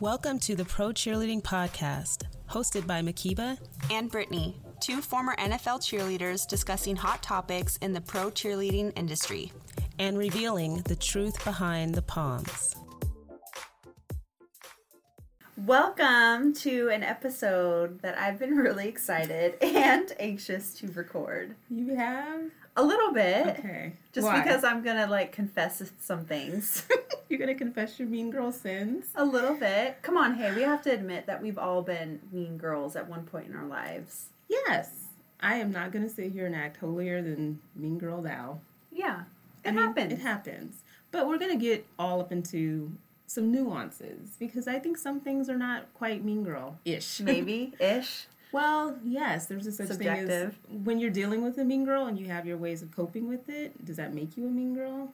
Welcome 0.00 0.38
to 0.38 0.56
the 0.56 0.64
Pro 0.64 0.88
Cheerleading 0.88 1.42
Podcast, 1.42 2.22
hosted 2.48 2.86
by 2.86 3.02
Makiba 3.02 3.58
and 3.90 4.10
Brittany, 4.10 4.56
two 4.80 5.02
former 5.02 5.36
NFL 5.36 5.80
cheerleaders 5.80 6.48
discussing 6.48 6.96
hot 6.96 7.22
topics 7.22 7.76
in 7.82 7.92
the 7.92 8.00
pro 8.00 8.30
cheerleading 8.30 8.90
industry 8.96 9.52
and 9.98 10.16
revealing 10.16 10.76
the 10.86 10.96
truth 10.96 11.44
behind 11.44 11.94
the 11.94 12.00
palms. 12.00 12.74
Welcome 15.58 16.54
to 16.54 16.88
an 16.88 17.02
episode 17.02 18.00
that 18.00 18.16
I've 18.16 18.38
been 18.38 18.56
really 18.56 18.88
excited 18.88 19.56
and 19.62 20.10
anxious 20.18 20.72
to 20.74 20.88
record. 20.88 21.54
You 21.68 21.96
have? 21.96 22.50
A 22.76 22.82
little 22.82 23.12
bit. 23.12 23.58
Okay. 23.58 23.94
Just 24.12 24.26
Why? 24.26 24.42
because 24.42 24.62
I'm 24.62 24.82
gonna 24.82 25.06
like 25.06 25.32
confess 25.32 25.82
some 26.00 26.24
things. 26.24 26.86
You're 27.28 27.38
gonna 27.38 27.54
confess 27.54 27.98
your 27.98 28.08
mean 28.08 28.30
girl 28.30 28.52
sins? 28.52 29.06
A 29.14 29.24
little 29.24 29.54
bit. 29.54 29.98
Come 30.02 30.16
on, 30.16 30.34
hey, 30.34 30.54
we 30.54 30.62
have 30.62 30.82
to 30.82 30.90
admit 30.92 31.26
that 31.26 31.42
we've 31.42 31.58
all 31.58 31.82
been 31.82 32.20
mean 32.30 32.58
girls 32.58 32.94
at 32.94 33.08
one 33.08 33.24
point 33.24 33.48
in 33.48 33.56
our 33.56 33.66
lives. 33.66 34.26
Yes. 34.48 35.06
I 35.40 35.56
am 35.56 35.70
not 35.72 35.90
gonna 35.90 36.08
sit 36.08 36.32
here 36.32 36.46
and 36.46 36.54
act 36.54 36.76
holier 36.76 37.22
than 37.22 37.60
mean 37.74 37.98
girl 37.98 38.20
thou. 38.20 38.60
Yeah. 38.92 39.22
It 39.64 39.70
I 39.70 39.72
mean, 39.72 39.82
happens. 39.82 40.12
It 40.12 40.20
happens. 40.20 40.82
But 41.10 41.26
we're 41.26 41.38
gonna 41.38 41.56
get 41.56 41.86
all 41.98 42.20
up 42.20 42.30
into 42.30 42.92
some 43.26 43.50
nuances 43.50 44.36
because 44.38 44.68
I 44.68 44.78
think 44.78 44.98
some 44.98 45.20
things 45.20 45.48
are 45.48 45.58
not 45.58 45.92
quite 45.94 46.24
mean 46.24 46.44
girl 46.44 46.78
ish. 46.84 47.20
Maybe 47.20 47.72
ish. 47.80 48.26
Well, 48.56 48.96
yes, 49.04 49.44
there's 49.46 49.66
a 49.66 49.72
such 49.72 49.88
Subjective. 49.88 50.28
thing 50.54 50.78
as 50.78 50.84
when 50.86 50.98
you're 50.98 51.10
dealing 51.10 51.44
with 51.44 51.58
a 51.58 51.64
mean 51.64 51.84
girl 51.84 52.06
and 52.06 52.18
you 52.18 52.24
have 52.28 52.46
your 52.46 52.56
ways 52.56 52.80
of 52.80 52.90
coping 52.90 53.28
with 53.28 53.50
it. 53.50 53.84
Does 53.84 53.96
that 53.98 54.14
make 54.14 54.38
you 54.38 54.46
a 54.46 54.50
mean 54.50 54.74
girl? 54.74 55.12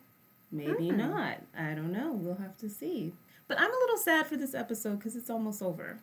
Maybe 0.52 0.90
Hmm. 0.90 0.98
not. 0.98 1.38
I 1.58 1.74
don't 1.74 1.90
know. 1.90 2.12
We'll 2.12 2.36
have 2.36 2.56
to 2.58 2.68
see. 2.68 3.14
But 3.48 3.58
I'm 3.58 3.68
a 3.68 3.78
little 3.80 3.96
sad 3.96 4.28
for 4.28 4.36
this 4.36 4.54
episode 4.54 4.98
because 5.00 5.16
it's 5.16 5.28
almost 5.28 5.60
over. 5.60 5.98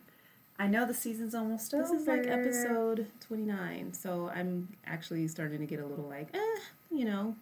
I 0.58 0.66
know 0.66 0.84
the 0.84 0.92
season's 0.92 1.34
almost 1.34 1.72
over. 1.72 1.82
This 1.84 1.92
is 2.02 2.06
like 2.06 2.26
episode 2.26 3.06
29, 3.20 3.94
so 3.94 4.30
I'm 4.34 4.68
actually 4.84 5.26
starting 5.26 5.60
to 5.60 5.66
get 5.66 5.80
a 5.80 5.86
little 5.86 6.04
like, 6.10 6.28
eh, 6.34 6.60
you 6.90 7.06
know, 7.06 7.36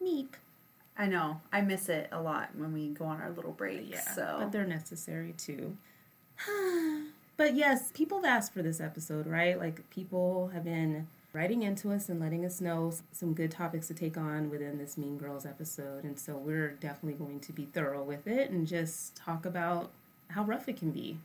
meep. 0.00 0.28
I 0.96 1.06
know. 1.06 1.40
I 1.52 1.62
miss 1.62 1.88
it 1.88 2.10
a 2.12 2.22
lot 2.22 2.50
when 2.54 2.72
we 2.72 2.90
go 2.90 3.06
on 3.06 3.20
our 3.20 3.30
little 3.32 3.50
breaks. 3.50 3.88
Yeah, 3.90 4.00
So 4.14 4.36
but 4.38 4.52
they're 4.52 4.66
necessary 4.68 5.34
too. 5.36 5.76
but 7.42 7.56
yes, 7.56 7.90
people 7.92 8.18
have 8.18 8.24
asked 8.24 8.54
for 8.54 8.62
this 8.62 8.80
episode, 8.80 9.26
right? 9.26 9.58
Like 9.58 9.90
people 9.90 10.52
have 10.54 10.62
been 10.62 11.08
writing 11.32 11.64
into 11.64 11.90
us 11.90 12.08
and 12.08 12.20
letting 12.20 12.44
us 12.44 12.60
know 12.60 12.92
some 13.10 13.34
good 13.34 13.50
topics 13.50 13.88
to 13.88 13.94
take 13.94 14.16
on 14.16 14.48
within 14.48 14.78
this 14.78 14.96
Mean 14.96 15.18
Girls 15.18 15.44
episode, 15.44 16.04
and 16.04 16.16
so 16.16 16.36
we're 16.36 16.70
definitely 16.70 17.18
going 17.18 17.40
to 17.40 17.52
be 17.52 17.64
thorough 17.64 18.04
with 18.04 18.28
it 18.28 18.50
and 18.50 18.64
just 18.64 19.16
talk 19.16 19.44
about 19.44 19.90
how 20.28 20.44
rough 20.44 20.68
it 20.68 20.76
can 20.76 20.92
be. 20.92 21.18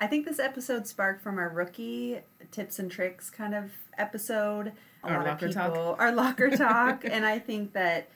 I 0.00 0.08
think 0.08 0.26
this 0.26 0.40
episode 0.40 0.88
sparked 0.88 1.22
from 1.22 1.38
our 1.38 1.48
rookie 1.48 2.18
tips 2.50 2.80
and 2.80 2.90
tricks 2.90 3.30
kind 3.30 3.54
of 3.54 3.70
episode. 3.96 4.72
A 5.04 5.10
Our 5.10 5.18
lot 5.18 5.26
locker 5.26 5.46
of 5.46 5.54
talk. 5.54 5.72
people, 5.74 5.96
our 6.00 6.10
locker 6.10 6.50
talk, 6.50 7.04
and 7.08 7.24
I 7.24 7.38
think 7.38 7.72
that 7.74 8.08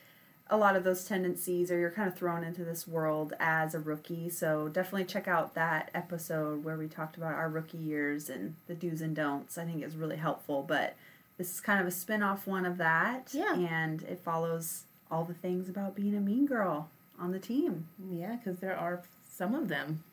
a 0.48 0.56
lot 0.56 0.76
of 0.76 0.84
those 0.84 1.04
tendencies 1.04 1.70
or 1.70 1.78
you're 1.78 1.90
kind 1.90 2.08
of 2.08 2.16
thrown 2.16 2.44
into 2.44 2.64
this 2.64 2.86
world 2.86 3.32
as 3.40 3.74
a 3.74 3.80
rookie. 3.80 4.30
So 4.30 4.68
definitely 4.68 5.04
check 5.04 5.26
out 5.26 5.54
that 5.54 5.90
episode 5.92 6.64
where 6.64 6.76
we 6.76 6.86
talked 6.86 7.16
about 7.16 7.34
our 7.34 7.48
rookie 7.48 7.78
years 7.78 8.30
and 8.30 8.54
the 8.68 8.74
do's 8.74 9.00
and 9.00 9.16
don'ts. 9.16 9.58
I 9.58 9.64
think 9.64 9.82
it's 9.82 9.96
really 9.96 10.16
helpful, 10.16 10.62
but 10.62 10.94
this 11.36 11.52
is 11.52 11.60
kind 11.60 11.80
of 11.80 11.86
a 11.86 11.90
spin-off 11.90 12.46
one 12.46 12.64
of 12.64 12.78
that. 12.78 13.30
Yeah. 13.32 13.56
And 13.56 14.02
it 14.02 14.20
follows 14.20 14.84
all 15.10 15.24
the 15.24 15.34
things 15.34 15.68
about 15.68 15.96
being 15.96 16.14
a 16.14 16.20
mean 16.20 16.46
girl 16.46 16.90
on 17.18 17.32
the 17.32 17.38
team. 17.40 17.88
Yeah, 18.08 18.36
because 18.36 18.60
there 18.60 18.76
are 18.76 19.02
some 19.28 19.54
of 19.54 19.68
them 19.68 20.04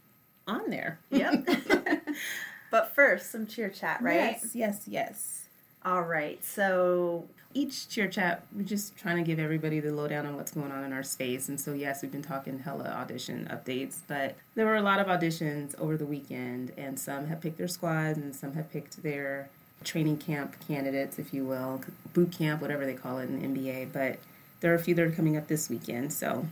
on 0.47 0.69
there. 0.71 0.99
Yep. 1.11 1.47
but 2.71 2.95
first, 2.95 3.31
some 3.31 3.45
cheer 3.45 3.69
chat, 3.69 4.01
right? 4.01 4.37
Yes, 4.41 4.55
yes, 4.55 4.81
yes. 4.87 5.45
All 5.85 6.03
right. 6.03 6.43
So 6.43 7.25
each 7.53 7.89
cheer 7.89 8.07
chat, 8.07 8.45
we're 8.55 8.63
just 8.63 8.97
trying 8.97 9.17
to 9.17 9.23
give 9.23 9.39
everybody 9.39 9.79
the 9.79 9.91
lowdown 9.91 10.25
on 10.25 10.35
what's 10.35 10.51
going 10.51 10.71
on 10.71 10.83
in 10.83 10.93
our 10.93 11.03
space. 11.03 11.49
And 11.49 11.59
so, 11.59 11.73
yes, 11.73 12.01
we've 12.01 12.11
been 12.11 12.21
talking 12.21 12.59
hella 12.59 12.85
audition 12.85 13.47
updates, 13.51 13.99
but 14.07 14.35
there 14.55 14.65
were 14.65 14.75
a 14.75 14.81
lot 14.81 14.99
of 14.99 15.07
auditions 15.07 15.79
over 15.79 15.97
the 15.97 16.05
weekend, 16.05 16.71
and 16.77 16.99
some 16.99 17.27
have 17.27 17.41
picked 17.41 17.57
their 17.57 17.67
squads, 17.67 18.17
and 18.17 18.35
some 18.35 18.53
have 18.53 18.71
picked 18.71 19.03
their 19.03 19.49
training 19.83 20.17
camp 20.17 20.55
candidates, 20.67 21.19
if 21.19 21.33
you 21.33 21.45
will, 21.45 21.81
boot 22.13 22.31
camp, 22.31 22.61
whatever 22.61 22.85
they 22.85 22.93
call 22.93 23.19
it 23.19 23.29
in 23.29 23.41
the 23.41 23.47
NBA. 23.47 23.91
But 23.91 24.19
there 24.61 24.71
are 24.71 24.75
a 24.75 24.79
few 24.79 24.95
that 24.95 25.05
are 25.05 25.11
coming 25.11 25.37
up 25.37 25.47
this 25.47 25.69
weekend. 25.69 26.13
So, 26.13 26.47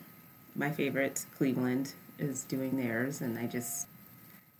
my 0.55 0.69
favorite, 0.69 1.25
Cleveland, 1.37 1.93
is 2.19 2.43
doing 2.43 2.77
theirs, 2.77 3.21
and 3.21 3.39
I 3.39 3.47
just 3.47 3.87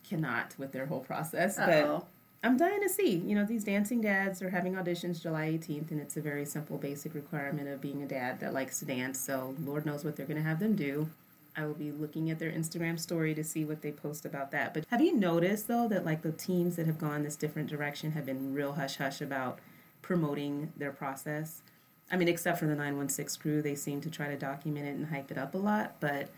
cannot 0.08 0.54
with 0.58 0.72
their 0.72 0.86
whole 0.86 1.00
process. 1.00 1.56
But 1.56 1.68
Uh-oh. 1.68 2.06
I'm 2.44 2.56
dying 2.56 2.82
to 2.82 2.88
see. 2.88 3.16
You 3.16 3.36
know, 3.36 3.44
these 3.44 3.62
dancing 3.62 4.00
dads 4.00 4.42
are 4.42 4.50
having 4.50 4.74
auditions 4.74 5.22
July 5.22 5.46
18th, 5.46 5.92
and 5.92 6.00
it's 6.00 6.16
a 6.16 6.20
very 6.20 6.44
simple, 6.44 6.76
basic 6.76 7.14
requirement 7.14 7.68
of 7.68 7.80
being 7.80 8.02
a 8.02 8.06
dad 8.06 8.40
that 8.40 8.52
likes 8.52 8.80
to 8.80 8.84
dance. 8.84 9.20
So, 9.20 9.54
Lord 9.64 9.86
knows 9.86 10.04
what 10.04 10.16
they're 10.16 10.26
going 10.26 10.42
to 10.42 10.48
have 10.48 10.58
them 10.58 10.74
do. 10.74 11.08
I 11.56 11.66
will 11.66 11.74
be 11.74 11.92
looking 11.92 12.30
at 12.30 12.38
their 12.38 12.50
Instagram 12.50 12.98
story 12.98 13.34
to 13.34 13.44
see 13.44 13.64
what 13.64 13.82
they 13.82 13.92
post 13.92 14.24
about 14.24 14.50
that. 14.52 14.74
But 14.74 14.86
have 14.90 15.00
you 15.00 15.14
noticed, 15.14 15.68
though, 15.68 15.86
that 15.88 16.04
like 16.04 16.22
the 16.22 16.32
teams 16.32 16.76
that 16.76 16.86
have 16.86 16.98
gone 16.98 17.22
this 17.22 17.36
different 17.36 17.68
direction 17.68 18.12
have 18.12 18.26
been 18.26 18.54
real 18.54 18.72
hush 18.72 18.96
hush 18.96 19.20
about 19.20 19.60
promoting 20.00 20.72
their 20.76 20.92
process? 20.92 21.62
I 22.10 22.16
mean, 22.16 22.28
except 22.28 22.58
for 22.58 22.66
the 22.66 22.74
916 22.74 23.40
crew, 23.40 23.62
they 23.62 23.74
seem 23.74 24.00
to 24.00 24.10
try 24.10 24.28
to 24.28 24.36
document 24.36 24.86
it 24.86 24.96
and 24.96 25.06
hype 25.06 25.30
it 25.30 25.38
up 25.38 25.54
a 25.54 25.58
lot. 25.58 25.96
But 26.00 26.28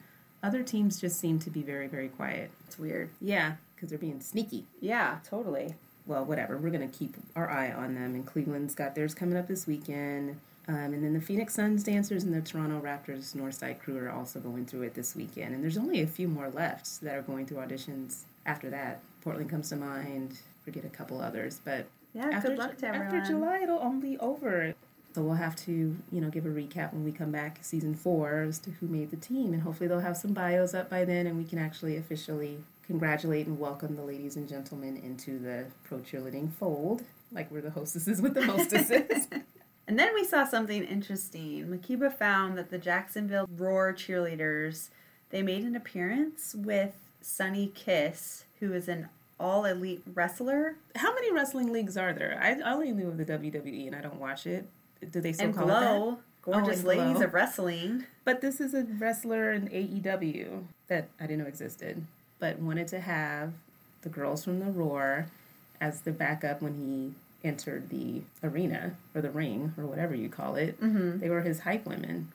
other 0.42 0.62
teams 0.62 1.00
just 1.00 1.18
seem 1.18 1.38
to 1.38 1.50
be 1.50 1.62
very, 1.62 1.86
very 1.86 2.08
quiet. 2.08 2.50
it's 2.66 2.78
weird. 2.78 3.10
Yeah, 3.20 3.54
because 3.74 3.88
they're 3.88 3.98
being 3.98 4.20
sneaky 4.20 4.66
Yeah, 4.80 5.18
totally. 5.24 5.76
Well, 6.06 6.24
whatever. 6.24 6.56
We're 6.56 6.70
going 6.70 6.88
to 6.88 6.96
keep 6.98 7.16
our 7.34 7.50
eye 7.50 7.72
on 7.72 7.94
them. 7.94 8.14
And 8.14 8.26
Cleveland's 8.26 8.74
got 8.74 8.94
theirs 8.94 9.14
coming 9.14 9.36
up 9.36 9.48
this 9.48 9.66
weekend. 9.66 10.38
Um, 10.66 10.74
and 10.76 11.04
then 11.04 11.12
the 11.12 11.20
Phoenix 11.20 11.54
Suns 11.54 11.82
dancers 11.84 12.24
and 12.24 12.32
the 12.32 12.40
Toronto 12.40 12.80
Raptors 12.80 13.34
Northside 13.34 13.80
crew 13.80 13.98
are 13.98 14.10
also 14.10 14.40
going 14.40 14.64
through 14.66 14.82
it 14.82 14.94
this 14.94 15.14
weekend. 15.14 15.54
And 15.54 15.62
there's 15.62 15.76
only 15.76 16.00
a 16.00 16.06
few 16.06 16.26
more 16.28 16.48
left 16.48 17.00
that 17.02 17.14
are 17.16 17.22
going 17.22 17.46
through 17.46 17.58
auditions 17.58 18.22
after 18.46 18.70
that. 18.70 19.00
Portland 19.22 19.50
comes 19.50 19.68
to 19.70 19.76
mind. 19.76 20.38
Forget 20.64 20.84
a 20.86 20.88
couple 20.88 21.20
others, 21.20 21.60
but 21.62 21.86
Yeah, 22.14 22.30
after, 22.32 22.48
good 22.48 22.58
luck 22.58 22.78
to 22.78 22.86
everyone. 22.86 23.14
after 23.14 23.30
July, 23.32 23.60
it'll 23.62 23.78
all 23.78 23.92
be 24.00 24.16
over. 24.18 24.74
So 25.14 25.22
we'll 25.22 25.34
have 25.34 25.54
to, 25.66 25.72
you 26.10 26.20
know, 26.20 26.30
give 26.30 26.46
a 26.46 26.48
recap 26.48 26.92
when 26.94 27.04
we 27.04 27.12
come 27.12 27.30
back 27.30 27.58
season 27.60 27.94
four 27.94 28.40
as 28.40 28.58
to 28.60 28.70
who 28.70 28.88
made 28.88 29.10
the 29.10 29.16
team, 29.16 29.52
and 29.52 29.62
hopefully 29.62 29.88
they'll 29.88 30.00
have 30.00 30.16
some 30.16 30.32
bios 30.32 30.72
up 30.74 30.88
by 30.90 31.04
then, 31.04 31.26
and 31.26 31.36
we 31.36 31.44
can 31.44 31.58
actually 31.58 31.96
officially 31.98 32.58
congratulate 32.86 33.46
and 33.46 33.58
welcome 33.58 33.96
the 33.96 34.02
ladies 34.02 34.36
and 34.36 34.48
gentlemen 34.48 34.96
into 34.96 35.38
the 35.38 35.66
pro 35.84 35.98
cheerleading 35.98 36.52
fold, 36.52 37.02
like 37.32 37.50
we're 37.50 37.60
the 37.60 37.70
hostesses 37.70 38.20
with 38.20 38.34
the 38.34 38.42
mostesses. 38.46 39.28
And 39.86 39.98
then 39.98 40.14
we 40.14 40.24
saw 40.24 40.46
something 40.46 40.84
interesting. 40.84 41.66
Makiba 41.66 42.12
found 42.12 42.56
that 42.56 42.70
the 42.70 42.78
Jacksonville 42.78 43.48
Roar 43.56 43.92
cheerleaders 43.92 44.88
they 45.30 45.42
made 45.42 45.64
an 45.64 45.74
appearance 45.74 46.54
with 46.56 46.92
Sonny 47.20 47.72
Kiss, 47.74 48.44
who 48.60 48.72
is 48.72 48.88
an 48.88 49.08
all 49.40 49.64
elite 49.64 50.02
wrestler, 50.14 50.76
How 50.94 51.12
many 51.12 51.32
wrestling 51.32 51.72
leagues 51.72 51.96
are 51.96 52.12
there? 52.12 52.38
I, 52.40 52.52
I 52.52 52.72
only 52.72 52.92
knew 52.92 53.08
of 53.08 53.16
the 53.16 53.24
WWE, 53.24 53.88
and 53.88 53.96
I 53.96 54.00
don't 54.00 54.20
watch 54.20 54.46
it. 54.46 54.66
Do 55.10 55.20
they 55.20 55.32
still 55.32 55.46
and 55.46 55.56
call 55.56 55.64
it 55.64 55.68
that? 55.68 55.80
Glow, 55.80 56.18
oh, 56.18 56.18
gorgeous 56.42 56.78
and 56.78 56.88
ladies 56.88 57.16
Glow. 57.16 57.26
of 57.26 57.34
wrestling. 57.34 58.04
But 58.24 58.40
this 58.40 58.60
is 58.60 58.74
a 58.74 58.84
wrestler 58.84 59.52
in 59.52 59.68
AEW 59.68 60.64
that 60.86 61.08
I 61.18 61.26
didn't 61.26 61.40
know 61.40 61.48
existed, 61.48 62.06
but 62.38 62.58
wanted 62.58 62.88
to 62.88 63.00
have 63.00 63.52
the 64.02 64.08
girls 64.08 64.44
from 64.44 64.60
the 64.60 64.70
Roar 64.70 65.26
as 65.80 66.02
the 66.02 66.12
backup 66.12 66.62
when 66.62 66.74
he 66.74 67.46
entered 67.46 67.90
the 67.90 68.22
arena 68.42 68.96
or 69.14 69.20
the 69.20 69.30
ring 69.30 69.74
or 69.76 69.86
whatever 69.86 70.14
you 70.14 70.28
call 70.28 70.56
it. 70.56 70.80
Mm-hmm. 70.80 71.18
They 71.20 71.28
were 71.28 71.42
his 71.42 71.60
hype 71.60 71.86
women. 71.86 72.32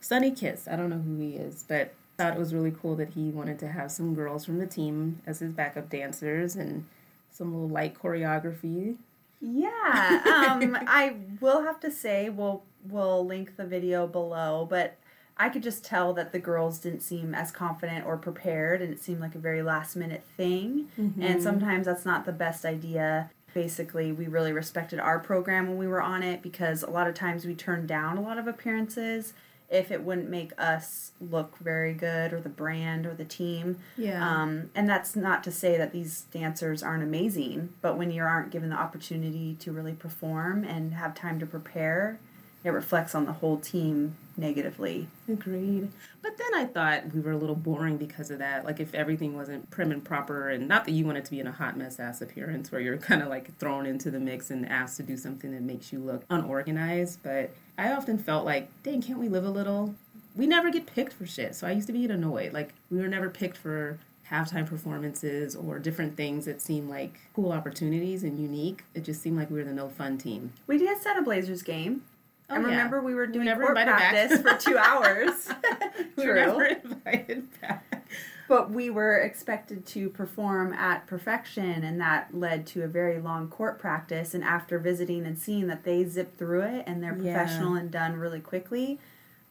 Sonny 0.00 0.30
Kiss, 0.30 0.66
I 0.68 0.76
don't 0.76 0.90
know 0.90 0.98
who 0.98 1.18
he 1.18 1.36
is, 1.36 1.64
but 1.66 1.94
thought 2.20 2.34
it 2.34 2.38
was 2.38 2.52
really 2.52 2.70
cool 2.70 2.96
that 2.96 3.10
he 3.10 3.30
wanted 3.30 3.58
to 3.60 3.68
have 3.68 3.90
some 3.90 4.14
girls 4.14 4.44
from 4.44 4.58
the 4.58 4.66
team 4.66 5.20
as 5.26 5.38
his 5.38 5.52
backup 5.52 5.88
dancers 5.88 6.54
and 6.54 6.84
some 7.30 7.52
little 7.52 7.68
light 7.68 7.94
choreography. 7.94 8.96
Yeah, 9.40 10.50
um, 10.50 10.76
I 10.86 11.16
will 11.40 11.62
have 11.62 11.80
to 11.80 11.90
say 11.90 12.28
we'll 12.28 12.62
we'll 12.86 13.24
link 13.24 13.56
the 13.56 13.64
video 13.64 14.06
below, 14.06 14.66
but 14.68 14.96
I 15.40 15.48
could 15.48 15.62
just 15.62 15.82
tell 15.82 16.12
that 16.12 16.32
the 16.32 16.38
girls 16.38 16.78
didn't 16.78 17.00
seem 17.00 17.34
as 17.34 17.50
confident 17.50 18.04
or 18.04 18.18
prepared, 18.18 18.82
and 18.82 18.92
it 18.92 19.00
seemed 19.02 19.20
like 19.20 19.34
a 19.34 19.38
very 19.38 19.62
last 19.62 19.96
minute 19.96 20.22
thing. 20.36 20.88
And 21.24 21.42
sometimes 21.42 21.86
that's 21.86 22.04
not 22.04 22.26
the 22.26 22.32
best 22.32 22.66
idea. 22.66 23.30
Basically, 23.54 24.12
we 24.12 24.26
really 24.26 24.52
respected 24.52 25.00
our 25.00 25.18
program 25.18 25.66
when 25.66 25.78
we 25.78 25.88
were 25.88 26.02
on 26.02 26.22
it 26.22 26.42
because 26.42 26.82
a 26.82 26.90
lot 26.90 27.06
of 27.08 27.14
times 27.14 27.46
we 27.46 27.54
turned 27.54 27.88
down 27.88 28.18
a 28.18 28.20
lot 28.20 28.36
of 28.36 28.46
appearances 28.46 29.32
if 29.70 29.90
it 29.90 30.02
wouldn't 30.02 30.28
make 30.28 30.52
us 30.58 31.12
look 31.20 31.56
very 31.58 31.94
good 31.94 32.34
or 32.34 32.40
the 32.40 32.50
brand 32.50 33.06
or 33.06 33.14
the 33.14 33.24
team. 33.24 33.78
Yeah. 33.96 34.20
Um, 34.22 34.70
and 34.74 34.86
that's 34.86 35.16
not 35.16 35.42
to 35.44 35.50
say 35.50 35.78
that 35.78 35.92
these 35.92 36.22
dancers 36.32 36.82
aren't 36.82 37.02
amazing, 37.02 37.72
but 37.80 37.96
when 37.96 38.10
you 38.10 38.22
aren't 38.22 38.50
given 38.50 38.68
the 38.68 38.76
opportunity 38.76 39.56
to 39.60 39.72
really 39.72 39.94
perform 39.94 40.64
and 40.64 40.92
have 40.94 41.14
time 41.14 41.38
to 41.40 41.46
prepare, 41.46 42.18
it 42.62 42.70
reflects 42.70 43.14
on 43.14 43.24
the 43.24 43.32
whole 43.34 43.58
team 43.58 44.16
negatively. 44.40 45.06
Agreed. 45.28 45.90
But 46.22 46.36
then 46.38 46.54
I 46.54 46.64
thought 46.64 47.14
we 47.14 47.20
were 47.20 47.32
a 47.32 47.36
little 47.36 47.54
boring 47.54 47.96
because 47.96 48.30
of 48.30 48.38
that. 48.38 48.64
Like 48.64 48.80
if 48.80 48.94
everything 48.94 49.36
wasn't 49.36 49.70
prim 49.70 49.92
and 49.92 50.04
proper, 50.04 50.48
and 50.48 50.66
not 50.66 50.84
that 50.86 50.92
you 50.92 51.04
want 51.04 51.18
it 51.18 51.24
to 51.26 51.30
be 51.30 51.40
in 51.40 51.46
a 51.46 51.52
hot 51.52 51.76
mess 51.76 52.00
ass 52.00 52.20
appearance 52.20 52.72
where 52.72 52.80
you're 52.80 52.96
kind 53.10 53.22
of 53.22 53.28
like 53.28 53.56
thrown 53.58 53.86
into 53.86 54.10
the 54.10 54.20
mix 54.20 54.50
and 54.50 54.68
asked 54.68 54.96
to 54.96 55.02
do 55.02 55.16
something 55.16 55.52
that 55.52 55.62
makes 55.62 55.92
you 55.92 56.00
look 56.00 56.24
unorganized. 56.30 57.20
But 57.22 57.50
I 57.78 57.92
often 57.92 58.18
felt 58.18 58.44
like, 58.44 58.68
dang, 58.82 59.02
can't 59.02 59.18
we 59.18 59.28
live 59.28 59.44
a 59.44 59.50
little? 59.50 59.94
We 60.34 60.46
never 60.46 60.70
get 60.70 60.86
picked 60.86 61.12
for 61.12 61.26
shit. 61.26 61.54
So 61.54 61.66
I 61.66 61.72
used 61.72 61.86
to 61.88 61.92
be 61.92 62.04
annoyed. 62.06 62.52
Like 62.52 62.74
we 62.90 62.98
were 62.98 63.08
never 63.08 63.28
picked 63.28 63.56
for 63.56 63.98
halftime 64.30 64.66
performances 64.66 65.56
or 65.56 65.78
different 65.78 66.16
things 66.16 66.44
that 66.44 66.60
seemed 66.62 66.88
like 66.88 67.18
cool 67.34 67.52
opportunities 67.52 68.22
and 68.22 68.38
unique. 68.38 68.84
It 68.94 69.04
just 69.04 69.20
seemed 69.20 69.36
like 69.36 69.50
we 69.50 69.58
were 69.58 69.64
the 69.64 69.72
no 69.72 69.88
fun 69.88 70.18
team. 70.18 70.52
We 70.66 70.78
danced 70.78 71.06
at 71.06 71.18
a 71.18 71.22
Blazers 71.22 71.62
game. 71.62 72.02
Oh, 72.50 72.54
I 72.54 72.58
yeah. 72.58 72.64
remember 72.66 73.00
we 73.00 73.14
were 73.14 73.26
doing 73.26 73.46
never 73.46 73.62
court 73.64 73.76
practice 73.76 74.40
for 74.40 74.54
two 74.56 74.76
hours. 74.90 75.48
We 76.16 76.26
were 76.26 76.34
never 76.34 76.64
invited 76.64 77.60
back. 77.60 78.06
But 78.48 78.70
we 78.70 78.90
were 78.90 79.16
expected 79.18 79.86
to 79.86 80.10
perform 80.10 80.72
at 80.72 81.06
perfection, 81.06 81.84
and 81.84 82.00
that 82.00 82.34
led 82.34 82.66
to 82.68 82.82
a 82.82 82.88
very 82.88 83.20
long 83.20 83.48
court 83.48 83.78
practice. 83.78 84.34
And 84.34 84.42
after 84.44 84.78
visiting 84.78 85.24
and 85.24 85.38
seeing 85.38 85.68
that 85.68 85.84
they 85.84 86.04
zip 86.04 86.36
through 86.36 86.62
it 86.62 86.84
and 86.86 87.02
they're 87.02 87.16
Yeah. 87.16 87.32
professional 87.34 87.74
and 87.74 87.90
done 87.90 88.16
really 88.16 88.40
quickly, 88.40 88.98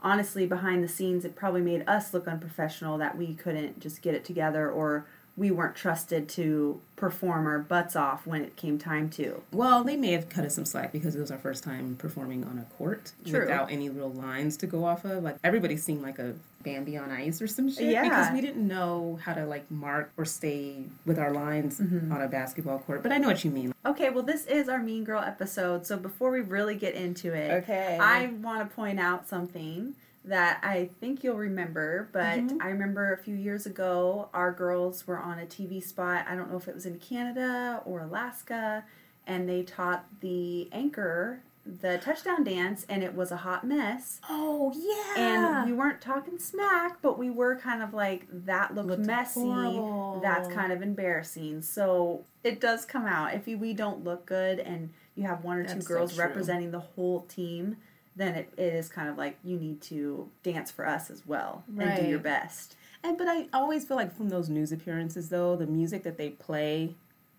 honestly, 0.02 0.46
behind 0.46 0.84
the 0.84 0.88
scenes, 0.90 1.24
it 1.26 1.36
probably 1.36 1.62
made 1.62 1.84
us 1.88 2.14
look 2.14 2.28
unprofessional 2.28 2.98
that 3.00 3.18
we 3.18 3.34
couldn't 3.34 3.80
just 3.80 4.02
get 4.02 4.14
it 4.16 4.26
together 4.26 4.70
or 4.70 5.06
we 5.40 5.50
weren't 5.52 5.74
trusted 5.76 6.28
to 6.28 6.82
perform 6.98 7.48
our 7.48 7.60
butts 7.60 7.96
off 7.96 8.28
when 8.28 8.42
it 8.44 8.58
came 8.58 8.78
time 8.78 9.10
to. 9.10 9.42
Well, 9.54 9.86
they 9.86 9.96
may 9.96 10.12
have 10.12 10.28
cut 10.28 10.44
us 10.44 10.56
some 10.56 10.66
slack 10.66 10.92
because 10.92 11.16
it 11.16 11.20
was 11.22 11.32
our 11.32 11.38
first 11.38 11.64
time 11.64 11.96
performing 11.98 12.44
on 12.44 12.60
a 12.60 12.66
court 12.76 13.14
True. 13.26 13.40
without 13.40 13.72
any 13.72 13.88
real 13.90 14.12
lines 14.12 14.58
to 14.58 14.68
go 14.68 14.84
off 14.84 15.06
of. 15.06 15.24
Like 15.24 15.38
everybody 15.42 15.78
seemed 15.78 16.02
like 16.02 16.20
a 16.20 16.36
Bambi 16.62 16.98
on 16.98 17.10
ice 17.10 17.42
or 17.42 17.48
some 17.48 17.72
shit 17.72 17.90
Yeah. 17.90 18.04
because 18.04 18.34
we 18.34 18.42
didn't 18.42 18.68
know 18.68 19.18
how 19.24 19.34
to 19.34 19.46
like 19.46 19.72
mark 19.72 20.12
or 20.18 20.26
stay 20.26 20.84
with 21.06 21.18
our 21.18 21.32
lines 21.34 21.80
Mm-hmm. 21.80 22.12
on 22.12 22.22
a 22.22 22.28
basketball 22.28 22.80
court. 22.80 23.02
But 23.02 23.14
I 23.14 23.18
know 23.18 23.30
what 23.30 23.46
you 23.46 23.52
mean. 23.52 23.74
Okay, 23.86 24.10
well, 24.10 24.24
this 24.24 24.46
is 24.46 24.68
our 24.68 24.80
Mean 24.84 25.06
Girl 25.06 25.22
episode, 25.22 25.88
so 25.88 25.96
before 25.96 26.32
we 26.32 26.42
really 26.42 26.76
get 26.76 26.96
into 26.96 27.34
it, 27.34 27.64
Okay. 27.64 27.98
I 28.02 28.26
want 28.42 28.70
to 28.70 28.76
point 28.76 29.00
out 29.00 29.30
something 29.30 29.96
that 30.30 30.60
I 30.64 30.90
think 31.00 31.24
you'll 31.24 31.38
remember, 31.38 32.10
but 32.12 32.40
Mm-hmm. 32.40 32.62
I 32.62 32.68
remember 32.70 33.14
a 33.14 33.18
few 33.18 33.36
years 33.36 33.66
ago, 33.66 34.30
our 34.34 34.52
girls 34.52 35.06
were 35.06 35.20
on 35.20 35.40
a 35.40 35.46
TV 35.46 35.84
spot. 35.84 36.26
I 36.30 36.36
don't 36.36 36.50
know 36.52 36.58
if 36.58 36.68
it 36.68 36.74
was 36.76 36.86
in 36.86 37.00
Canada 37.00 37.82
or 37.86 38.00
Alaska, 38.02 38.86
and 39.28 39.48
they 39.50 39.64
taught 39.64 40.06
the 40.22 40.70
anchor 40.72 41.42
the 41.82 42.00
touchdown 42.00 42.44
dance, 42.44 42.84
and 42.90 43.04
it 43.04 43.14
was 43.14 43.32
a 43.32 43.38
hot 43.38 43.64
mess. 43.64 44.20
Oh 44.28 44.74
yeah. 44.76 45.60
And 45.62 45.70
we 45.70 45.76
weren't 45.78 46.02
talking 46.02 46.40
smack, 46.40 47.00
but 47.02 47.20
we 47.20 47.30
were 47.30 47.58
kind 47.58 47.84
of 47.84 47.94
like, 47.94 48.26
that 48.32 48.74
looked, 48.74 48.90
Looked 48.90 49.06
messy. 49.06 49.42
horrible. 49.42 50.20
That's 50.24 50.52
kind 50.52 50.72
of 50.72 50.82
embarrassing. 50.82 51.62
So 51.62 52.24
it 52.44 52.60
does 52.60 52.86
come 52.86 53.06
out. 53.06 53.36
If 53.36 53.46
we 53.46 53.74
don't 53.74 54.04
look 54.04 54.26
good 54.26 54.60
and 54.60 54.90
you 55.16 55.26
have 55.28 55.44
one 55.44 55.58
or 55.58 55.64
two 55.64 55.74
That's 55.76 55.86
so 55.88 55.94
girls 55.94 56.16
true. 56.16 56.24
representing 56.24 56.72
the 56.72 56.80
whole 56.80 57.22
team, 57.24 57.78
then 58.20 58.36
it, 58.36 58.54
it 58.58 58.74
is 58.74 58.90
kind 58.90 59.08
of 59.10 59.18
like 59.18 59.38
you 59.44 59.58
need 59.58 59.82
to 59.82 60.30
dance 60.44 60.70
for 60.70 60.86
us 60.86 61.10
as 61.10 61.26
well 61.26 61.64
and 61.80 61.96
do 61.96 62.04
your 62.04 62.20
best. 62.20 62.76
And 63.04 63.18
but 63.18 63.28
I 63.30 63.48
always 63.54 63.86
feel 63.86 63.96
like 63.98 64.16
from 64.16 64.30
those 64.30 64.50
news 64.50 64.72
appearances 64.74 65.30
though, 65.30 65.56
the 65.56 65.66
music 65.66 66.04
that 66.04 66.18
they 66.18 66.32
play 66.32 66.96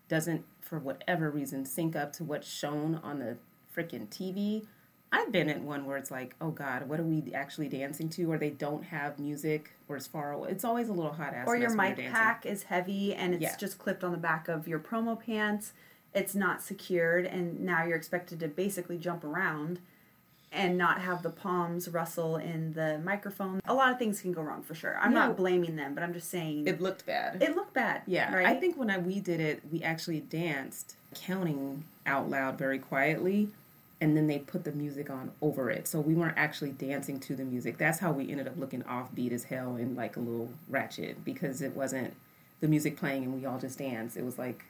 doesn't 0.09 0.43
for 0.59 0.79
whatever 0.79 1.29
reason 1.29 1.65
sync 1.65 1.95
up 1.95 2.11
to 2.13 2.23
what's 2.23 2.49
shown 2.51 2.99
on 3.03 3.19
the 3.19 3.37
freaking 3.75 4.07
TV. 4.07 4.65
I've 5.11 5.31
been 5.31 5.49
at 5.49 5.61
one 5.61 5.85
where 5.85 5.97
it's 5.97 6.09
like, 6.09 6.35
oh 6.41 6.51
God, 6.51 6.87
what 6.87 6.99
are 6.99 7.03
we 7.03 7.31
actually 7.33 7.67
dancing 7.67 8.09
to? 8.11 8.31
Or 8.31 8.37
they 8.37 8.49
don't 8.49 8.83
have 8.85 9.19
music, 9.19 9.71
or 9.89 9.97
it's 9.97 10.07
far 10.07 10.31
away. 10.31 10.49
It's 10.51 10.63
always 10.63 10.87
a 10.87 10.93
little 10.93 11.11
hot 11.11 11.33
ass. 11.33 11.47
Or 11.47 11.57
your 11.57 11.75
mic 11.75 11.97
pack 11.97 12.45
is 12.45 12.63
heavy 12.63 13.13
and 13.13 13.33
it's 13.33 13.43
Yeah. 13.43 13.55
just 13.57 13.77
clipped 13.77 14.03
on 14.05 14.13
the 14.13 14.17
back 14.17 14.47
of 14.47 14.67
your 14.67 14.79
promo 14.79 15.19
pants. 15.19 15.73
It's 16.13 16.33
not 16.33 16.61
secured, 16.61 17.25
and 17.25 17.59
now 17.61 17.83
you're 17.85 17.97
expected 17.97 18.39
to 18.39 18.47
basically 18.47 18.97
jump 18.97 19.23
around 19.23 19.79
and 20.51 20.77
not 20.77 20.99
have 21.01 21.23
the 21.23 21.29
palms 21.29 21.87
rustle 21.87 22.35
in 22.35 22.73
the 22.73 22.99
microphone. 23.03 23.61
A 23.65 23.73
lot 23.73 23.91
of 23.91 23.97
things 23.97 24.21
can 24.21 24.33
go 24.33 24.41
wrong 24.41 24.61
for 24.61 24.75
sure. 24.75 24.97
I'm 24.99 25.11
Yeah. 25.13 25.27
not 25.27 25.37
blaming 25.37 25.75
them, 25.77 25.93
but 25.95 26.03
I'm 26.03 26.13
just 26.13 26.29
saying 26.29 26.67
It 26.67 26.81
looked 26.81 27.05
bad. 27.05 27.41
it 27.41 27.55
looked 27.55 27.73
bad. 27.73 28.01
Yeah, 28.05 28.33
right. 28.35 28.45
I 28.45 28.55
think 28.55 28.77
when 28.77 28.89
I, 28.89 28.97
we 28.97 29.19
did 29.19 29.39
it, 29.39 29.61
we 29.71 29.81
actually 29.81 30.19
danced, 30.19 30.95
counting 31.15 31.85
out 32.05 32.29
loud 32.29 32.57
very 32.57 32.79
quietly, 32.79 33.49
and 34.01 34.17
then 34.17 34.27
they 34.27 34.39
put 34.39 34.63
the 34.65 34.71
music 34.71 35.09
on 35.09 35.31
over 35.41 35.69
it. 35.69 35.87
So 35.87 36.01
we 36.01 36.15
weren't 36.15 36.37
actually 36.37 36.71
dancing 36.71 37.19
to 37.21 37.35
the 37.35 37.45
music. 37.45 37.77
That's 37.77 37.99
how 37.99 38.11
we 38.11 38.29
ended 38.29 38.47
up 38.47 38.57
looking 38.57 38.81
offbeat 38.83 39.31
as 39.31 39.45
hell 39.45 39.75
and 39.75 39.95
like 39.95 40.17
a 40.17 40.19
little 40.19 40.49
ratchet 40.67 41.23
because 41.23 41.61
it 41.61 41.75
wasn't 41.75 42.13
the 42.59 42.67
music 42.67 42.97
playing 42.97 43.23
and 43.23 43.33
we 43.39 43.45
all 43.45 43.59
just 43.59 43.77
danced. 43.77 44.17
It 44.17 44.25
was 44.25 44.37
like 44.37 44.65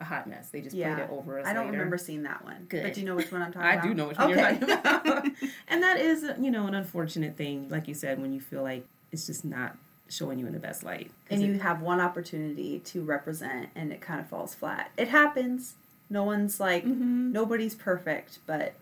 a 0.00 0.04
hot 0.04 0.26
mess. 0.28 0.48
They 0.50 0.60
just 0.60 0.74
yeah. 0.76 0.94
played 0.94 1.04
it 1.04 1.10
over 1.10 1.38
us. 1.40 1.46
I 1.46 1.52
don't 1.52 1.66
later. 1.66 1.78
remember 1.78 1.98
seeing 1.98 2.22
that 2.24 2.44
one. 2.44 2.66
Good. 2.68 2.82
But 2.84 2.94
do 2.94 3.00
you 3.00 3.06
know 3.06 3.16
which 3.16 3.30
one 3.32 3.42
I'm 3.42 3.52
talking 3.52 3.66
I 3.68 3.72
about? 3.74 3.84
I 3.84 3.88
do 3.88 3.94
know 3.94 4.08
which 4.08 4.18
one 4.18 4.30
okay. 4.32 4.58
you're 4.60 4.76
talking 4.76 5.10
about. 5.10 5.24
and 5.68 5.82
that 5.82 5.98
is, 5.98 6.24
you 6.40 6.50
know, 6.50 6.66
an 6.66 6.74
unfortunate 6.74 7.36
thing, 7.36 7.68
like 7.68 7.88
you 7.88 7.94
said, 7.94 8.20
when 8.20 8.32
you 8.32 8.40
feel 8.40 8.62
like 8.62 8.84
it's 9.12 9.26
just 9.26 9.44
not 9.44 9.76
showing 10.08 10.38
you 10.38 10.46
in 10.46 10.52
the 10.52 10.58
best 10.58 10.82
light. 10.84 11.10
and 11.30 11.42
it- 11.42 11.46
you 11.46 11.58
have 11.58 11.82
one 11.82 12.00
opportunity 12.00 12.78
to 12.80 13.02
represent 13.02 13.68
and 13.74 13.92
it 13.92 14.00
kind 14.00 14.20
of 14.20 14.26
falls 14.28 14.54
flat. 14.54 14.90
It 14.96 15.08
happens. 15.08 15.74
No 16.10 16.24
one's 16.24 16.58
like 16.58 16.84
nobody's 16.86 17.74
perfect, 17.74 18.38
but 18.46 18.72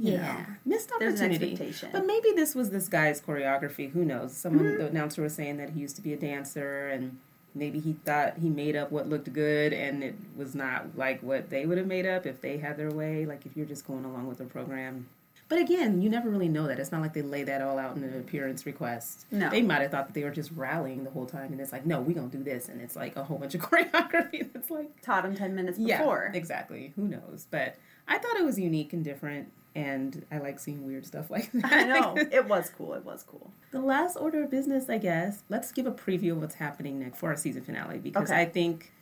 you 0.00 0.12
Mm-hmm. 0.12 0.22
yeah, 0.24 0.32
know, 0.38 0.46
missed 0.64 0.92
opportunity. 0.92 1.50
expectation. 1.52 1.88
But 1.92 2.06
maybe 2.06 2.30
this 2.34 2.54
was 2.54 2.70
this 2.70 2.88
guy's 2.88 3.20
choreography. 3.20 3.90
Who 3.90 4.04
knows? 4.04 4.32
Someone, 4.34 4.64
Mm-hmm. 4.64 4.78
the 4.78 4.86
announcer 4.86 5.22
was 5.22 5.34
saying 5.34 5.56
that 5.58 5.70
he 5.70 5.80
used 5.80 5.96
to 5.96 6.02
be 6.02 6.12
a 6.12 6.16
dancer, 6.16 6.88
and 6.88 7.18
maybe 7.58 7.80
he 7.80 7.94
thought 8.04 8.38
he 8.38 8.48
made 8.48 8.76
up 8.76 8.90
what 8.92 9.08
looked 9.08 9.32
good, 9.32 9.72
and 9.72 10.02
it 10.02 10.14
was 10.36 10.54
not 10.54 10.96
like 10.96 11.22
what 11.22 11.50
they 11.50 11.66
would 11.66 11.78
have 11.78 11.86
made 11.86 12.06
up 12.06 12.26
if 12.26 12.40
they 12.40 12.58
had 12.58 12.76
their 12.76 12.90
way. 12.90 13.26
Like 13.26 13.44
if 13.44 13.56
you're 13.56 13.66
just 13.66 13.86
going 13.86 14.04
along 14.04 14.26
with 14.28 14.38
the 14.38 14.44
program. 14.44 15.08
But 15.48 15.58
again, 15.60 16.02
you 16.02 16.10
never 16.10 16.28
really 16.28 16.48
know 16.48 16.66
that. 16.66 16.78
It's 16.78 16.92
not 16.92 17.00
like 17.00 17.14
they 17.14 17.22
lay 17.22 17.42
that 17.44 17.62
all 17.62 17.78
out 17.78 17.96
in 17.96 18.04
an 18.04 18.18
appearance 18.20 18.66
request. 18.66 19.24
No. 19.30 19.48
They 19.48 19.62
might 19.62 19.80
have 19.80 19.90
thought 19.90 20.06
that 20.08 20.12
they 20.12 20.22
were 20.22 20.30
just 20.30 20.50
rallying 20.52 21.04
the 21.04 21.10
whole 21.10 21.24
time, 21.24 21.52
and 21.52 21.60
it's 21.60 21.72
like, 21.72 21.86
no, 21.86 22.02
we're 22.02 22.14
gonna 22.14 22.28
do 22.28 22.42
this, 22.42 22.68
and 22.68 22.82
it's 22.82 22.94
like 22.94 23.16
a 23.16 23.24
whole 23.24 23.38
bunch 23.38 23.54
of 23.54 23.60
choreography 23.70 24.52
that's 24.52 24.70
like 24.70 25.00
taught 25.00 25.22
them 25.22 25.34
10 25.34 25.54
minutes 25.54 25.78
before 25.78 25.88
yeah, 25.88 25.98
before. 25.98 26.30
exactly. 26.34 26.92
Who 26.96 27.08
knows? 27.08 27.46
But 27.50 27.76
I 28.06 28.18
thought 28.18 28.36
it 28.36 28.44
was 28.44 28.58
unique 28.58 28.92
and 28.92 29.02
different, 29.02 29.50
and 29.78 30.24
I 30.30 30.38
like 30.38 30.58
seeing 30.58 30.86
weird 30.86 31.06
stuff 31.06 31.30
like 31.36 31.50
that. 31.52 31.72
I 31.72 31.84
know. 31.84 32.16
It 32.16 32.46
was 32.46 32.70
cool. 32.76 32.94
It 32.94 33.04
was 33.04 33.22
cool. 33.22 33.52
the 33.70 33.80
last 33.80 34.16
order 34.16 34.42
of 34.42 34.50
business, 34.50 34.88
I 34.88 34.98
guess. 34.98 35.42
Let's 35.48 35.70
give 35.72 35.86
a 35.86 35.92
preview 35.92 36.32
of 36.32 36.40
what's 36.40 36.56
happening 36.56 36.98
next 37.00 37.18
for 37.18 37.28
our 37.30 37.36
season 37.36 37.62
finale 37.62 37.98
because 37.98 38.30
Okay. 38.30 38.40
I 38.42 38.44
think 38.46 38.92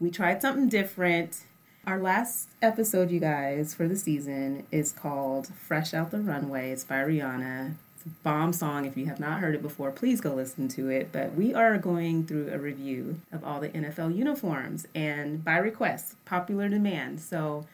we 0.00 0.10
tried 0.10 0.42
something 0.42 0.68
different. 0.68 1.44
Our 1.86 1.98
last 2.00 2.48
episode, 2.62 3.10
you 3.10 3.20
guys, 3.20 3.74
for 3.74 3.86
the 3.86 3.96
season 3.96 4.66
is 4.70 4.90
called 4.90 5.48
"Fresh 5.48 5.92
Out 5.94 6.10
the 6.10 6.20
Runway." 6.20 6.70
It's 6.70 6.82
by 6.84 6.96
Rihanna. 6.96 7.74
It's 7.96 8.06
a 8.06 8.08
bomb 8.22 8.52
song. 8.54 8.86
If 8.86 8.96
you 8.96 9.04
have 9.06 9.20
not 9.20 9.40
heard 9.40 9.54
it 9.54 9.60
before, 9.62 9.90
please 9.90 10.20
go 10.22 10.34
listen 10.34 10.66
to 10.68 10.88
it. 10.88 11.10
But 11.12 11.34
we 11.34 11.52
are 11.52 11.76
going 11.78 12.26
through 12.26 12.48
a 12.52 12.58
review 12.58 13.20
of 13.32 13.44
all 13.44 13.60
the 13.60 13.68
NFL 13.68 14.16
uniforms 14.16 14.86
and 14.94 15.44
by 15.44 15.58
request, 15.58 16.16
popular 16.24 16.68
demand. 16.70 17.20
So 17.20 17.66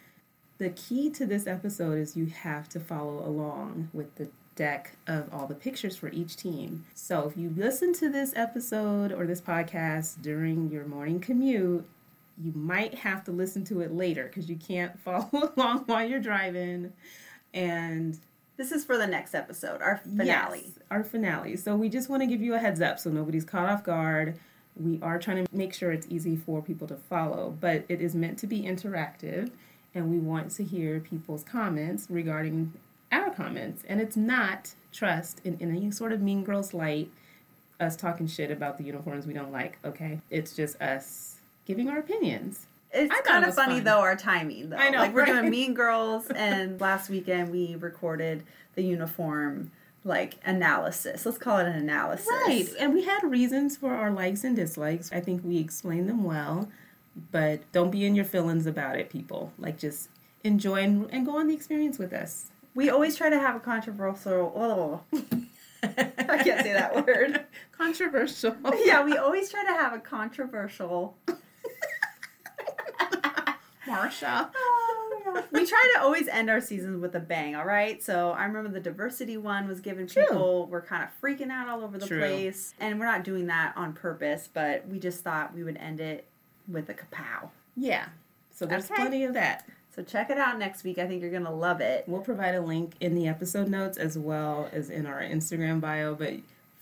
the 0.60 0.68
key 0.70 1.08
to 1.08 1.24
this 1.24 1.46
episode 1.46 1.96
is 1.96 2.18
you 2.18 2.26
have 2.26 2.68
to 2.68 2.78
follow 2.78 3.26
along 3.26 3.88
with 3.94 4.14
the 4.16 4.28
deck 4.56 4.92
of 5.06 5.32
all 5.32 5.46
the 5.46 5.54
pictures 5.54 5.96
for 5.96 6.10
each 6.10 6.36
team. 6.36 6.84
So 6.94 7.26
if 7.26 7.34
you 7.34 7.50
listen 7.56 7.94
to 7.94 8.10
this 8.10 8.34
episode 8.36 9.10
or 9.10 9.26
this 9.26 9.40
podcast 9.40 10.20
during 10.20 10.70
your 10.70 10.84
morning 10.84 11.18
commute, 11.18 11.86
you 12.38 12.52
might 12.54 12.94
have 12.96 13.24
to 13.24 13.32
listen 13.32 13.64
to 13.64 13.80
it 13.80 13.90
later 13.94 14.24
because 14.24 14.50
you 14.50 14.56
can't 14.56 15.00
follow 15.04 15.30
along 15.56 15.84
while 15.86 16.06
you're 16.06 16.20
driving. 16.20 16.92
And 17.54 18.18
This 18.58 18.70
is 18.70 18.84
for 18.84 18.98
the 18.98 19.06
next 19.06 19.34
episode, 19.34 19.80
our 19.80 19.96
finale. 19.96 20.64
Yes, 20.66 20.78
our 20.90 21.02
finale. 21.02 21.56
So 21.56 21.74
we 21.74 21.88
just 21.88 22.10
want 22.10 22.20
to 22.20 22.26
give 22.26 22.42
you 22.42 22.52
a 22.52 22.58
heads 22.58 22.82
up 22.82 22.98
so 22.98 23.08
nobody's 23.08 23.46
caught 23.46 23.70
off 23.70 23.82
guard. 23.82 24.38
We 24.76 25.00
are 25.00 25.18
trying 25.18 25.46
to 25.46 25.56
make 25.56 25.72
sure 25.72 25.90
it's 25.90 26.06
easy 26.10 26.36
for 26.36 26.60
people 26.60 26.86
to 26.88 26.96
follow, 26.96 27.56
but 27.58 27.86
it 27.88 28.02
is 28.02 28.14
meant 28.14 28.38
to 28.40 28.46
be 28.46 28.60
interactive 28.60 29.50
and 29.94 30.10
we 30.10 30.18
want 30.18 30.50
to 30.52 30.64
hear 30.64 31.00
people's 31.00 31.42
comments 31.42 32.06
regarding 32.08 32.72
our 33.12 33.30
comments. 33.30 33.82
And 33.88 34.00
it's 34.00 34.16
not 34.16 34.74
trust 34.92 35.40
in, 35.44 35.56
in 35.60 35.74
any 35.74 35.90
sort 35.90 36.12
of 36.12 36.20
mean 36.20 36.44
girls 36.44 36.72
light, 36.72 37.10
us 37.80 37.96
talking 37.96 38.26
shit 38.26 38.50
about 38.50 38.78
the 38.78 38.84
uniforms 38.84 39.26
we 39.26 39.32
don't 39.32 39.52
like, 39.52 39.78
okay? 39.84 40.20
It's 40.30 40.54
just 40.54 40.80
us 40.80 41.36
giving 41.64 41.88
our 41.88 41.98
opinions. 41.98 42.66
It's 42.92 43.14
kind 43.22 43.44
of 43.44 43.54
funny 43.54 43.76
fun. 43.76 43.84
though 43.84 44.00
our 44.00 44.16
timing 44.16 44.70
though. 44.70 44.76
I 44.76 44.90
know, 44.90 44.98
like 44.98 45.14
we're 45.14 45.22
right? 45.22 45.32
doing 45.32 45.50
Mean 45.50 45.74
Girls, 45.74 46.26
and 46.34 46.80
last 46.80 47.08
weekend 47.08 47.50
we 47.50 47.76
recorded 47.76 48.42
the 48.74 48.82
uniform 48.82 49.70
like 50.02 50.36
analysis. 50.44 51.24
Let's 51.24 51.38
call 51.38 51.58
it 51.58 51.66
an 51.66 51.74
analysis. 51.76 52.26
Right. 52.46 52.68
And 52.78 52.92
we 52.94 53.04
had 53.04 53.22
reasons 53.22 53.76
for 53.76 53.94
our 53.94 54.10
likes 54.10 54.44
and 54.44 54.56
dislikes. 54.56 55.12
I 55.12 55.20
think 55.20 55.42
we 55.44 55.58
explained 55.58 56.08
them 56.08 56.24
well, 56.24 56.68
but 57.30 57.60
don't 57.72 57.90
be 57.90 58.04
in 58.04 58.14
your 58.14 58.24
feelings 58.24 58.66
about 58.66 58.98
it, 58.98 59.10
people. 59.10 59.52
Like 59.58 59.78
just 59.78 60.08
enjoy 60.44 60.82
and, 60.82 61.08
and 61.12 61.26
go 61.26 61.38
on 61.38 61.48
the 61.48 61.54
experience 61.54 61.98
with 61.98 62.12
us. 62.12 62.50
We 62.74 62.90
always 62.90 63.16
try 63.16 63.30
to 63.30 63.38
have 63.38 63.56
a 63.56 63.60
controversial. 63.60 64.52
Oh, 64.54 65.00
I 65.82 66.42
can't 66.42 66.62
say 66.62 66.72
that 66.72 66.94
word. 67.06 67.44
Controversial. 67.72 68.54
Yeah, 68.84 69.04
we 69.04 69.16
always 69.16 69.50
try 69.50 69.64
to 69.64 69.72
have 69.72 69.92
a 69.94 69.98
controversial. 69.98 71.16
Marsha. 73.86 74.50
Oh, 74.54 75.44
we 75.52 75.66
try 75.66 75.92
to 75.94 76.02
always 76.02 76.28
end 76.28 76.50
our 76.50 76.60
seasons 76.60 77.00
with 77.00 77.14
a 77.14 77.20
bang, 77.20 77.56
all 77.56 77.64
right? 77.64 78.02
So 78.02 78.30
I 78.30 78.44
remember 78.44 78.70
the 78.70 78.80
diversity 78.80 79.36
one 79.36 79.66
was 79.66 79.80
given 79.80 80.06
people 80.06 80.66
were 80.66 80.82
kind 80.82 81.02
of 81.02 81.08
freaking 81.20 81.50
out 81.50 81.68
all 81.68 81.82
over 81.82 81.98
the 81.98 82.06
True. 82.06 82.18
place. 82.18 82.74
And 82.78 83.00
we're 83.00 83.06
not 83.06 83.24
doing 83.24 83.46
that 83.46 83.72
on 83.76 83.92
purpose, 83.92 84.48
but 84.52 84.86
we 84.86 84.98
just 84.98 85.24
thought 85.24 85.54
we 85.54 85.64
would 85.64 85.76
end 85.78 86.00
it 86.00 86.26
with 86.70 86.88
a 86.88 86.94
kapow. 86.94 87.50
Yeah. 87.76 88.06
So 88.50 88.66
there's 88.66 88.84
Okay. 88.86 88.94
plenty 88.96 89.24
of 89.24 89.34
that. 89.34 89.66
So 89.94 90.02
check 90.02 90.30
it 90.30 90.38
out 90.38 90.58
next 90.58 90.84
week. 90.84 90.98
I 90.98 91.06
think 91.06 91.20
you're 91.20 91.30
going 91.30 91.44
to 91.44 91.50
love 91.50 91.80
it. 91.80 92.04
We'll 92.06 92.20
provide 92.20 92.54
a 92.54 92.60
link 92.60 92.94
in 93.00 93.14
the 93.14 93.26
episode 93.26 93.68
notes 93.68 93.98
as 93.98 94.16
well 94.18 94.68
as 94.72 94.88
in 94.90 95.06
our 95.06 95.20
Instagram 95.20 95.80
bio, 95.80 96.14
but 96.14 96.34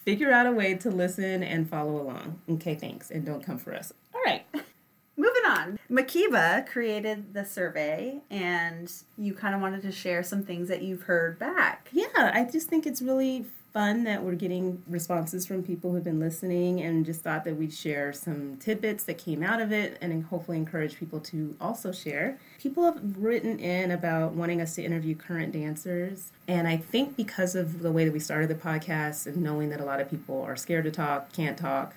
figure 0.05 0.31
out 0.33 0.47
a 0.47 0.53
way 0.53 0.75
to 0.75 0.91
listen 0.91 1.43
and 1.43 1.69
follow 1.69 2.01
along. 2.01 2.41
Okay, 2.51 2.75
thanks. 2.75 3.11
And 3.11 3.25
don't 3.25 3.43
come 3.45 3.57
for 3.59 3.75
us. 3.75 3.93
All 4.15 4.21
right. 4.27 4.45
Moving 5.17 5.43
on. 5.49 5.79
Makiba 5.91 6.67
created 6.69 7.35
the 7.35 7.45
survey 7.45 8.21
and 8.31 8.93
you 9.17 9.35
kind 9.35 9.55
of 9.55 9.61
wanted 9.61 9.83
to 9.83 9.91
share 9.91 10.23
some 10.23 10.45
things 10.45 10.69
that 10.69 10.83
you've 10.83 11.03
heard 11.03 11.39
back. 11.41 11.89
Yeah, 11.93 12.07
I 12.15 12.45
just 12.51 12.69
think 12.69 12.87
it's 12.87 13.03
really 13.03 13.47
fun 13.73 14.05
that 14.05 14.23
we're 14.23 14.35
getting 14.35 14.83
responses 14.89 15.47
from 15.47 15.63
people 15.63 15.93
who've 15.93 16.05
been 16.05 16.21
listening 16.21 16.81
and 16.81 17.05
just 17.05 17.21
thought 17.21 17.45
that 17.45 17.57
we'd 17.57 17.73
share 17.73 18.13
some 18.13 18.57
tidbits 18.57 19.05
that 19.05 19.19
came 19.19 19.43
out 19.43 19.61
of 19.61 19.73
it 19.73 19.99
and 20.01 20.25
hopefully 20.25 20.57
encourage 20.57 20.99
people 20.99 21.21
to 21.21 21.55
also 21.61 21.93
share. 21.93 22.39
People 22.59 22.85
have 22.85 22.99
written 23.19 23.59
in 23.59 23.91
about 23.91 24.33
wanting 24.33 24.61
us 24.61 24.75
to 24.77 24.83
interview 24.83 25.15
current 25.15 25.53
dancers. 25.53 26.31
And 26.47 26.67
I 26.67 26.79
think 26.79 27.17
because 27.17 27.55
of 27.55 27.81
the 27.81 27.93
way 27.93 28.05
that 28.05 28.13
we 28.13 28.21
started 28.21 28.49
the 28.49 28.55
podcast 28.55 29.27
and 29.27 29.37
knowing 29.39 29.69
that 29.69 29.81
a 29.81 29.85
lot 29.85 30.01
of 30.01 30.11
people 30.11 30.43
are 30.43 30.57
scared 30.57 30.85
to 30.85 30.91
talk, 30.91 31.33
can't 31.33 31.59
talk, 31.59 31.95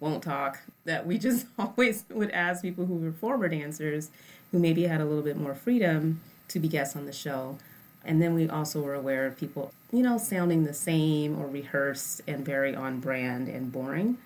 won't 0.00 0.22
talk, 0.22 0.60
that 0.84 1.06
we 1.06 1.18
just 1.18 1.46
always 1.58 2.04
would 2.10 2.30
ask 2.32 2.62
people 2.62 2.86
who 2.86 2.96
were 2.96 3.12
former 3.12 3.48
dancers 3.48 4.10
who 4.50 4.58
maybe 4.58 4.82
had 4.82 5.00
a 5.00 5.04
little 5.04 5.22
bit 5.22 5.36
more 5.36 5.54
freedom 5.54 6.20
to 6.48 6.58
be 6.58 6.68
guests 6.68 6.96
on 6.96 7.06
the 7.06 7.12
show. 7.12 7.58
And 8.04 8.20
then 8.20 8.34
we 8.34 8.48
also 8.48 8.80
were 8.80 8.94
aware 8.94 9.26
of 9.26 9.36
people, 9.36 9.72
you 9.92 10.02
know, 10.02 10.18
sounding 10.18 10.64
the 10.64 10.74
same 10.74 11.38
or 11.38 11.46
rehearsed 11.46 12.22
and 12.26 12.44
very 12.44 12.74
on 12.74 13.00
brand 13.00 13.48
and 13.48 13.70
boring. 13.70 14.18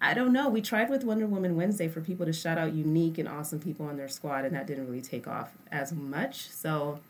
I 0.00 0.12
don't 0.12 0.32
know. 0.32 0.48
We 0.48 0.60
tried 0.60 0.90
with 0.90 1.04
Wonder 1.04 1.26
Woman 1.26 1.56
Wednesday 1.56 1.88
for 1.88 2.00
people 2.00 2.26
to 2.26 2.32
shout 2.32 2.58
out 2.58 2.74
unique 2.74 3.16
and 3.18 3.28
awesome 3.28 3.60
people 3.60 3.86
on 3.86 3.96
their 3.96 4.08
squad, 4.08 4.44
and 4.44 4.54
that 4.54 4.66
didn't 4.66 4.86
really 4.86 5.00
take 5.00 5.26
off 5.26 5.52
as 5.72 5.92
much. 5.92 6.50
So 6.50 7.00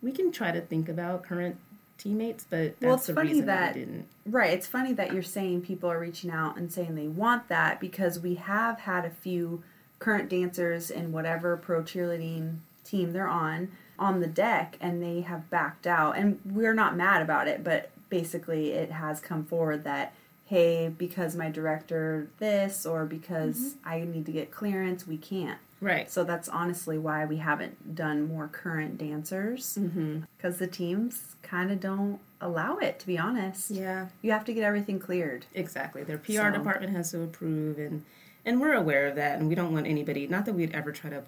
we 0.00 0.12
can 0.12 0.32
try 0.32 0.50
to 0.50 0.60
think 0.60 0.88
about 0.88 1.24
current 1.24 1.56
teammates, 1.98 2.46
but 2.48 2.80
that's 2.80 2.82
Well, 2.82 2.94
it's 2.94 3.06
the 3.06 3.14
funny 3.14 3.30
reason 3.30 3.46
that- 3.46 3.74
didn't. 3.74 4.06
Right. 4.24 4.50
It's 4.52 4.66
funny 4.66 4.92
that 4.94 5.12
you're 5.12 5.22
saying 5.22 5.62
people 5.62 5.90
are 5.90 5.98
reaching 5.98 6.30
out 6.30 6.56
and 6.56 6.72
saying 6.72 6.94
they 6.94 7.08
want 7.08 7.48
that 7.48 7.80
because 7.80 8.18
we 8.18 8.36
have 8.36 8.80
had 8.80 9.04
a 9.04 9.10
few 9.10 9.62
current 9.98 10.28
dancers 10.28 10.90
in 10.90 11.12
whatever 11.12 11.56
pro 11.56 11.82
cheerleading 11.82 12.56
team 12.84 13.12
they're 13.12 13.28
on 13.28 13.70
on 13.98 14.20
the 14.20 14.26
deck 14.26 14.76
and 14.80 15.02
they 15.02 15.20
have 15.22 15.48
backed 15.50 15.86
out. 15.86 16.16
And 16.16 16.40
we're 16.44 16.74
not 16.74 16.96
mad 16.96 17.22
about 17.22 17.48
it, 17.48 17.62
but 17.62 17.90
basically 18.08 18.72
it 18.72 18.90
has 18.90 19.20
come 19.20 19.44
forward 19.44 19.84
that 19.84 20.14
hey, 20.52 20.86
because 20.88 21.34
my 21.34 21.48
director 21.48 22.28
this 22.38 22.84
or 22.84 23.06
because 23.06 23.56
mm-hmm. 23.56 23.88
I 23.88 24.00
need 24.00 24.26
to 24.26 24.32
get 24.32 24.50
clearance, 24.50 25.06
we 25.06 25.16
can't. 25.16 25.58
Right. 25.80 26.10
So 26.10 26.24
that's 26.24 26.46
honestly 26.46 26.98
why 26.98 27.24
we 27.24 27.38
haven't 27.38 27.94
done 27.94 28.28
more 28.28 28.48
current 28.48 28.98
dancers 28.98 29.78
mm-hmm. 29.80 30.20
because 30.36 30.58
the 30.58 30.66
teams 30.66 31.36
kind 31.42 31.70
of 31.70 31.80
don't 31.80 32.20
allow 32.38 32.76
it, 32.76 32.98
to 33.00 33.06
be 33.06 33.18
honest. 33.18 33.70
Yeah. 33.70 34.08
You 34.20 34.32
have 34.32 34.44
to 34.44 34.52
get 34.52 34.62
everything 34.62 34.98
cleared. 34.98 35.46
Exactly. 35.54 36.04
Their 36.04 36.18
PR 36.18 36.32
So- 36.32 36.50
department 36.50 36.94
has 36.94 37.10
to 37.12 37.22
approve 37.22 37.78
and 37.78 38.04
and 38.44 38.60
we're 38.60 38.74
aware 38.74 39.06
of 39.06 39.14
that 39.14 39.38
and 39.38 39.48
we 39.48 39.54
don't 39.54 39.72
want 39.72 39.86
anybody 39.86 40.26
not 40.26 40.44
that 40.46 40.54
we'd 40.54 40.74
ever 40.74 40.90
try 40.90 41.08
to 41.08 41.22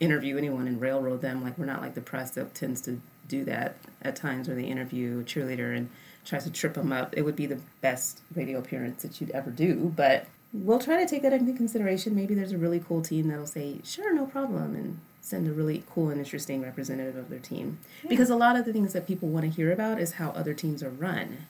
interview 0.00 0.36
anyone 0.36 0.66
and 0.66 0.80
railroad 0.80 1.20
them 1.20 1.42
like 1.42 1.56
we're 1.58 1.66
not 1.66 1.82
like 1.82 1.94
the 1.94 2.00
press 2.00 2.32
that 2.32 2.54
tends 2.54 2.80
to 2.80 3.00
do 3.28 3.44
that 3.44 3.76
at 4.02 4.16
times 4.16 4.48
where 4.48 4.56
they 4.56 4.64
interview 4.64 5.20
a 5.20 5.22
cheerleader 5.22 5.76
and 5.76 5.88
tries 6.24 6.44
to 6.44 6.50
trip 6.50 6.74
them 6.74 6.92
up. 6.92 7.14
It 7.16 7.22
would 7.22 7.36
be 7.36 7.46
the 7.46 7.60
best 7.80 8.20
radio 8.34 8.58
appearance 8.58 9.02
that 9.02 9.20
you'd 9.20 9.30
ever 9.30 9.50
do, 9.50 9.92
but 9.96 10.26
we'll 10.52 10.78
try 10.78 11.02
to 11.02 11.08
take 11.08 11.22
that 11.22 11.32
into 11.32 11.52
consideration. 11.52 12.14
Maybe 12.14 12.34
there's 12.34 12.52
a 12.52 12.58
really 12.58 12.80
cool 12.80 13.02
team 13.02 13.28
that'll 13.28 13.46
say, 13.46 13.80
"Sure, 13.84 14.14
no 14.14 14.26
problem," 14.26 14.74
and 14.74 14.98
send 15.20 15.46
a 15.46 15.52
really 15.52 15.84
cool 15.88 16.10
and 16.10 16.18
interesting 16.18 16.60
representative 16.62 17.16
of 17.16 17.28
their 17.30 17.38
team. 17.38 17.78
Because 18.08 18.30
a 18.30 18.36
lot 18.36 18.56
of 18.56 18.64
the 18.64 18.72
things 18.72 18.92
that 18.92 19.06
people 19.06 19.28
want 19.28 19.44
to 19.44 19.50
hear 19.50 19.70
about 19.70 20.00
is 20.00 20.12
how 20.12 20.30
other 20.30 20.54
teams 20.54 20.82
are 20.82 20.90
run 20.90 21.46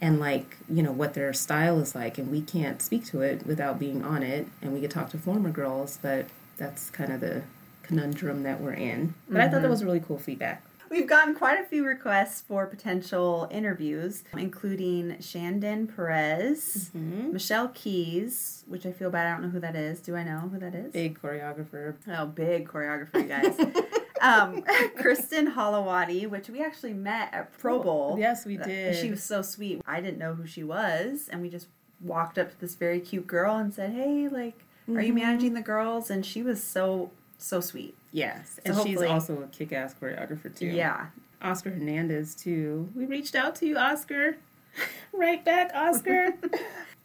and 0.00 0.20
like 0.20 0.56
you 0.68 0.82
know 0.82 0.92
what 0.92 1.14
their 1.14 1.32
style 1.32 1.78
is 1.80 1.94
like 1.94 2.18
and 2.18 2.30
we 2.30 2.40
can't 2.42 2.82
speak 2.82 3.04
to 3.06 3.20
it 3.22 3.46
without 3.46 3.78
being 3.78 4.04
on 4.04 4.22
it 4.22 4.46
and 4.60 4.72
we 4.72 4.80
could 4.80 4.90
talk 4.90 5.08
to 5.08 5.16
former 5.16 5.50
girls 5.50 5.98
but 6.02 6.26
that's 6.56 6.90
kind 6.90 7.12
of 7.12 7.20
the 7.20 7.42
conundrum 7.84 8.42
that 8.42 8.60
we're 8.60 8.72
in 8.72 9.14
but 9.28 9.40
i 9.40 9.44
thought 9.44 9.52
that 9.52 9.62
mm-hmm. 9.62 9.70
was 9.70 9.84
really 9.84 10.00
cool 10.00 10.18
feedback 10.18 10.62
We've 10.94 11.08
gotten 11.08 11.34
quite 11.34 11.58
a 11.58 11.64
few 11.64 11.84
requests 11.84 12.42
for 12.42 12.66
potential 12.66 13.48
interviews, 13.50 14.22
including 14.32 15.18
Shandon 15.18 15.88
Perez, 15.88 16.92
mm-hmm. 16.96 17.32
Michelle 17.32 17.66
Keys, 17.68 18.62
which 18.68 18.86
I 18.86 18.92
feel 18.92 19.10
bad. 19.10 19.26
I 19.26 19.32
don't 19.32 19.42
know 19.42 19.48
who 19.48 19.58
that 19.58 19.74
is. 19.74 19.98
Do 19.98 20.14
I 20.14 20.22
know 20.22 20.38
who 20.52 20.58
that 20.60 20.72
is? 20.72 20.92
big 20.92 21.20
choreographer 21.20 21.96
Oh, 22.08 22.26
big 22.26 22.68
choreographer, 22.68 23.14
you 23.14 23.24
guys. 23.24 23.58
um, 24.20 24.62
Kristen 24.96 25.52
Holowati, 25.52 26.28
which 26.28 26.48
we 26.48 26.62
actually 26.62 26.92
met 26.92 27.34
at 27.34 27.58
Pro 27.58 27.80
oh, 27.80 27.82
Bowl. 27.82 28.16
yes 28.16 28.44
we 28.46 28.56
uh, 28.56 28.64
did 28.64 28.96
She 28.96 29.10
was 29.10 29.22
so 29.22 29.42
sweet. 29.42 29.82
I 29.86 30.00
didn't 30.00 30.18
know 30.18 30.34
who 30.34 30.46
she 30.46 30.62
was, 30.62 31.28
and 31.28 31.42
we 31.42 31.50
just 31.50 31.66
walked 32.00 32.38
up 32.38 32.50
to 32.50 32.60
this 32.60 32.76
very 32.76 33.00
cute 33.00 33.26
girl 33.26 33.56
and 33.56 33.74
said, 33.74 33.90
"Hey, 33.92 34.28
like, 34.28 34.64
are 34.88 35.00
you 35.00 35.12
mm-hmm. 35.12 35.14
managing 35.14 35.54
the 35.54 35.62
girls?" 35.62 36.08
And 36.08 36.24
she 36.24 36.42
was 36.42 36.62
so 36.62 37.10
so 37.38 37.60
sweet. 37.60 37.94
yes 38.12 38.58
So 38.66 38.72
and 38.80 38.86
she's 38.88 39.02
also 39.02 39.42
a 39.42 39.46
kick-ass 39.48 39.94
choreographer 40.00 40.54
too 40.54 40.66
Yeah. 40.66 41.06
oscar 41.42 41.70
hernandez 41.70 42.34
too 42.34 42.88
we 42.94 43.04
reached 43.06 43.34
out 43.34 43.54
to 43.56 43.66
you 43.66 43.76
oscar 43.78 44.36
right 45.12 45.44
back 45.44 45.70
oscar 45.74 46.34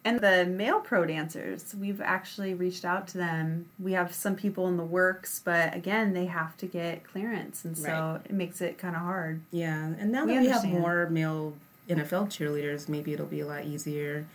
And 0.05 0.21
the 0.21 0.45
male 0.45 0.79
pro 0.79 1.05
dancers, 1.05 1.75
we've 1.77 1.99
actually 1.99 2.53
reached 2.53 2.85
out 2.85 3.05
to 3.09 3.17
them. 3.17 3.65
We 3.79 3.91
have 3.91 4.13
some 4.15 4.33
people 4.37 4.69
in 4.69 4.77
the 4.77 4.83
works, 4.85 5.41
but 5.43 5.75
again, 5.75 6.13
they 6.13 6.25
have 6.25 6.55
to 6.59 6.67
get 6.67 7.03
clearance, 7.03 7.65
and 7.65 7.77
so 7.77 7.83
Right. 7.91 8.21
it 8.23 8.31
makes 8.31 8.61
it 8.61 8.77
kind 8.77 8.95
of 8.95 9.01
hard. 9.01 9.41
Yeah, 9.51 9.87
and 9.99 10.09
now 10.09 10.23
We 10.25 10.35
that 10.35 10.41
we 10.41 10.47
have 10.47 10.63
more 10.63 11.09
male 11.09 11.53
NFL 11.89 12.27
cheerleaders, 12.29 12.87
maybe 12.87 13.11
it'll 13.11 13.25
be 13.25 13.41
a 13.41 13.45
lot 13.45 13.65
easier. 13.65 14.25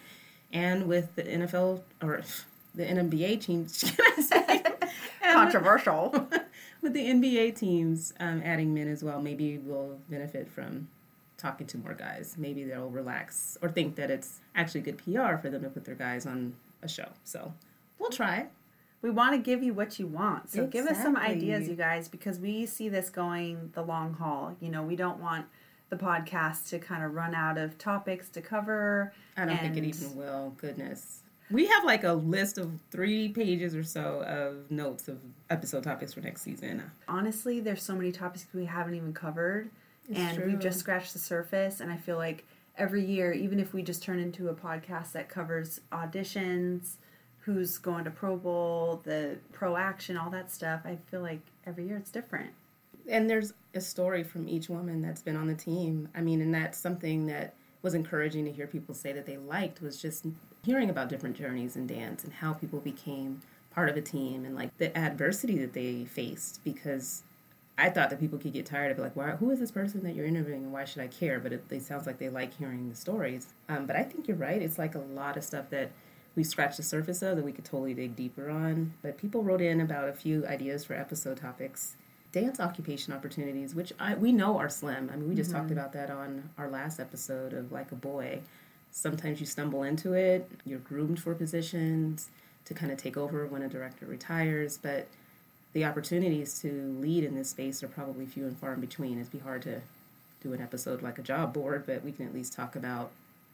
And 0.52 0.86
with 0.86 1.14
the 1.16 1.22
NFL 1.22 1.80
or 2.02 2.20
the 2.74 2.84
NBA 2.84 3.40
teams, 3.40 3.82
And 4.32 4.73
Controversial. 5.22 6.28
with 6.82 6.92
the 6.92 7.00
NBA 7.06 7.56
teams 7.56 8.12
um, 8.20 8.42
adding 8.44 8.74
men 8.74 8.88
as 8.88 9.02
well, 9.02 9.20
maybe 9.20 9.58
we'll 9.58 9.98
benefit 10.08 10.48
from 10.48 10.88
talking 11.38 11.66
to 11.68 11.78
more 11.78 11.94
guys. 11.94 12.36
Maybe 12.38 12.64
they'll 12.64 12.88
relax 12.90 13.56
or 13.62 13.68
think 13.70 13.96
that 13.96 14.10
it's 14.10 14.40
actually 14.54 14.82
good 14.82 14.98
PR 14.98 15.36
for 15.36 15.50
them 15.50 15.62
to 15.62 15.68
put 15.68 15.84
their 15.84 15.94
guys 15.94 16.26
on 16.26 16.54
a 16.82 16.88
show. 16.88 17.08
So 17.24 17.52
we'll 17.98 18.10
try. 18.10 18.46
we 19.02 19.10
want 19.10 19.32
to 19.32 19.38
give 19.38 19.62
you 19.62 19.74
what 19.74 19.98
you 19.98 20.06
want. 20.06 20.50
So 20.50 20.66
give 20.66 20.86
us 20.86 21.02
some 21.02 21.16
ideas, 21.16 21.68
you 21.68 21.74
guys, 21.74 22.08
because 22.08 22.38
we 22.38 22.66
see 22.66 22.88
this 22.88 23.10
going 23.10 23.70
the 23.74 23.82
long 23.82 24.14
haul. 24.14 24.56
You 24.60 24.70
know, 24.70 24.82
we 24.82 24.96
don't 24.96 25.20
want 25.20 25.46
the 25.90 25.96
podcast 25.96 26.68
to 26.70 26.78
kind 26.78 27.04
of 27.04 27.12
run 27.14 27.34
out 27.34 27.58
of 27.58 27.76
topics 27.78 28.28
to 28.30 28.40
cover. 28.40 29.12
I 29.36 29.44
don't 29.44 29.58
think 29.58 29.76
it 29.76 29.84
even 29.84 30.16
will. 30.16 30.54
Goodness. 30.58 31.20
We 31.50 31.66
have 31.66 31.84
like 31.84 32.04
a 32.04 32.12
list 32.12 32.58
of 32.58 32.72
three 32.90 33.28
pages 33.28 33.74
or 33.74 33.84
so 33.84 34.22
of 34.22 34.70
notes 34.70 35.08
of 35.08 35.20
episode 35.50 35.84
topics 35.84 36.14
for 36.14 36.20
next 36.20 36.42
season. 36.42 36.82
honestly, 37.08 37.60
there's 37.60 37.82
so 37.82 37.94
many 37.94 38.12
topics 38.12 38.46
we 38.54 38.64
haven't 38.64 38.94
even 38.94 39.12
covered, 39.12 39.70
It's 40.08 40.18
and 40.18 40.44
we've 40.46 40.60
just 40.60 40.80
scratched 40.80 41.12
the 41.12 41.18
surface. 41.18 41.80
And 41.80 41.92
I 41.92 41.96
feel 41.96 42.16
like 42.16 42.44
every 42.78 43.04
year, 43.04 43.32
even 43.32 43.60
if 43.60 43.74
we 43.74 43.82
just 43.82 44.02
turn 44.02 44.18
into 44.18 44.48
a 44.48 44.54
podcast 44.54 45.12
that 45.12 45.28
covers 45.28 45.80
auditions, 45.92 46.96
who's 47.44 47.76
going 47.76 48.04
to 48.04 48.10
Pro 48.10 48.36
Bowl, 48.36 49.02
the 49.04 49.36
pro 49.52 49.76
action, 49.76 50.16
all 50.16 50.30
that 50.30 50.50
stuff, 50.50 50.80
I 50.84 50.96
feel 51.10 51.20
like 51.20 51.40
every 51.66 51.86
year 51.86 51.98
it's 51.98 52.10
different. 52.10 52.50
And 53.06 53.28
there's 53.28 53.52
a 53.74 53.82
story 53.82 54.24
from 54.24 54.48
each 54.48 54.70
woman 54.70 55.02
that's 55.02 55.20
been 55.20 55.36
on 55.36 55.46
the 55.46 55.54
team. 55.54 56.08
I 56.14 56.22
mean, 56.22 56.40
and 56.40 56.54
that's 56.54 56.78
something 56.78 57.26
that 57.26 57.54
was 57.82 57.92
encouraging 57.92 58.46
to 58.46 58.52
hear 58.52 58.66
people 58.66 58.94
say 58.94 59.12
that 59.12 59.26
they 59.26 59.36
liked 59.36 59.82
was 59.82 60.00
just 60.00 60.24
hearing 60.64 60.90
about 60.90 61.08
different 61.08 61.36
journeys 61.36 61.76
in 61.76 61.86
dance 61.86 62.24
and 62.24 62.32
how 62.34 62.52
people 62.54 62.80
became 62.80 63.40
part 63.70 63.88
of 63.88 63.96
a 63.96 64.00
team 64.00 64.44
and 64.44 64.54
like 64.54 64.76
the 64.78 64.96
adversity 64.96 65.58
that 65.58 65.72
they 65.72 66.04
faced 66.04 66.60
because 66.64 67.22
I 67.76 67.90
thought 67.90 68.10
that 68.10 68.20
people 68.20 68.38
could 68.38 68.52
get 68.52 68.66
tired 68.66 68.92
of 68.92 68.98
like, 68.98 69.16
why, 69.16 69.32
who 69.32 69.50
is 69.50 69.58
this 69.58 69.72
person 69.72 70.04
that 70.04 70.14
you're 70.14 70.26
interviewing 70.26 70.62
and 70.62 70.72
why 70.72 70.84
should 70.84 71.02
I 71.02 71.08
care? 71.08 71.40
But 71.40 71.52
it, 71.52 71.64
it 71.70 71.82
sounds 71.82 72.06
like 72.06 72.18
they 72.18 72.28
like 72.28 72.56
hearing 72.56 72.88
the 72.88 72.94
stories. 72.94 73.48
Um, 73.68 73.86
but 73.86 73.96
I 73.96 74.04
think 74.04 74.28
you're 74.28 74.36
right. 74.36 74.62
It's 74.62 74.78
like 74.78 74.94
a 74.94 75.00
lot 75.00 75.36
of 75.36 75.42
stuff 75.42 75.70
that 75.70 75.90
we 76.36 76.44
scratched 76.44 76.76
the 76.76 76.84
surface 76.84 77.20
of 77.22 77.34
that 77.36 77.44
we 77.44 77.50
could 77.52 77.64
totally 77.64 77.92
dig 77.94 78.14
deeper 78.14 78.48
on. 78.48 78.92
But 79.02 79.18
people 79.18 79.42
wrote 79.42 79.60
in 79.60 79.80
about 79.80 80.08
a 80.08 80.12
few 80.12 80.46
ideas 80.46 80.84
for 80.84 80.94
episode 80.94 81.38
topics. 81.38 81.96
dance 82.30 82.58
occupation 82.58 83.12
opportunities, 83.12 83.74
which 83.74 83.92
I, 83.98 84.14
we 84.14 84.32
know 84.32 84.58
are 84.58 84.68
slim. 84.68 85.10
I 85.12 85.16
mean, 85.16 85.28
we 85.28 85.34
just 85.36 85.52
talked 85.52 85.70
about 85.70 85.92
that 85.92 86.10
on 86.10 86.50
our 86.58 86.68
last 86.68 86.98
episode 87.00 87.52
of 87.52 87.70
Like 87.72 87.92
a 87.92 87.96
Boy. 87.96 88.40
Sometimes 88.96 89.40
you 89.40 89.46
stumble 89.46 89.82
into 89.82 90.12
it, 90.12 90.48
you're 90.64 90.78
groomed 90.78 91.20
for 91.20 91.34
positions 91.34 92.28
to 92.64 92.74
kind 92.74 92.92
of 92.92 92.96
take 92.96 93.16
over 93.16 93.44
when 93.44 93.60
a 93.60 93.68
director 93.68 94.06
retires, 94.06 94.78
but 94.80 95.08
the 95.72 95.84
opportunities 95.84 96.60
to 96.60 96.96
lead 97.00 97.24
in 97.24 97.34
this 97.34 97.50
space 97.50 97.82
are 97.82 97.88
probably 97.88 98.24
few 98.24 98.44
and 98.46 98.56
far 98.56 98.72
in 98.72 98.80
between. 98.80 99.18
It'd 99.18 99.32
be 99.32 99.40
hard 99.40 99.62
to 99.62 99.80
do 100.44 100.52
an 100.52 100.62
episode 100.62 101.02
like 101.02 101.18
a 101.18 101.22
job 101.22 101.52
board, 101.52 101.84
but 101.86 102.04
we 102.04 102.12
can 102.12 102.24
at 102.24 102.32
least 102.32 102.52
talk 102.52 102.76
about 102.76 103.10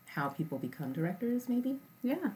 how 0.09 0.29
people 0.29 0.59
become 0.59 0.93
directors, 0.93 1.49
maybe. 1.49 1.79
Yeah, 2.03 2.33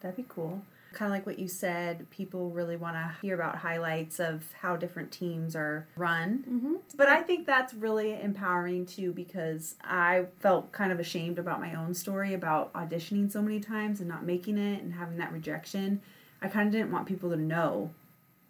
that'd 0.00 0.16
be 0.16 0.24
cool. 0.26 0.62
Kind 0.92 1.10
of 1.12 1.16
like 1.16 1.26
what 1.26 1.38
you 1.38 1.46
said, 1.48 2.08
people 2.10 2.50
really 2.50 2.76
want 2.76 2.94
to 2.96 3.14
hear 3.20 3.34
about 3.34 3.56
highlights 3.56 4.18
of 4.18 4.44
how 4.60 4.76
different 4.76 5.12
teams 5.12 5.54
are 5.54 5.86
run. 5.96 6.44
Mm-hmm. 6.48 6.74
But 6.96 7.08
I 7.08 7.22
think 7.22 7.46
that's 7.46 7.74
really 7.74 8.18
empowering 8.20 8.86
too 8.86 9.12
because 9.12 9.74
I 9.84 10.26
felt 10.38 10.72
kind 10.72 10.90
of 10.92 10.98
ashamed 10.98 11.38
about 11.38 11.60
my 11.60 11.74
own 11.74 11.92
story 11.92 12.32
about 12.32 12.72
auditioning 12.72 13.30
so 13.30 13.42
many 13.42 13.60
times 13.60 14.00
and 14.00 14.08
not 14.08 14.24
making 14.24 14.56
it 14.56 14.82
and 14.82 14.94
having 14.94 15.18
that 15.18 15.32
rejection. 15.32 16.00
I 16.40 16.48
kind 16.48 16.66
of 16.66 16.72
didn't 16.72 16.92
want 16.92 17.06
people 17.06 17.28
to 17.30 17.36
know. 17.36 17.90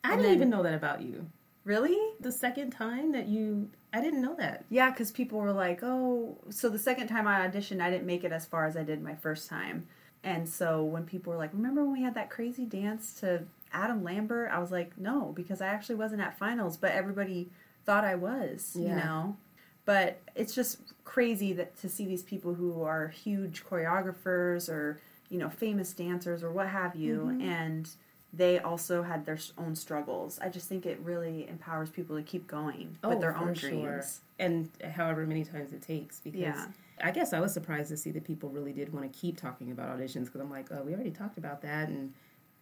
I 0.04 0.12
And 0.12 0.18
didn't 0.22 0.30
then- 0.30 0.36
even 0.36 0.50
know 0.50 0.62
that 0.62 0.74
about 0.74 1.02
you. 1.02 1.26
Really? 1.64 1.98
The 2.20 2.30
second 2.30 2.70
time 2.70 3.10
that 3.10 3.26
you, 3.26 3.70
I 3.92 4.00
didn't 4.00 4.22
know 4.22 4.36
that. 4.36 4.64
Yeah, 4.70 4.90
because 4.90 5.10
people 5.10 5.40
were 5.40 5.50
like, 5.52 5.80
oh, 5.82 6.38
so 6.48 6.68
the 6.68 6.78
second 6.78 7.08
time 7.08 7.26
I 7.26 7.40
auditioned, 7.48 7.80
I 7.80 7.90
didn't 7.90 8.06
make 8.06 8.22
it 8.22 8.30
as 8.30 8.46
far 8.46 8.66
as 8.66 8.76
I 8.76 8.84
did 8.84 9.02
my 9.02 9.16
first 9.16 9.48
time. 9.48 9.88
And 10.26 10.48
so 10.48 10.82
when 10.82 11.04
people 11.04 11.32
were 11.32 11.38
like, 11.38 11.52
remember 11.52 11.82
when 11.84 11.92
we 11.92 12.02
had 12.02 12.14
that 12.14 12.30
crazy 12.30 12.64
dance 12.66 13.12
to 13.20 13.44
Adam 13.72 14.02
Lambert? 14.02 14.50
I 14.52 14.58
was 14.58 14.70
like, 14.72 14.98
no, 14.98 15.32
because 15.36 15.60
I 15.60 15.68
actually 15.68 15.94
wasn't 15.94 16.20
at 16.20 16.36
finals, 16.38 16.76
but 16.76 16.90
everybody 16.92 17.48
thought 17.84 18.04
I 18.04 18.16
was, 18.16 18.76
you 18.78 18.88
know? 18.88 19.36
But 19.84 20.20
it's 20.34 20.52
just 20.54 20.78
crazy 21.04 21.52
that 21.52 21.76
to 21.80 21.88
see 21.88 22.06
these 22.06 22.24
people 22.24 22.54
who 22.54 22.82
are 22.82 23.06
huge 23.08 23.64
choreographers 23.64 24.68
or, 24.68 25.00
you 25.30 25.38
know, 25.38 25.48
famous 25.48 25.92
dancers 25.92 26.42
or 26.42 26.50
what 26.50 26.68
have 26.68 26.96
you, 26.96 27.30
Mm-hmm. 27.32 27.40
and 27.42 27.88
they 28.36 28.58
also 28.58 29.02
had 29.02 29.24
their 29.24 29.38
own 29.56 29.74
struggles. 29.74 30.38
I 30.40 30.48
just 30.48 30.68
think 30.68 30.84
it 30.84 30.98
really 31.02 31.48
empowers 31.48 31.90
people 31.90 32.16
to 32.16 32.22
keep 32.22 32.46
going 32.46 32.98
with 33.02 33.16
oh, 33.16 33.20
their 33.20 33.36
Oh, 33.36 33.42
own 33.44 33.54
sure. 33.54 33.70
dreams. 33.70 34.20
And 34.38 34.68
however 34.94 35.26
many 35.26 35.44
times 35.44 35.72
it 35.72 35.82
takes. 35.82 36.20
Because 36.20 36.40
Yeah. 36.40 36.66
I 37.02 37.10
guess 37.10 37.32
I 37.32 37.40
was 37.40 37.52
surprised 37.52 37.88
to 37.90 37.96
see 37.96 38.10
that 38.12 38.24
people 38.24 38.48
really 38.50 38.72
did 38.72 38.92
want 38.92 39.10
to 39.10 39.18
keep 39.18 39.38
talking 39.40 39.70
about 39.70 39.96
auditions 39.96 40.26
because 40.26 40.40
I'm 40.40 40.50
like, 40.50 40.66
oh, 40.70 40.82
we 40.82 40.94
already 40.94 41.10
talked 41.10 41.38
about 41.38 41.62
that 41.62 41.88
and 41.88 42.12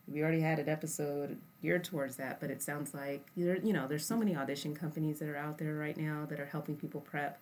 we 0.06 0.22
already 0.22 0.40
had 0.40 0.58
an 0.58 0.68
episode 0.68 1.38
geared 1.62 1.84
towards 1.84 2.16
that. 2.16 2.40
But 2.40 2.50
it 2.50 2.62
sounds 2.62 2.94
like, 2.94 3.26
you 3.34 3.72
know, 3.72 3.86
there's 3.88 4.06
so 4.06 4.16
many 4.16 4.36
audition 4.36 4.74
companies 4.74 5.18
that 5.20 5.28
are 5.28 5.36
out 5.36 5.58
there 5.58 5.74
right 5.74 5.96
now 5.96 6.26
that 6.28 6.38
are 6.38 6.46
helping 6.46 6.76
people 6.76 7.00
prep. 7.00 7.40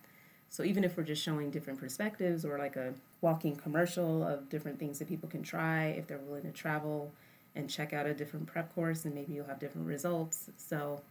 So 0.49 0.63
even 0.63 0.83
if 0.83 0.95
we're 0.95 1.03
just 1.03 1.23
showing 1.23 1.49
different 1.49 1.79
perspectives 1.79 2.45
or 2.45 2.59
like 2.59 2.75
a 2.75 2.93
walking 3.21 3.55
commercial 3.55 4.23
of 4.23 4.49
different 4.49 4.77
things 4.79 4.99
that 4.99 5.07
people 5.07 5.27
can 5.27 5.41
try 5.41 5.87
if 5.87 6.05
they're 6.07 6.19
willing 6.19 6.43
to 6.43 6.51
travel 6.51 7.11
and 7.55 7.69
check 7.69 7.93
out 7.93 8.05
a 8.05 8.13
different 8.13 8.47
prep 8.47 8.73
course 8.75 9.05
and 9.05 9.13
maybe 9.13 9.33
you'll 9.33 9.45
have 9.47 9.59
different 9.59 9.87
results. 9.87 10.49
So 10.57 11.01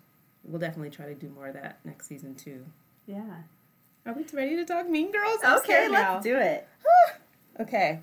we'll 0.44 0.61
definitely 0.61 0.90
try 0.90 1.06
to 1.06 1.14
do 1.14 1.28
more 1.30 1.49
of 1.49 1.54
that 1.54 1.78
next 1.84 2.06
season 2.08 2.34
too. 2.34 2.64
Yeah. 3.06 3.22
Are 4.04 4.12
we 4.12 4.25
ready 4.32 4.56
to 4.56 4.64
talk 4.64 4.88
Mean 4.88 5.12
Girls? 5.12 5.38
I'm 5.44 5.58
Okay, 5.58 5.88
now. 5.90 6.14
let's 6.14 6.25
do 6.25 6.37
it. 6.37 6.68
Okay. 7.61 8.00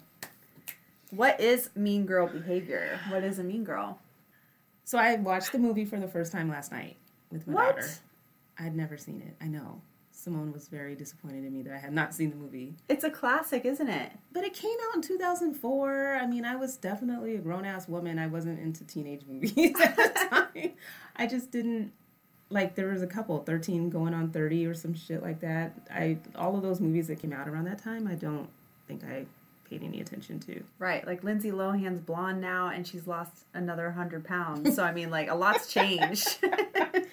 What 1.09 1.39
is 1.41 1.71
mean 1.75 2.05
girl 2.05 2.27
behavior? 2.27 2.99
What 3.09 3.23
is 3.23 3.39
a 3.39 3.43
mean 3.43 3.63
girl? 3.63 3.99
So 4.85 4.99
I 4.99 5.15
watched 5.15 5.51
the 5.51 5.57
movie 5.57 5.85
for 5.85 5.99
the 5.99 6.07
first 6.07 6.31
time 6.31 6.49
last 6.49 6.71
night 6.71 6.97
with 7.31 7.47
my 7.47 7.53
What? 7.55 7.75
daughter. 7.77 7.89
I'd 8.59 8.75
never 8.75 8.95
seen 8.95 9.21
it. 9.25 9.35
I 9.43 9.47
know. 9.47 9.81
Simone 10.19 10.51
was 10.51 10.67
very 10.67 10.95
disappointed 10.95 11.45
in 11.45 11.53
me 11.53 11.61
that 11.61 11.73
I 11.73 11.77
had 11.77 11.93
not 11.93 12.13
seen 12.13 12.29
the 12.29 12.35
movie. 12.35 12.75
It's 12.89 13.05
a 13.05 13.09
classic, 13.09 13.63
isn't 13.63 13.87
it? 13.87 14.11
But 14.33 14.43
it 14.43 14.53
came 14.53 14.75
out 14.89 14.95
in 14.95 15.01
2004. 15.01 16.17
I 16.21 16.27
mean, 16.27 16.43
I 16.43 16.57
was 16.57 16.75
definitely 16.75 17.35
a 17.35 17.39
grown 17.39 17.63
ass 17.63 17.87
woman. 17.87 18.19
I 18.19 18.27
wasn't 18.27 18.59
into 18.59 18.83
teenage 18.83 19.21
movies 19.25 19.79
at 19.79 19.95
the 19.95 20.27
time. 20.29 20.73
I 21.15 21.25
just 21.25 21.51
didn't 21.51 21.93
like 22.49 22.75
there 22.75 22.87
was 22.87 23.01
a 23.01 23.07
couple 23.07 23.37
13 23.39 23.89
going 23.89 24.13
on 24.13 24.31
30 24.31 24.65
or 24.65 24.73
some 24.73 24.93
shit 24.93 25.23
like 25.23 25.39
that. 25.39 25.87
I 25.89 26.17
all 26.35 26.55
of 26.55 26.63
those 26.63 26.81
movies 26.81 27.07
that 27.07 27.19
came 27.19 27.31
out 27.31 27.47
around 27.47 27.65
that 27.65 27.81
time, 27.81 28.07
I 28.07 28.15
don't 28.15 28.49
think 28.87 29.03
I 29.05 29.25
paid 29.69 29.83
any 29.83 30.01
attention 30.01 30.39
to. 30.41 30.63
Right. 30.79 31.05
Like 31.05 31.23
Lindsay 31.23 31.51
Lohan's 31.51 32.01
blonde 32.01 32.41
now 32.41 32.69
and 32.69 32.85
she's 32.85 33.07
lost 33.07 33.45
another 33.53 33.85
100 33.85 34.25
pounds. 34.25 34.75
So, 34.75 34.83
I 34.83 34.91
mean, 34.91 35.11
like, 35.11 35.29
a 35.29 35.35
lot's 35.35 35.71
changed. 35.71 36.39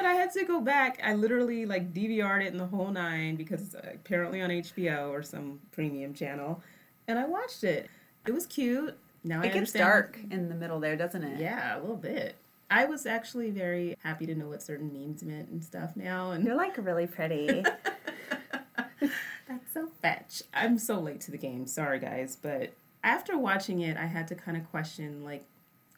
But 0.00 0.06
I 0.06 0.14
had 0.14 0.32
to 0.32 0.44
go 0.46 0.62
back. 0.62 0.98
I 1.04 1.12
literally 1.12 1.66
like 1.66 1.92
DVR'd 1.92 2.42
it 2.42 2.52
in 2.52 2.56
the 2.56 2.64
whole 2.64 2.90
nine 2.90 3.36
because 3.36 3.60
it's 3.60 3.74
uh, 3.74 3.82
apparently 3.96 4.40
on 4.40 4.48
HBO 4.48 5.10
or 5.10 5.22
some 5.22 5.60
premium 5.72 6.14
channel, 6.14 6.62
and 7.06 7.18
I 7.18 7.26
watched 7.26 7.64
it. 7.64 7.90
It 8.26 8.32
was 8.32 8.46
cute. 8.46 8.96
Now 9.24 9.40
I 9.40 9.42
it 9.42 9.46
gets 9.48 9.56
understand- 9.56 9.84
dark 9.84 10.18
in 10.30 10.48
the 10.48 10.54
middle 10.54 10.80
there, 10.80 10.96
doesn't 10.96 11.22
it? 11.22 11.38
Yeah, 11.38 11.78
a 11.78 11.80
little 11.82 11.96
bit. 11.98 12.36
I 12.70 12.86
was 12.86 13.04
actually 13.04 13.50
very 13.50 13.94
happy 14.02 14.24
to 14.24 14.34
know 14.34 14.48
what 14.48 14.62
certain 14.62 14.90
names 14.90 15.22
meant 15.22 15.50
and 15.50 15.62
stuff 15.62 15.90
now, 15.96 16.30
and 16.30 16.46
You're 16.46 16.56
like 16.56 16.78
really 16.78 17.06
pretty. 17.06 17.62
that's 19.00 19.72
so 19.74 19.90
fetch. 20.00 20.42
I'm 20.54 20.78
so 20.78 20.98
late 20.98 21.20
to 21.22 21.30
the 21.30 21.36
game. 21.36 21.66
Sorry, 21.66 21.98
guys, 21.98 22.38
but 22.40 22.72
after 23.04 23.36
watching 23.36 23.80
it, 23.80 23.98
I 23.98 24.06
had 24.06 24.28
to 24.28 24.34
kind 24.34 24.56
of 24.56 24.66
question 24.70 25.22
like 25.22 25.44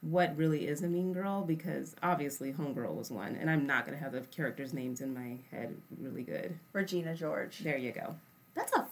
what 0.02 0.36
really 0.36 0.66
is 0.66 0.82
a 0.82 0.88
mean 0.88 1.12
girl 1.12 1.42
because 1.42 1.94
obviously 2.02 2.52
Homegirl 2.52 2.94
was 2.94 3.10
one, 3.10 3.36
and 3.36 3.48
I'm 3.48 3.66
not 3.66 3.86
gonna 3.86 3.96
have 3.98 4.12
the 4.12 4.20
characters' 4.20 4.74
names 4.74 5.00
in 5.00 5.14
my 5.14 5.38
head 5.50 5.76
really 5.98 6.22
good. 6.24 6.58
Regina 6.72 7.14
George. 7.14 7.60
There 7.60 7.78
you 7.78 7.92
go. 7.92 8.16
That's 8.54 8.72
a. 8.76 8.86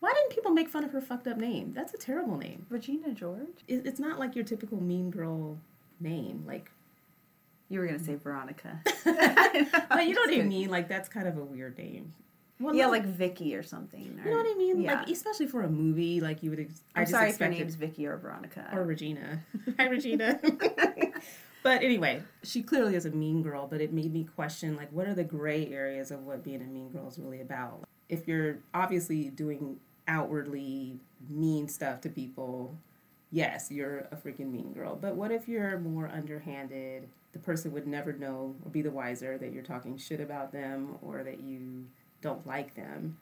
Why 0.00 0.12
didn't 0.14 0.30
people 0.30 0.52
make 0.52 0.68
fun 0.68 0.84
of 0.84 0.92
her 0.92 1.00
fucked 1.00 1.26
up 1.26 1.38
name? 1.38 1.72
That's 1.74 1.92
a 1.92 1.96
terrible 1.98 2.36
name. 2.36 2.66
Regina 2.70 3.12
George? 3.12 3.64
It, 3.66 3.84
it's 3.84 3.98
not 3.98 4.18
like 4.18 4.36
your 4.36 4.44
typical 4.44 4.80
mean 4.80 5.10
girl 5.10 5.58
name. 5.98 6.44
Like, 6.46 6.70
You 7.68 7.80
were 7.80 7.86
going 7.86 7.98
to 7.98 8.04
say 8.04 8.14
Veronica. 8.14 8.80
but 9.04 10.06
you 10.06 10.14
know 10.14 10.20
what 10.20 10.34
I 10.38 10.42
mean. 10.42 10.70
Like, 10.70 10.88
that's 10.88 11.08
kind 11.08 11.26
of 11.26 11.36
a 11.36 11.42
weird 11.42 11.76
name. 11.78 12.12
Well, 12.60 12.74
Yeah, 12.74 12.86
no, 12.86 12.90
like 12.90 13.04
Vicky 13.04 13.54
or 13.54 13.62
something. 13.62 14.02
you 14.02 14.10
know 14.30 14.36
what 14.36 14.46
I 14.46 14.54
mean. 14.54 14.80
Yeah. 14.80 15.00
Like, 15.00 15.10
especially 15.10 15.46
for 15.46 15.62
a 15.62 15.68
movie, 15.68 16.20
like 16.20 16.42
you 16.42 16.50
would. 16.50 16.60
Ex- 16.60 16.82
I 16.94 17.00
I'm 17.00 17.04
just 17.04 17.12
sorry 17.12 17.30
if 17.30 17.38
your 17.40 17.48
name's 17.50 17.74
Vicky 17.76 18.06
or 18.06 18.16
Veronica. 18.16 18.68
or 18.72 18.84
Regina. 18.84 19.40
Hi, 19.78 19.86
Regina. 19.86 20.40
but 21.62 21.82
anyway, 21.82 22.22
she 22.42 22.62
clearly 22.62 22.94
is 22.96 23.06
a 23.06 23.10
mean 23.10 23.42
girl, 23.42 23.66
but 23.66 23.80
it 23.80 23.92
made 23.92 24.12
me 24.12 24.24
question 24.24 24.76
like, 24.76 24.90
what 24.92 25.06
are 25.06 25.14
the 25.14 25.24
gray 25.24 25.68
areas 25.72 26.10
of 26.10 26.24
what 26.24 26.42
being 26.42 26.60
a 26.62 26.64
mean 26.64 26.90
girl 26.90 27.08
is 27.08 27.18
really 27.18 27.40
about? 27.40 27.84
If 28.08 28.26
you're 28.26 28.58
obviously 28.74 29.28
doing 29.30 29.78
outwardly 30.06 30.98
mean 31.28 31.68
stuff 31.68 32.00
to 32.02 32.08
people, 32.08 32.76
yes, 33.30 33.70
you're 33.70 34.08
a 34.10 34.16
freaking 34.16 34.50
mean 34.50 34.72
girl. 34.72 34.96
But 34.96 35.14
what 35.14 35.30
if 35.30 35.46
you're 35.48 35.78
more 35.78 36.08
underhanded? 36.08 37.08
The 37.32 37.38
person 37.38 37.72
would 37.72 37.86
never 37.86 38.12
know 38.14 38.54
or 38.64 38.70
be 38.70 38.80
the 38.82 38.90
wiser 38.90 39.36
that 39.38 39.52
you're 39.52 39.62
talking 39.62 39.96
shit 39.98 40.20
about 40.20 40.50
them 40.50 40.96
or 41.02 41.22
that 41.22 41.40
you 41.40 41.86
don't 42.20 42.46
like 42.46 42.74
them. 42.74 43.18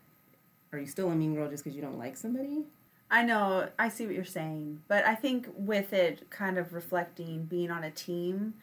Are 0.72 0.78
you 0.78 0.86
still 0.86 1.10
a 1.10 1.14
mean 1.14 1.34
girl 1.34 1.48
just 1.48 1.64
because 1.64 1.76
you 1.76 1.82
don't 1.82 1.98
like 1.98 2.16
somebody? 2.16 2.64
I 3.10 3.22
know, 3.22 3.68
I 3.78 3.88
see 3.88 4.04
what 4.04 4.14
you're 4.14 4.24
saying, 4.24 4.82
but 4.88 5.06
I 5.06 5.14
think 5.14 5.48
with 5.56 5.92
it 5.92 6.28
kind 6.28 6.58
of 6.58 6.72
reflecting 6.74 7.44
being 7.44 7.70
on 7.70 7.84
a 7.84 7.90
team, 7.90 8.54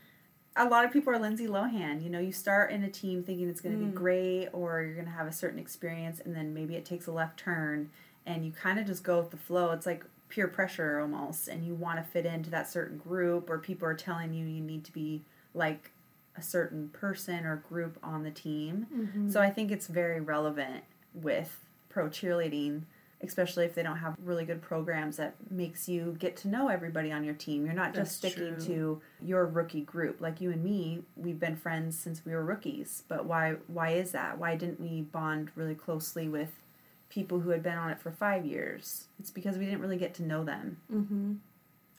a 0.56 0.66
lot 0.66 0.84
of 0.84 0.92
people 0.92 1.14
are 1.14 1.20
Lindsay 1.20 1.48
Lohan. 1.48 2.04
You 2.04 2.10
know, 2.10 2.20
you 2.20 2.34
start 2.34 2.72
in 2.72 2.84
a 2.84 2.90
team 2.90 3.24
thinking 3.24 3.50
it's 3.50 3.62
going 3.62 3.74
to 3.74 3.80
be 3.80 3.90
hmm. 3.90 3.96
great 3.96 4.50
or 4.52 4.82
you're 4.82 4.96
going 4.96 5.06
to 5.06 5.12
have 5.12 5.28
a 5.28 5.32
certain 5.32 5.60
experience, 5.60 6.20
and 6.20 6.36
then 6.36 6.54
maybe 6.54 6.76
it 6.76 6.86
takes 6.86 7.08
a 7.08 7.12
left 7.12 7.40
turn 7.40 7.90
and 8.26 8.46
you 8.46 8.52
kind 8.52 8.80
of 8.80 8.86
just 8.86 9.04
go 9.04 9.20
with 9.20 9.32
the 9.32 9.38
flow. 9.38 9.72
It's 9.72 9.86
like 9.86 10.06
peer 10.30 10.48
pressure 10.48 11.00
almost, 11.00 11.48
and 11.48 11.66
you 11.66 11.76
want 11.76 12.00
to 12.00 12.04
fit 12.04 12.26
into 12.26 12.50
that 12.52 12.70
certain 12.70 12.98
group, 12.98 13.50
or 13.50 13.60
people 13.60 13.88
are 13.88 13.94
telling 13.94 14.34
you 14.34 14.46
you 14.46 14.62
need 14.62 14.84
to 14.86 14.92
be 14.92 15.24
like 15.54 15.92
a 16.36 16.42
certain 16.42 16.90
person 16.90 17.46
or 17.46 17.58
group 17.58 17.98
on 18.04 18.24
the 18.24 18.32
team. 18.32 19.30
So 19.30 19.42
I 19.42 19.50
think 19.50 19.72
it's 19.72 19.88
very 19.88 20.20
relevant 20.20 20.84
with 21.14 21.60
pro 21.90 22.10
cheerleading 22.10 22.84
especially 23.24 23.66
if 23.66 23.74
they 23.74 23.82
don't 23.82 23.98
have 23.98 24.16
really 24.24 24.44
good 24.46 24.62
programs 24.62 25.18
that 25.18 25.36
makes 25.50 25.88
you 25.88 26.16
get 26.20 26.36
to 26.36 26.50
know 26.50 26.68
everybody 26.68 27.12
on 27.12 27.24
your 27.24 27.34
team. 27.34 27.66
You're 27.66 27.74
not 27.74 27.94
just 27.94 28.22
That's 28.22 28.34
sticking 28.34 28.56
true. 28.56 28.66
to 28.66 29.02
your 29.22 29.46
rookie 29.46 29.82
group. 29.82 30.20
Like 30.20 30.42
you 30.42 30.52
and 30.52 30.64
me, 30.64 31.04
we've 31.16 31.40
been 31.40 31.56
friends 31.56 31.98
since 31.98 32.26
we 32.26 32.34
were 32.34 32.44
rookies. 32.44 33.04
But 33.08 33.26
why 33.26 33.56
why 33.68 33.92
is 33.92 34.12
that? 34.12 34.38
Why 34.38 34.56
didn't 34.56 34.80
we 34.80 35.02
bond 35.02 35.52
really 35.56 35.76
closely 35.76 36.28
with 36.28 36.52
people 37.10 37.40
who 37.40 37.52
had 37.52 37.64
been 37.64 37.78
on 37.78 37.90
it 37.92 38.00
for 38.00 38.12
5 38.12 38.46
years? 38.46 39.08
It's 39.20 39.32
because 39.32 39.58
we 39.58 39.66
didn't 39.66 39.82
really 39.82 39.98
get 39.98 40.14
to 40.16 40.24
know 40.24 40.44
them. 40.44 40.78
Mm-hmm. 40.94 41.34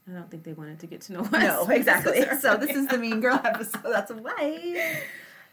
I 0.09 0.13
don't 0.13 0.31
think 0.31 0.45
they 0.45 0.53
wanted 0.53 0.79
to 0.81 0.87
get 0.87 1.01
to 1.03 1.15
know 1.15 1.21
us. 1.21 1.31
No, 1.33 1.67
exactly. 1.69 2.25
So 2.41 2.57
this 2.57 2.77
is 2.77 2.87
the 2.89 2.99
Mean 3.05 3.21
Girl 3.21 3.41
episode. 3.43 3.83
That's 3.85 4.13
why. 4.13 5.01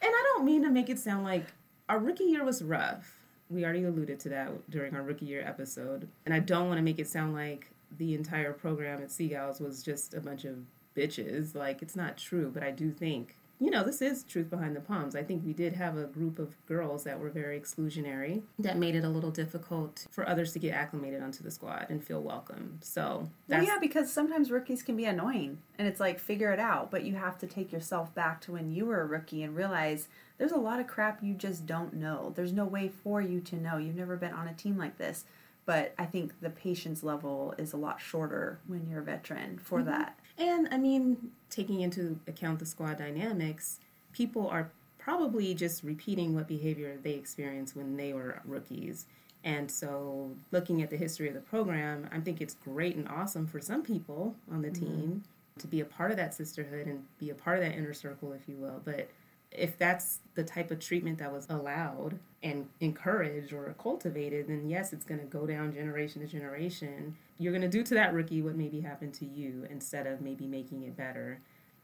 And 0.02 0.12
I 0.12 0.24
don't 0.34 0.46
mean 0.46 0.64
to 0.64 0.70
make 0.70 0.90
it 0.90 1.00
sound 1.00 1.24
like 1.24 1.46
our 1.88 2.00
rookie 2.00 2.26
year 2.26 2.44
was 2.44 2.64
rough. 2.64 3.18
We 3.50 3.64
already 3.64 3.84
alluded 3.84 4.20
to 4.22 4.30
that 4.30 4.70
during 4.70 4.96
our 4.96 5.04
rookie 5.04 5.26
year 5.26 5.44
episode. 5.46 6.08
And 6.26 6.34
I 6.34 6.40
don't 6.40 6.68
want 6.68 6.78
to 6.80 6.84
make 6.84 7.00
it 7.00 7.08
sound 7.08 7.34
like 7.34 7.70
the 7.98 8.14
entire 8.16 8.54
program 8.54 9.02
at 9.02 9.12
Sea 9.12 9.30
Gals 9.30 9.60
was 9.60 9.84
just 9.84 10.14
a 10.14 10.22
bunch 10.22 10.46
of 10.46 10.56
bitches. 10.96 11.56
Like, 11.56 11.82
it's 11.82 11.96
not 11.96 12.18
true, 12.18 12.50
but 12.54 12.64
I 12.64 12.72
do 12.72 12.92
think 12.92 13.36
you 13.62 13.70
know, 13.70 13.84
this 13.84 14.02
is 14.02 14.24
truth 14.24 14.50
behind 14.50 14.76
the 14.76 14.80
palms. 14.80 15.16
I 15.16 15.22
think 15.22 15.46
we 15.46 15.54
did 15.54 15.74
have 15.74 15.96
a 15.96 16.06
group 16.06 16.40
of 16.40 16.56
girls 16.66 17.04
that 17.04 17.20
were 17.20 17.30
very 17.30 17.60
exclusionary 17.60 18.42
that 18.58 18.76
made 18.76 18.96
it 18.96 19.04
a 19.04 19.10
little 19.10 19.30
difficult 19.30 20.08
for 20.10 20.28
others 20.28 20.52
to 20.54 20.60
get 20.60 20.74
acclimated 20.74 21.22
onto 21.22 21.44
the 21.44 21.52
squad 21.52 21.86
and 21.88 22.04
feel 22.04 22.24
welcome. 22.24 22.80
So, 22.82 23.30
well, 23.48 23.64
yeah, 23.64 23.78
because 23.80 24.12
sometimes 24.12 24.50
rookies 24.50 24.82
can 24.82 24.98
be 24.98 25.06
annoying 25.06 25.60
and 25.78 25.88
it's 25.88 26.00
like 26.00 26.20
figure 26.20 26.52
it 26.52 26.60
out, 26.60 26.90
but 26.90 27.04
you 27.04 27.14
have 27.14 27.38
to 27.38 27.46
take 27.46 27.72
yourself 27.72 28.16
back 28.16 28.42
to 28.42 28.54
when 28.54 28.72
you 28.72 28.88
were 28.88 29.02
a 29.02 29.06
rookie 29.06 29.44
and 29.44 29.56
realize 29.56 30.08
there's 30.40 30.52
a 30.52 30.58
lot 30.58 30.80
of 30.80 30.88
crap 30.88 31.22
you 31.22 31.36
just 31.36 31.68
don't 31.68 31.94
know. 31.94 32.34
There's 32.36 32.54
no 32.54 32.66
way 32.66 32.90
for 32.90 33.22
you 33.22 33.42
to 33.42 33.56
know. 33.56 33.78
You've 33.78 33.96
never 33.96 34.18
been 34.18 34.34
on 34.34 34.48
a 34.48 34.56
team 34.56 34.76
like 34.76 34.98
this. 34.98 35.24
But 35.66 35.94
I 36.00 36.06
think 36.06 36.42
the 36.42 36.50
patience 36.50 37.04
level 37.04 37.54
is 37.58 37.74
a 37.74 37.78
lot 37.78 38.02
shorter 38.02 38.60
when 38.66 38.88
you're 38.90 39.02
a 39.02 39.04
veteran 39.04 39.60
for 39.60 39.80
mm-hmm. 39.80 39.90
that. 39.90 40.20
And 40.38 40.68
I 40.72 40.78
mean, 40.78 41.32
taking 41.50 41.82
into 41.82 42.20
account 42.28 42.60
the 42.60 42.66
squad 42.66 42.98
dynamics, 42.98 43.80
people 44.14 44.48
are 44.48 44.72
probably 44.98 45.54
just 45.54 45.84
repeating 45.84 46.36
what 46.36 46.48
behavior 46.48 46.98
they 47.02 47.14
experienced 47.14 47.76
when 47.76 47.98
they 47.98 48.14
were 48.14 48.42
rookies. 48.46 49.06
And 49.44 49.72
so, 49.72 50.32
looking 50.52 50.84
at 50.84 50.92
the 50.92 50.98
history 50.98 51.28
of 51.28 51.34
the 51.34 51.42
program, 51.42 52.08
I 52.12 52.20
think 52.20 52.42
it's 52.42 52.54
great 52.54 52.96
and 52.96 53.08
awesome 53.08 53.48
for 53.48 53.60
some 53.60 53.82
people 53.82 54.36
on 54.52 54.62
the 54.62 54.70
mm-hmm. 54.70 54.86
team 54.86 55.24
to 55.58 55.68
be 55.68 55.80
a 55.82 55.86
part 55.86 56.12
of 56.12 56.18
that 56.18 56.34
sisterhood 56.34 56.88
and 56.88 57.04
be 57.20 57.32
a 57.32 57.36
part 57.36 57.58
of 57.58 57.64
that 57.64 57.76
inner 57.76 57.94
circle, 57.94 58.34
if 58.34 58.48
you 58.48 58.56
will. 58.56 58.82
But 58.86 59.10
if 59.52 59.78
that's 59.78 60.20
the 60.36 60.44
type 60.44 60.72
of 60.72 60.80
treatment 60.80 61.18
that 61.20 61.32
was 61.32 61.46
allowed 61.50 62.20
and 62.42 62.68
encouraged 62.80 63.52
or 63.52 63.76
cultivated, 63.82 64.48
then 64.48 64.70
yes, 64.70 64.94
it's 64.94 65.06
going 65.06 65.20
to 65.20 65.26
go 65.26 65.46
down 65.46 65.74
generation 65.74 66.22
to 66.22 66.28
generation. 66.28 67.18
You're 67.42 67.52
going 67.52 67.64
to 67.64 67.68
do 67.68 67.84
to 67.84 67.94
that 67.96 68.14
rookie 68.14 68.44
what 68.44 68.56
maybe 68.56 68.82
happened 68.82 69.16
to 69.16 69.26
you 69.26 69.68
instead 69.72 70.06
of 70.06 70.22
maybe 70.22 70.46
making 70.46 70.84
it 70.84 70.96
better. 70.96 71.40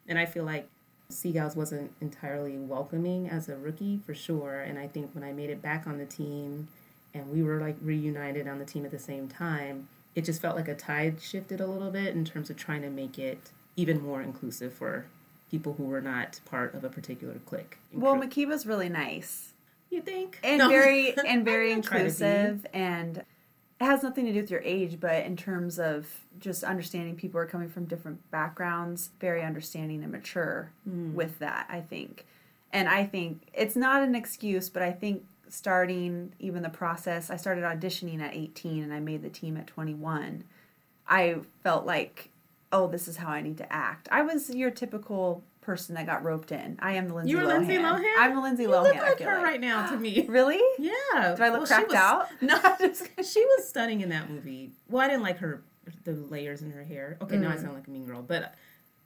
And 0.07 0.19
I 0.19 0.25
feel 0.25 0.43
like 0.43 0.69
Sea 1.09 1.31
Gals 1.31 1.55
wasn't 1.55 1.91
entirely 1.99 2.59
welcoming 2.59 3.27
as 3.27 3.49
a 3.49 3.57
rookie 3.57 3.99
for 4.05 4.13
sure. 4.13 4.59
And 4.59 4.77
I 4.77 4.87
think 4.87 5.15
when 5.15 5.23
I 5.23 5.33
made 5.33 5.49
it 5.49 5.61
back 5.61 5.87
on 5.87 5.97
the 5.97 6.05
team 6.05 6.67
and 7.13 7.31
we 7.31 7.41
were 7.41 7.59
like 7.59 7.75
reunited 7.81 8.47
on 8.47 8.59
the 8.59 8.65
team 8.65 8.85
at 8.85 8.91
the 8.91 8.99
same 8.99 9.27
time, 9.27 9.87
it 10.13 10.25
just 10.25 10.41
felt 10.41 10.55
like 10.55 10.67
a 10.67 10.75
tide 10.75 11.21
shifted 11.21 11.59
a 11.59 11.65
little 11.65 11.89
bit 11.89 12.13
in 12.13 12.23
terms 12.23 12.51
of 12.51 12.57
trying 12.57 12.83
to 12.83 12.89
make 12.89 13.17
it 13.17 13.51
even 13.75 14.01
more 14.01 14.21
inclusive 14.21 14.73
for 14.73 15.05
people 15.49 15.73
who 15.73 15.85
were 15.85 16.01
not 16.01 16.39
part 16.45 16.75
of 16.75 16.83
a 16.83 16.89
particular 16.89 17.39
clique. 17.45 17.79
Well, 17.91 18.15
Makiba's 18.15 18.67
really 18.67 18.89
nice. 18.89 19.53
You 19.89 20.01
think? 20.01 20.39
And 20.43 20.59
no. 20.59 20.69
very 20.69 21.17
and 21.25 21.45
very 21.45 21.71
inclusive 21.71 22.65
and 22.73 23.23
it 23.79 23.85
has 23.85 24.03
nothing 24.03 24.25
to 24.25 24.33
do 24.33 24.41
with 24.41 24.51
your 24.51 24.61
age, 24.63 24.99
but 24.99 25.25
in 25.25 25.37
terms 25.37 25.79
of 25.79 26.07
just 26.39 26.63
understanding 26.63 27.15
people 27.15 27.39
are 27.39 27.45
coming 27.45 27.69
from 27.69 27.85
different 27.85 28.29
backgrounds, 28.31 29.11
very 29.19 29.43
understanding 29.43 30.03
and 30.03 30.11
mature 30.11 30.71
mm. 30.87 31.13
with 31.13 31.39
that, 31.39 31.67
I 31.69 31.81
think. 31.81 32.25
And 32.73 32.89
I 32.89 33.05
think 33.05 33.43
it's 33.53 33.75
not 33.75 34.03
an 34.03 34.15
excuse, 34.15 34.69
but 34.69 34.81
I 34.81 34.91
think 34.91 35.23
starting 35.47 36.33
even 36.39 36.63
the 36.63 36.69
process, 36.69 37.29
I 37.29 37.37
started 37.37 37.63
auditioning 37.63 38.19
at 38.19 38.33
18 38.33 38.83
and 38.83 38.93
I 38.93 38.99
made 38.99 39.21
the 39.21 39.29
team 39.29 39.57
at 39.57 39.67
21. 39.67 40.43
I 41.07 41.37
felt 41.63 41.85
like 41.85 42.31
oh, 42.71 42.87
this 42.87 43.07
is 43.07 43.17
how 43.17 43.29
I 43.29 43.41
need 43.41 43.57
to 43.57 43.73
act. 43.73 44.07
I 44.11 44.21
was 44.21 44.49
your 44.49 44.71
typical 44.71 45.43
person 45.67 45.95
that 45.95 46.05
got 46.05 46.23
roped 46.23 46.53
in. 46.53 46.79
I 46.79 46.93
am 46.93 47.09
the 47.09 47.13
Lindsay 47.13 47.31
You're 47.31 47.41
Lohan. 47.41 47.67
Lindsay 47.67 47.75
Lohan? 47.75 48.13
I'm 48.17 48.35
the 48.35 48.41
Lindsay 48.41 48.63
you 48.63 48.69
Lohan. 48.69 48.83
look 48.83 48.95
like 48.95 49.19
her 49.19 49.35
like. 49.35 49.43
right 49.43 49.61
now 49.61 49.91
to 49.91 49.97
me. 49.99 50.25
really? 50.29 50.61
Yeah. 50.79 51.35
Do 51.35 51.43
I 51.43 51.49
look 51.49 51.59
well, 51.59 51.67
cracked 51.67 51.89
was, 51.89 51.95
out? 51.97 52.27
No, 52.41 52.57
she 53.21 53.43
was 53.43 53.67
stunning 53.67 53.99
in 53.99 54.07
that 54.09 54.29
movie. 54.29 54.71
Well, 54.89 55.03
I 55.03 55.09
didn't 55.09 55.23
like 55.23 55.39
her 55.39 55.61
the 56.05 56.13
layers 56.13 56.61
in 56.61 56.71
her 56.71 56.83
hair. 56.85 57.17
Okay, 57.21 57.35
mm. 57.35 57.41
now 57.41 57.49
I 57.49 57.55
mm. 57.55 57.61
sound 57.61 57.73
like 57.73 57.85
a 57.85 57.89
mean 57.91 58.05
girl, 58.05 58.21
but 58.21 58.55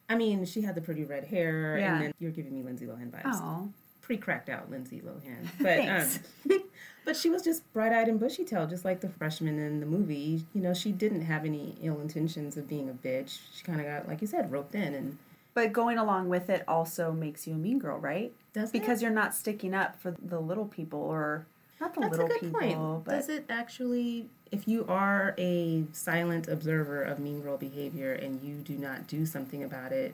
I 0.08 0.16
mean, 0.16 0.46
she 0.46 0.62
had 0.62 0.76
the 0.76 0.82
pretty 0.82 1.04
red 1.04 1.24
hair, 1.24 1.80
yeah. 1.80 1.94
and 1.94 2.04
then 2.04 2.14
you're 2.20 2.32
giving 2.32 2.54
me 2.54 2.62
Lindsay 2.62 2.86
Lohan 2.86 3.10
vibes. 3.10 3.22
Oh. 3.26 3.70
Pretty 4.02 4.22
cracked 4.22 4.50
out 4.50 4.70
Lindsay 4.70 5.02
Lohan, 5.02 5.48
but 5.60 5.80
um, 5.88 6.60
but 7.06 7.18
she 7.18 7.30
was 7.30 7.44
just 7.44 7.72
bright 7.74 7.92
eyed 7.92 8.08
and 8.08 8.20
bushy 8.20 8.44
tailed, 8.44 8.70
just 8.70 8.86
like 8.86 9.02
the 9.02 9.10
freshman 9.10 9.58
in 9.58 9.80
the 9.80 9.86
movie. 9.88 10.44
You 10.54 10.62
know, 10.62 10.76
she 10.76 10.92
didn't 10.92 11.22
have 11.22 11.44
any 11.44 11.76
ill 11.82 12.00
intentions 12.00 12.56
of 12.56 12.68
being 12.68 12.88
a 12.88 12.94
bitch. 12.94 13.40
She 13.54 13.64
kind 13.64 13.80
of 13.80 13.88
got, 13.88 14.08
like 14.08 14.22
you 14.22 14.28
said, 14.28 14.52
roped 14.52 14.76
in 14.76 14.94
and. 14.94 15.18
But 15.54 15.74
going 15.74 15.98
along 15.98 16.30
with 16.30 16.50
it 16.50 16.64
also 16.68 17.12
makes 17.12 17.46
you 17.46 17.54
a 17.54 17.58
mean 17.58 17.80
girl, 17.80 17.98
right? 17.98 18.34
Does 18.54 18.72
because 18.72 19.02
it? 19.02 19.06
you're 19.06 19.14
not 19.14 19.34
sticking 19.36 19.74
up 19.74 20.00
for 20.00 20.16
the 20.22 20.40
little 20.40 20.66
people 20.66 21.00
or 21.00 21.46
not 21.80 21.94
the 21.94 22.02
That's 22.02 22.12
little 22.12 22.26
a 22.28 22.30
good 22.30 22.40
people. 22.40 22.60
Point. 22.60 23.06
But 23.06 23.12
Does 23.12 23.30
it 23.30 23.46
actually, 23.50 24.30
if 24.52 24.68
you 24.68 24.86
are 24.88 25.34
a 25.38 25.84
silent 25.92 26.48
observer 26.48 27.02
of 27.04 27.20
mean 27.20 27.42
girl 27.42 27.58
behavior 27.58 28.14
and 28.14 28.42
you 28.42 28.56
do 28.56 28.78
not 28.78 29.08
do 29.08 29.26
something 29.26 29.64
about 29.64 29.92
it, 29.92 30.14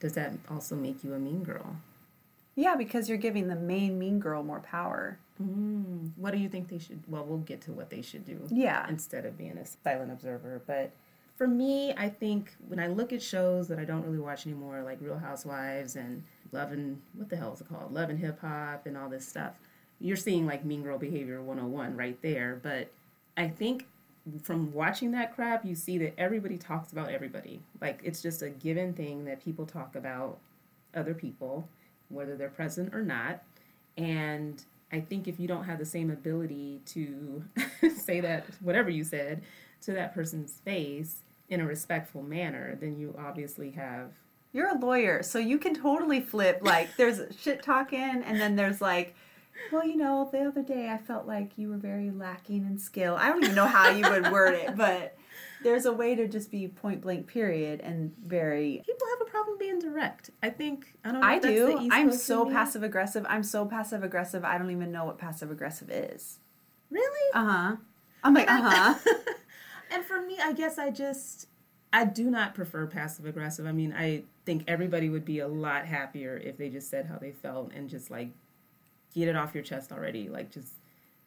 does 0.00 0.14
that 0.14 0.32
also 0.50 0.74
make 0.74 1.04
you 1.04 1.12
a 1.14 1.18
mean 1.18 1.44
girl? 1.44 1.76
Yeah, 2.54 2.74
because 2.74 3.08
you're 3.08 3.18
giving 3.18 3.48
the 3.48 3.56
main 3.56 3.98
mean 3.98 4.18
girl 4.18 4.42
more 4.42 4.60
power. 4.60 5.18
Mm. 5.40 6.10
What 6.16 6.32
do 6.32 6.38
you 6.38 6.48
think 6.48 6.68
they 6.68 6.78
should? 6.78 7.02
Well, 7.08 7.24
we'll 7.24 7.38
get 7.38 7.60
to 7.62 7.72
what 7.72 7.90
they 7.90 8.02
should 8.02 8.26
do. 8.26 8.40
Yeah. 8.50 8.86
Instead 8.88 9.24
of 9.24 9.38
being 9.38 9.56
a 9.58 9.66
silent 9.66 10.12
observer. 10.12 10.62
But 10.66 10.90
for 11.42 11.48
me, 11.48 11.92
I 11.96 12.08
think 12.08 12.54
when 12.68 12.78
I 12.78 12.86
look 12.86 13.12
at 13.12 13.20
shows 13.20 13.66
that 13.66 13.80
I 13.80 13.84
don't 13.84 14.04
really 14.04 14.20
watch 14.20 14.46
anymore, 14.46 14.80
like 14.84 14.98
Real 15.00 15.18
Housewives 15.18 15.96
and 15.96 16.22
Love 16.52 16.70
and 16.70 17.02
what 17.14 17.30
the 17.30 17.34
hell 17.34 17.52
is 17.52 17.60
it 17.60 17.68
called? 17.68 17.92
Love 17.92 18.10
and 18.10 18.18
Hip 18.20 18.38
Hop 18.42 18.86
and 18.86 18.96
all 18.96 19.08
this 19.08 19.26
stuff, 19.26 19.54
you're 19.98 20.16
seeing 20.16 20.46
like 20.46 20.64
Mean 20.64 20.84
Girl 20.84 20.98
Behavior 20.98 21.42
101 21.42 21.96
right 21.96 22.16
there. 22.22 22.60
But 22.62 22.92
I 23.36 23.48
think 23.48 23.88
from 24.40 24.72
watching 24.72 25.10
that 25.10 25.34
crap, 25.34 25.64
you 25.64 25.74
see 25.74 25.98
that 25.98 26.14
everybody 26.16 26.56
talks 26.56 26.92
about 26.92 27.10
everybody. 27.10 27.60
Like 27.80 27.98
it's 28.04 28.22
just 28.22 28.42
a 28.42 28.50
given 28.50 28.92
thing 28.92 29.24
that 29.24 29.44
people 29.44 29.66
talk 29.66 29.96
about 29.96 30.38
other 30.94 31.12
people 31.12 31.66
whether 32.08 32.36
they're 32.36 32.50
present 32.50 32.94
or 32.94 33.02
not. 33.02 33.42
And 33.98 34.62
I 34.92 35.00
think 35.00 35.26
if 35.26 35.40
you 35.40 35.48
don't 35.48 35.64
have 35.64 35.80
the 35.80 35.86
same 35.86 36.08
ability 36.12 36.82
to 36.86 37.42
say 37.96 38.20
that, 38.20 38.46
whatever 38.60 38.90
you 38.90 39.02
said, 39.02 39.42
to 39.80 39.92
that 39.94 40.14
person's 40.14 40.60
face 40.64 41.16
in 41.52 41.60
a 41.60 41.66
respectful 41.66 42.22
manner, 42.22 42.76
then 42.80 42.98
you 42.98 43.14
obviously 43.18 43.70
have. 43.72 44.12
You're 44.52 44.74
a 44.74 44.78
lawyer, 44.78 45.22
so 45.22 45.38
you 45.38 45.58
can 45.58 45.74
totally 45.74 46.20
flip. 46.20 46.60
Like, 46.62 46.88
there's 46.96 47.20
shit 47.38 47.62
talking, 47.62 48.22
and 48.24 48.40
then 48.40 48.56
there's 48.56 48.80
like, 48.80 49.14
well, 49.70 49.86
you 49.86 49.96
know, 49.96 50.28
the 50.32 50.46
other 50.46 50.62
day 50.62 50.88
I 50.88 50.96
felt 50.96 51.26
like 51.26 51.58
you 51.58 51.68
were 51.68 51.76
very 51.76 52.10
lacking 52.10 52.64
in 52.66 52.78
skill. 52.78 53.16
I 53.16 53.28
don't 53.28 53.44
even 53.44 53.54
know 53.54 53.66
how 53.66 53.90
you 53.90 54.08
would 54.08 54.32
word 54.32 54.54
it, 54.54 54.76
but 54.76 55.16
there's 55.62 55.84
a 55.84 55.92
way 55.92 56.14
to 56.14 56.26
just 56.26 56.50
be 56.50 56.68
point 56.68 57.02
blank 57.02 57.26
period 57.26 57.80
and 57.80 58.12
very 58.24 58.82
people 58.84 59.06
have 59.16 59.26
a 59.26 59.30
problem 59.30 59.56
being 59.58 59.78
direct 59.78 60.30
i 60.42 60.50
think 60.50 60.94
i 61.04 61.12
don't 61.12 61.20
know 61.20 61.26
i 61.26 61.38
do 61.38 61.88
i'm 61.92 62.12
so 62.12 62.44
passive 62.46 62.82
aggressive 62.82 63.24
i'm 63.28 63.44
so 63.44 63.64
passive 63.64 64.02
aggressive 64.02 64.44
i 64.44 64.58
don't 64.58 64.70
even 64.70 64.90
know 64.90 65.04
what 65.04 65.18
passive 65.18 65.50
aggressive 65.50 65.88
is 65.88 66.38
really 66.90 67.32
uh-huh 67.32 67.76
i'm 68.24 68.34
like 68.34 68.50
uh-huh 68.50 68.94
and 69.92 70.04
for 70.04 70.20
me 70.22 70.38
i 70.42 70.52
guess 70.52 70.78
i 70.78 70.90
just 70.90 71.48
i 71.92 72.04
do 72.04 72.30
not 72.30 72.54
prefer 72.54 72.86
passive 72.86 73.26
aggressive 73.26 73.66
i 73.66 73.72
mean 73.72 73.92
i 73.92 74.22
think 74.44 74.64
everybody 74.66 75.08
would 75.08 75.24
be 75.24 75.38
a 75.38 75.48
lot 75.48 75.86
happier 75.86 76.36
if 76.44 76.56
they 76.56 76.68
just 76.68 76.90
said 76.90 77.06
how 77.06 77.16
they 77.16 77.30
felt 77.30 77.72
and 77.74 77.88
just 77.88 78.10
like 78.10 78.28
get 79.14 79.28
it 79.28 79.36
off 79.36 79.54
your 79.54 79.62
chest 79.62 79.92
already 79.92 80.28
like 80.28 80.50
just 80.50 80.72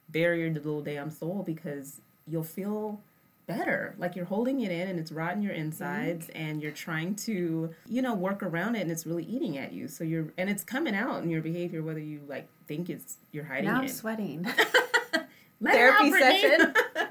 bury 0.09 0.41
your 0.41 0.53
little 0.53 0.81
damn 0.81 1.09
soul 1.09 1.43
because 1.45 2.01
you'll 2.27 2.43
feel 2.43 2.99
better. 3.47 3.95
Like 3.97 4.15
you're 4.15 4.25
holding 4.25 4.61
it 4.61 4.71
in 4.71 4.87
and 4.87 4.99
it's 4.99 5.11
rotting 5.11 5.41
your 5.41 5.53
insides 5.53 6.27
mm-hmm. 6.27 6.41
and 6.41 6.61
you're 6.61 6.71
trying 6.71 7.15
to, 7.15 7.73
you 7.87 8.01
know, 8.01 8.13
work 8.13 8.43
around 8.43 8.75
it 8.75 8.81
and 8.81 8.91
it's 8.91 9.05
really 9.05 9.23
eating 9.23 9.57
at 9.57 9.71
you. 9.71 9.87
So 9.87 10.03
you're 10.03 10.27
and 10.37 10.49
it's 10.49 10.63
coming 10.63 10.95
out 10.95 11.23
in 11.23 11.29
your 11.29 11.41
behavior 11.41 11.81
whether 11.81 11.99
you 11.99 12.21
like 12.27 12.47
think 12.67 12.89
it's 12.89 13.17
you're 13.31 13.45
hiding 13.45 13.65
now 13.65 13.79
it. 13.79 13.83
I'm 13.83 13.87
sweating. 13.87 14.43
Therapy 15.63 16.11
session. 16.11 16.73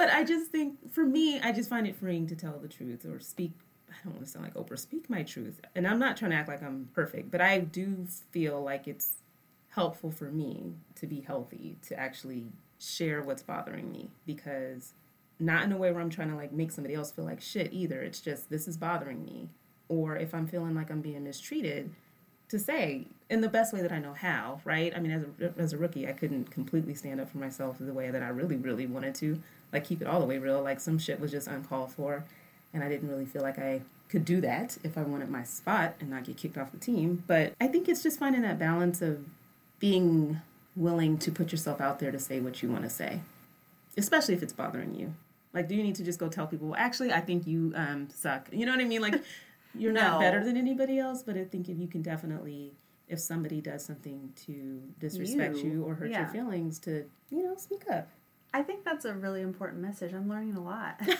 but 0.00 0.08
I 0.08 0.24
just 0.24 0.50
think 0.50 0.90
for 0.94 1.04
me, 1.04 1.38
I 1.40 1.52
just 1.52 1.68
find 1.68 1.86
it 1.86 1.94
freeing 1.94 2.26
to 2.28 2.34
tell 2.34 2.58
the 2.58 2.68
truth 2.68 3.04
or 3.04 3.20
speak 3.20 3.52
I 3.90 3.94
don't 4.02 4.14
want 4.14 4.24
to 4.24 4.32
sound 4.32 4.46
like 4.46 4.54
Oprah, 4.54 4.78
speak 4.78 5.10
my 5.10 5.22
truth. 5.22 5.60
And 5.74 5.86
I'm 5.86 5.98
not 5.98 6.16
trying 6.16 6.30
to 6.30 6.38
act 6.38 6.48
like 6.48 6.62
I'm 6.62 6.88
perfect, 6.94 7.30
but 7.30 7.42
I 7.42 7.58
do 7.58 8.06
feel 8.30 8.62
like 8.62 8.88
it's 8.88 9.16
helpful 9.68 10.10
for 10.10 10.30
me 10.30 10.72
to 10.94 11.06
be 11.06 11.20
healthy, 11.20 11.76
to 11.88 12.00
actually 12.00 12.46
share 12.78 13.20
what's 13.20 13.42
bothering 13.42 13.92
me 13.92 14.08
because 14.24 14.94
not 15.38 15.64
in 15.64 15.72
a 15.72 15.76
way 15.76 15.92
where 15.92 16.00
I'm 16.00 16.08
trying 16.08 16.30
to 16.30 16.34
like 16.36 16.50
make 16.50 16.72
somebody 16.72 16.94
else 16.94 17.12
feel 17.12 17.26
like 17.26 17.42
shit 17.42 17.70
either. 17.70 18.00
It's 18.00 18.20
just 18.20 18.48
this 18.48 18.66
is 18.66 18.78
bothering 18.78 19.22
me. 19.22 19.50
Or 19.90 20.16
if 20.16 20.32
I'm 20.32 20.46
feeling 20.46 20.74
like 20.74 20.90
I'm 20.90 21.02
being 21.02 21.24
mistreated, 21.24 21.90
to 22.48 22.58
say 22.58 23.06
in 23.28 23.42
the 23.42 23.48
best 23.48 23.72
way 23.72 23.80
that 23.80 23.92
I 23.92 23.98
know 23.98 24.12
how, 24.12 24.60
right? 24.64 24.92
I 24.96 24.98
mean, 24.98 25.12
as 25.12 25.24
a, 25.40 25.52
as 25.56 25.72
a 25.72 25.76
rookie, 25.76 26.08
I 26.08 26.12
couldn't 26.12 26.50
completely 26.50 26.94
stand 26.94 27.20
up 27.20 27.30
for 27.30 27.38
myself 27.38 27.76
the 27.78 27.92
way 27.92 28.10
that 28.10 28.22
I 28.22 28.28
really, 28.28 28.56
really 28.56 28.86
wanted 28.86 29.14
to. 29.16 29.40
Like, 29.72 29.84
keep 29.84 30.00
it 30.02 30.06
all 30.06 30.20
the 30.20 30.26
way 30.26 30.38
real. 30.38 30.62
Like, 30.62 30.80
some 30.80 30.98
shit 30.98 31.20
was 31.20 31.30
just 31.30 31.46
uncalled 31.48 31.92
for. 31.92 32.24
And 32.72 32.82
I 32.84 32.88
didn't 32.88 33.08
really 33.08 33.24
feel 33.26 33.42
like 33.42 33.58
I 33.58 33.82
could 34.08 34.24
do 34.24 34.40
that 34.40 34.78
if 34.82 34.96
I 34.98 35.02
wanted 35.02 35.28
my 35.30 35.42
spot 35.44 35.94
and 36.00 36.10
not 36.10 36.24
get 36.24 36.36
kicked 36.36 36.58
off 36.58 36.72
the 36.72 36.78
team. 36.78 37.22
But 37.26 37.54
I 37.60 37.66
think 37.68 37.88
it's 37.88 38.02
just 38.02 38.18
finding 38.18 38.42
that 38.42 38.58
balance 38.58 39.00
of 39.02 39.24
being 39.78 40.40
willing 40.76 41.18
to 41.18 41.30
put 41.32 41.50
yourself 41.52 41.80
out 41.80 41.98
there 41.98 42.10
to 42.12 42.18
say 42.18 42.40
what 42.40 42.62
you 42.62 42.68
want 42.68 42.84
to 42.84 42.90
say, 42.90 43.20
especially 43.96 44.34
if 44.34 44.42
it's 44.42 44.52
bothering 44.52 44.94
you. 44.94 45.14
Like, 45.52 45.68
do 45.68 45.74
you 45.74 45.82
need 45.82 45.96
to 45.96 46.04
just 46.04 46.18
go 46.20 46.28
tell 46.28 46.46
people, 46.46 46.68
well, 46.68 46.78
actually, 46.80 47.12
I 47.12 47.20
think 47.20 47.46
you 47.46 47.72
um, 47.74 48.08
suck? 48.14 48.48
You 48.52 48.66
know 48.66 48.72
what 48.72 48.80
I 48.80 48.84
mean? 48.84 49.00
Like, 49.00 49.20
you're 49.74 49.92
not 49.92 50.14
No. 50.14 50.20
better 50.20 50.44
than 50.44 50.56
anybody 50.56 50.98
else, 50.98 51.22
but 51.24 51.36
I 51.36 51.44
think 51.44 51.68
if 51.68 51.76
you 51.76 51.88
can 51.88 52.02
definitely, 52.02 52.72
if 53.08 53.18
somebody 53.18 53.60
does 53.60 53.84
something 53.84 54.32
to 54.46 54.80
disrespect 55.00 55.56
You, 55.56 55.70
you, 55.70 55.84
or 55.84 55.94
hurt 55.96 56.10
your 56.10 56.26
feelings, 56.26 56.78
to 56.80 57.04
you 57.30 57.42
know 57.42 57.56
speak 57.56 57.82
up. 57.90 58.08
I 58.52 58.62
think 58.62 58.84
that's 58.84 59.04
a 59.04 59.14
really 59.14 59.42
important 59.42 59.80
message. 59.82 60.12
I'm 60.12 60.28
learning 60.28 60.56
a 60.56 60.62
lot. 60.62 61.00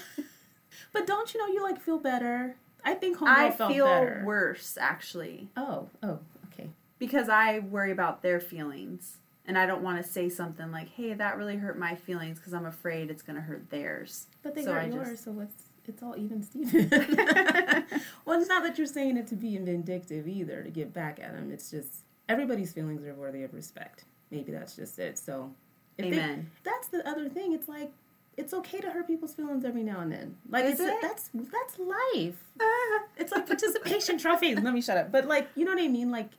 But 0.93 1.07
don't 1.07 1.33
you 1.35 1.41
know 1.41 1.53
you 1.53 1.63
like 1.63 1.81
feel 1.81 1.99
better? 1.99 2.57
I 2.85 2.95
think 2.95 3.19
homegirl 3.19 3.27
I 3.29 3.51
felt 3.51 3.73
feel 3.73 3.87
better. 3.87 4.23
worse 4.25 4.79
actually 4.81 5.49
Oh, 5.57 5.89
oh, 6.03 6.21
okay. 6.47 6.71
because 6.99 7.29
I 7.29 7.59
worry 7.59 7.91
about 7.91 8.23
their 8.23 8.39
feelings 8.41 9.19
and 9.45 9.59
I 9.59 9.67
don't 9.67 9.83
want 9.83 10.03
to 10.03 10.09
say 10.09 10.29
something 10.29 10.71
like, 10.71 10.89
"Hey, 10.91 11.13
that 11.13 11.37
really 11.37 11.57
hurt 11.57 11.77
my 11.79 11.97
feelings" 11.97 12.39
because 12.39 12.55
I'm 12.55 12.67
afraid 12.67 13.11
it's 13.11 13.23
going 13.23 13.35
to 13.37 13.43
hurt 13.43 13.69
theirs. 13.71 14.27
But 14.43 14.55
they 14.55 14.63
So 14.63 14.73
hurt 14.73 14.85
I 14.85 14.87
yours, 14.87 15.09
just- 15.11 15.25
so 15.25 15.41
it's 15.41 15.65
it's 15.87 16.03
all 16.05 16.15
even, 16.17 16.43
Steven. 16.45 16.89
well, 18.25 18.39
it's 18.41 18.49
not 18.49 18.63
that 18.63 18.79
you're 18.79 18.87
saying 18.87 19.17
it 19.17 19.27
to 19.29 19.35
be 19.37 19.59
vindictive 19.59 20.29
either, 20.29 20.63
to 20.63 20.71
get 20.71 20.93
back 20.93 21.19
at 21.21 21.35
them. 21.35 21.51
It's 21.51 21.69
just 21.71 22.05
everybody's 22.29 22.73
feelings 22.73 23.05
are 23.05 23.15
worthy 23.15 23.43
of 23.43 23.53
respect. 23.55 24.05
Maybe 24.31 24.53
that's 24.53 24.77
just 24.77 24.99
it. 25.01 25.19
So, 25.19 25.53
if 25.99 26.05
they- 26.11 26.13
Amen. 26.13 26.51
that's 26.65 26.89
the 26.89 27.07
other 27.09 27.29
thing. 27.29 27.53
It's 27.53 27.69
like 27.69 27.93
it's 28.37 28.55
okay 28.55 28.81
to 28.81 28.91
hurt 28.91 29.07
people's 29.07 29.35
feelings 29.35 29.65
every 29.65 29.83
now 29.83 30.01
and 30.01 30.11
then. 30.13 30.37
Like 30.49 30.65
Is 30.65 30.81
it's 30.81 30.83
it? 30.83 30.97
that's 31.03 31.31
that's 31.35 31.79
life. 31.79 32.43
it's 33.17 33.33
like 33.33 33.47
participation 33.47 34.19
trophies. 34.25 34.59
Let 34.61 34.73
me 34.75 34.81
shut 34.81 34.97
up. 34.97 35.13
But 35.13 35.27
like 35.27 35.49
you 35.57 35.65
know 35.65 35.73
what 35.75 35.83
I 35.83 35.89
mean? 35.89 36.11
Like 36.11 36.31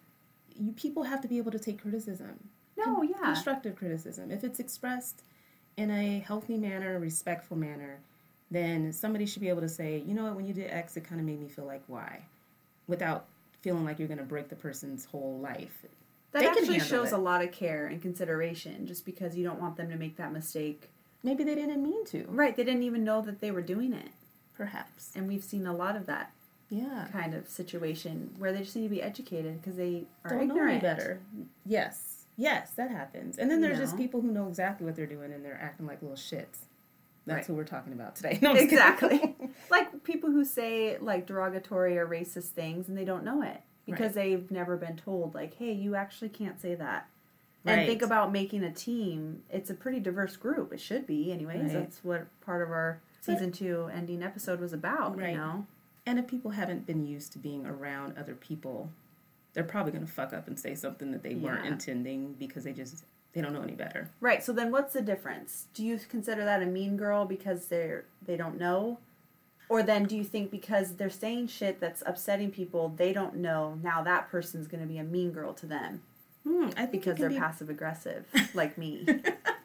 you 0.55 0.71
people 0.73 1.03
have 1.03 1.21
to 1.21 1.27
be 1.27 1.37
able 1.37 1.51
to 1.51 1.59
take 1.59 1.81
criticism. 1.81 2.39
No, 2.77 2.95
Con- 2.95 3.09
yeah. 3.09 3.17
Constructive 3.25 3.75
criticism. 3.75 4.31
If 4.31 4.43
it's 4.43 4.59
expressed 4.59 5.21
in 5.77 5.91
a 5.91 6.19
healthy 6.19 6.57
manner, 6.57 6.97
respectful 6.99 7.55
manner, 7.57 7.99
then 8.49 8.91
somebody 8.91 9.25
should 9.25 9.41
be 9.41 9.49
able 9.49 9.61
to 9.61 9.69
say, 9.69 10.01
you 10.05 10.13
know 10.13 10.23
what, 10.23 10.35
when 10.35 10.45
you 10.47 10.53
did 10.53 10.69
X, 10.71 10.97
it 10.97 11.01
kind 11.03 11.19
of 11.21 11.27
made 11.27 11.39
me 11.39 11.47
feel 11.47 11.65
like 11.65 11.83
Y, 11.87 12.21
without 12.87 13.25
feeling 13.61 13.85
like 13.85 13.99
you're 13.99 14.07
going 14.07 14.17
to 14.17 14.23
break 14.23 14.49
the 14.49 14.55
person's 14.55 15.05
whole 15.05 15.37
life. 15.39 15.85
That 16.31 16.39
They 16.39 16.47
actually 16.47 16.79
shows 16.79 17.11
it. 17.11 17.15
a 17.15 17.17
lot 17.17 17.43
of 17.43 17.51
care 17.51 17.87
and 17.87 18.01
consideration 18.01 18.85
just 18.87 19.05
because 19.05 19.35
you 19.35 19.43
don't 19.43 19.59
want 19.59 19.75
them 19.77 19.89
to 19.89 19.95
make 19.97 20.15
that 20.17 20.31
mistake. 20.31 20.89
Maybe 21.23 21.43
they 21.43 21.55
didn't 21.55 21.83
mean 21.83 22.05
to. 22.05 22.25
Right, 22.29 22.55
they 22.55 22.63
didn't 22.63 22.83
even 22.83 23.03
know 23.03 23.21
that 23.21 23.41
they 23.41 23.51
were 23.51 23.61
doing 23.61 23.93
it. 23.93 24.09
Perhaps. 24.55 25.11
And 25.15 25.27
we've 25.27 25.43
seen 25.43 25.65
a 25.67 25.73
lot 25.73 25.95
of 25.95 26.05
that 26.05 26.31
Yeah. 26.69 27.07
kind 27.11 27.33
of 27.33 27.49
situation 27.49 28.33
where 28.37 28.53
they 28.53 28.59
just 28.59 28.75
need 28.75 28.83
to 28.83 28.89
be 28.89 29.01
educated 29.01 29.61
because 29.61 29.75
they 29.75 30.05
are 30.23 30.29
Don't 30.29 30.47
know 30.47 30.53
ignorant. 30.55 30.71
any 30.71 30.79
better. 30.81 31.19
Yes. 31.65 32.25
Yes, 32.37 32.71
that 32.71 32.89
happens. 32.91 33.37
And 33.37 33.51
then 33.51 33.59
You 33.61 33.67
there's 33.67 33.79
just 33.79 33.97
people 33.97 34.21
who 34.21 34.31
know 34.31 34.47
exactly 34.47 34.85
what 34.85 34.95
they're 34.95 35.05
doing 35.05 35.33
and 35.33 35.43
they're 35.43 35.59
acting 35.61 35.85
like 35.85 36.01
little 36.01 36.15
shits. 36.17 36.59
That's 37.25 37.37
Right. 37.39 37.45
who 37.45 37.53
we're 37.55 37.65
talking 37.65 37.93
about 37.93 38.15
today. 38.15 38.39
No, 38.41 38.51
I'm 38.51 38.55
just 38.55 38.69
kidding. 38.69 38.77
Exactly. 38.79 39.35
like 39.69 40.03
people 40.03 40.31
who 40.31 40.43
say 40.45 40.97
like 40.99 41.27
derogatory 41.27 41.97
or 41.97 42.07
racist 42.07 42.49
things 42.49 42.87
and 42.87 42.97
they 42.97 43.05
don't 43.05 43.23
know 43.23 43.41
it 43.43 43.61
because 43.91 44.13
they've 44.13 44.49
never 44.51 44.77
been 44.77 44.97
told 44.97 45.35
like, 45.35 45.55
"Hey, 45.55 45.71
you 45.73 45.95
actually 45.95 46.29
can't 46.29 46.59
say 46.59 46.75
that." 46.75 47.07
Right. 47.63 47.79
And 47.79 47.87
think 47.87 48.01
about 48.01 48.31
making 48.31 48.63
a 48.63 48.71
team. 48.71 49.43
It's 49.49 49.69
a 49.69 49.73
pretty 49.73 49.99
diverse 49.99 50.35
group. 50.35 50.73
It 50.73 50.79
should 50.79 51.05
be, 51.05 51.31
anyways. 51.31 51.61
Right. 51.61 51.73
That's 51.73 52.03
what 52.03 52.27
part 52.41 52.61
of 52.63 52.71
our 52.71 53.01
season 53.21 53.51
two 53.51 53.89
ending 53.93 54.23
episode 54.23 54.59
was 54.59 54.73
about. 54.73 55.17
Right. 55.17 55.31
You 55.31 55.37
know. 55.37 55.67
And 56.05 56.17
if 56.17 56.27
people 56.27 56.51
haven't 56.51 56.87
been 56.87 57.05
used 57.05 57.31
to 57.33 57.39
being 57.39 57.67
around 57.67 58.17
other 58.17 58.33
people, 58.33 58.89
they're 59.53 59.63
probably 59.63 59.91
going 59.91 60.05
to 60.05 60.11
fuck 60.11 60.33
up 60.33 60.47
and 60.47 60.59
say 60.59 60.73
something 60.73 61.11
that 61.11 61.21
they 61.21 61.35
weren't 61.35 61.65
intending 61.65 62.33
because 62.33 62.63
they 62.63 62.73
just 62.73 63.05
they 63.33 63.41
don't 63.41 63.53
know 63.53 63.61
any 63.61 63.75
better. 63.75 64.09
Right. 64.19 64.43
So 64.43 64.51
then, 64.51 64.71
what's 64.71 64.93
the 64.93 65.01
difference? 65.01 65.67
Do 65.73 65.85
you 65.85 65.99
consider 66.09 66.43
that 66.43 66.61
a 66.61 66.65
mean 66.65 66.97
girl 66.97 67.25
because 67.25 67.67
they're 67.67 68.05
they 68.25 68.37
don't 68.37 68.57
know, 68.57 68.97
or 69.71 69.81
then 69.81 70.03
do 70.03 70.17
you 70.17 70.23
think 70.25 70.51
because 70.51 70.95
they're 70.95 71.09
saying 71.09 71.47
shit 71.47 71.79
that's 71.79 72.03
upsetting 72.05 72.51
people, 72.51 72.89
they 72.97 73.13
don't 73.13 73.37
know 73.37 73.79
now 73.81 74.03
that 74.03 74.29
person's 74.29 74.67
going 74.67 74.81
to 74.81 74.87
be 74.87 74.97
a 74.97 75.03
mean 75.03 75.31
girl 75.31 75.53
to 75.53 75.65
them? 75.65 76.01
Hmm, 76.45 76.71
I 76.75 76.85
think 76.85 76.91
because 76.91 77.17
they're 77.17 77.29
be- 77.29 77.37
passive 77.37 77.69
aggressive 77.69 78.25
like 78.53 78.77
me. 78.77 79.07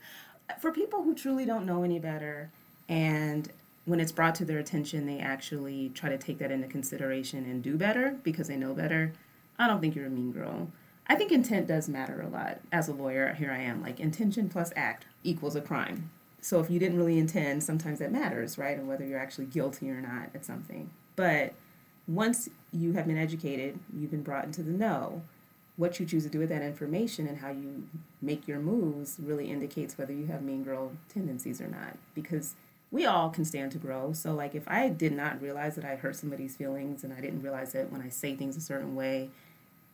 for 0.61 0.71
people 0.71 1.03
who 1.03 1.13
truly 1.13 1.45
don't 1.45 1.67
know 1.67 1.83
any 1.83 1.99
better 1.99 2.53
and 2.89 3.51
when 3.85 3.99
it's 3.99 4.13
brought 4.13 4.37
to 4.37 4.45
their 4.45 4.61
attention 4.61 5.07
they 5.07 5.19
actually 5.19 5.89
try 5.89 6.09
to 6.09 6.17
take 6.17 6.39
that 6.39 6.53
into 6.53 6.69
consideration 6.69 7.45
and 7.45 7.65
do 7.65 7.77
better 7.77 8.17
because 8.23 8.47
they 8.47 8.57
know 8.57 8.73
better 8.73 9.13
i 9.59 9.67
don't 9.67 9.81
think 9.81 9.97
you're 9.97 10.07
a 10.07 10.11
mean 10.11 10.31
girl. 10.31 10.71
I 11.09 11.17
think 11.17 11.31
intent 11.33 11.67
does 11.69 11.89
matter 11.89 12.21
a 12.21 12.29
lot. 12.29 12.61
As 12.71 12.89
a 12.89 12.93
lawyer 12.93 13.35
here 13.35 13.51
i 13.51 13.59
am 13.59 13.83
like 13.83 13.99
intention 13.99 14.49
plus 14.49 14.73
act 14.77 15.07
equals 15.25 15.57
a 15.57 15.61
crime 15.61 16.11
so 16.41 16.61
if 16.61 16.71
you 16.71 16.79
didn't 16.79 16.99
really 16.99 17.19
intend 17.19 17.63
sometimes 17.63 17.99
that 17.99 18.13
matters 18.13 18.59
right? 18.59 18.79
And 18.79 18.89
whether 18.89 19.05
you're 19.05 19.19
actually 19.19 19.47
guilty 19.47 19.91
or 19.91 20.01
not 20.01 20.31
at 20.35 20.45
something. 20.45 20.91
But 21.15 21.55
once 22.07 22.49
you 22.73 22.93
have 22.93 23.07
been 23.07 23.19
educated 23.19 23.79
you've 23.97 24.11
been 24.11 24.23
brought 24.23 24.45
into 24.45 24.63
the 24.63 24.71
know 24.71 25.23
what 25.77 26.01
you 26.01 26.07
choose 26.07 26.25
to 26.25 26.31
do 26.31 26.39
with 26.39 26.49
that 26.49 26.63
information 26.63 27.27
and 27.27 27.39
how 27.39 27.51
you 27.51 27.87
make 28.23 28.49
your 28.49 28.59
moves 28.59 29.19
really 29.21 29.51
indicates 29.51 29.99
whether 29.99 30.13
you 30.13 30.27
have 30.27 30.43
mean 30.43 30.65
girl 30.65 30.93
tendencies 31.13 31.61
or 31.61 31.69
not. 31.69 31.99
Because 32.15 32.55
we 32.91 33.05
all 33.05 33.29
can 33.29 33.45
stand 33.45 33.73
to 33.73 33.79
grow. 33.79 34.13
So 34.13 34.33
like 34.33 34.55
if 34.55 34.67
i 34.69 34.89
did 34.89 35.13
not 35.13 35.41
realize 35.43 35.75
that 35.75 35.85
i 35.85 35.97
hurt 35.97 36.17
somebody's 36.17 36.57
feelings 36.57 37.05
and 37.05 37.13
i 37.13 37.21
didn't 37.21 37.43
realize 37.43 37.73
that 37.73 37.93
when 37.93 38.03
i 38.03 38.09
say 38.09 38.35
things 38.35 38.57
a 38.57 38.61
certain 38.61 38.95
way 38.95 39.31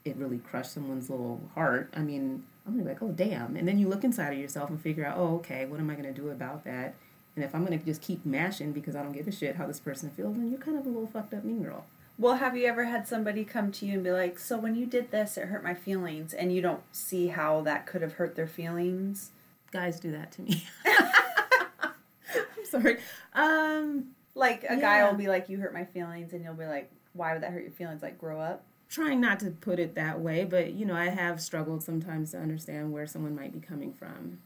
it 0.04 0.16
really 0.16 0.38
crushed 0.38 0.72
someone's 0.72 1.08
little 1.08 1.40
heart 1.54 1.88
i 1.96 2.00
mean 2.00 2.44
i'm 2.66 2.72
gonna 2.72 2.84
be 2.84 2.88
like 2.88 3.02
oh 3.02 3.12
damn 3.12 3.56
and 3.56 3.66
then 3.66 3.78
you 3.78 3.88
look 3.88 4.04
inside 4.04 4.32
of 4.32 4.38
yourself 4.38 4.70
and 4.70 4.80
figure 4.80 5.04
out 5.04 5.16
oh 5.16 5.36
okay 5.36 5.64
what 5.66 5.80
am 5.80 5.90
i 5.90 5.94
gonna 5.94 6.12
do 6.12 6.30
about 6.30 6.64
that 6.64 6.94
and 7.34 7.44
if 7.44 7.54
i'm 7.54 7.64
gonna 7.64 7.78
just 7.78 8.02
keep 8.02 8.24
mashing 8.24 8.72
because 8.72 8.96
i 8.96 9.02
don't 9.02 9.12
give 9.12 9.28
a 9.28 9.32
shit 9.32 9.56
how 9.56 9.66
this 9.66 9.80
person 9.80 10.10
feels 10.10 10.36
then 10.36 10.50
you're 10.50 10.60
kind 10.60 10.78
of 10.78 10.86
a 10.86 10.88
little 10.88 11.06
fucked 11.06 11.34
up 11.34 11.44
mean 11.44 11.62
girl 11.62 11.84
well, 12.18 12.36
have 12.36 12.56
you 12.56 12.66
ever 12.66 12.84
had 12.84 13.08
somebody 13.08 13.42
come 13.42 13.72
to 13.72 13.86
you 13.86 13.94
and 13.94 14.04
be 14.04 14.12
like, 14.12 14.38
"So 14.38 14.58
when 14.58 14.74
you 14.76 14.84
did 14.84 15.10
this, 15.10 15.38
it 15.38 15.46
hurt 15.46 15.64
my 15.64 15.72
feelings," 15.72 16.34
and 16.34 16.54
you 16.54 16.60
don't 16.60 16.82
see 16.92 17.28
how 17.28 17.62
that 17.62 17.86
could 17.86 18.02
have 18.02 18.12
hurt 18.12 18.36
their 18.36 18.46
feelings? 18.46 19.30
guys 19.72 19.98
do 19.98 20.12
that 20.12 20.30
to 20.30 20.42
me 20.42 20.62
i'm 20.84 22.64
sorry 22.66 22.98
um 23.34 24.04
Like 24.34 24.64
a 24.64 24.76
guy 24.76 25.04
will 25.08 25.16
be 25.16 25.28
like, 25.28 25.48
"You 25.48 25.58
hurt 25.58 25.74
my 25.74 25.84
feelings," 25.84 26.32
and 26.32 26.42
you'll 26.42 26.54
be 26.54 26.66
like, 26.66 26.90
"Why 27.12 27.34
would 27.34 27.42
that 27.42 27.52
hurt 27.52 27.62
your 27.62 27.72
feelings?" 27.72 28.02
Like, 28.02 28.18
grow 28.18 28.40
up. 28.40 28.64
Trying 28.92 29.20
not 29.20 29.40
to 29.40 29.50
put 29.50 29.78
it 29.78 29.94
that 29.94 30.20
way, 30.20 30.44
but 30.44 30.74
you 30.74 30.84
know, 30.84 30.94
I 30.94 31.08
have 31.08 31.40
struggled 31.40 31.82
sometimes 31.82 32.32
to 32.32 32.38
understand 32.38 32.92
where 32.92 33.06
someone 33.06 33.34
might 33.34 33.52
be 33.52 33.58
coming 33.58 33.92
from. 33.92 34.38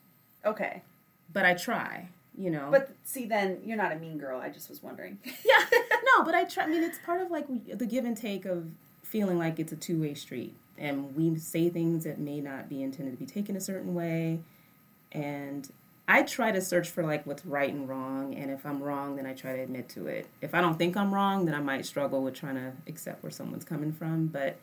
Okay. 0.45 0.83
But 1.33 1.45
I 1.45 1.55
try, 1.55 2.09
you 2.39 2.51
know. 2.51 2.69
But 2.71 2.91
see, 3.05 3.27
then 3.27 3.59
you're 3.65 3.77
not 3.77 3.91
a 3.91 3.97
mean 3.97 4.19
girl. 4.19 4.41
I 4.41 4.49
just 4.49 4.71
was 4.71 4.83
wondering. 4.83 5.19
yeah, 5.25 5.65
no, 5.73 6.25
but 6.25 6.35
I 6.35 6.45
try. 6.45 6.65
I 6.65 6.67
mean, 6.69 6.85
it's 6.85 6.99
part 7.05 7.21
of 7.21 7.31
like 7.31 7.47
the 7.77 7.87
give 7.87 8.05
and 8.05 8.17
take 8.17 8.45
of 8.47 8.71
feeling 9.03 9.39
like 9.39 9.59
it's 9.59 9.73
a 9.73 9.77
two 9.77 10.01
way 10.01 10.15
street, 10.15 10.55
and 10.79 11.17
we 11.17 11.37
say 11.37 11.69
things 11.69 12.05
that 12.05 12.19
may 12.19 12.41
not 12.41 12.69
be 12.69 12.83
intended 12.83 13.11
to 13.13 13.17
be 13.17 13.27
taken 13.27 13.57
a 13.57 13.61
certain 13.61 13.95
way, 13.95 14.39
and 15.11 15.69
I 16.09 16.23
try 16.23 16.53
to 16.53 16.61
search 16.61 16.89
for 16.89 17.03
like 17.03 17.27
what's 17.27 17.45
right 17.45 17.73
and 17.73 17.89
wrong, 17.89 18.35
and 18.35 18.51
if 18.51 18.65
I'm 18.65 18.83
wrong, 18.83 19.17
then 19.17 19.27
I 19.27 19.35
try 19.35 19.57
to 19.57 19.63
admit 19.63 19.89
to 19.91 20.07
it. 20.07 20.27
If 20.41 20.55
I 20.55 20.61
don't 20.61 20.79
think 20.79 20.97
I'm 20.97 21.13
wrong, 21.13 21.47
then 21.47 21.55
I 21.55 21.61
might 21.61 21.85
struggle 21.85 22.23
with 22.23 22.35
trying 22.35 22.55
to 22.55 22.73
accept 22.87 23.23
where 23.23 23.31
someone's 23.31 23.65
coming 23.65 23.93
from, 23.93 24.29
but 24.29 24.57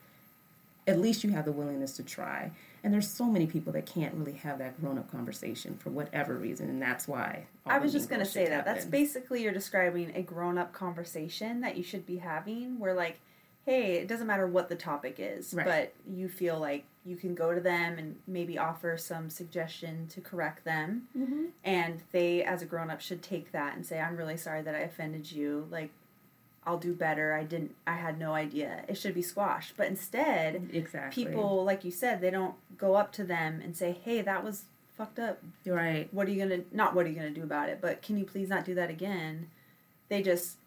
at 0.88 1.00
least 1.00 1.24
you 1.24 1.32
have 1.32 1.46
the 1.46 1.52
willingness 1.52 1.94
to 1.98 2.04
try. 2.04 2.52
And 2.84 2.94
there's 2.94 3.10
so 3.10 3.26
many 3.26 3.48
people 3.48 3.72
that 3.74 3.86
can't 3.86 4.14
really 4.16 4.34
have 4.34 4.58
that 4.60 4.80
grown 4.80 4.98
up 4.98 5.10
conversation 5.12 5.78
for 5.78 5.90
whatever 5.90 6.36
reason, 6.36 6.70
and 6.70 6.82
that's 6.82 7.08
why. 7.08 7.46
I 7.66 7.78
was 7.78 7.92
just 7.92 8.10
gonna 8.10 8.26
say 8.26 8.48
that. 8.48 8.66
That's 8.66 8.86
basically 8.86 9.44
you're 9.44 9.54
describing 9.54 10.14
a 10.16 10.22
grown 10.22 10.58
up 10.58 10.74
conversation 10.74 11.62
that 11.62 11.78
you 11.78 11.84
should 11.84 12.06
be 12.06 12.18
having 12.18 12.80
where 12.80 12.94
like, 12.94 13.20
hey, 13.66 13.94
it 13.96 14.08
doesn't 14.08 14.28
matter 14.28 14.46
what 14.48 14.68
the 14.70 14.76
topic 14.76 15.16
is, 15.20 15.54
Right. 15.54 15.66
but 15.66 15.94
you 16.14 16.28
feel 16.28 16.60
like 16.60 16.84
you 17.06 17.16
can 17.16 17.34
go 17.36 17.54
to 17.54 17.62
them 17.62 17.98
and 17.98 18.18
maybe 18.28 18.58
offer 18.58 18.98
some 18.98 19.30
suggestion 19.30 20.08
to 20.08 20.22
correct 20.22 20.64
them. 20.66 21.08
Mm-hmm. 21.18 21.46
And 21.64 22.02
they 22.12 22.44
as 22.44 22.62
a 22.62 22.66
grown 22.66 22.90
up 22.90 23.02
should 23.02 23.22
take 23.22 23.52
that 23.52 23.76
and 23.76 23.86
say, 23.86 24.00
I'm 24.00 24.16
really 24.18 24.38
sorry 24.38 24.62
that 24.64 24.76
I 24.76 24.80
offended 24.80 25.32
you. 25.32 25.68
Like 25.72 25.92
I'll 26.66 26.78
do 26.78 26.94
better. 26.94 27.34
I 27.34 27.44
didn't 27.44 27.76
I 27.86 27.96
had 27.96 28.18
no 28.18 28.34
idea. 28.34 28.86
It 28.88 28.98
should 28.98 29.14
be 29.14 29.22
squashed. 29.22 29.74
But 29.76 29.88
instead, 29.88 30.70
Exactly. 30.72 31.26
people 31.26 31.64
like 31.66 31.84
you 31.84 31.92
said, 31.92 32.22
they 32.22 32.32
don't 32.32 32.56
go 32.78 32.96
up 32.96 33.12
to 33.14 33.24
them 33.26 33.60
and 33.62 33.76
say, 33.76 33.98
"Hey, 34.04 34.22
that 34.22 34.44
was 34.44 34.64
fucked 34.98 35.18
up 35.18 35.42
right. 35.66 36.08
what 36.14 36.28
are 36.28 36.32
you 36.32 36.40
gonna 36.40 36.62
not 36.72 36.94
what 36.94 37.06
are 37.06 37.10
you 37.10 37.16
gonna 37.16 37.32
do 37.32 37.42
about 37.42 37.68
it 37.68 37.80
but 37.82 38.04
can 38.04 38.16
you 38.16 38.24
please 38.24 38.48
not 38.48 38.64
do 38.64 38.76
that 38.76 38.92
again 38.92 39.48
they 40.08 40.22
just 40.22 40.58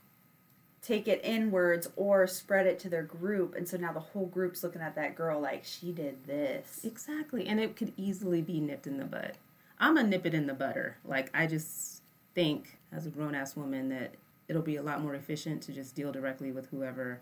take 0.87 1.09
it 1.09 1.21
inwards 1.25 1.89
or 1.97 2.27
spread 2.27 2.67
it 2.67 2.79
to 2.79 2.89
their 2.89 3.03
group 3.03 3.55
and 3.57 3.67
so 3.67 3.77
now 3.77 3.93
the 3.93 3.99
whole 3.99 4.27
group's 4.27 4.63
looking 4.63 4.83
at 4.83 4.95
that 4.95 5.17
girl 5.17 5.41
like 5.41 5.65
she 5.65 5.91
did 5.91 6.25
this 6.27 6.85
Exactly. 6.85 7.47
And 7.47 7.61
it 7.61 7.77
could 7.77 7.93
easily 7.97 8.43
be 8.43 8.61
nipped 8.61 8.87
in 8.87 8.99
the 8.99 9.05
bud. 9.05 9.33
I'm 9.79 9.97
a 9.97 10.03
nip 10.03 10.25
it 10.25 10.35
in 10.35 10.47
the 10.47 10.55
butter. 10.55 10.97
Like, 11.05 11.31
I 11.35 11.47
just 11.47 12.03
think, 12.35 12.79
as 12.93 13.07
a 13.07 13.11
grown 13.11 13.35
ass 13.35 13.57
woman, 13.57 13.89
that 13.91 14.15
it'll 14.49 14.63
be 14.63 14.77
a 14.77 14.83
lot 14.83 15.03
more 15.03 15.15
efficient 15.15 15.63
to 15.63 15.73
just 15.73 15.95
deal 15.95 16.13
directly 16.13 16.53
with 16.53 16.69
whoever, 16.71 17.21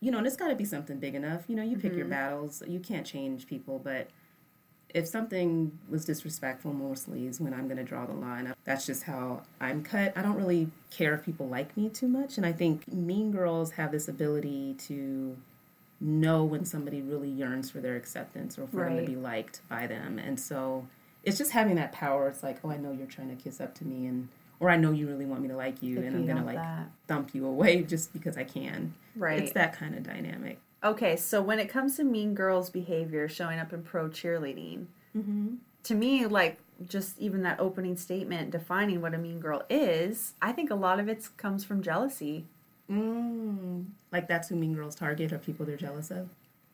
you 0.00 0.10
know, 0.10 0.18
and 0.18 0.26
it's 0.26 0.36
got 0.36 0.48
to 0.48 0.54
be 0.54 0.64
something 0.64 0.98
big 0.98 1.14
enough. 1.14 1.44
You 1.48 1.56
know, 1.56 1.62
you 1.62 1.76
pick 1.76 1.92
your 1.92 2.02
mm-hmm. 2.02 2.10
battles. 2.10 2.62
You 2.66 2.78
can't 2.78 3.06
change 3.06 3.46
people, 3.46 3.80
but 3.82 4.08
if 4.94 5.06
something 5.06 5.78
was 5.88 6.04
disrespectful, 6.04 6.72
mostly 6.72 7.26
is 7.26 7.40
when 7.40 7.52
I'm 7.52 7.66
going 7.66 7.76
to 7.76 7.84
draw 7.84 8.06
the 8.06 8.14
line. 8.14 8.46
Up. 8.46 8.56
That's 8.64 8.86
just 8.86 9.02
how 9.04 9.42
I'm 9.60 9.82
cut. 9.82 10.12
I 10.16 10.22
don't 10.22 10.36
really 10.36 10.70
care 10.90 11.14
if 11.14 11.24
people 11.24 11.48
like 11.48 11.76
me 11.76 11.88
too 11.88 12.08
much. 12.08 12.36
And 12.36 12.46
I 12.46 12.52
think 12.52 12.88
mean 12.92 13.30
girls 13.30 13.72
have 13.72 13.92
this 13.92 14.08
ability 14.08 14.74
to 14.86 15.36
know 16.00 16.44
when 16.44 16.64
somebody 16.64 17.02
really 17.02 17.28
yearns 17.28 17.70
for 17.70 17.80
their 17.80 17.96
acceptance 17.96 18.58
or 18.58 18.66
for 18.66 18.84
them 18.84 18.96
to 18.96 19.04
be 19.04 19.16
liked 19.16 19.60
by 19.68 19.86
them. 19.86 20.18
And 20.18 20.38
so 20.38 20.86
it's 21.24 21.38
just 21.38 21.50
having 21.50 21.76
that 21.76 21.92
power. 21.92 22.28
It's 22.28 22.42
like, 22.42 22.58
oh, 22.64 22.70
I 22.70 22.76
know 22.76 22.92
you're 22.92 23.06
trying 23.06 23.34
to 23.36 23.42
kiss 23.42 23.60
up 23.60 23.74
to 23.76 23.84
me, 23.84 24.06
and 24.06 24.28
or 24.60 24.70
I 24.70 24.76
know 24.76 24.92
you 24.92 25.06
really 25.06 25.26
want 25.26 25.42
me 25.42 25.48
to 25.48 25.56
like 25.56 25.82
you, 25.82 26.00
They 26.00 26.06
and 26.06 26.28
I'm 26.30 26.36
to 26.36 26.44
like 26.44 26.56
that. 26.56 26.88
thump 27.06 27.34
you 27.34 27.46
away 27.46 27.82
just 27.88 28.12
because 28.12 28.36
I 28.36 28.44
can. 28.44 28.94
Right. 29.16 29.42
It's 29.42 29.52
that 29.52 29.74
kind 29.74 29.94
of 29.94 30.02
dynamic. 30.02 30.58
Okay, 30.82 31.16
so 31.16 31.42
when 31.42 31.58
it 31.58 31.68
comes 31.68 31.96
to 31.96 32.04
mean 32.04 32.34
girls' 32.34 32.70
behavior 32.70 33.28
showing 33.28 33.58
up 33.58 33.72
in 33.72 33.82
pro 33.82 34.08
cheerleading, 34.08 34.86
to 35.82 35.94
me, 35.94 36.26
like 36.26 36.58
just 36.86 37.18
even 37.18 37.42
that 37.42 37.58
opening 37.58 37.96
statement 37.96 38.50
defining 38.50 39.00
what 39.00 39.14
a 39.14 39.18
mean 39.18 39.40
girl 39.40 39.64
is, 39.68 40.34
I 40.40 40.52
think 40.52 40.70
a 40.70 40.76
lot 40.76 41.00
of 41.00 41.08
it 41.08 41.28
comes 41.36 41.64
from 41.64 41.82
jealousy. 41.82 42.46
Mm. 42.90 43.86
Like 44.12 44.28
that's 44.28 44.48
who 44.48 44.56
Mean 44.56 44.74
Girls 44.74 44.94
target 44.94 45.32
are 45.32 45.38
people 45.38 45.66
they're 45.66 45.76
jealous 45.76 46.10
of. 46.10 46.30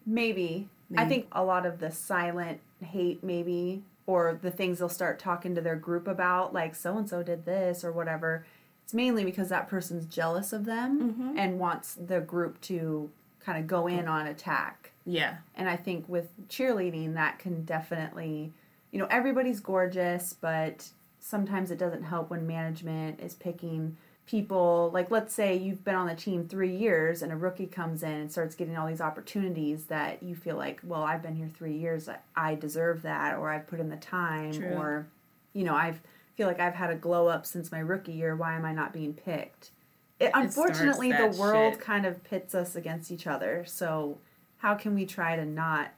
Maybe. 0.07 0.69
I 0.97 1.07
think 1.07 1.27
a 1.33 1.43
lot 1.43 1.65
of 1.65 1.79
the 1.81 1.91
silent 1.91 2.61
hate, 2.85 3.25
maybe, 3.25 3.83
or 4.07 4.39
the 4.41 4.51
things 4.51 4.79
they'll 4.79 4.89
start 4.89 5.19
talking 5.19 5.55
to 5.55 5.61
their 5.61 5.77
group 5.77 6.07
about, 6.07 6.53
like 6.53 6.75
so 6.75 6.99
and 6.99 7.09
so 7.09 7.23
did 7.23 7.47
this 7.47 7.83
or 7.83 7.91
whatever, 7.91 8.45
it's 8.85 8.95
mainly 8.95 9.25
because 9.25 9.49
that 9.49 9.67
person's 9.67 10.05
jealous 10.05 10.53
of 10.53 10.67
them 10.67 11.35
and 11.37 11.59
wants 11.59 11.95
the 11.95 12.21
group 12.21 12.61
to 12.61 13.11
kind 13.45 13.59
of 13.59 13.67
go 13.67 13.87
in 13.87 14.09
on 14.09 14.27
attack. 14.27 14.93
Yeah. 15.05 15.37
And 15.55 15.69
I 15.69 15.77
think 15.77 16.09
with 16.09 16.29
cheerleading, 16.49 17.15
that 17.15 17.39
can 17.39 17.65
definitely, 17.65 18.53
you 18.91 18.99
know, 18.99 19.07
everybody's 19.11 19.61
gorgeous, 19.61 20.33
but 20.33 20.89
sometimes 21.21 21.71
it 21.71 21.79
doesn't 21.79 22.05
help 22.05 22.31
when 22.31 22.47
management 22.47 23.21
is 23.21 23.35
picking 23.35 23.97
people. 24.27 24.91
Like, 24.95 25.11
let's 25.11 25.35
say 25.35 25.55
you've 25.57 25.85
been 25.85 25.95
on 25.95 26.07
the 26.07 26.15
team 26.15 26.49
three 26.49 26.75
years 26.75 27.21
and 27.21 27.31
a 27.33 27.37
rookie 27.37 27.67
comes 27.67 28.03
in 28.03 28.13
and 28.13 28.33
starts 28.33 28.55
getting 28.55 28.77
all 28.77 28.87
these 28.87 29.03
opportunities 29.03 29.85
that 29.87 30.23
you 30.23 30.35
feel 30.35 30.57
like, 30.57 30.81
well, 30.83 31.03
I've 31.03 31.23
been 31.23 31.37
here 31.37 31.49
three 31.49 31.77
years, 31.77 32.09
I- 32.37 32.55
deserve 32.55 33.03
that, 33.03 33.37
or 33.37 33.51
I've 33.51 33.67
put 33.67 33.81
in 33.81 33.91
the 33.91 33.97
time, 33.97 34.53
True. 34.53 34.69
or, 34.75 35.07
you 35.53 35.65
know, 35.65 35.75
I 35.75 35.95
feel 36.37 36.47
like 36.49 36.61
I've 36.61 36.75
had 36.75 36.91
a 36.91 36.95
glow 36.95 37.29
up 37.29 37.45
since 37.45 37.71
my 37.71 37.81
rookie 37.81 38.13
year. 38.13 38.35
Why 38.35 38.57
am 38.57 38.65
I 38.65 38.73
not 38.73 38.93
being 38.95 39.13
picked? 39.13 39.71
It, 40.21 40.31
unfortunately, 40.35 41.11
the 41.13 41.35
world 41.39 41.75
shit. 41.75 41.81
kind 41.83 42.07
of 42.07 42.23
pits 42.25 42.55
us 42.55 42.77
against 42.77 43.11
each 43.11 43.27
other. 43.27 43.65
So, 43.67 44.19
how 44.59 44.75
can 44.75 44.95
we 44.95 45.07
try 45.07 45.37
to 45.37 45.45
not? 45.45 45.89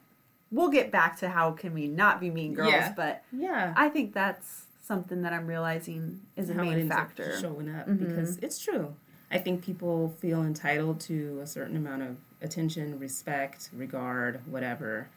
We'll 0.51 0.69
get 0.69 0.91
back 0.91 1.17
to 1.19 1.29
how 1.29 1.51
can 1.51 1.73
we 1.73 1.87
not 1.87 2.19
be 2.19 2.29
mean 2.29 2.53
girls, 2.53 2.71
Yeah. 2.71 2.93
but 2.95 3.23
Yeah. 3.31 3.73
I 3.75 3.89
think 3.89 4.13
that's 4.13 4.63
something 4.81 5.21
that 5.21 5.33
I'm 5.33 5.45
realizing 5.45 6.21
is 6.37 6.49
a 6.49 6.53
how 6.53 6.63
main 6.63 6.87
factor. 6.87 7.23
Mm-hmm. 7.31 7.41
showing 7.41 7.75
up 7.75 7.85
because 7.99 8.37
it's 8.37 8.57
true. 8.57 8.95
I 9.29 9.37
think 9.39 9.61
people 9.63 10.15
feel 10.19 10.41
entitled 10.43 11.01
to 11.01 11.39
a 11.43 11.47
certain 11.47 11.75
amount 11.75 12.03
of 12.03 12.15
attention, 12.41 12.97
respect, 12.97 13.69
regard, 13.73 14.39
whatever, 14.49 15.09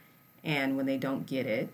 and 0.42 0.76
when 0.76 0.86
they 0.86 0.96
don't 0.96 1.26
get 1.26 1.46
it, 1.46 1.68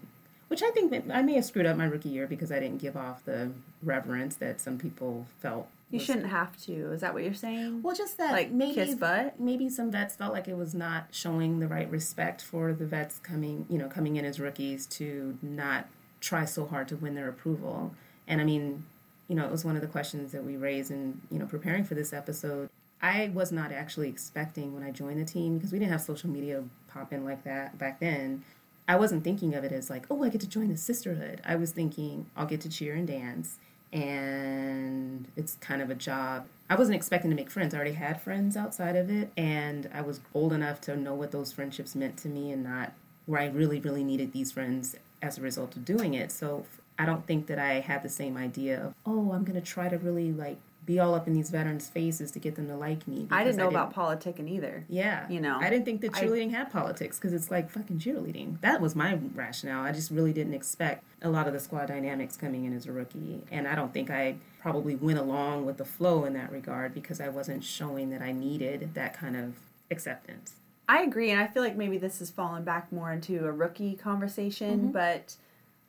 which 0.49 0.63
I 0.63 0.71
think 0.73 0.93
I 1.11 1.23
may 1.23 1.33
have 1.35 1.47
screwed 1.47 1.65
up 1.65 1.79
my 1.79 1.87
rookie 1.87 2.11
year 2.11 2.27
because 2.27 2.53
I 2.53 2.61
didn't 2.61 2.79
give 2.83 2.95
off 2.97 3.25
the 3.25 3.53
reverence 3.83 4.37
that 4.37 4.61
some 4.61 4.77
people 4.77 5.27
felt. 5.41 5.69
You 5.91 6.01
shouldn't 6.01 6.27
have 6.27 6.57
to. 6.65 6.93
Is 6.93 7.01
that 7.01 7.15
what 7.15 7.23
you're 7.23 7.33
saying? 7.33 7.83
Well, 7.83 7.95
just 7.95 8.19
that 8.19 8.33
Like, 8.33 8.51
maybe 8.51 8.75
kiss 8.75 8.97
butt? 8.97 9.39
Maybe 9.39 9.69
some 9.69 9.91
vets 9.91 10.17
felt 10.17 10.33
like 10.33 10.49
it 10.49 10.57
was 10.57 10.75
not 10.75 11.07
showing 11.13 11.61
the 11.61 11.69
right 11.69 11.89
respect 11.91 12.43
for 12.43 12.73
the 12.73 12.87
vets 12.87 13.21
coming, 13.21 13.67
you 13.71 13.79
know, 13.79 13.89
coming 13.89 14.17
in 14.17 14.25
as 14.25 14.41
rookies 14.41 14.87
to 14.87 15.39
not 15.43 15.87
try 16.21 16.45
so 16.45 16.67
hard 16.67 16.89
to 16.89 16.97
win 16.97 17.15
their 17.15 17.29
approval. 17.29 17.95
And 18.27 18.41
I 18.41 18.45
mean, 18.45 18.85
you 19.29 19.37
know, 19.37 19.45
it 19.45 19.51
was 19.51 19.65
one 19.65 19.77
of 19.77 19.83
the 19.83 19.89
questions 19.89 20.33
that 20.33 20.45
we 20.45 20.57
raised 20.57 20.91
in, 20.91 21.21
you 21.31 21.39
know, 21.39 21.47
preparing 21.47 21.85
for 21.85 21.95
this 21.95 22.13
episode. 22.13 22.69
I 23.01 23.31
was 23.33 23.53
not 23.53 23.71
actually 23.73 24.09
expecting 24.09 24.75
when 24.75 24.83
I 24.83 24.91
joined 24.91 25.21
the 25.21 25.25
team 25.25 25.57
because 25.57 25.73
we 25.73 25.79
didn't 25.79 25.93
have 25.93 26.01
social 26.01 26.31
media 26.31 26.65
pop 26.89 27.13
in 27.13 27.25
like 27.25 27.45
that 27.45 27.79
back 27.79 28.01
then. 28.01 28.43
I 28.89 28.97
wasn't 28.97 29.25
thinking 29.25 29.55
of 29.55 29.65
it 29.65 29.73
as 29.73 29.91
like, 29.91 30.07
oh, 30.11 30.23
I 30.23 30.29
get 30.29 30.41
to 30.43 30.49
join 30.49 30.69
the 30.69 30.77
sisterhood. 30.77 31.41
I 31.45 31.57
was 31.57 31.73
thinking 31.73 32.27
I'll 32.37 32.47
get 32.47 32.61
to 32.63 32.69
cheer 32.69 32.95
and 32.95 33.07
dance, 33.07 33.59
and 33.97 35.27
it's 35.37 35.55
kind 35.61 35.81
of 35.81 35.89
a 35.89 35.95
job. 35.95 36.47
I 36.69 36.75
wasn't 36.75 36.97
expecting 36.97 37.31
to 37.31 37.37
make 37.37 37.51
friends. 37.51 37.73
I 37.73 37.79
already 37.79 37.95
had 37.95 38.21
friends 38.21 38.57
outside 38.57 38.95
of 38.95 39.09
it, 39.11 39.33
and 39.37 39.89
I 39.95 40.03
was 40.03 40.21
old 40.35 40.53
enough 40.53 40.81
to 40.83 40.97
know 40.97 41.15
what 41.15 41.31
those 41.31 41.51
friendships 41.51 41.95
meant 41.95 42.19
to 42.19 42.29
me 42.29 42.53
and 42.53 42.63
not 42.63 42.93
where 43.25 43.41
I 43.41 43.47
really, 43.47 43.81
really 43.81 44.05
needed 44.05 44.33
these 44.33 44.53
friends 44.53 44.97
as 45.23 45.39
a 45.39 45.41
result 45.41 45.77
of 45.77 45.85
doing 45.85 46.13
it. 46.13 46.31
So 46.31 46.67
I 46.99 47.07
don't 47.07 47.27
think 47.27 47.47
that 47.47 47.59
I 47.59 47.81
had 47.81 48.03
the 48.03 48.09
same 48.11 48.37
idea 48.37 48.85
of, 48.85 48.95
oh, 49.07 49.33
I'm 49.33 49.45
going 49.45 49.59
to 49.61 49.67
try 49.67 49.89
to 49.89 49.97
really 49.97 50.31
like 50.31 50.59
be 50.87 50.99
all 51.01 51.15
up 51.15 51.27
in 51.27 51.35
these 51.35 51.51
veterans' 51.51 51.89
faces 51.89 52.31
to 52.31 52.39
get 52.39 52.55
them 52.55 52.69
to 52.69 52.77
like 52.77 53.07
me. 53.09 53.27
I 53.31 53.43
didn't 53.45 53.57
know 53.57 53.69
about 53.69 53.93
politicking 53.93 54.49
either. 54.49 54.85
yeah. 54.89 55.29
You 55.29 55.41
know, 55.41 55.59
I 55.61 55.69
didn't 55.69 55.85
think 55.85 56.01
that 56.03 56.17
I- 56.17 56.23
cheerleading 56.23 56.53
had 56.53 56.71
politics 56.71 57.19
because 57.19 57.33
it's 57.33 57.51
like 57.51 57.69
fucking 57.71 57.99
cheerleading. 57.99 58.61
That 58.61 58.81
was 58.81 58.95
my 58.95 59.19
rationale. 59.35 59.83
I 59.85 59.93
just 59.93 60.11
really 60.11 60.33
didn't 60.33 60.55
expect 60.55 61.03
a 61.23 61.29
lot 61.29 61.47
of 61.49 61.53
the 61.53 61.61
squad 61.61 61.87
dynamics 61.87 62.37
coming 62.37 62.65
in 62.65 62.73
as 62.75 62.87
a 62.87 62.93
rookie. 62.93 63.43
And 63.51 63.67
I 63.67 63.75
don't 63.75 63.93
think 63.93 64.11
I 64.11 64.37
probably 64.61 64.95
went 64.95 65.19
along 65.19 65.67
with 65.67 65.77
the 65.77 65.85
flow 65.85 66.25
in 66.25 66.33
that 66.35 66.53
regard 66.53 66.95
because 66.95 67.21
I 67.21 67.29
wasn't 67.29 67.65
showing 67.65 68.11
that 68.11 68.23
I 68.23 68.33
needed 68.33 68.95
that 68.95 69.13
kind 69.19 69.37
of 69.37 69.55
acceptance. 69.91 70.55
I 70.89 71.03
agree, 71.03 71.31
and 71.31 71.41
I 71.41 71.49
feel 71.49 71.65
like 71.65 71.75
maybe 71.77 71.99
this 71.99 72.21
has 72.21 72.31
fallen 72.31 72.63
back 72.63 72.93
more 72.93 73.11
into 73.13 73.45
a 73.45 73.51
rookie 73.51 73.95
conversation, 73.97 74.79
Mm-hmm. 74.79 74.91
but 74.93 75.35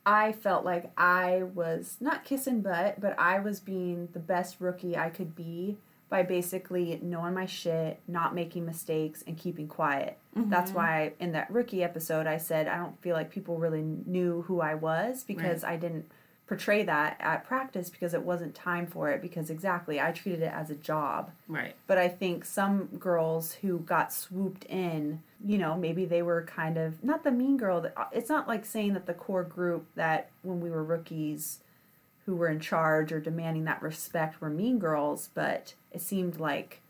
I 0.07 0.31
felt 0.31 0.63
like 0.63 0.89
I 0.97 1.43
was 1.53 1.97
not 1.99 2.23
kissing 2.23 2.61
butt, 2.61 3.01
but 3.01 3.13
I 3.19 3.39
was 3.39 3.59
being 3.59 4.07
the 4.13 4.19
best 4.19 4.61
rookie 4.61 4.95
I 4.95 5.09
could 5.09 5.35
be 5.35 5.77
by 6.09 6.23
basically 6.23 6.97
knowing 7.03 7.33
my 7.33 7.45
shit, 7.45 7.99
not 8.07 8.33
making 8.33 8.65
mistakes, 8.65 9.21
and 9.27 9.37
keeping 9.37 9.67
quiet. 9.67 10.17
That's 10.33 10.69
Mm-hmm. 10.71 10.77
why 10.77 11.13
in 11.19 11.33
that 11.33 11.51
rookie 11.51 11.83
episode 11.83 12.25
I 12.27 12.37
said 12.37 12.67
I 12.69 12.77
don't 12.77 12.97
feel 13.01 13.15
like 13.15 13.29
people 13.31 13.57
really 13.57 13.81
knew 13.81 14.43
who 14.47 14.61
I 14.61 14.75
was 14.75 15.25
because 15.25 15.65
I 15.65 15.75
didn't 15.75 16.09
portray 16.47 16.81
that 16.83 17.17
at 17.19 17.43
practice 17.43 17.89
because 17.89 18.13
it 18.13 18.23
wasn't 18.23 18.55
time 18.55 18.87
for 18.87 19.09
it 19.11 19.21
because 19.21 19.49
exactly 19.49 19.99
I 19.99 20.11
treated 20.13 20.41
it 20.41 20.53
as 20.53 20.69
a 20.69 20.75
job. 20.75 21.31
Right. 21.47 21.75
But 21.87 21.97
I 21.97 22.07
think 22.07 22.45
some 22.45 22.85
girls 22.97 23.53
who 23.55 23.79
got 23.79 24.13
swooped 24.13 24.63
in, 24.65 25.21
you 25.45 25.57
know, 25.57 25.75
maybe 25.75 26.05
they 26.05 26.21
were 26.21 26.43
kind 26.43 26.77
of 26.77 27.03
not 27.03 27.23
the 27.25 27.31
mean 27.31 27.57
girl. 27.57 27.81
that- 27.81 27.93
uh, 27.97 28.05
It's 28.13 28.29
not 28.29 28.47
like 28.47 28.65
saying 28.65 28.93
that 28.93 29.05
the 29.07 29.13
core 29.13 29.43
group 29.43 29.87
that 29.95 30.29
when 30.41 30.61
we 30.61 30.69
were 30.71 30.83
rookies 30.83 31.59
who 32.25 32.35
were 32.35 32.47
in 32.47 32.59
charge 32.61 33.11
or 33.11 33.19
demanding 33.19 33.65
that 33.65 33.81
respect 33.81 34.39
were 34.41 34.49
mean 34.49 34.79
girls, 34.79 35.29
but 35.33 35.73
it 35.91 36.01
seemed 36.01 36.39
like 36.39 36.81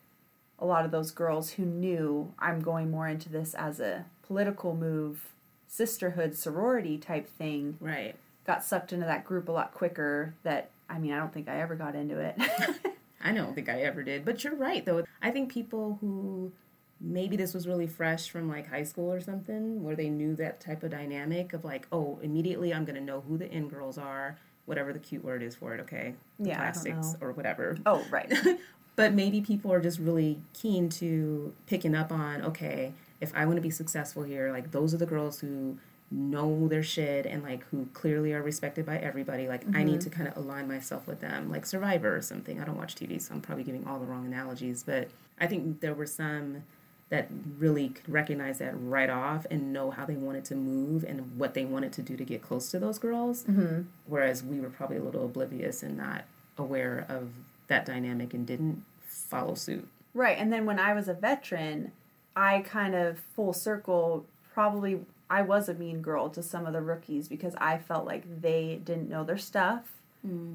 a 0.59 0.65
lot 0.65 0.85
of 0.85 0.91
those 0.91 1.11
girls 1.11 1.51
who 1.51 1.63
knew 1.65 2.33
I'm 2.39 2.61
going 2.61 2.89
more 2.91 3.07
into 3.07 3.29
this 3.29 3.53
as 3.55 3.79
a 3.79 4.05
political 4.23 4.75
move, 4.75 5.29
sisterhood, 5.67 6.35
sorority 6.35 6.97
type 6.97 7.27
thing, 7.27 7.77
Right. 7.79 8.15
Got 8.47 8.63
sucked 8.63 8.93
into 8.93 9.05
that 9.05 9.25
group 9.25 9.49
a 9.49 9.51
lot 9.51 9.73
quicker 9.73 10.33
that 10.43 10.71
I 10.89 10.97
mean, 10.99 11.11
I 11.11 11.17
don't 11.17 11.33
think 11.33 11.49
I 11.49 11.59
ever 11.61 11.75
got 11.75 11.95
into 11.95 12.17
it. 12.19 12.35
I 13.23 13.33
don't 13.33 13.53
think 13.53 13.67
I 13.67 13.81
ever 13.81 14.03
did. 14.03 14.23
But 14.23 14.43
you're 14.43 14.55
right, 14.55 14.85
though. 14.85 15.03
I 15.21 15.31
think 15.31 15.51
people 15.51 15.97
who 15.99 16.53
maybe 17.01 17.35
this 17.35 17.53
was 17.53 17.67
really 17.67 17.87
fresh 17.87 18.29
from 18.29 18.47
like 18.49 18.69
high 18.69 18.83
school 18.83 19.11
or 19.11 19.19
something, 19.19 19.83
where 19.83 19.95
they 19.95 20.09
knew 20.09 20.35
that 20.37 20.61
type 20.61 20.81
of 20.83 20.91
dynamic 20.91 21.51
of 21.53 21.65
like, 21.65 21.87
oh, 21.91 22.19
immediately 22.23 22.73
I'm 22.73 22.85
going 22.85 22.95
to 22.95 23.01
know 23.01 23.21
who 23.27 23.37
the 23.37 23.51
in 23.51 23.67
girls 23.67 23.97
are, 23.97 24.37
whatever 24.65 24.93
the 24.93 24.99
cute 24.99 25.25
word 25.25 25.43
is 25.43 25.55
for 25.55 25.75
it, 25.75 25.81
okay? 25.81 26.13
The 26.39 26.49
Yeah, 26.49 26.57
Plastics 26.57 27.15
or 27.19 27.33
whatever. 27.33 27.77
oh, 27.85 28.03
right. 28.09 28.31
But 28.95 29.13
maybe 29.13 29.41
people 29.41 29.71
are 29.71 29.79
just 29.79 29.99
really 29.99 30.39
keen 30.53 30.89
to 30.89 31.53
picking 31.67 31.93
up 31.93 32.11
on, 32.11 32.41
okay, 32.41 32.93
if 33.21 33.31
I 33.35 33.45
want 33.45 33.57
to 33.57 33.61
be 33.61 33.69
successful 33.69 34.23
here, 34.23 34.51
like 34.51 34.71
those 34.71 34.91
are 34.91 34.97
the 34.97 35.05
girls 35.05 35.39
who 35.39 35.77
know 36.09 36.67
their 36.67 36.83
shit 36.83 37.25
and 37.25 37.43
like 37.43 37.63
who 37.65 37.87
clearly 37.93 38.33
are 38.33 38.41
respected 38.41 38.85
by 38.85 38.97
everybody. 38.97 39.47
Like 39.47 39.63
I 39.75 39.83
need 39.83 40.01
to 40.01 40.09
kind 40.09 40.27
of 40.27 40.37
align 40.37 40.67
myself 40.67 41.07
with 41.07 41.19
them, 41.19 41.51
like 41.51 41.65
Survivor 41.65 42.15
or 42.15 42.21
something. 42.21 42.61
I 42.61 42.65
don't 42.65 42.77
watch 42.77 42.95
TV, 42.95 43.21
so 43.21 43.33
I'm 43.33 43.41
probably 43.41 43.63
giving 43.63 43.85
all 43.85 43.99
the 43.99 44.05
wrong 44.05 44.25
analogies, 44.25 44.83
but 44.83 45.09
I 45.39 45.47
think 45.47 45.81
there 45.81 45.93
were 45.93 46.05
some 46.05 46.63
that 47.09 47.29
really 47.57 47.89
could 47.89 48.09
recognize 48.09 48.59
that 48.59 48.73
right 48.77 49.09
off 49.09 49.45
and 49.49 49.71
know 49.71 49.91
how 49.91 50.05
they 50.05 50.15
wanted 50.15 50.43
to 50.45 50.55
move 50.55 51.05
and 51.05 51.37
what 51.37 51.53
they 51.53 51.63
wanted 51.63 51.93
to 51.93 52.01
do 52.01 52.17
to 52.17 52.25
get 52.25 52.41
close 52.41 52.69
to 52.71 52.79
those 52.79 52.99
girls. 52.99 53.43
Mm-hmm. 53.43 53.83
Whereas 54.07 54.43
we 54.43 54.59
were 54.59 54.69
probably 54.69 54.97
a 54.97 55.03
little 55.03 55.25
oblivious 55.25 55.83
and 55.83 55.95
not 55.95 56.25
aware 56.57 57.05
of 57.07 57.29
that 57.67 57.85
dynamic 57.85 58.33
and 58.33 58.45
didn't 58.45 58.83
follow 59.05 59.55
suit. 59.55 59.87
Right. 60.13 60.37
And 60.37 60.51
then 60.51 60.65
when 60.65 60.79
I 60.79 60.93
was 60.93 61.07
a 61.07 61.13
veteran, 61.13 61.91
I 62.35 62.59
kind 62.59 62.93
of 62.93 63.19
full 63.19 63.53
circle 63.53 64.25
probably 64.53 64.99
I 65.29 65.41
was 65.41 65.67
a 65.69 65.73
mean 65.73 66.01
girl 66.01 66.29
to 66.29 66.41
some 66.43 66.65
of 66.65 66.73
the 66.73 66.81
rookies 66.81 67.27
because 67.27 67.53
I 67.55 67.77
felt 67.77 68.05
like 68.05 68.41
they 68.41 68.79
didn't 68.83 69.09
know 69.09 69.23
their 69.23 69.37
stuff. 69.37 69.83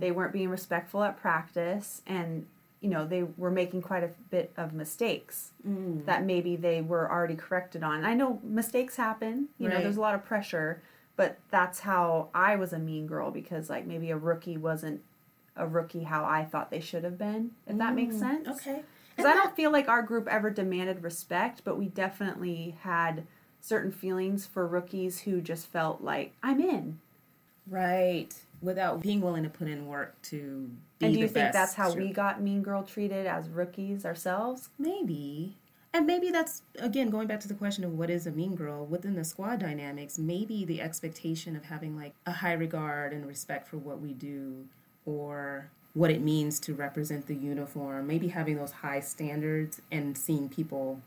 They 0.00 0.10
weren't 0.10 0.32
being 0.32 0.48
respectful 0.50 1.02
at 1.02 1.16
practice 1.20 2.02
and 2.06 2.46
you 2.80 2.88
know, 2.90 3.06
they 3.06 3.22
were 3.22 3.50
making 3.52 3.80
quite 3.80 4.02
a 4.02 4.10
bit 4.30 4.52
of 4.56 4.72
mistakes 4.72 5.52
that 6.06 6.24
maybe 6.24 6.56
they 6.56 6.80
were 6.82 7.08
already 7.10 7.36
corrected 7.36 7.84
on. 7.84 8.04
I 8.04 8.14
know 8.14 8.40
mistakes 8.42 8.96
happen, 8.96 9.48
you 9.58 9.68
know, 9.68 9.76
there's 9.84 9.96
a 9.98 10.00
lot 10.00 10.16
of 10.16 10.24
pressure, 10.24 10.82
but 11.14 11.38
that's 11.50 11.78
how 11.80 12.28
I 12.34 12.56
was 12.56 12.72
a 12.72 12.80
mean 12.80 13.06
girl 13.06 13.30
because 13.30 13.70
like 13.70 13.86
maybe 13.86 14.10
a 14.10 14.16
rookie 14.16 14.56
wasn't 14.56 15.00
a 15.56 15.64
rookie 15.66 16.02
how 16.02 16.24
I 16.24 16.44
thought 16.44 16.70
they 16.72 16.80
should 16.80 17.04
have 17.04 17.16
been, 17.18 17.52
if 17.68 17.78
that 17.78 17.94
makes 17.94 18.16
sense. 18.18 18.48
Mm, 18.48 18.52
Okay. 18.52 18.82
Because 19.10 19.26
I 19.30 19.34
don't 19.34 19.54
feel 19.54 19.70
like 19.70 19.88
our 19.88 20.02
group 20.02 20.26
ever 20.26 20.50
demanded 20.50 21.02
respect, 21.04 21.62
but 21.64 21.78
we 21.78 21.86
definitely 21.86 22.76
had 22.80 23.26
certain 23.62 23.92
feelings 23.92 24.44
for 24.44 24.66
rookies 24.66 25.20
who 25.20 25.40
just 25.40 25.66
felt 25.68 26.02
like 26.02 26.34
I'm 26.42 26.60
in. 26.60 26.98
Right. 27.66 28.28
Without 28.60 29.00
being 29.00 29.20
willing 29.20 29.44
to 29.44 29.48
put 29.48 29.68
in 29.68 29.86
work 29.86 30.20
to 30.22 30.70
be 30.98 31.06
and 31.06 31.14
do 31.14 31.20
you 31.20 31.28
think 31.28 31.52
that's 31.52 31.74
how 31.74 31.92
we 31.94 32.12
got 32.12 32.42
mean 32.42 32.62
girl 32.62 32.82
treated 32.82 33.26
as 33.26 33.48
rookies 33.48 34.04
ourselves? 34.04 34.68
Maybe. 34.78 35.56
And 35.94 36.06
maybe 36.06 36.30
that's, 36.30 36.62
again, 36.78 37.10
going 37.10 37.26
back 37.26 37.40
to 37.40 37.48
the 37.48 37.54
question 37.54 37.84
of 37.84 37.98
what 37.98 38.08
is 38.08 38.26
a 38.26 38.30
mean 38.30 38.54
girl 38.56 38.86
within 38.86 39.14
the 39.14 39.24
squad 39.24 39.58
dynamics, 39.58 40.18
maybe 40.18 40.64
the 40.64 40.80
expectation 40.80 41.54
of 41.54 41.64
having 41.64 41.96
like 41.96 42.14
a 42.26 42.32
high 42.32 42.54
regard 42.54 43.12
and 43.12 43.26
respect 43.26 43.68
for 43.68 43.76
what 43.76 44.00
we 44.00 44.12
do 44.12 44.64
or 45.04 45.68
what 45.94 46.10
it 46.10 46.22
means 46.22 46.58
to 46.60 46.74
represent 46.74 47.26
the 47.26 47.34
uniform, 47.34 48.06
maybe 48.06 48.28
having 48.28 48.56
those 48.56 48.72
high 48.72 49.00
standards 49.00 49.82
and 49.90 50.16
seeing 50.16 50.48
people, 50.48 51.00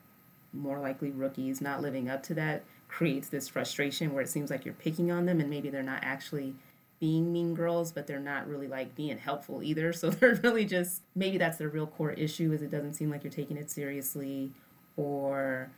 more 0.56 0.80
likely 0.80 1.12
rookies, 1.12 1.62
not 1.62 1.82
living 1.82 2.10
up 2.10 2.24
to 2.24 2.34
that 2.36 2.64
creates 2.88 3.30
this 3.30 3.48
frustration 3.48 4.14
where 4.14 4.24
it 4.24 4.30
seems 4.30 4.50
like 4.50 4.66
you're 4.66 4.74
picking 4.74 5.12
on 5.12 5.26
them 5.26 5.40
and 5.40 5.50
maybe 5.50 5.70
they're 5.70 5.84
not 5.84 6.00
actually 6.02 6.56
being 7.00 7.34
mean 7.34 7.54
girls, 7.54 7.92
but 7.92 8.08
they're 8.08 8.20
not 8.20 8.48
really 8.48 8.68
like 8.68 8.96
being 8.96 9.18
helpful 9.18 9.62
either. 9.62 9.92
So 9.94 10.10
they're 10.10 10.40
really 10.44 10.66
just 10.66 11.02
maybe 11.16 11.38
that's 11.38 11.58
their 11.58 11.70
real 11.70 11.88
core 11.88 12.12
issue 12.12 12.52
is 12.54 12.62
it 12.62 12.72
doesn't 12.72 12.94
seem 12.94 13.10
like 13.10 13.24
you're 13.24 13.32
taking 13.32 13.58
it 13.58 13.70
seriously 13.70 14.52
or 14.98 15.70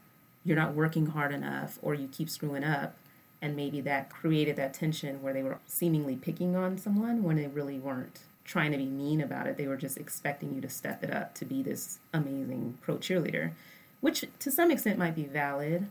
you're 0.44 0.58
not 0.58 0.74
working 0.74 1.08
hard 1.08 1.34
enough 1.34 1.80
or 1.82 1.94
you 1.94 2.08
keep 2.08 2.30
screwing 2.30 2.64
up 2.64 2.96
and 3.42 3.56
maybe 3.56 3.82
that 3.82 4.10
created 4.10 4.56
that 4.56 4.74
tension 4.74 5.22
where 5.22 5.34
they 5.34 5.44
were 5.44 5.60
seemingly 5.66 6.16
picking 6.16 6.56
on 6.56 6.78
someone 6.78 7.24
when 7.24 7.36
they 7.36 7.48
really 7.48 7.80
weren't 7.80 8.20
trying 8.44 8.72
to 8.72 8.78
be 8.78 8.86
mean 8.86 9.22
about 9.22 9.46
it. 9.46 9.58
They 9.58 9.68
were 9.68 9.78
just 9.78 9.98
expecting 9.98 10.56
you 10.56 10.62
to 10.62 10.70
step 10.70 11.04
it 11.04 11.12
up 11.12 11.36
to 11.36 11.46
be 11.46 11.62
this 11.62 12.00
amazing 12.14 12.78
pro 12.82 12.96
cheerleader, 12.98 13.52
which 14.02 14.26
to 14.40 14.52
some 14.52 14.72
extent 14.72 14.98
might 14.98 15.16
be 15.16 15.26
valid. 15.26 15.88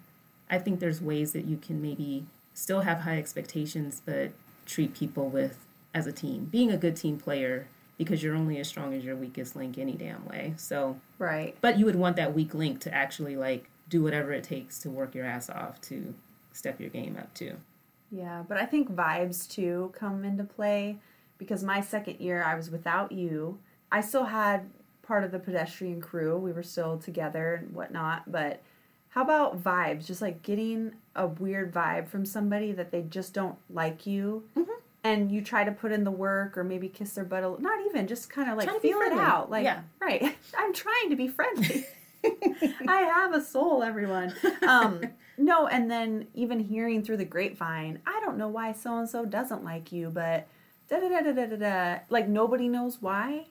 I 0.51 0.59
think 0.59 0.81
there's 0.81 1.01
ways 1.01 1.33
that 1.33 1.45
you 1.45 1.57
can 1.57 1.83
maybe 1.83 2.27
still 2.55 2.81
have 2.81 3.01
high 3.01 3.19
expectations 3.19 4.01
but 4.05 4.31
treat 4.65 4.95
people 4.95 5.29
with 5.29 5.59
as 5.95 6.07
a 6.07 6.13
team. 6.13 6.45
Being 6.47 6.71
a 6.71 6.77
good 6.77 6.97
team 6.97 7.19
player 7.19 7.69
because 7.99 8.23
you're 8.23 8.35
only 8.37 8.59
as 8.59 8.69
strong 8.69 8.93
as 8.95 9.05
your 9.05 9.17
weakest 9.17 9.57
link 9.57 9.79
any 9.79 9.95
damn 9.95 10.25
way. 10.27 10.53
So, 10.57 11.01
Right. 11.19 11.57
but 11.61 11.79
you 11.79 11.87
would 11.87 11.97
want 11.97 12.17
that 12.17 12.35
weak 12.35 12.53
link 12.55 12.81
to 12.81 12.93
actually 12.95 13.37
like 13.37 13.71
do 13.89 14.03
whatever 14.03 14.33
it 14.33 14.45
takes 14.45 14.79
to 14.81 14.91
work 14.91 15.15
your 15.15 15.25
ass 15.25 15.49
off 15.49 15.81
to 15.83 16.15
step 16.53 16.81
your 16.81 16.91
game 16.91 17.17
up 17.19 17.33
too. 17.35 17.57
Yeah, 18.11 18.45
but 18.47 18.57
I 18.59 18.67
think 18.67 18.91
vibes 18.91 19.49
too 19.49 19.93
come 19.97 20.25
into 20.25 20.45
play 20.45 20.99
because 21.39 21.63
my 21.65 21.81
second 21.81 22.21
year 22.21 22.43
I 22.43 22.55
was 22.55 22.71
without 22.71 23.13
you. 23.13 23.59
I 23.91 24.01
still 24.01 24.25
had 24.25 24.69
part 25.07 25.25
of 25.25 25.31
the 25.31 25.39
pedestrian 25.39 26.01
crew. 26.01 26.37
We 26.37 26.53
were 26.53 26.63
still 26.63 26.99
together 26.99 27.55
and 27.55 27.75
whatnot, 27.75 28.31
but 28.31 28.63
how 29.11 29.23
about 29.23 29.63
vibes? 29.63 30.07
Just 30.07 30.21
like 30.21 30.43
getting 30.43 30.93
a 31.15 31.27
weird 31.27 31.73
vibe 31.73 32.09
from 32.09 32.27
somebody 32.27 32.73
that 32.73 32.91
they 32.91 33.03
just 33.03 33.33
don't 33.33 33.57
like 33.71 34.07
you. 34.07 34.45
And 35.05 35.31
you 35.31 35.41
try 35.41 35.63
to 35.63 35.71
put 35.71 35.93
in 35.93 36.03
the 36.03 36.11
work 36.11 36.59
or 36.59 36.65
maybe 36.65 36.89
kiss 36.89 37.13
their 37.13 37.25
butt 37.25 37.45
a 37.45 37.49
little, 37.49 37.63
not 37.63 37.79
even, 37.87 38.09
just 38.09 38.29
kind 38.29 38.51
of 38.51 38.57
like 38.59 38.67
Trying 38.67 38.79
to 38.79 38.83
be 38.83 38.89
feel 38.89 38.99
it 38.99 39.13
out. 39.13 39.51
Like, 39.51 39.63
Yeah. 39.65 39.83
right. 40.01 40.37
I'm 40.59 40.75
trying 40.75 41.11
to 41.11 41.17
be 41.17 41.29
friendly. 41.29 41.87
I 42.89 43.03
have 43.03 43.33
a 43.33 43.41
soul, 43.41 43.85
everyone. 43.85 44.35
Um, 44.67 45.01
no, 45.39 45.69
and 45.69 45.89
then 45.89 46.27
even 46.35 46.59
hearing 46.59 47.05
through 47.05 47.19
the 47.19 47.25
grapevine, 47.25 48.01
I 48.05 48.21
don't 48.25 48.37
know 48.37 48.49
why 48.49 48.73
so 48.73 48.99
and 48.99 49.09
so 49.09 49.25
doesn't 49.25 49.63
like 49.65 49.93
you, 49.93 50.11
but 50.11 50.49
da 50.91 50.99
da 50.99 51.09
da 51.09 51.33
da 51.33 51.47
da 51.47 51.57
da. 51.57 51.99
Like 52.11 52.27
nobody 52.29 52.69
knows 52.69 53.01
why. 53.01 53.47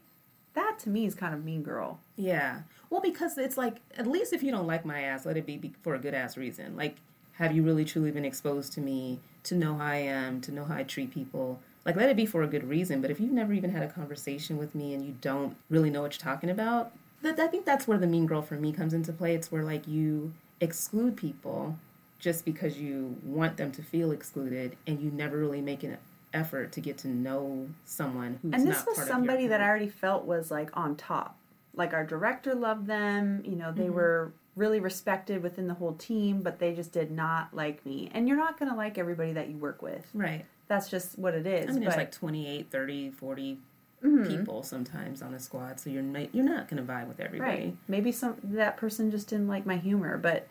That 0.56 0.80
to 0.80 0.90
me 0.90 1.06
is 1.06 1.14
kind 1.16 1.34
of 1.34 1.46
mean 1.46 1.62
girl. 1.64 2.00
Yeah. 2.16 2.62
Well, 2.90 3.02
because 3.02 3.38
it's 3.38 3.58
like, 3.58 3.78
at 3.98 4.08
least 4.08 4.34
if 4.34 4.42
you 4.42 4.52
don't 4.52 4.68
like 4.68 4.86
my 4.86 5.02
ass, 5.02 5.26
let 5.26 5.38
it 5.38 5.46
be 5.46 5.74
for 5.82 5.96
a 5.96 6.00
good 6.00 6.14
ass 6.14 6.38
reason. 6.38 6.76
Like, 6.76 6.96
have 7.34 7.54
you 7.54 7.62
really 7.62 7.86
truly 7.86 8.12
been 8.12 8.26
exposed 8.26 8.72
to 8.74 8.82
me, 8.82 9.20
to 9.44 9.56
know 9.56 9.76
how 9.78 9.86
I 9.86 9.98
am, 9.98 10.42
to 10.42 10.52
know 10.52 10.66
how 10.66 10.76
I 10.76 10.84
treat 10.84 11.14
people? 11.14 11.60
Like, 11.86 11.98
let 11.98 12.10
it 12.10 12.16
be 12.16 12.26
for 12.26 12.42
a 12.42 12.48
good 12.48 12.68
reason. 12.68 13.02
But 13.02 13.12
if 13.12 13.20
you've 13.20 13.32
never 13.32 13.54
even 13.54 13.70
had 13.70 13.84
a 13.84 13.90
conversation 13.90 14.58
with 14.58 14.74
me 14.74 14.94
and 14.94 15.06
you 15.06 15.16
don't 15.22 15.56
really 15.70 15.90
know 15.90 16.02
what 16.02 16.14
you're 16.14 16.34
talking 16.34 16.50
about, 16.50 16.94
that 17.22 17.40
I 17.40 17.48
think 17.48 17.66
that's 17.66 17.88
where 17.88 17.98
the 17.98 18.08
mean 18.08 18.26
girl 18.26 18.42
for 18.42 18.56
me 18.56 18.72
comes 18.72 18.94
into 18.94 19.12
play. 19.12 19.36
It's 19.36 19.52
where, 19.52 19.64
like, 19.64 19.88
you 19.88 20.34
exclude 20.62 21.18
people 21.18 21.78
just 22.18 22.46
because 22.46 22.78
you 22.78 23.18
want 23.24 23.58
them 23.58 23.72
to 23.74 23.84
feel 23.84 24.12
excluded 24.12 24.78
and 24.88 25.02
you 25.02 25.12
never 25.12 25.38
really 25.38 25.62
make 25.62 25.84
an 25.84 25.98
effort 26.36 26.72
to 26.74 26.82
get 26.82 26.98
to 27.00 27.08
know 27.08 27.68
someone 27.86 28.40
who's 28.42 28.54
and 28.54 28.68
this 28.68 28.86
was 28.86 28.98
somebody 29.08 29.48
that 29.48 29.62
I 29.62 29.68
already 29.68 29.90
felt 29.90 30.26
was 30.26 30.52
like 30.52 30.70
on 30.78 30.96
top. 30.96 31.38
Like 31.76 31.94
our 31.94 32.06
director 32.06 32.54
loved 32.56 32.88
them, 32.88 33.42
you 33.46 33.56
know, 33.56 33.68
Mm-hmm. 33.70 33.82
they 33.82 33.90
were 33.90 34.32
really 34.56 34.80
respected 34.80 35.44
within 35.44 35.68
the 35.68 35.74
whole 35.74 35.94
team, 35.94 36.42
but 36.42 36.60
they 36.60 36.74
just 36.74 36.92
did 36.94 37.12
not 37.12 37.54
like 37.54 37.86
me. 37.86 38.10
And 38.14 38.28
you're 38.28 38.38
not 38.38 38.58
going 38.58 38.72
to 38.72 38.78
like 38.78 38.98
everybody 38.98 39.34
that 39.34 39.50
you 39.50 39.58
work 39.58 39.82
with. 39.82 40.08
Right. 40.14 40.46
That's 40.70 40.90
just 40.90 41.20
what 41.20 41.34
it 41.34 41.46
is. 41.46 41.70
I 41.70 41.74
mean, 41.74 41.82
there's 41.82 41.96
like 41.98 42.12
28, 42.12 42.70
30, 42.72 43.10
40 43.12 43.58
Mm-hmm. 44.04 44.28
people 44.38 44.62
sometimes 44.62 45.24
on 45.24 45.32
the 45.32 45.40
squad, 45.40 45.80
so 45.80 45.90
you're 45.90 46.04
not, 46.04 46.36
you're 46.36 46.46
not 46.46 46.68
going 46.68 46.86
to 46.86 46.94
vibe 46.94 47.08
with 47.08 47.20
everybody. 47.20 47.52
Right. 47.64 47.78
Maybe 47.88 48.12
some 48.12 48.36
that 48.44 48.78
person 48.78 49.10
just 49.10 49.30
didn't 49.30 49.48
like 49.48 49.66
my 49.66 49.78
humor, 49.78 50.18
but 50.18 50.48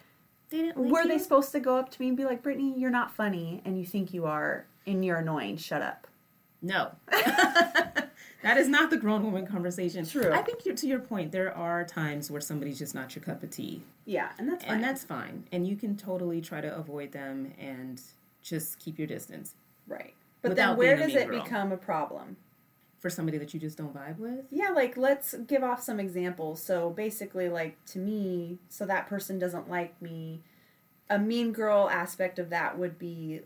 They 0.50 0.62
didn't 0.62 0.76
like 0.82 0.90
were 0.92 1.02
you? 1.02 1.08
they 1.08 1.18
supposed 1.18 1.52
to 1.52 1.60
go 1.60 1.76
up 1.76 1.88
to 1.92 2.02
me 2.02 2.08
and 2.08 2.16
be 2.16 2.24
like, 2.24 2.42
"Brittany, 2.42 2.74
you're 2.76 2.90
not 2.90 3.14
funny, 3.14 3.62
and 3.64 3.78
you 3.78 3.86
think 3.86 4.12
you 4.12 4.24
are, 4.26 4.64
and 4.86 5.04
you're 5.04 5.18
annoying. 5.18 5.56
Shut 5.56 5.82
up." 5.82 6.06
No. 6.64 6.92
that 7.10 8.56
is 8.56 8.68
not 8.68 8.88
the 8.88 8.96
grown 8.96 9.22
woman 9.22 9.46
conversation. 9.46 10.06
True. 10.06 10.32
I 10.32 10.40
think 10.40 10.64
you're, 10.64 10.74
to 10.74 10.86
your 10.86 10.98
point, 10.98 11.30
there 11.30 11.54
are 11.54 11.84
times 11.84 12.30
where 12.30 12.40
somebody's 12.40 12.78
just 12.78 12.94
not 12.94 13.14
your 13.14 13.22
cup 13.22 13.42
of 13.42 13.50
tea. 13.50 13.82
Yeah, 14.06 14.30
and 14.38 14.48
that's 14.48 14.64
fine. 14.64 14.74
And 14.74 14.84
that's 14.84 15.04
fine. 15.04 15.44
And 15.52 15.66
you 15.66 15.76
can 15.76 15.94
totally 15.94 16.40
try 16.40 16.62
to 16.62 16.74
avoid 16.74 17.12
them 17.12 17.52
and 17.58 18.00
just 18.42 18.78
keep 18.78 18.98
your 18.98 19.06
distance 19.06 19.54
right. 19.86 20.14
But 20.40 20.56
then 20.56 20.76
where 20.76 20.96
does 20.96 21.14
it 21.14 21.28
girl. 21.28 21.42
become 21.42 21.72
a 21.72 21.76
problem? 21.76 22.36
for 23.04 23.10
somebody 23.10 23.36
that 23.36 23.52
you 23.52 23.60
just 23.60 23.76
don't 23.76 23.94
vibe 23.94 24.16
with. 24.16 24.46
Yeah, 24.50 24.70
like 24.70 24.96
let's 24.96 25.34
give 25.46 25.62
off 25.62 25.82
some 25.82 26.00
examples. 26.00 26.62
So 26.62 26.88
basically, 26.88 27.50
like 27.50 27.76
to 27.88 27.98
me, 27.98 28.56
so 28.70 28.86
that 28.86 29.08
person 29.08 29.38
doesn't 29.38 29.68
like 29.68 30.00
me. 30.00 30.40
A 31.10 31.18
mean 31.18 31.52
girl 31.52 31.90
aspect 31.90 32.38
of 32.38 32.48
that 32.48 32.78
would 32.78 32.98
be 32.98 33.42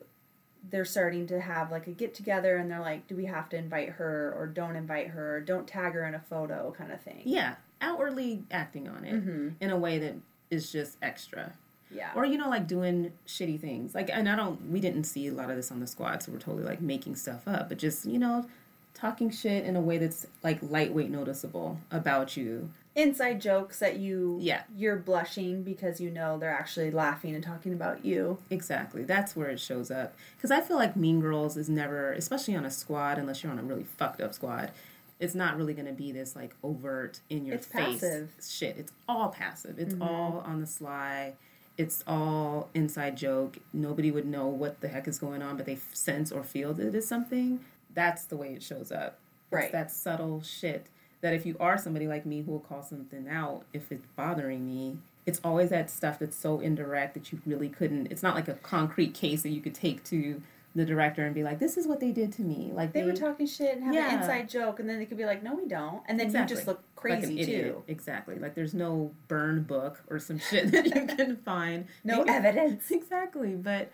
they're 0.70 0.84
starting 0.84 1.26
to 1.28 1.40
have 1.40 1.70
like 1.70 1.86
a 1.86 1.90
get 1.92 2.14
together 2.14 2.56
and 2.56 2.70
they're 2.70 2.80
like, 2.80 3.06
do 3.06 3.16
we 3.16 3.24
have 3.26 3.48
to 3.50 3.56
invite 3.56 3.90
her 3.90 4.34
or 4.36 4.46
don't 4.46 4.76
invite 4.76 5.08
her 5.08 5.36
or 5.36 5.40
don't 5.40 5.66
tag 5.66 5.92
her 5.94 6.04
in 6.04 6.14
a 6.14 6.20
photo 6.20 6.74
kind 6.76 6.92
of 6.92 7.00
thing. 7.00 7.22
Yeah, 7.24 7.54
outwardly 7.80 8.42
acting 8.50 8.88
on 8.88 9.04
it 9.04 9.14
Mm-hmm. 9.14 9.48
in 9.60 9.70
a 9.70 9.76
way 9.76 9.98
that 9.98 10.14
is 10.50 10.70
just 10.72 10.96
extra. 11.02 11.52
Yeah. 11.90 12.10
Or 12.14 12.26
you 12.26 12.36
know, 12.36 12.50
like 12.50 12.66
doing 12.66 13.12
shitty 13.26 13.58
things. 13.60 13.94
Like, 13.94 14.10
and 14.12 14.28
I 14.28 14.36
don't. 14.36 14.70
We 14.70 14.78
didn't 14.80 15.04
see 15.04 15.26
a 15.28 15.32
lot 15.32 15.48
of 15.48 15.56
this 15.56 15.70
on 15.72 15.80
the 15.80 15.86
squad, 15.86 16.22
so 16.22 16.32
we're 16.32 16.38
totally 16.38 16.64
like 16.64 16.82
making 16.82 17.16
stuff 17.16 17.48
up. 17.48 17.70
But 17.70 17.78
just 17.78 18.04
you 18.04 18.18
know, 18.18 18.44
talking 18.92 19.30
shit 19.30 19.64
in 19.64 19.74
a 19.74 19.80
way 19.80 19.96
that's 19.96 20.26
like 20.42 20.58
lightweight 20.62 21.10
noticeable 21.10 21.78
about 21.90 22.36
you. 22.36 22.68
Inside 22.98 23.40
jokes 23.40 23.78
that 23.78 23.96
you 23.96 24.38
Yeah. 24.40 24.62
you're 24.76 24.96
blushing 24.96 25.62
because 25.62 26.00
you 26.00 26.10
know 26.10 26.36
they're 26.36 26.50
actually 26.50 26.90
laughing 26.90 27.34
and 27.34 27.44
talking 27.44 27.72
about 27.72 28.04
you. 28.04 28.38
Exactly. 28.50 29.04
That's 29.04 29.36
where 29.36 29.48
it 29.50 29.60
shows 29.60 29.90
up. 29.90 30.14
Because 30.36 30.50
I 30.50 30.60
feel 30.60 30.76
like 30.76 30.96
Mean 30.96 31.20
Girls 31.20 31.56
is 31.56 31.68
never, 31.68 32.12
especially 32.12 32.56
on 32.56 32.64
a 32.64 32.70
squad, 32.70 33.16
unless 33.18 33.42
you're 33.42 33.52
on 33.52 33.58
a 33.58 33.62
really 33.62 33.84
fucked 33.84 34.20
up 34.20 34.34
squad, 34.34 34.72
it's 35.20 35.34
not 35.34 35.56
really 35.56 35.74
going 35.74 35.86
to 35.86 35.92
be 35.92 36.10
this 36.10 36.34
like 36.34 36.54
overt 36.64 37.20
in 37.30 37.46
your 37.46 37.54
It's 37.54 37.66
face 37.68 38.00
passive. 38.00 38.30
shit. 38.42 38.76
It's 38.76 38.92
all 39.08 39.28
passive. 39.28 39.78
It's 39.78 39.94
mm-hmm. 39.94 40.02
all 40.02 40.42
on 40.44 40.60
the 40.60 40.66
sly. 40.66 41.34
It's 41.76 42.02
all 42.08 42.68
inside 42.74 43.16
joke. 43.16 43.58
Nobody 43.72 44.10
would 44.10 44.26
know 44.26 44.48
what 44.48 44.80
the 44.80 44.88
heck 44.88 45.06
is 45.06 45.20
going 45.20 45.40
on, 45.42 45.56
but 45.56 45.66
they 45.66 45.78
sense 45.92 46.32
or 46.32 46.42
feel 46.42 46.74
that 46.74 46.88
it 46.88 46.94
is 46.96 47.06
something. 47.06 47.60
That's 47.94 48.24
the 48.24 48.36
way 48.36 48.54
it 48.54 48.62
shows 48.64 48.90
up. 48.90 49.18
It's 49.50 49.54
Right. 49.54 49.72
that 49.72 49.90
subtle 49.92 50.42
shit 50.42 50.86
that 51.20 51.34
if 51.34 51.44
you 51.44 51.56
are 51.58 51.76
somebody 51.78 52.06
like 52.06 52.24
me 52.26 52.42
who 52.42 52.52
will 52.52 52.60
call 52.60 52.82
something 52.82 53.28
out 53.28 53.64
if 53.72 53.90
it's 53.90 54.06
bothering 54.16 54.66
me, 54.66 54.98
it's 55.26 55.40
always 55.44 55.70
that 55.70 55.90
stuff 55.90 56.18
that's 56.18 56.36
so 56.36 56.60
indirect 56.60 57.14
that 57.14 57.32
you 57.32 57.40
really 57.44 57.68
couldn't. 57.68 58.06
It's 58.10 58.22
not 58.22 58.34
like 58.34 58.48
a 58.48 58.54
concrete 58.54 59.14
case 59.14 59.42
that 59.42 59.50
you 59.50 59.60
could 59.60 59.74
take 59.74 60.04
to 60.04 60.40
the 60.74 60.84
director 60.84 61.24
and 61.24 61.34
be 61.34 61.42
like, 61.42 61.58
"This 61.58 61.76
is 61.76 61.86
what 61.88 61.98
they 61.98 62.12
did 62.12 62.32
to 62.34 62.42
me." 62.42 62.70
Like 62.72 62.92
They 62.92 63.02
were 63.02 63.12
talking 63.14 63.46
shit 63.46 63.74
and 63.76 63.84
have 63.84 63.94
Yeah. 63.94 64.14
an 64.14 64.20
inside 64.20 64.48
joke, 64.48 64.78
and 64.78 64.88
then 64.88 64.98
they 64.98 65.06
could 65.06 65.16
be 65.18 65.24
like, 65.24 65.42
"No, 65.42 65.54
we 65.54 65.66
don't," 65.66 66.02
and 66.06 66.18
then 66.20 66.26
Exactly. 66.26 66.52
you 66.52 66.56
just 66.56 66.68
look 66.68 66.76
like 66.78 67.20
crazy 67.20 67.40
idiot. 67.40 67.64
too. 67.74 67.82
Exactly. 67.88 68.36
Like 68.38 68.54
there's 68.54 68.74
no 68.74 69.10
burn 69.26 69.62
book 69.64 70.02
or 70.08 70.18
some 70.20 70.38
shit 70.38 70.70
that 70.72 70.86
you 70.86 71.06
can 71.16 71.36
find. 71.36 71.86
No 72.04 72.18
Maybe- 72.18 72.30
evidence. 72.30 72.90
Exactly. 72.90 73.54
But 73.54 73.90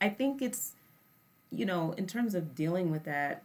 I 0.00 0.08
think 0.08 0.42
it's, 0.42 0.72
you 1.50 1.64
know, 1.64 1.92
in 1.92 2.06
terms 2.06 2.34
of 2.34 2.54
dealing 2.54 2.90
with 2.90 3.04
that. 3.04 3.42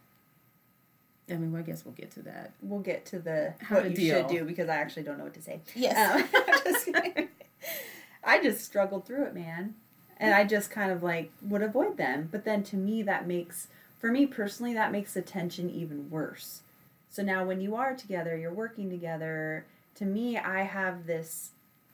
I 1.30 1.34
mean, 1.34 1.52
well, 1.52 1.62
I 1.62 1.64
guess 1.64 1.84
we'll 1.84 1.94
get 1.94 2.10
to 2.12 2.22
that. 2.22 2.52
We'll 2.62 2.80
get 2.80 3.06
to 3.06 3.18
the 3.18 3.54
How 3.60 3.76
what 3.76 3.82
to 3.84 3.90
you 3.90 3.96
deal. 3.96 4.18
should 4.18 4.26
do 4.28 4.44
because 4.44 4.68
I 4.68 4.76
actually 4.76 5.04
don't 5.04 5.18
know 5.18 5.24
what 5.24 5.34
to 5.34 5.42
say. 5.42 5.60
Yes. 5.74 6.22
Um, 6.34 6.42
just. 6.64 7.28
I 8.24 8.42
just 8.42 8.64
struggled 8.64 9.06
through 9.06 9.24
it, 9.24 9.34
man. 9.34 9.74
And 10.18 10.34
I 10.34 10.44
just 10.44 10.70
kind 10.70 10.92
of 10.92 11.02
like 11.02 11.32
would 11.42 11.62
avoid 11.62 11.96
them. 11.96 12.28
But 12.30 12.44
then 12.44 12.62
to 12.64 12.76
me, 12.76 13.02
that 13.02 13.26
makes, 13.26 13.68
for 13.98 14.10
me 14.10 14.26
personally, 14.26 14.72
that 14.74 14.92
makes 14.92 15.14
the 15.14 15.22
tension 15.22 15.68
even 15.68 16.10
worse. 16.10 16.60
So 17.10 17.22
now 17.22 17.44
when 17.44 17.60
you 17.60 17.74
are 17.74 17.94
together, 17.94 18.36
you're 18.36 18.52
working 18.52 18.88
together, 18.88 19.64
to 19.96 20.04
me, 20.04 20.38
I 20.38 20.62
have 20.62 21.06
this 21.06 21.50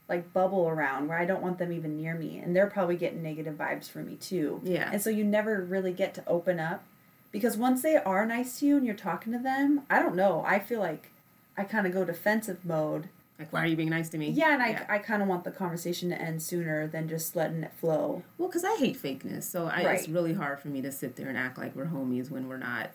like 0.09 0.33
bubble 0.33 0.68
around 0.68 1.09
where 1.09 1.18
I 1.18 1.24
don't 1.24 1.43
want 1.43 1.59
them 1.59 1.72
even 1.72 1.97
near 1.97 2.14
me. 2.14 2.39
And 2.39 2.55
they're 2.55 2.66
probably 2.66 2.97
getting 2.97 3.22
negative 3.22 3.55
vibes 3.55 3.89
from 3.91 4.07
me 4.07 4.16
too. 4.16 4.61
Yeah. 4.62 4.91
And 4.93 5.01
so 5.01 5.11
you 5.11 5.24
never 5.24 5.62
really 5.62 5.93
get 5.93 6.14
to 6.14 6.22
open 6.26 6.61
up 6.61 6.85
because 7.33 7.57
once 7.57 7.83
they 7.83 7.97
are 7.97 8.24
nice 8.26 8.59
to 8.61 8.66
you 8.66 8.76
and 8.76 8.87
you're 8.87 8.95
talking 8.95 9.33
to 9.33 9.39
them, 9.39 9.83
I 9.91 9.99
don't 10.01 10.14
know. 10.16 10.43
I 10.47 10.59
feel 10.59 10.81
like 10.81 11.11
I 11.57 11.64
kind 11.64 11.87
of 11.87 11.93
go 11.93 12.05
defensive 12.05 12.64
mode. 12.64 13.09
Like, 13.39 13.53
why 13.53 13.62
are 13.62 13.66
you 13.66 13.76
being 13.76 13.91
nice 13.91 14.09
to 14.11 14.18
me? 14.18 14.31
Yeah, 14.31 14.53
and 14.55 14.62
I, 14.62 14.85
I 14.89 14.99
kind 14.99 15.22
of 15.22 15.29
want 15.29 15.45
the 15.45 15.53
conversation 15.53 16.09
to 16.11 16.20
end 16.20 16.43
sooner 16.43 16.89
than 16.89 17.09
just 17.09 17.37
letting 17.37 17.62
it 17.62 17.72
flow. 17.72 18.24
Well, 18.37 18.49
because 18.49 18.64
I 18.64 18.74
hate 18.76 19.01
fakeness, 19.01 19.45
so 19.45 19.66
I, 19.66 19.85
Right. 19.85 19.99
it's 19.99 20.09
really 20.09 20.35
hard 20.35 20.59
for 20.59 20.68
me 20.68 20.83
to 20.83 20.91
sit 20.91 21.14
there 21.14 21.29
and 21.29 21.39
act 21.39 21.57
like 21.57 21.76
we're 21.76 21.87
homies 21.87 22.31
when 22.31 22.49
we're 22.49 22.57
not. 22.57 22.91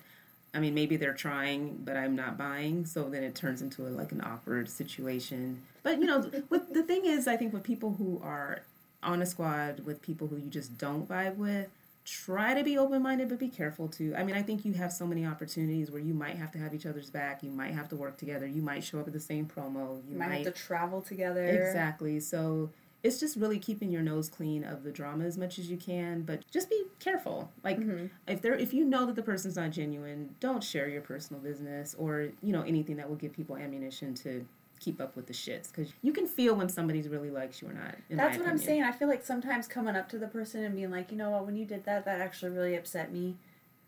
I 0.54 0.60
mean, 0.60 0.74
maybe 0.76 0.98
they're 0.98 1.14
trying, 1.14 1.82
but 1.86 1.96
I'm 1.96 2.16
not 2.16 2.38
buying, 2.38 2.86
so 2.86 3.10
then 3.10 3.24
it 3.24 3.36
turns 3.36 3.62
into 3.62 3.88
a, 3.88 3.90
like 3.90 4.12
an 4.12 4.22
awkward 4.22 4.70
situation. 4.70 5.62
But 5.82 6.00
you 6.00 6.06
know, 6.06 6.30
with 6.50 6.74
the 6.74 6.84
thing 6.84 7.06
is, 7.06 7.26
I 7.28 7.38
think 7.38 7.54
with 7.54 7.64
people 7.64 7.96
who 7.98 8.20
are 8.22 8.64
on 9.02 9.22
a 9.22 9.26
squad 9.26 9.82
with 9.86 10.02
people 10.02 10.28
who 10.28 10.38
you 10.38 10.50
just 10.50 10.78
don't 10.78 11.08
vibe 11.08 11.38
with, 11.38 11.70
try 12.06 12.54
to 12.54 12.64
be 12.64 12.78
open 12.78 13.02
minded, 13.02 13.30
but 13.30 13.40
be 13.40 13.48
careful 13.48 13.88
too. 13.88 14.14
I 14.18 14.24
mean, 14.24 14.36
I 14.36 14.42
think 14.42 14.66
you 14.66 14.74
have 14.74 14.92
so 14.92 15.08
many 15.08 15.26
opportunities 15.26 15.90
where 15.90 16.02
you 16.02 16.14
might 16.14 16.36
have 16.36 16.52
to 16.52 16.58
have 16.58 16.74
each 16.74 16.86
other's 16.86 17.10
back, 17.10 17.44
you 17.44 17.50
might 17.50 17.74
have 17.74 17.88
to 17.90 17.96
work 17.96 18.18
together, 18.18 18.46
you 18.46 18.62
might 18.62 18.84
show 18.84 19.00
up 19.00 19.08
at 19.08 19.14
the 19.14 19.20
same 19.20 19.46
promo, 19.46 20.02
you 20.10 20.18
might 20.18 20.30
might 20.30 20.46
have 20.46 20.54
to 20.54 20.60
travel 20.60 21.02
together. 21.02 21.46
Exactly. 21.46 22.20
So 22.20 22.72
it's 23.04 23.20
just 23.20 23.36
really 23.36 23.60
keeping 23.60 23.92
your 23.92 24.02
nose 24.02 24.30
clean 24.30 24.64
of 24.64 24.84
the 24.84 24.92
drama 24.92 25.26
as 25.26 25.38
much 25.38 25.60
as 25.60 25.70
you 25.70 25.78
can, 25.78 26.22
but 26.22 26.50
just 26.50 26.70
be 26.70 26.84
careful. 27.00 27.52
Like 27.64 27.80
mm-hmm. 27.80 28.08
if 28.28 28.42
there 28.42 28.54
if 28.54 28.74
you 28.74 28.86
know 28.86 29.06
that 29.06 29.16
the 29.16 29.24
person's 29.24 29.56
not 29.56 29.72
genuine, 29.72 30.36
don't 30.40 30.64
share 30.64 30.88
your 30.88 31.02
personal 31.02 31.42
business 31.42 31.96
or, 31.98 32.30
you 32.42 32.54
know, 32.54 32.62
anything 32.62 32.98
that 32.98 33.10
will 33.10 33.18
give 33.18 33.34
people 33.34 33.58
ammunition 33.58 34.14
to 34.16 34.46
keep 34.84 35.00
up 35.02 35.16
with 35.16 35.28
the 35.28 35.34
shits 35.34 35.72
cuz 35.72 35.94
you 36.02 36.12
can 36.12 36.28
feel 36.28 36.56
when 36.56 36.68
somebody's 36.70 37.08
really 37.08 37.30
likes 37.32 37.62
you 37.62 37.70
or 37.70 37.74
not. 37.74 37.96
That's 38.10 38.38
what 38.38 38.48
I'm 38.48 38.58
saying. 38.58 38.84
I 38.84 38.92
feel 38.92 39.08
like 39.08 39.24
sometimes 39.24 39.68
coming 39.68 39.96
up 39.96 40.10
to 40.10 40.18
the 40.18 40.28
person 40.28 40.64
and 40.64 40.76
being 40.76 40.92
like, 40.92 41.12
you 41.12 41.18
know 41.18 41.30
what, 41.32 41.46
when 41.46 41.56
you 41.56 41.66
did 41.66 41.86
that, 41.86 42.06
that 42.06 42.20
actually 42.22 42.52
really 42.52 42.76
upset 42.76 43.12
me. 43.12 43.36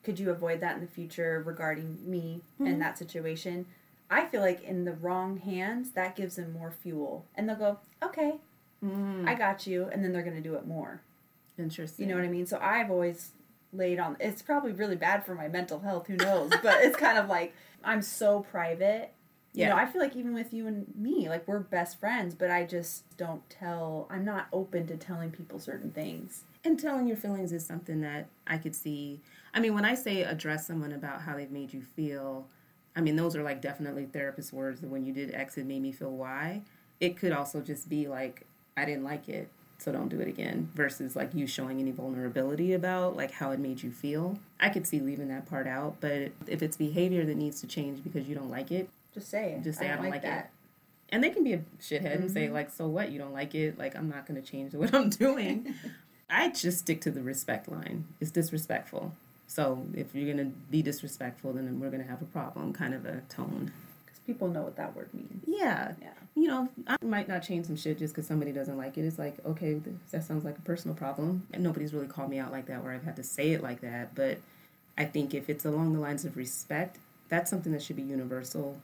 Could 0.04 0.20
you 0.20 0.30
avoid 0.30 0.60
that 0.62 0.76
in 0.76 0.82
the 0.82 0.88
future 0.88 1.42
regarding 1.46 1.98
me 2.10 2.42
Mm-hmm. 2.56 2.68
and 2.68 2.82
that 2.82 2.98
situation? 2.98 3.66
I 4.10 4.26
feel 4.26 4.42
like 4.42 4.64
in 4.64 4.86
the 4.86 4.94
wrong 4.94 5.38
hands, 5.38 5.92
that 5.92 6.16
gives 6.16 6.36
them 6.36 6.54
more 6.54 6.70
fuel. 6.72 7.26
And 7.36 7.50
they'll 7.50 7.56
go, 7.56 7.80
okay, 8.04 8.36
Mm. 8.84 9.28
I 9.28 9.34
got 9.34 9.66
you. 9.66 9.90
And 9.92 10.04
then 10.04 10.12
they're 10.14 10.22
going 10.22 10.36
to 10.36 10.42
do 10.50 10.54
it 10.56 10.68
more. 10.68 11.02
Interesting. 11.58 12.08
You 12.08 12.14
know 12.14 12.20
what 12.22 12.28
I 12.28 12.32
mean? 12.32 12.46
So 12.46 12.60
I've 12.62 12.92
always 12.92 13.32
laid 13.74 13.98
on, 14.00 14.16
it's 14.20 14.42
probably 14.44 14.74
really 14.74 14.96
bad 14.96 15.26
for 15.26 15.34
my 15.34 15.48
mental 15.48 15.80
health, 15.80 16.06
who 16.08 16.18
knows? 16.18 16.52
but 16.62 16.84
it's 16.84 16.96
kind 16.98 17.18
of 17.18 17.28
like, 17.28 17.54
I'm 17.84 18.02
so 18.04 18.42
private. 18.42 19.12
You 19.56 19.64
Yeah. 19.64 19.70
know, 19.70 19.78
I 19.78 19.86
feel 19.86 20.02
like 20.02 20.16
even 20.16 20.34
with 20.34 20.54
you 20.54 20.68
and 20.68 20.86
me, 20.96 21.30
like 21.30 21.48
we're 21.48 21.60
best 21.60 22.00
friends, 22.00 22.36
but 22.36 22.52
I 22.52 22.66
just 22.66 23.04
don't 23.18 23.48
tell, 23.50 24.08
I'm 24.10 24.26
not 24.26 24.48
open 24.52 24.86
to 24.88 24.98
telling 24.98 25.32
people 25.32 25.60
certain 25.60 25.92
things. 25.92 26.44
And 26.66 26.80
telling 26.80 27.08
your 27.08 27.16
feelings 27.16 27.52
is 27.52 27.66
something 27.66 28.02
that 28.02 28.28
I 28.48 28.58
could 28.58 28.76
see. 28.76 29.22
I 29.54 29.60
mean, 29.60 29.74
when 29.74 29.86
I 29.86 29.96
say 29.96 30.24
address 30.24 30.68
someone 30.68 30.92
about 30.92 31.22
how 31.22 31.36
they've 31.36 31.52
made 31.52 31.74
you 31.74 31.82
feel, 31.82 32.48
I 32.96 33.02
mean, 33.02 33.16
those 33.16 33.36
are 33.36 33.44
like 33.44 33.62
definitely 33.62 34.06
therapist 34.06 34.52
words 34.52 34.82
that 34.82 34.90
when 34.90 35.06
you 35.06 35.14
did 35.14 35.34
X, 35.34 35.58
it 35.58 35.66
made 35.66 35.82
me 35.82 35.92
feel 35.92 36.12
Y. 36.12 36.62
It 37.00 37.18
could 37.18 37.32
also 37.32 37.62
just 37.62 37.88
be 37.88 38.08
like, 38.08 38.46
I 38.76 38.84
didn't 38.86 39.04
like 39.04 39.30
it, 39.30 39.48
so 39.78 39.92
don't 39.92 40.10
do 40.10 40.20
it 40.20 40.28
again, 40.28 40.70
versus 40.74 41.16
like 41.16 41.34
you 41.34 41.46
showing 41.48 41.80
any 41.80 41.92
vulnerability 41.92 42.74
about 42.74 43.16
like 43.16 43.32
how 43.32 43.52
it 43.52 43.60
made 43.60 43.84
you 43.84 43.92
feel. 43.92 44.40
I 44.60 44.70
could 44.70 44.88
see 44.88 45.00
leaving 45.00 45.28
that 45.30 45.46
part 45.46 45.68
out, 45.68 45.98
but 46.02 46.32
if 46.48 46.62
it's 46.62 46.78
behavior 46.78 47.26
that 47.26 47.36
needs 47.38 47.62
to 47.62 47.68
change 47.68 48.04
because 48.04 48.28
you 48.28 48.36
don't 48.36 48.50
like 48.50 48.72
it, 48.72 48.90
Just 49.16 49.30
say 49.30 49.54
it. 49.54 49.64
Just 49.64 49.80
say, 49.80 49.90
"I 49.90 49.96
don't 49.96 50.10
like 50.10 50.18
it." 50.18 50.24
that. 50.24 50.52
and 51.10 51.24
they 51.24 51.30
can 51.30 51.44
be 51.44 51.54
a 51.54 51.60
shithead 51.82 52.16
and 52.16 52.30
say 52.30 52.46
mm-hmm. 52.46 52.54
like 52.54 52.70
so 52.70 52.88
what? 52.88 53.12
You 53.12 53.18
don't 53.18 53.34
like 53.34 53.56
it? 53.56 53.80
Like 53.80 53.96
i'm 53.96 54.10
not 54.10 54.28
going 54.28 54.42
to 54.42 54.48
change 54.48 54.74
what 54.76 54.94
i'm 54.94 55.10
doing. 55.10 55.74
I 56.30 56.50
just 56.50 56.80
stick 56.80 57.02
to 57.02 57.12
the 57.12 57.22
respect 57.22 57.70
line. 57.70 58.06
It's 58.20 58.32
disrespectful. 58.32 59.14
So 59.48 59.86
if 59.94 60.14
you're 60.14 60.26
going 60.34 60.46
to 60.46 60.52
be 60.70 60.82
disrespectful 60.82 61.54
then 61.54 61.80
we're 61.80 61.92
going 61.92 62.04
to 62.04 62.10
have 62.10 62.22
a 62.22 62.26
problem 62.26 62.74
kind 62.74 62.94
of 62.94 63.06
a 63.06 63.22
tone. 63.30 63.72
Because 64.06 64.20
people 64.28 64.50
know 64.50 64.64
what 64.64 64.76
that 64.76 64.96
word 64.96 65.14
means. 65.14 65.44
yeah. 65.48 65.94
Yeah. 66.02 66.10
you 66.36 66.48
know 66.50 66.68
i 66.88 66.98
might 67.02 67.30
not 67.30 67.44
change 67.44 67.68
some 67.68 67.78
shit 67.78 67.98
just 68.00 68.14
because 68.14 68.28
somebody 68.28 68.52
doesn't 68.52 68.78
like 68.78 68.98
it. 68.98 69.06
It's 69.06 69.18
like 69.18 69.36
okay 69.46 69.80
that 70.12 70.24
sounds 70.26 70.44
like 70.44 70.58
a 70.58 70.62
personal 70.62 70.98
problem. 70.98 71.48
And 71.54 71.64
nobody's 71.64 71.94
really 71.94 72.08
called 72.08 72.30
me 72.30 72.40
out 72.40 72.52
like 72.52 72.66
that 72.66 72.84
where 72.84 72.92
i've 72.92 73.06
had 73.06 73.16
to 73.16 73.24
say 73.24 73.52
it 73.54 73.64
like 73.64 73.80
that. 73.82 74.14
But 74.14 74.40
i 74.98 75.06
think 75.06 75.34
if 75.34 75.50
it's 75.50 75.64
along 75.64 75.94
the 75.94 76.00
lines 76.00 76.26
of 76.26 76.36
respect 76.36 76.98
that's 77.28 77.50
something 77.50 77.72
that 77.72 77.82
should 77.82 77.96
be 77.96 78.02
universal 78.04 78.78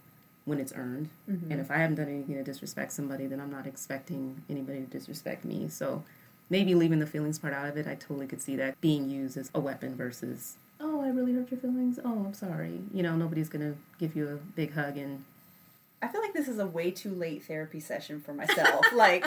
when 0.45 0.59
it's 0.59 0.73
earned 0.75 1.09
Mm-hmm. 1.29 1.51
and 1.51 1.61
if 1.61 1.69
I 1.71 1.77
haven't 1.77 1.95
done 1.95 2.07
anything 2.09 2.35
to 2.35 2.43
disrespect 2.43 2.91
somebody, 2.91 3.27
then 3.27 3.39
I'm 3.39 3.51
not 3.51 3.67
expecting 3.67 4.41
anybody 4.49 4.79
to 4.79 4.85
disrespect 4.87 5.45
me. 5.45 5.67
So 5.69 6.03
maybe 6.49 6.75
leaving 6.75 6.99
the 6.99 7.05
feelings 7.07 7.39
part 7.39 7.53
out 7.53 7.67
of 7.67 7.77
it, 7.77 7.87
I 7.87 7.95
totally 7.95 8.27
could 8.27 8.41
see 8.41 8.55
that 8.57 8.79
being 8.81 9.09
used 9.09 9.37
as 9.37 9.49
a 9.53 9.59
weapon 9.59 9.95
versus, 9.95 10.57
oh, 10.79 11.01
I 11.01 11.09
really 11.09 11.33
hurt 11.33 11.51
your 11.51 11.59
feelings. 11.59 11.99
Oh, 12.03 12.25
I'm 12.25 12.33
sorry. 12.33 12.79
You 12.93 13.03
know, 13.03 13.15
nobody's 13.15 13.49
going 13.49 13.61
to 13.73 13.77
give 13.99 14.15
you 14.15 14.27
a 14.29 14.35
big 14.35 14.73
hug 14.73 14.97
and 14.97 15.23
I 16.03 16.07
feel 16.07 16.21
like 16.21 16.33
this 16.33 16.47
is 16.47 16.57
a 16.57 16.65
way 16.65 16.89
too 16.89 17.13
late 17.13 17.43
therapy 17.43 17.79
session 17.79 18.19
for 18.21 18.33
myself. 18.33 18.83
like, 18.95 19.23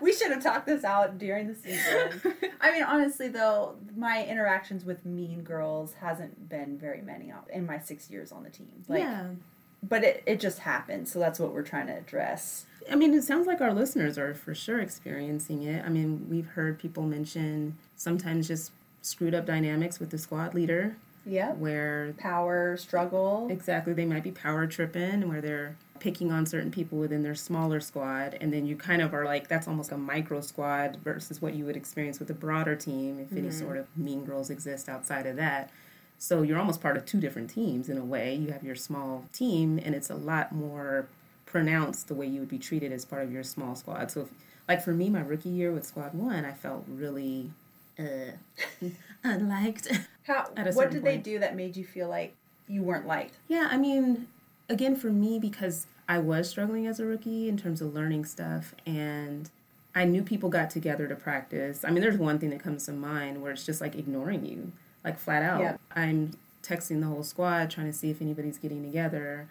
we 0.00 0.12
should 0.12 0.30
have 0.30 0.40
talked 0.40 0.66
this 0.66 0.84
out 0.84 1.18
during 1.18 1.48
the 1.48 1.56
season. 1.56 2.22
I 2.60 2.70
mean, 2.70 2.84
honestly, 2.84 3.26
though, 3.26 3.74
my 3.96 4.24
interactions 4.24 4.84
with 4.84 5.04
mean 5.04 5.42
girls 5.42 5.94
hasn't 5.94 6.48
been 6.48 6.78
very 6.78 7.02
many 7.02 7.32
in 7.52 7.66
my 7.66 7.80
six 7.80 8.08
years 8.08 8.30
on 8.30 8.44
the 8.44 8.50
team. 8.50 8.70
Like, 8.86 9.00
yeah. 9.00 9.26
But 9.82 10.04
it, 10.04 10.22
it 10.26 10.40
just 10.40 10.60
happened, 10.60 11.08
so 11.08 11.18
that's 11.18 11.40
what 11.40 11.52
we're 11.52 11.62
trying 11.62 11.88
to 11.88 11.96
address. 11.96 12.66
I 12.90 12.96
mean, 12.96 13.14
it 13.14 13.22
sounds 13.22 13.46
like 13.46 13.60
our 13.60 13.72
listeners 13.72 14.18
are 14.18 14.34
for 14.34 14.54
sure 14.54 14.80
experiencing 14.80 15.62
it. 15.62 15.84
I 15.84 15.88
mean, 15.88 16.26
we've 16.28 16.46
heard 16.46 16.78
people 16.78 17.04
mention 17.04 17.76
sometimes 17.96 18.48
just 18.48 18.72
screwed 19.02 19.34
up 19.34 19.46
dynamics 19.46 19.98
with 19.98 20.10
the 20.10 20.18
squad 20.18 20.54
leader 20.54 20.96
Yeah. 21.24 21.52
where 21.52 22.14
Power, 22.18 22.76
struggle. 22.76 23.48
Exactly. 23.50 23.92
They 23.92 24.04
might 24.04 24.22
be 24.22 24.30
power 24.30 24.66
tripping 24.66 25.28
where 25.28 25.40
they're 25.40 25.76
picking 25.98 26.32
on 26.32 26.46
certain 26.46 26.70
people 26.70 26.98
within 26.98 27.22
their 27.22 27.34
smaller 27.34 27.80
squad. 27.80 28.36
And 28.40 28.52
then 28.52 28.66
you 28.66 28.74
kind 28.74 29.00
of 29.02 29.14
are 29.14 29.24
like, 29.24 29.46
that's 29.48 29.68
almost 29.68 29.92
a 29.92 29.96
micro 29.96 30.40
squad 30.40 30.98
versus 31.04 31.40
what 31.40 31.54
you 31.54 31.64
would 31.64 31.76
experience 31.76 32.18
with 32.18 32.30
a 32.30 32.34
broader 32.34 32.74
team 32.74 33.20
if 33.20 33.32
any 33.32 33.48
mm-hmm. 33.48 33.58
sort 33.58 33.76
of 33.76 33.86
mean 33.96 34.24
girls 34.24 34.50
exist 34.50 34.88
outside 34.88 35.26
of 35.26 35.36
that. 35.36 35.70
So 36.22 36.42
you're 36.42 36.56
almost 36.56 36.80
part 36.80 36.96
of 36.96 37.04
two 37.04 37.18
different 37.18 37.50
teams 37.50 37.88
in 37.88 37.98
a 37.98 38.04
way. 38.04 38.32
You 38.32 38.52
have 38.52 38.62
your 38.62 38.76
small 38.76 39.24
team, 39.32 39.80
and 39.84 39.92
it's 39.92 40.08
a 40.08 40.14
lot 40.14 40.52
more 40.52 41.08
pronounced 41.46 42.06
the 42.06 42.14
way 42.14 42.28
you 42.28 42.38
would 42.38 42.48
be 42.48 42.60
treated 42.60 42.92
as 42.92 43.04
part 43.04 43.24
of 43.24 43.32
your 43.32 43.42
small 43.42 43.74
squad. 43.74 44.12
So, 44.12 44.20
if, 44.20 44.28
like 44.68 44.84
for 44.84 44.92
me, 44.92 45.10
my 45.10 45.20
rookie 45.20 45.48
year 45.48 45.72
with 45.72 45.84
Squad 45.84 46.14
One, 46.14 46.44
I 46.44 46.52
felt 46.52 46.84
really 46.86 47.50
uh, 47.98 48.36
unliked. 49.24 49.90
How, 50.28 50.46
what 50.74 50.92
did 50.92 51.02
they 51.02 51.16
do 51.16 51.40
that 51.40 51.56
made 51.56 51.76
you 51.76 51.84
feel 51.84 52.08
like 52.08 52.36
you 52.68 52.84
weren't 52.84 53.08
liked? 53.08 53.34
Yeah, 53.48 53.66
I 53.68 53.76
mean, 53.76 54.28
again, 54.68 54.94
for 54.94 55.10
me, 55.10 55.40
because 55.40 55.88
I 56.08 56.20
was 56.20 56.48
struggling 56.48 56.86
as 56.86 57.00
a 57.00 57.04
rookie 57.04 57.48
in 57.48 57.56
terms 57.56 57.80
of 57.80 57.94
learning 57.94 58.26
stuff, 58.26 58.76
and 58.86 59.50
I 59.92 60.04
knew 60.04 60.22
people 60.22 60.50
got 60.50 60.70
together 60.70 61.08
to 61.08 61.16
practice. 61.16 61.84
I 61.84 61.90
mean, 61.90 62.00
there's 62.00 62.16
one 62.16 62.38
thing 62.38 62.50
that 62.50 62.62
comes 62.62 62.86
to 62.86 62.92
mind 62.92 63.42
where 63.42 63.50
it's 63.50 63.66
just 63.66 63.80
like 63.80 63.96
ignoring 63.96 64.46
you, 64.46 64.70
like 65.04 65.18
flat 65.18 65.42
out. 65.42 65.60
Yeah. 65.60 65.76
I'm 65.94 66.32
texting 66.62 67.00
the 67.00 67.06
whole 67.06 67.24
squad 67.24 67.70
trying 67.70 67.86
to 67.86 67.92
see 67.92 68.10
if 68.10 68.22
anybody's 68.22 68.58
getting 68.58 68.84
together, 68.84 69.48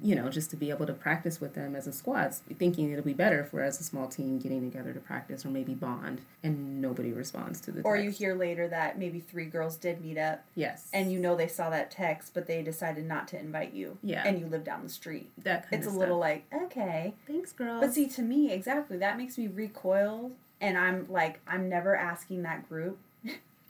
you 0.00 0.14
know, 0.14 0.30
just 0.30 0.48
to 0.50 0.56
be 0.56 0.70
able 0.70 0.86
to 0.86 0.92
practice 0.92 1.40
with 1.40 1.54
them 1.54 1.76
as 1.76 1.86
a 1.86 1.92
squad, 1.92 2.32
thinking 2.58 2.90
it'll 2.90 3.04
be 3.04 3.12
better 3.12 3.40
if 3.40 3.52
we're 3.52 3.62
as 3.62 3.78
a 3.78 3.84
small 3.84 4.06
team 4.06 4.38
getting 4.38 4.62
together 4.70 4.92
to 4.92 5.00
practice 5.00 5.44
or 5.44 5.48
maybe 5.48 5.74
bond, 5.74 6.22
and 6.42 6.80
nobody 6.80 7.12
responds 7.12 7.60
to 7.60 7.72
the 7.72 7.82
Or 7.82 7.96
you 7.96 8.10
hear 8.10 8.34
later 8.34 8.68
that 8.68 8.98
maybe 8.98 9.20
three 9.20 9.44
girls 9.44 9.76
did 9.76 10.00
meet 10.00 10.16
up 10.16 10.44
yes, 10.54 10.88
and 10.94 11.12
you 11.12 11.18
know 11.18 11.36
they 11.36 11.48
saw 11.48 11.68
that 11.70 11.90
text, 11.90 12.32
but 12.32 12.46
they 12.46 12.62
decided 12.62 13.04
not 13.04 13.28
to 13.28 13.38
invite 13.38 13.74
you. 13.74 13.98
Yeah. 14.02 14.22
And 14.24 14.38
you 14.38 14.46
live 14.46 14.64
down 14.64 14.82
the 14.82 14.88
street. 14.88 15.30
that 15.38 15.44
kind 15.44 15.64
of 15.64 15.68
thing. 15.68 15.78
It's 15.80 15.86
a 15.86 15.90
of 15.90 15.96
little 15.96 16.18
like, 16.18 16.46
okay. 16.54 17.12
thanks, 17.26 17.52
girl. 17.52 17.80
But 17.80 17.92
see, 17.92 18.06
to 18.08 18.22
me, 18.22 18.50
exactly, 18.50 18.96
that 18.98 19.18
makes 19.18 19.36
me 19.36 19.48
recoil. 19.48 20.30
And 20.60 20.78
I'm 20.78 21.06
like, 21.10 21.40
I'm 21.46 21.68
never 21.68 21.96
asking 21.96 22.44
that 22.44 22.66
group, 22.68 22.96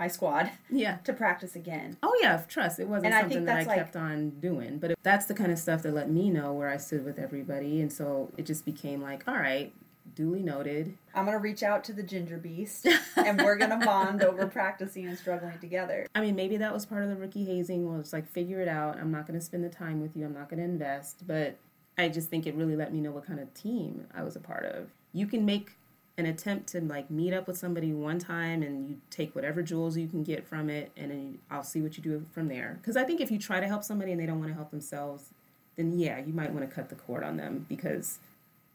my 0.02 0.08
squad, 0.08 0.50
yeah. 0.68 0.96
to 1.04 1.12
practice 1.12 1.54
again. 1.54 1.96
Oh 2.02 2.12
yeah, 2.20 2.42
trust. 2.48 2.80
It 2.80 2.88
wasn't 2.88 3.06
And 3.06 3.14
I 3.14 3.20
something 3.20 3.36
think 3.38 3.46
that 3.46 3.58
I 3.58 3.62
like- 3.62 3.78
kept 3.78 3.94
on 3.94 4.30
doing, 4.40 4.78
but 4.78 4.90
it, 4.90 4.98
that's 5.04 5.26
the 5.26 5.34
kind 5.34 5.52
of 5.52 5.58
stuff 5.60 5.82
that 5.84 5.94
let 5.94 6.10
me 6.10 6.28
know 6.28 6.52
where 6.52 6.68
I 6.68 6.76
stood 6.76 7.04
with 7.04 7.20
everybody, 7.20 7.80
and 7.80 7.92
so 7.92 8.32
it 8.36 8.44
just 8.44 8.64
became 8.64 9.00
like, 9.00 9.22
all 9.28 9.36
right, 9.36 9.72
duly 10.16 10.42
noted. 10.42 10.98
I'm 11.14 11.24
to 11.38 11.42
reach 11.42 11.62
out 11.62 11.84
to 11.84 11.92
the 11.92 12.02
ginger 12.02 12.36
beast 12.36 12.88
and 13.16 13.40
we're 13.40 13.56
to 13.70 13.84
bond 13.84 14.24
over 14.24 14.48
practicing 14.48 15.06
and 15.06 15.16
struggling 15.16 15.58
together. 15.60 16.08
I 16.16 16.20
mean, 16.20 16.34
maybe 16.34 16.56
that 16.56 16.72
was 16.72 16.84
part 16.84 17.04
of 17.04 17.08
the 17.08 17.14
rookie 17.16 17.44
hazing. 17.44 17.86
Was 17.96 18.12
like, 18.12 18.28
figure 18.28 18.60
it 18.60 18.66
out. 18.68 18.96
I'm 18.98 19.12
not 19.12 19.26
to 19.38 19.44
spend 19.44 19.62
the 19.62 19.68
time 19.68 20.02
with 20.02 20.16
you. 20.16 20.24
I'm 20.24 20.34
not 20.34 20.48
to 20.58 20.64
invest, 20.64 21.24
but 21.28 21.56
I 21.96 22.08
just 22.08 22.28
think 22.28 22.48
it 22.48 22.56
really 22.56 22.74
let 22.74 22.92
me 22.92 23.00
know 23.00 23.12
what 23.12 23.24
kind 23.24 23.38
of 23.38 23.54
team 23.54 24.06
I 24.12 24.24
was 24.24 24.34
a 24.34 24.40
part 24.40 24.64
of. 24.64 24.90
You 25.12 25.26
can 25.26 25.44
make 25.46 25.76
an 26.18 26.26
attempt 26.26 26.68
to 26.68 26.80
like 26.80 27.10
meet 27.10 27.32
up 27.32 27.46
with 27.46 27.56
somebody 27.56 27.92
one 27.92 28.18
time 28.18 28.62
and 28.62 28.88
you 28.88 28.96
take 29.10 29.34
whatever 29.34 29.62
jewels 29.62 29.96
you 29.96 30.06
can 30.06 30.22
get 30.22 30.46
from 30.46 30.68
it 30.68 30.92
and 30.96 31.10
then 31.10 31.38
I'll 31.50 31.62
see 31.62 31.80
what 31.80 31.96
you 31.96 32.02
do 32.02 32.26
from 32.32 32.48
there. 32.48 32.78
Because 32.80 32.96
I 32.96 33.04
think 33.04 33.20
if 33.20 33.30
you 33.30 33.38
try 33.38 33.60
to 33.60 33.66
help 33.66 33.82
somebody 33.82 34.12
and 34.12 34.20
they 34.20 34.26
don't 34.26 34.38
want 34.38 34.50
to 34.50 34.54
help 34.54 34.70
themselves, 34.70 35.30
then 35.76 35.98
yeah, 35.98 36.18
you 36.18 36.34
might 36.34 36.52
want 36.52 36.68
to 36.68 36.74
cut 36.74 36.90
the 36.90 36.94
cord 36.94 37.24
on 37.24 37.38
them 37.38 37.64
because 37.68 38.18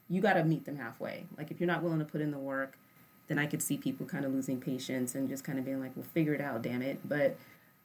you 0.10 0.22
got 0.22 0.34
to 0.34 0.44
meet 0.44 0.66
them 0.66 0.78
halfway. 0.78 1.28
Like 1.38 1.52
if 1.52 1.60
you're 1.60 1.68
not 1.68 1.84
willing 1.84 2.00
to 2.00 2.06
put 2.06 2.22
in 2.22 2.32
the 2.32 2.40
work, 2.40 2.78
then 3.28 3.38
I 3.38 3.46
could 3.46 3.62
see 3.62 3.78
people 3.78 4.06
kind 4.06 4.26
of 4.26 4.34
losing 4.34 4.60
patience 4.60 5.14
and 5.14 5.30
just 5.30 5.44
kind 5.44 5.60
of 5.60 5.66
being 5.66 5.82
like, 5.82 5.92
"Well, 5.96 6.06
figure 6.14 6.34
it 6.34 6.42
out, 6.42 6.62
damn 6.62 6.82
it." 6.82 7.08
But 7.08 7.38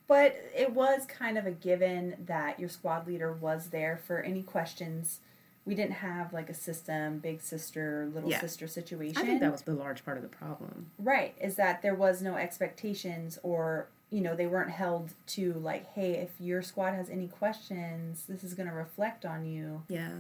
But 0.06 0.36
it 0.54 0.72
was 0.72 1.04
kind 1.06 1.36
of 1.36 1.46
a 1.46 1.50
given 1.50 2.16
that 2.26 2.60
your 2.60 2.68
squad 2.68 3.06
leader 3.06 3.32
was 3.32 3.70
there 3.70 3.96
for 3.96 4.20
any 4.20 4.42
questions. 4.42 5.20
We 5.64 5.74
didn't 5.74 5.92
have 5.94 6.32
like 6.32 6.50
a 6.50 6.54
system, 6.54 7.18
big 7.18 7.40
sister, 7.40 8.08
little 8.12 8.28
Yeah. 8.30 8.40
sister 8.40 8.66
situation. 8.66 9.18
I 9.22 9.24
think 9.24 9.40
that 9.40 9.52
was 9.52 9.62
the 9.62 9.74
large 9.74 10.04
part 10.04 10.16
of 10.16 10.22
the 10.22 10.28
problem. 10.28 10.90
Right, 10.98 11.34
is 11.40 11.54
that 11.56 11.82
there 11.82 11.94
was 11.94 12.20
no 12.20 12.36
expectations 12.36 13.38
or, 13.42 13.86
you 14.10 14.20
know, 14.20 14.34
they 14.34 14.46
weren't 14.46 14.70
held 14.70 15.14
to 15.28 15.52
like, 15.54 15.86
hey, 15.94 16.12
if 16.14 16.30
your 16.40 16.62
squad 16.62 16.94
has 16.94 17.08
any 17.08 17.28
questions, 17.28 18.24
this 18.28 18.42
is 18.42 18.54
going 18.54 18.68
to 18.68 18.74
reflect 18.74 19.24
on 19.24 19.46
you. 19.46 19.82
Yeah. 19.88 20.10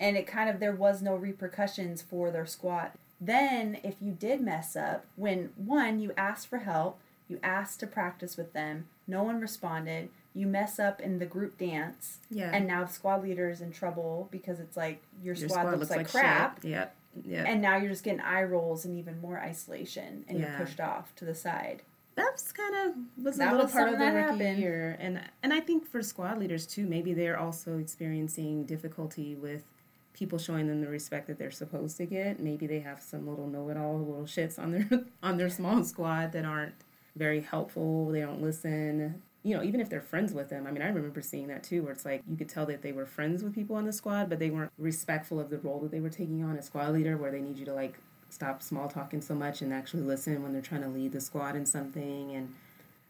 And 0.00 0.16
it 0.16 0.26
kind 0.26 0.48
of, 0.48 0.60
there 0.60 0.74
was 0.74 1.02
no 1.02 1.14
repercussions 1.14 2.00
for 2.02 2.30
their 2.30 2.46
squad. 2.46 2.92
Then, 3.20 3.78
if 3.82 3.96
you 4.00 4.12
did 4.12 4.40
mess 4.42 4.76
up, 4.76 5.06
when 5.16 5.50
one, 5.56 6.00
you 6.00 6.12
asked 6.18 6.48
for 6.48 6.58
help, 6.58 6.98
you 7.28 7.38
asked 7.42 7.80
to 7.80 7.86
practice 7.86 8.36
with 8.36 8.52
them, 8.52 8.88
no 9.06 9.22
one 9.22 9.40
responded, 9.40 10.10
you 10.36 10.46
mess 10.46 10.78
up 10.78 11.00
in 11.00 11.18
the 11.18 11.26
group 11.26 11.56
dance, 11.58 12.18
Yeah. 12.30 12.50
and 12.52 12.66
now 12.66 12.84
the 12.84 12.92
squad 12.92 13.22
leader 13.22 13.48
is 13.48 13.60
in 13.62 13.72
trouble 13.72 14.28
because 14.30 14.60
it's 14.60 14.76
like 14.76 15.02
your, 15.22 15.34
Your 15.34 15.48
squad, 15.48 15.78
looks, 15.78 15.90
like, 15.90 16.10
crap 16.10 16.60
Shit. 16.62 16.70
Yep. 16.70 16.96
Yeah. 17.24 17.44
and 17.46 17.62
now 17.62 17.76
you're 17.78 17.88
just 17.88 18.04
getting 18.04 18.20
eye 18.20 18.42
rolls 18.42 18.84
and 18.84 18.94
even 18.98 19.18
more 19.22 19.38
isolation 19.40 20.24
and 20.28 20.38
Yeah. 20.38 20.50
you're 20.58 20.66
pushed 20.66 20.78
off 20.80 21.14
to 21.16 21.24
the 21.24 21.34
side 21.34 21.82
that's 22.16 22.50
kind 22.52 22.74
of 22.74 23.24
was 23.24 23.38
a 23.38 23.44
little 23.44 23.58
was 23.64 23.72
part 23.72 23.88
of 23.88 23.92
the 23.92 23.98
that 23.98 24.14
rookie 24.14 24.44
happened. 24.44 24.58
year, 24.58 24.96
and 25.00 25.20
and 25.42 25.52
I 25.52 25.60
think 25.60 25.86
for 25.86 26.02
squad 26.02 26.38
leaders 26.38 26.66
too, 26.66 26.86
maybe 26.86 27.12
they're 27.12 27.38
also 27.38 27.76
experiencing 27.78 28.64
difficulty 28.64 29.34
with 29.34 29.64
people 30.14 30.38
showing 30.38 30.66
them 30.66 30.80
the 30.80 30.88
respect 30.88 31.26
that 31.26 31.36
they're 31.38 31.50
supposed 31.50 31.98
to 31.98 32.06
get. 32.06 32.40
Maybe 32.40 32.66
they 32.66 32.80
have 32.80 33.02
some 33.02 33.28
little 33.28 33.46
know-it-all 33.48 33.98
little 33.98 34.22
shits 34.24 34.58
on 34.58 34.70
their 34.72 34.88
on 35.22 35.36
their 35.36 35.50
small 35.50 35.84
squad 35.84 36.32
that 36.32 36.46
aren't 36.46 36.74
very 37.14 37.40
helpful. 37.42 38.08
They 38.10 38.20
don't 38.22 38.40
listen. 38.42 39.20
You 39.46 39.56
know, 39.56 39.62
even 39.62 39.80
if 39.80 39.88
they're 39.88 40.00
friends 40.00 40.32
with 40.32 40.50
them. 40.50 40.66
I 40.66 40.72
mean, 40.72 40.82
I 40.82 40.88
remember 40.88 41.22
seeing 41.22 41.46
that 41.48 41.62
too, 41.62 41.82
where 41.82 41.92
it's 41.92 42.04
like 42.04 42.22
you 42.28 42.36
could 42.36 42.48
tell 42.48 42.66
that 42.66 42.82
they 42.82 42.92
were 42.92 43.06
friends 43.06 43.44
with 43.44 43.54
people 43.54 43.76
on 43.76 43.84
the 43.84 43.92
squad, 43.92 44.28
but 44.28 44.38
they 44.38 44.50
weren't 44.50 44.72
respectful 44.76 45.38
of 45.38 45.50
the 45.50 45.58
role 45.58 45.78
that 45.80 45.92
they 45.92 46.00
were 46.00 46.10
taking 46.10 46.42
on 46.42 46.56
as 46.56 46.66
squad 46.66 46.92
leader, 46.92 47.16
where 47.16 47.30
they 47.30 47.40
need 47.40 47.56
you 47.56 47.64
to 47.66 47.72
like 47.74 47.98
stop 48.28 48.62
small 48.62 48.88
talking 48.88 49.20
so 49.20 49.34
much 49.34 49.62
and 49.62 49.72
actually 49.72 50.02
listen 50.02 50.42
when 50.42 50.52
they're 50.52 50.62
trying 50.62 50.82
to 50.82 50.88
lead 50.88 51.12
the 51.12 51.20
squad 51.20 51.56
in 51.56 51.64
something 51.64 52.34
and 52.34 52.54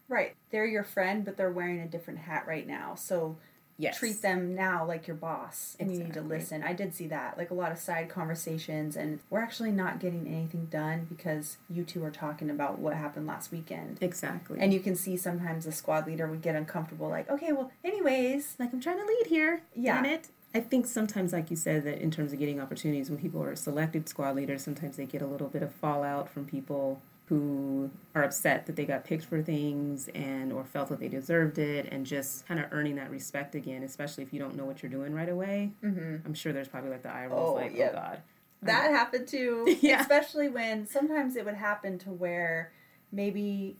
right 0.07 0.35
they're 0.51 0.65
your 0.65 0.83
friend 0.83 1.25
but 1.25 1.37
they're 1.37 1.51
wearing 1.51 1.79
a 1.79 1.87
different 1.87 2.19
hat 2.19 2.45
right 2.47 2.67
now 2.67 2.95
so 2.95 3.35
yes. 3.77 3.97
treat 3.97 4.21
them 4.21 4.55
now 4.55 4.85
like 4.85 5.07
your 5.07 5.15
boss 5.15 5.75
and 5.79 5.91
you 5.91 6.03
need 6.03 6.13
to 6.13 6.21
listen 6.21 6.63
i 6.63 6.73
did 6.73 6.93
see 6.95 7.07
that 7.07 7.37
like 7.37 7.51
a 7.51 7.53
lot 7.53 7.71
of 7.71 7.77
side 7.77 8.09
conversations 8.09 8.95
and 8.95 9.19
we're 9.29 9.41
actually 9.41 9.71
not 9.71 9.99
getting 9.99 10.27
anything 10.27 10.65
done 10.71 11.05
because 11.09 11.57
you 11.69 11.83
two 11.83 12.03
are 12.03 12.11
talking 12.11 12.49
about 12.49 12.79
what 12.79 12.93
happened 12.95 13.27
last 13.27 13.51
weekend 13.51 13.97
Exactly. 14.01 14.57
and 14.59 14.73
you 14.73 14.79
can 14.79 14.95
see 14.95 15.17
sometimes 15.17 15.65
the 15.65 15.71
squad 15.71 16.07
leader 16.07 16.27
would 16.27 16.41
get 16.41 16.55
uncomfortable 16.55 17.09
like 17.09 17.29
okay 17.29 17.51
well 17.51 17.71
anyways 17.83 18.55
like 18.59 18.73
I'm 18.77 18.81
trying 18.81 18.99
to 18.99 19.05
lead 19.05 19.25
here. 19.27 19.61
Yeah. 19.75 20.03
It. 20.05 20.27
I 20.53 20.59
think 20.59 20.85
sometimes, 20.85 21.33
like 21.33 21.49
you 21.49 21.55
said, 21.55 21.83
that 21.85 21.99
in 21.99 22.11
terms 22.11 22.31
of 22.31 22.39
getting 22.39 22.59
opportunities, 22.59 23.09
when 23.09 23.19
people 23.19 23.41
are 23.43 23.55
selected 23.55 24.07
squad 24.07 24.35
leaders, 24.35 24.63
sometimes 24.63 24.97
they 24.97 25.05
get 25.05 25.21
a 25.21 25.27
little 25.27 25.47
bit 25.47 25.61
of 25.63 25.71
fallout 25.73 26.29
from 26.29 26.45
people 26.45 27.01
who 27.27 27.91
are 28.15 28.23
upset 28.23 28.65
that 28.65 28.75
they 28.75 28.85
got 28.85 29.03
picked 29.03 29.25
for 29.25 29.41
things 29.41 30.07
and 30.15 30.53
or 30.53 30.63
felt 30.63 30.89
that 30.89 30.99
they 30.99 31.09
deserved 31.09 31.57
it, 31.57 31.87
and 31.91 32.05
just 32.05 32.47
kind 32.47 32.59
of 32.59 32.67
earning 32.71 32.95
that 32.95 33.09
respect 33.11 33.53
again. 33.55 33.83
Especially 33.83 34.23
if 34.23 34.31
you 34.33 34.39
don't 34.39 34.55
know 34.55 34.65
what 34.65 34.81
you're 34.81 34.91
doing 34.91 35.13
right 35.13 35.29
away. 35.29 35.71
Mm-hmm. 35.83 36.25
I'm 36.25 36.33
sure 36.33 36.53
there's 36.53 36.67
probably 36.69 36.89
like 36.91 37.03
the 37.03 37.11
eye 37.13 37.25
rolls, 37.27 37.49
Oh, 37.49 37.53
like, 37.53 37.75
yeah. 37.75 37.89
oh 37.91 37.95
god. 37.95 38.21
That 38.63 38.91
happened 38.91 39.27
too. 39.27 39.77
Yeah. 39.81 40.01
Especially 40.01 40.47
when 40.49 40.87
sometimes 40.87 41.35
it 41.35 41.45
would 41.45 41.55
happen 41.55 41.99
to 41.99 42.09
where 42.09 42.71
maybe, 43.11 43.75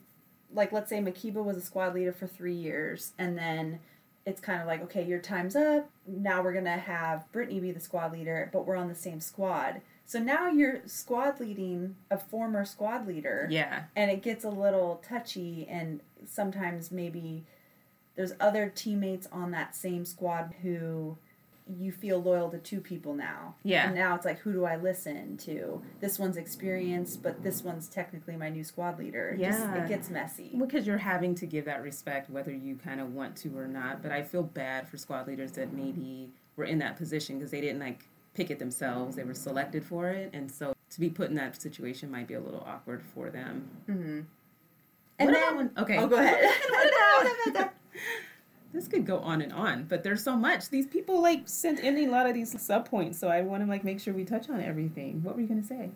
like, 0.53 0.71
let's 0.71 0.89
say 0.89 0.99
Makiba 0.99 1.43
was 1.43 1.57
a 1.57 1.61
squad 1.61 1.95
leader 1.95 2.11
for 2.13 2.27
three 2.27 2.53
years, 2.55 3.13
and 3.17 3.37
then 3.37 3.79
it's 4.25 4.41
kind 4.41 4.61
of 4.61 4.67
like, 4.67 4.83
okay, 4.83 5.03
your 5.05 5.19
time's 5.19 5.55
up. 5.55 5.89
Now 6.05 6.41
we're 6.41 6.51
to 6.65 6.71
have 6.71 7.31
Brittany 7.31 7.61
be 7.61 7.71
the 7.71 7.79
squad 7.79 8.11
leader, 8.11 8.49
but 8.51 8.67
we're 8.67 8.75
on 8.75 8.89
the 8.89 8.95
same 8.95 9.21
squad. 9.21 9.81
So 10.07 10.19
now 10.19 10.47
you're 10.47 10.79
squad 10.85 11.39
leading 11.41 11.97
a 12.09 12.17
former 12.17 12.63
squad 12.63 13.05
leader. 13.05 13.47
Yeah. 13.51 13.83
And 13.95 14.09
it 14.09 14.23
gets 14.23 14.45
a 14.45 14.49
little 14.49 15.03
touchy, 15.07 15.67
and 15.69 15.99
sometimes 16.25 16.91
maybe 16.91 17.43
there's 18.15 18.31
other 18.39 18.71
teammates 18.73 19.27
on 19.33 19.51
that 19.51 19.75
same 19.75 20.05
squad 20.05 20.53
who 20.63 21.17
you 21.77 21.91
feel 21.91 22.21
loyal 22.23 22.49
to 22.49 22.57
two 22.57 22.79
people 22.79 23.13
now. 23.13 23.53
Yeah. 23.63 23.87
And 23.87 23.95
now 23.95 24.15
it's 24.15 24.23
like, 24.23 24.39
who 24.39 24.53
do 24.53 24.63
I 24.63 24.77
listen 24.77 25.35
to? 25.39 25.81
This 25.99 26.17
one's 26.17 26.37
experienced, 26.37 27.21
but 27.21 27.43
this 27.43 27.61
one's 27.61 27.89
technically 27.89 28.37
my 28.37 28.47
new 28.47 28.63
squad 28.63 28.97
leader. 28.97 29.31
It 29.31 29.39
just- 29.41 29.59
Yeah. 29.59 29.83
it 29.83 29.89
gets 29.89 30.09
messy. 30.09 30.51
Because 30.57 30.87
you're 30.87 30.97
having 30.99 31.35
to 31.35 31.45
give 31.45 31.65
that 31.65 31.83
respect 31.83 32.29
whether 32.29 32.53
you 32.53 32.77
kind 32.77 33.01
of 33.01 33.13
want 33.13 33.35
to 33.39 33.57
or 33.57 33.67
not. 33.67 34.01
But 34.01 34.13
I 34.13 34.23
feel 34.23 34.43
bad 34.43 34.87
for 34.87 34.95
squad 34.95 35.27
leaders 35.27 35.51
that 35.51 35.73
maybe 35.73 36.31
were 36.55 36.63
in 36.63 36.79
that 36.79 36.95
position 36.95 37.37
because 37.37 37.51
they 37.51 37.59
didn't 37.59 37.81
like 37.81 38.05
pick 38.37 38.51
it 38.51 38.59
themselves. 38.59 39.15
They 39.15 39.23
were 39.23 39.33
selected 39.33 39.83
for 39.83 40.09
it. 40.09 40.29
And 40.31 40.49
so 40.51 40.75
to 40.91 40.99
be 40.99 41.09
put 41.09 41.29
in 41.29 41.35
that 41.35 41.59
situation 41.59 42.11
might 42.11 42.27
be 42.27 42.35
a 42.35 42.39
little 42.39 42.63
awkward 42.65 43.01
for 43.13 43.31
them. 43.31 43.67
Mm-hmm. 43.89 44.21
And 45.19 45.29
What 45.29 45.33
then, 45.33 45.55
when- 45.57 45.71
okay. 45.77 45.97
Oh, 45.97 46.07
go 46.07 46.17
ahead. 46.17 47.71
This 48.73 48.89
could 48.89 49.05
go 49.07 49.19
on 49.19 49.41
and 49.41 49.53
on, 49.53 49.85
but 49.85 50.03
there's 50.03 50.21
so 50.21 50.35
much. 50.35 50.69
These 50.69 50.87
people 50.87 51.21
like 51.21 51.47
sent 51.47 51.79
in 51.79 51.97
a 51.97 52.07
lot 52.09 52.27
of 52.27 52.33
these 52.35 52.61
sub 52.61 52.87
points, 52.87 53.17
so 53.17 53.29
I 53.29 53.41
want 53.41 53.63
to 53.63 53.67
like 53.67 53.83
make 53.85 53.99
sure 53.99 54.13
we 54.13 54.25
touch 54.25 54.49
on 54.49 54.61
everything. 54.61 55.23
What 55.23 55.35
were 55.35 55.41
you 55.41 55.47
gonna 55.47 55.63
say? 55.63 55.91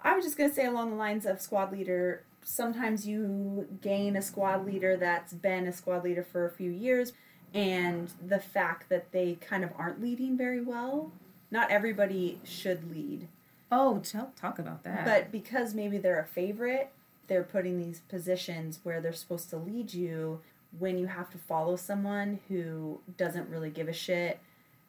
I 0.00 0.16
was 0.16 0.24
just 0.24 0.36
going 0.36 0.50
to 0.50 0.54
say 0.54 0.66
along 0.66 0.90
the 0.90 0.96
lines 0.96 1.24
of 1.26 1.40
squad 1.40 1.70
leader, 1.72 2.24
sometimes 2.42 3.06
you 3.06 3.66
gain 3.80 4.16
a 4.16 4.22
squad 4.22 4.66
leader 4.66 4.96
that's 4.96 5.32
been 5.32 5.66
a 5.66 5.72
squad 5.72 6.04
leader 6.04 6.22
for 6.22 6.44
a 6.44 6.50
few 6.50 6.70
years, 6.70 7.12
and 7.54 8.10
the 8.26 8.38
fact 8.38 8.90
that 8.90 9.12
they 9.12 9.38
kind 9.40 9.64
of 9.64 9.70
aren't 9.78 10.02
leading 10.02 10.36
very 10.36 10.60
well. 10.60 11.12
Not 11.54 11.70
everybody 11.70 12.40
should 12.42 12.90
lead, 12.90 13.28
Oh, 13.70 14.00
talk, 14.00 14.34
talk 14.34 14.58
about 14.58 14.82
that. 14.82 15.04
but 15.04 15.30
because 15.30 15.72
maybe 15.72 15.98
they're 15.98 16.18
a 16.18 16.24
favorite, 16.26 16.90
they're 17.28 17.44
putting 17.44 17.78
these 17.78 18.00
positions 18.08 18.80
where 18.82 19.00
they're 19.00 19.12
supposed 19.12 19.50
to 19.50 19.56
lead 19.56 19.94
you 19.94 20.40
when 20.78 20.98
you 20.98 21.06
have 21.06 21.30
to 21.30 21.38
follow 21.38 21.76
someone 21.76 22.40
who 22.48 23.00
doesn't 23.16 23.48
really 23.48 23.70
give 23.70 23.86
a 23.86 23.92
shit. 23.92 24.40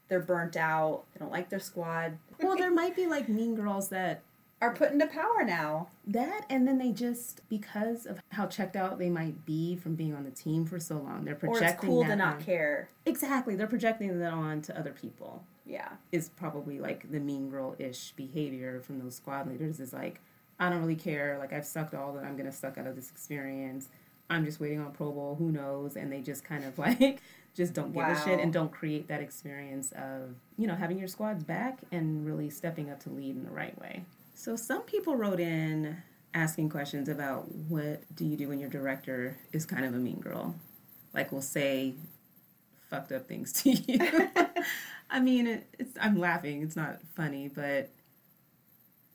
They're 0.08 0.20
burnt 0.20 0.58
out, 0.58 1.04
they 1.14 1.20
don't 1.20 1.32
like 1.32 1.50
their 1.50 1.60
squad, 1.60 2.18
well, 2.42 2.58
there 2.58 2.72
might 2.72 2.96
be 2.96 3.06
like 3.06 3.30
mean 3.30 3.54
girls 3.56 3.90
that 3.90 4.22
are 4.60 4.74
put 4.74 4.92
into 4.92 5.06
power 5.06 5.44
now. 5.44 5.90
that 6.08 6.46
and 6.50 6.68
then 6.68 6.80
they 6.80 6.92
just 6.92 7.48
because 7.48 8.08
of 8.08 8.20
how 8.30 8.48
checked 8.48 8.76
out 8.76 8.98
they 8.98 9.10
might 9.12 9.46
be 9.46 9.76
from 9.76 9.94
being 9.94 10.16
on 10.16 10.24
the 10.24 10.32
team 10.32 10.66
for 10.66 10.80
so 10.80 10.98
long 10.98 11.26
they're 11.26 11.36
projecting. 11.36 11.68
Or 11.68 11.72
it's 11.74 11.82
cool 11.82 12.04
that 12.04 12.10
to 12.10 12.16
not 12.16 12.36
on- 12.38 12.44
care. 12.44 12.90
exactly 13.06 13.56
they're 13.56 13.68
projecting 13.68 14.18
that 14.20 14.34
on 14.34 14.62
to 14.64 14.78
other 14.80 14.92
people 14.92 15.44
Yeah. 15.66 15.90
is 16.12 16.30
probably 16.30 16.80
like 16.80 17.12
the 17.12 17.20
mean 17.20 17.50
girl-ish 17.50 18.12
behavior 18.12 18.82
from 18.82 19.00
those 19.00 19.16
squad 19.16 19.48
leaders 19.50 19.80
is 19.80 19.94
like 19.94 20.22
i 20.60 20.70
don't 20.70 20.80
really 20.80 20.96
care 20.96 21.38
like 21.40 21.52
i've 21.54 21.66
sucked 21.66 21.96
all 21.96 22.14
that 22.14 22.24
i'm 22.24 22.38
gonna 22.38 22.52
suck 22.52 22.78
out 22.78 22.86
of 22.88 22.96
this 22.96 23.10
experience. 23.10 23.90
I'm 24.30 24.46
just 24.46 24.60
waiting 24.60 24.80
on 24.80 24.92
pro 24.92 25.12
bowl 25.12 25.36
who 25.36 25.52
knows? 25.52 25.96
And 25.96 26.12
they 26.12 26.22
just 26.22 26.44
kind 26.44 26.64
of 26.66 26.78
like 26.86 27.22
just 27.56 27.74
don't 27.74 27.94
give 27.94 28.04
a 28.04 28.22
shit 28.24 28.40
and 28.40 28.52
don't 28.52 28.72
create 28.72 29.08
that 29.08 29.22
experience 29.22 29.92
of 29.94 30.36
you 30.58 30.68
know 30.68 30.76
having 30.76 30.98
your 30.98 31.08
squads 31.08 31.44
back 31.44 31.80
and 31.92 32.26
really 32.26 32.50
stepping 32.50 32.90
up 32.90 33.00
to 33.04 33.10
lead 33.10 33.36
in 33.36 33.44
the 33.44 33.52
right 33.52 33.80
way. 33.80 34.04
So 34.34 34.56
some 34.56 34.82
people 34.82 35.16
wrote 35.16 35.40
in 35.40 35.98
asking 36.34 36.70
questions 36.70 37.08
about 37.08 37.50
what 37.70 38.04
do 38.14 38.26
you 38.26 38.36
do 38.36 38.50
when 38.50 38.60
your 38.60 38.70
director 38.70 39.38
is 39.54 39.66
kind 39.66 39.86
of 39.86 39.94
a 39.94 39.98
mean 39.98 40.20
girl? 40.20 40.56
Like 41.14 41.32
will 41.32 41.42
say 41.42 41.96
fucked 42.90 43.12
up 43.12 43.28
things 43.28 43.54
to 43.54 43.72
you 43.72 44.00
i 45.10 45.20
mean 45.20 45.48
it, 45.48 45.68
it's 45.80 45.98
i'm 46.02 46.20
laughing 46.20 46.62
it's 46.62 46.76
not 46.76 47.00
funny 47.16 47.48
but 47.48 47.90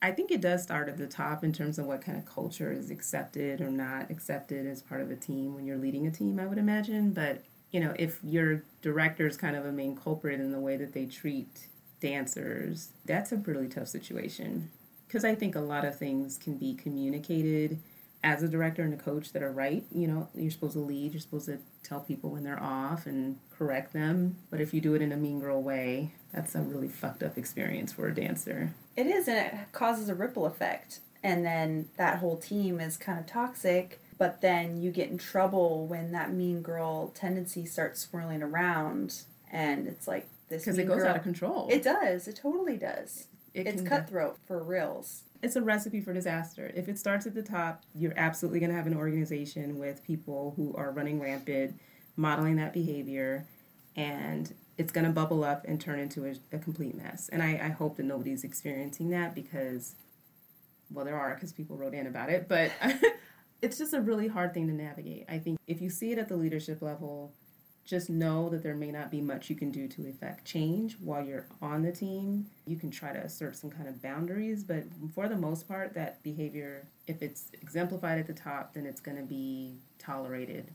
i 0.03 0.11
think 0.11 0.31
it 0.31 0.41
does 0.41 0.63
start 0.63 0.89
at 0.89 0.97
the 0.97 1.07
top 1.07 1.45
in 1.45 1.53
terms 1.53 1.79
of 1.79 1.87
what 1.87 2.03
kind 2.03 2.17
of 2.19 2.25
culture 2.25 2.73
is 2.73 2.91
accepted 2.91 3.61
or 3.61 3.71
not 3.71 4.11
accepted 4.11 4.67
as 4.67 4.83
part 4.83 5.01
of 5.01 5.11
a 5.11 5.17
team 5.17 5.55
when 5.55 5.65
you're 5.67 5.79
leading 5.79 6.07
a 6.07 6.11
team 6.11 6.39
i 6.41 6.47
would 6.47 6.59
imagine. 6.59 7.13
But 7.13 7.45
you 7.71 7.81
know 7.81 7.95
if 7.99 8.19
your 8.23 8.63
director 8.83 9.27
is 9.27 9.37
kind 9.37 9.57
of 9.57 9.65
a 9.65 9.73
main 9.73 9.97
culprit 9.97 10.41
in 10.41 10.53
the 10.53 10.61
way 10.61 10.77
that 10.77 10.93
they 10.93 11.07
treat 11.07 11.69
dancers 12.01 12.93
that's 13.05 13.31
a 13.33 13.37
really 13.37 13.69
tough 13.69 13.89
situation. 13.89 14.71
Because 15.07 15.25
i 15.25 15.35
think 15.35 15.55
a 15.57 15.61
lot 15.61 15.85
of 15.85 15.99
things 15.99 16.39
can 16.39 16.57
be 16.57 16.75
communicated 16.75 17.81
as 18.23 18.43
a 18.43 18.49
director 18.49 18.83
and 18.83 18.93
a 18.93 18.97
coach 18.99 19.33
that 19.33 19.43
are 19.43 19.53
right. 19.53 19.85
You 19.93 20.07
know, 20.09 20.29
you're 20.35 20.51
supposed 20.51 20.75
to 20.75 20.81
lead, 20.81 21.13
you're 21.13 21.21
supposed 21.21 21.47
to 21.47 21.59
tell 21.83 22.01
people 22.01 22.31
when 22.31 22.45
they're 22.45 22.63
off 22.63 23.07
and 23.07 23.39
correct 23.57 23.93
them. 23.93 24.37
But 24.51 24.61
if 24.61 24.75
you 24.75 24.81
do 24.81 24.95
it 24.95 25.03
in 25.03 25.13
a 25.13 25.17
mean 25.17 25.41
girl 25.41 25.63
way, 25.63 26.13
that's 26.33 26.55
a 26.55 26.61
really 26.61 26.89
fucked 26.89 27.23
up 27.23 27.39
experience 27.39 27.93
for 27.93 28.09
a 28.09 28.15
dancer. 28.15 28.75
It 28.97 29.07
is, 29.07 29.27
and 29.29 29.39
it 29.39 29.55
causes 29.73 30.09
a 30.09 30.15
ripple 30.15 30.45
effect. 30.47 31.01
and 31.23 31.45
then 31.45 31.89
that 31.97 32.19
whole 32.19 32.37
team 32.39 32.81
is 32.81 32.97
kind 32.97 33.19
of 33.19 33.27
toxic 33.27 34.01
but 34.19 34.41
then 34.43 34.81
you 34.83 34.91
get 34.91 35.09
in 35.11 35.17
trouble 35.19 35.87
when 35.87 36.13
that 36.13 36.31
mean 36.33 36.61
girl 36.63 37.09
tendency 37.15 37.65
starts 37.67 38.01
swirling 38.01 38.43
around 38.43 39.23
and 39.53 39.87
it's 39.87 40.07
like 40.09 40.27
this 40.49 40.63
because 40.65 40.79
it 40.79 40.85
goes 40.87 40.99
girl- 41.03 41.09
out 41.11 41.17
of 41.17 41.23
control. 41.23 41.69
it 41.71 41.83
does 41.83 42.27
it 42.29 42.37
totally 42.37 42.77
does 42.79 43.27
It 43.53 43.67
it's 43.67 43.83
cutthroat 43.83 44.39
for 44.47 44.63
reals 44.63 45.23
it's 45.43 45.57
a 45.57 45.63
recipe 45.63 46.01
for 46.01 46.13
disaster. 46.13 46.71
If 46.75 46.89
it 46.89 46.99
starts 46.99 47.27
at 47.27 47.35
the 47.35 47.43
top, 47.43 47.83
you're 47.95 48.17
absolutely 48.17 48.61
going 48.61 48.71
to 48.71 48.77
have 48.77 48.87
an 48.87 48.97
organization 48.97 49.79
with 49.79 50.05
people 50.05 50.53
who 50.57 50.75
are 50.75 50.91
running 50.91 51.21
rampant, 51.21 51.81
modeling 52.17 52.57
that 52.57 52.73
behavior, 52.73 53.47
and 53.97 54.53
it's 54.77 54.93
going 54.93 55.07
to 55.07 55.13
bubble 55.13 55.45
up 55.45 55.65
and 55.67 55.81
turn 55.81 55.99
into 55.99 56.27
a, 56.27 56.35
a 56.57 56.59
complete 56.59 56.95
mess. 56.95 57.29
And 57.31 57.43
I, 57.43 57.61
I 57.63 57.69
hope 57.69 57.97
that 57.97 58.05
nobody's 58.05 58.45
experiencing 58.45 59.11
that 59.11 59.35
because, 59.35 59.95
well, 60.91 61.05
there 61.05 61.19
are 61.19 61.35
because 61.35 61.53
people 61.53 61.77
wrote 61.77 61.95
in 61.95 62.07
about 62.07 62.31
it, 62.31 62.47
but 62.49 62.71
it's 63.63 63.79
just 63.79 63.95
a 63.95 64.01
really 64.01 64.29
hard 64.29 64.55
thing 64.55 64.67
to 64.69 64.73
navigate. 64.73 65.25
I 65.29 65.39
think 65.39 65.59
if 65.67 65.81
you 65.81 65.91
see 65.91 66.13
it 66.13 66.19
at 66.19 66.29
the 66.29 66.37
leadership 66.37 66.83
level, 66.83 67.33
just 67.91 68.09
know 68.09 68.49
that 68.49 68.63
there 68.63 68.77
may 68.77 68.93
not 68.93 69.11
be 69.11 69.21
much 69.21 69.51
you 69.51 69.57
can 69.57 69.73
do 69.73 69.89
to 69.89 70.07
effect 70.07 70.45
change 70.45 70.97
while 71.01 71.25
you're 71.25 71.47
on 71.61 71.83
the 71.83 71.91
team. 71.91 72.47
You 72.65 72.77
can 72.77 72.89
try 72.89 73.13
to 73.13 73.19
assert 73.19 73.57
some 73.57 73.69
kind 73.69 73.89
of 73.89 74.01
boundaries, 74.01 74.63
but 74.63 74.85
for 75.13 75.29
the 75.29 75.37
most 75.37 75.67
part, 75.67 75.93
that 75.95 76.23
behavior, 76.23 76.87
if 77.09 77.21
it's 77.21 77.49
exemplified 77.61 78.21
at 78.21 78.29
the 78.29 78.33
top, 78.33 78.75
then 78.75 78.87
it's 78.87 79.01
going 79.01 79.17
to 79.17 79.25
be 79.25 79.81
tolerated 79.99 80.71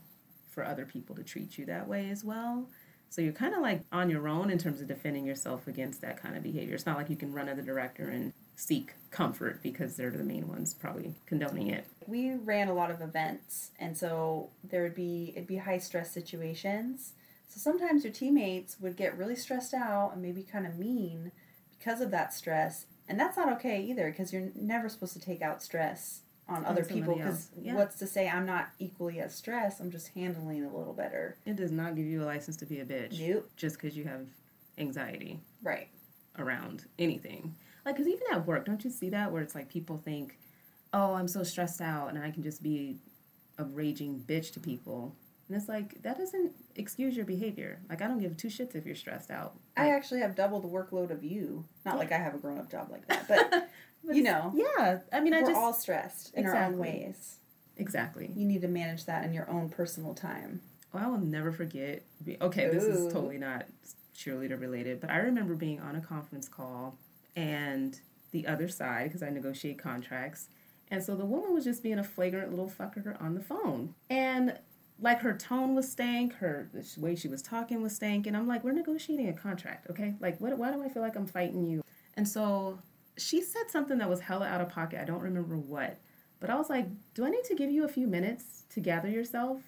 for 0.50 0.62
other 0.62 0.84
people 0.84 1.16
to 1.16 1.24
treat 1.24 1.56
you 1.56 1.64
that 1.64 1.88
way 1.88 2.10
as 2.10 2.22
well. 2.22 2.68
So 3.08 3.22
you're 3.22 3.32
kind 3.32 3.54
of 3.54 3.62
like 3.62 3.80
on 3.92 4.10
your 4.10 4.28
own 4.28 4.50
in 4.50 4.58
terms 4.58 4.82
of 4.82 4.86
defending 4.86 5.24
yourself 5.24 5.66
against 5.66 6.02
that 6.02 6.20
kind 6.20 6.36
of 6.36 6.42
behavior. 6.42 6.74
It's 6.74 6.84
not 6.84 6.98
like 6.98 7.08
you 7.08 7.16
can 7.16 7.32
run 7.32 7.46
to 7.46 7.54
the 7.54 7.62
director 7.62 8.10
and 8.10 8.34
seek 8.56 8.94
comfort 9.10 9.62
because 9.62 9.96
they're 9.96 10.10
the 10.10 10.24
main 10.24 10.48
ones 10.48 10.74
probably 10.74 11.14
condoning 11.26 11.68
it. 11.68 11.86
we 12.06 12.32
ran 12.34 12.68
a 12.68 12.74
lot 12.74 12.90
of 12.90 13.00
events 13.00 13.70
and 13.78 13.96
so 13.96 14.48
there 14.64 14.82
would 14.82 14.94
be 14.94 15.32
it'd 15.36 15.46
be 15.46 15.56
high 15.56 15.78
stress 15.78 16.10
situations 16.10 17.12
so 17.48 17.60
sometimes 17.60 18.02
your 18.02 18.12
teammates 18.12 18.76
would 18.80 18.96
get 18.96 19.16
really 19.16 19.36
stressed 19.36 19.74
out 19.74 20.10
and 20.12 20.22
maybe 20.22 20.42
kind 20.42 20.66
of 20.66 20.78
mean 20.78 21.30
because 21.78 22.00
of 22.00 22.10
that 22.10 22.32
stress 22.34 22.86
and 23.08 23.20
that's 23.20 23.36
not 23.36 23.50
okay 23.52 23.80
either 23.82 24.10
because 24.10 24.32
you're 24.32 24.48
never 24.54 24.88
supposed 24.88 25.12
to 25.12 25.20
take 25.20 25.42
out 25.42 25.62
stress 25.62 26.22
on 26.48 26.64
other 26.64 26.84
people 26.84 27.14
because 27.14 27.48
yeah. 27.60 27.74
what's 27.74 27.98
to 27.98 28.06
say 28.06 28.28
i'm 28.28 28.46
not 28.46 28.68
equally 28.78 29.20
as 29.20 29.34
stressed 29.34 29.80
i'm 29.80 29.90
just 29.90 30.08
handling 30.08 30.62
it 30.62 30.72
a 30.72 30.76
little 30.76 30.92
better 30.94 31.36
It 31.44 31.56
does 31.56 31.72
not 31.72 31.94
give 31.96 32.06
you 32.06 32.22
a 32.22 32.26
license 32.26 32.56
to 32.58 32.66
be 32.66 32.80
a 32.80 32.84
bitch 32.84 33.18
nope 33.20 33.50
just 33.56 33.76
because 33.80 33.96
you 33.96 34.04
have 34.04 34.26
anxiety. 34.78 35.40
right 35.62 35.88
around 36.38 36.84
anything. 36.98 37.54
Like, 37.86 37.96
because 37.96 38.08
even 38.08 38.26
at 38.32 38.46
work, 38.46 38.66
don't 38.66 38.84
you 38.84 38.90
see 38.90 39.08
that 39.10 39.32
where 39.32 39.40
it's 39.42 39.54
like 39.54 39.68
people 39.70 39.96
think, 39.96 40.38
oh, 40.92 41.14
I'm 41.14 41.28
so 41.28 41.42
stressed 41.44 41.80
out 41.80 42.08
and 42.10 42.18
I 42.18 42.30
can 42.32 42.42
just 42.42 42.62
be 42.62 42.96
a 43.58 43.64
raging 43.64 44.22
bitch 44.26 44.52
to 44.54 44.60
people. 44.60 45.14
And 45.48 45.56
it's 45.56 45.68
like, 45.68 46.02
that 46.02 46.18
doesn't 46.18 46.52
excuse 46.74 47.16
your 47.16 47.24
behavior. 47.24 47.78
Like, 47.88 48.02
I 48.02 48.08
don't 48.08 48.18
give 48.18 48.36
two 48.36 48.48
shits 48.48 48.74
if 48.74 48.84
you're 48.84 48.96
stressed 48.96 49.30
out. 49.30 49.54
i 49.76 49.90
actually 49.90 50.20
have 50.20 50.34
double 50.34 50.60
the 50.60 50.68
workload 50.68 51.10
of 51.10 51.22
you 51.22 51.64
not 51.84 51.94
Yeah. 51.94 51.98
like 51.98 52.12
i 52.12 52.18
have 52.18 52.34
a 52.34 52.38
grown-up 52.38 52.68
job 52.70 52.88
like 52.90 53.06
that 53.06 53.28
but 53.28 53.50
but 54.04 54.16
you 54.16 54.22
know 54.22 54.52
Yeah. 54.54 54.98
I 55.12 55.20
mean, 55.20 55.32
I 55.32 55.40
just 55.40 55.48
we're 55.50 55.54
just. 55.54 55.60
all 55.64 55.72
stressed 55.72 56.34
in 56.34 56.44
our 56.46 56.56
own 56.64 56.78
ways 56.78 57.36
exactly. 57.76 58.30
you 58.34 58.44
need 58.46 58.62
to 58.62 58.68
manage 58.68 59.04
that 59.04 59.24
in 59.24 59.32
your 59.32 59.48
own 59.48 59.68
personal 59.68 60.12
time 60.14 60.60
Oh, 60.94 60.98
I 60.98 61.06
will 61.08 61.18
never 61.18 61.52
forget. 61.52 62.04
Okay, 62.40 62.68
this 62.68 62.84
is 62.84 63.12
totally 63.12 63.36
not 63.38 63.66
cheerleader 64.16 64.58
related, 64.58 65.00
but 65.00 65.10
I 65.10 65.18
remember 65.18 65.54
being 65.54 65.78
on 65.80 65.94
a 65.96 66.00
conference 66.00 66.48
call 66.48 66.96
and 67.36 68.00
the 68.32 68.46
other 68.46 68.68
side, 68.68 69.04
because 69.04 69.22
I 69.22 69.30
negotiate 69.30 69.78
contracts, 69.78 70.48
and 70.90 71.02
so 71.02 71.14
the 71.14 71.24
woman 71.24 71.54
was 71.54 71.64
just 71.64 71.82
being 71.82 71.98
a 71.98 72.04
flagrant 72.04 72.50
little 72.50 72.70
fucker 72.70 73.20
on 73.20 73.34
the 73.34 73.40
phone. 73.40 73.94
And 74.10 74.58
like 74.98 75.20
her 75.20 75.36
tone 75.36 75.74
was 75.74 75.90
stank, 75.90 76.34
her 76.36 76.70
the 76.72 76.84
way 76.98 77.14
she 77.14 77.28
was 77.28 77.42
talking 77.42 77.82
was 77.82 77.94
stank, 77.94 78.26
and 78.26 78.36
I'm 78.36 78.48
like, 78.48 78.64
we're 78.64 78.72
negotiating 78.72 79.28
a 79.28 79.32
contract, 79.32 79.90
okay? 79.90 80.14
Like, 80.20 80.40
what? 80.40 80.56
Why 80.56 80.72
do 80.72 80.82
I 80.82 80.88
feel 80.88 81.02
like 81.02 81.16
I'm 81.16 81.26
fighting 81.26 81.64
you? 81.64 81.82
And 82.14 82.26
so 82.26 82.78
she 83.18 83.42
said 83.42 83.70
something 83.70 83.98
that 83.98 84.08
was 84.08 84.20
hella 84.20 84.46
out 84.46 84.60
of 84.60 84.68
pocket. 84.68 85.00
I 85.00 85.04
don't 85.04 85.20
remember 85.20 85.56
what, 85.56 85.98
but 86.40 86.50
I 86.50 86.56
was 86.56 86.70
like, 86.70 86.86
do 87.14 87.24
I 87.24 87.30
need 87.30 87.44
to 87.44 87.54
give 87.54 87.70
you 87.70 87.84
a 87.84 87.88
few 87.88 88.06
minutes 88.06 88.64
to 88.70 88.80
gather 88.80 89.08
yourself? 89.08 89.60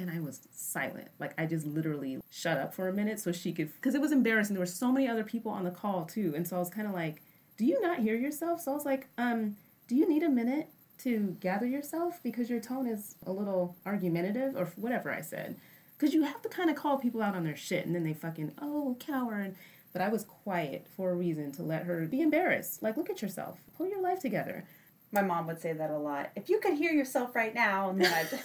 And 0.00 0.10
I 0.10 0.18
was 0.20 0.40
silent. 0.52 1.08
Like 1.18 1.38
I 1.38 1.46
just 1.46 1.66
literally 1.66 2.18
shut 2.30 2.58
up 2.58 2.74
for 2.74 2.88
a 2.88 2.92
minute 2.92 3.20
so 3.20 3.32
she 3.32 3.52
could, 3.52 3.72
because 3.74 3.94
it 3.94 4.00
was 4.00 4.12
embarrassing. 4.12 4.54
There 4.54 4.62
were 4.62 4.66
so 4.66 4.90
many 4.90 5.06
other 5.06 5.22
people 5.24 5.52
on 5.52 5.64
the 5.64 5.70
call 5.70 6.04
too, 6.06 6.32
and 6.34 6.48
so 6.48 6.56
I 6.56 6.58
was 6.58 6.70
kind 6.70 6.88
of 6.88 6.94
like, 6.94 7.22
"Do 7.56 7.66
you 7.66 7.80
not 7.80 8.00
hear 8.00 8.16
yourself?" 8.16 8.62
So 8.62 8.72
I 8.72 8.74
was 8.74 8.86
like, 8.86 9.08
"Um, 9.18 9.56
do 9.86 9.94
you 9.94 10.08
need 10.08 10.22
a 10.22 10.30
minute 10.30 10.68
to 10.98 11.36
gather 11.40 11.66
yourself 11.66 12.20
because 12.22 12.50
your 12.50 12.60
tone 12.60 12.86
is 12.86 13.14
a 13.26 13.32
little 13.32 13.76
argumentative 13.84 14.56
or 14.56 14.66
whatever 14.76 15.12
I 15.12 15.20
said?" 15.20 15.56
Because 15.98 16.14
you 16.14 16.22
have 16.22 16.40
to 16.42 16.48
kind 16.48 16.70
of 16.70 16.76
call 16.76 16.96
people 16.96 17.20
out 17.20 17.36
on 17.36 17.44
their 17.44 17.56
shit, 17.56 17.84
and 17.84 17.94
then 17.94 18.04
they 18.04 18.14
fucking 18.14 18.52
oh 18.60 18.96
coward. 18.98 19.54
But 19.92 20.02
I 20.02 20.08
was 20.08 20.24
quiet 20.24 20.86
for 20.96 21.10
a 21.10 21.14
reason 21.16 21.52
to 21.52 21.62
let 21.62 21.82
her 21.82 22.06
be 22.06 22.22
embarrassed. 22.22 22.80
Like, 22.82 22.96
look 22.96 23.10
at 23.10 23.22
yourself, 23.22 23.58
pull 23.76 23.88
your 23.88 24.00
life 24.00 24.20
together. 24.20 24.64
My 25.12 25.20
mom 25.22 25.48
would 25.48 25.60
say 25.60 25.72
that 25.72 25.90
a 25.90 25.98
lot. 25.98 26.30
If 26.36 26.48
you 26.48 26.60
could 26.60 26.74
hear 26.74 26.92
yourself 26.92 27.34
right 27.34 27.54
now, 27.54 27.92
then 27.92 28.12
I'd. 28.12 28.40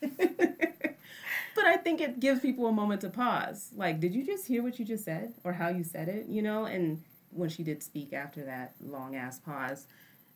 but 1.54 1.64
I 1.66 1.76
think 1.78 2.00
it 2.00 2.20
gives 2.20 2.40
people 2.40 2.66
a 2.66 2.72
moment 2.72 3.00
to 3.02 3.08
pause. 3.10 3.70
Like, 3.74 4.00
did 4.00 4.14
you 4.14 4.24
just 4.24 4.46
hear 4.46 4.62
what 4.62 4.78
you 4.78 4.84
just 4.84 5.04
said 5.04 5.34
or 5.44 5.52
how 5.52 5.68
you 5.68 5.84
said 5.84 6.08
it? 6.08 6.26
You 6.28 6.42
know? 6.42 6.64
And 6.64 7.02
when 7.30 7.48
she 7.48 7.62
did 7.62 7.82
speak 7.82 8.12
after 8.12 8.44
that 8.44 8.74
long 8.80 9.16
ass 9.16 9.38
pause, 9.38 9.86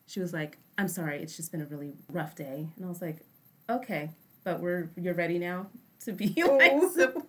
she 0.06 0.20
was 0.20 0.32
like, 0.32 0.58
I'm 0.78 0.88
sorry, 0.88 1.22
it's 1.22 1.36
just 1.36 1.52
been 1.52 1.60
a 1.62 1.66
really 1.66 1.92
rough 2.10 2.34
day. 2.34 2.68
And 2.76 2.84
I 2.84 2.88
was 2.88 3.02
like, 3.02 3.18
okay, 3.68 4.10
but 4.44 4.60
we're, 4.60 4.90
you're 4.96 5.14
ready 5.14 5.38
now 5.38 5.66
to 6.04 6.12
be 6.12 6.28
like, 6.36 6.72
Oh. 6.74 6.90
so, 6.94 7.22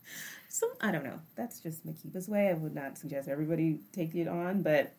so 0.48 0.66
I 0.80 0.92
don't 0.92 1.04
know. 1.04 1.18
That's 1.36 1.60
just 1.60 1.86
Makiba's 1.86 2.28
way. 2.28 2.48
I 2.50 2.54
would 2.54 2.74
not 2.74 2.98
suggest 2.98 3.28
everybody 3.28 3.80
take 3.92 4.14
it 4.14 4.28
on, 4.28 4.62
but 4.62 4.94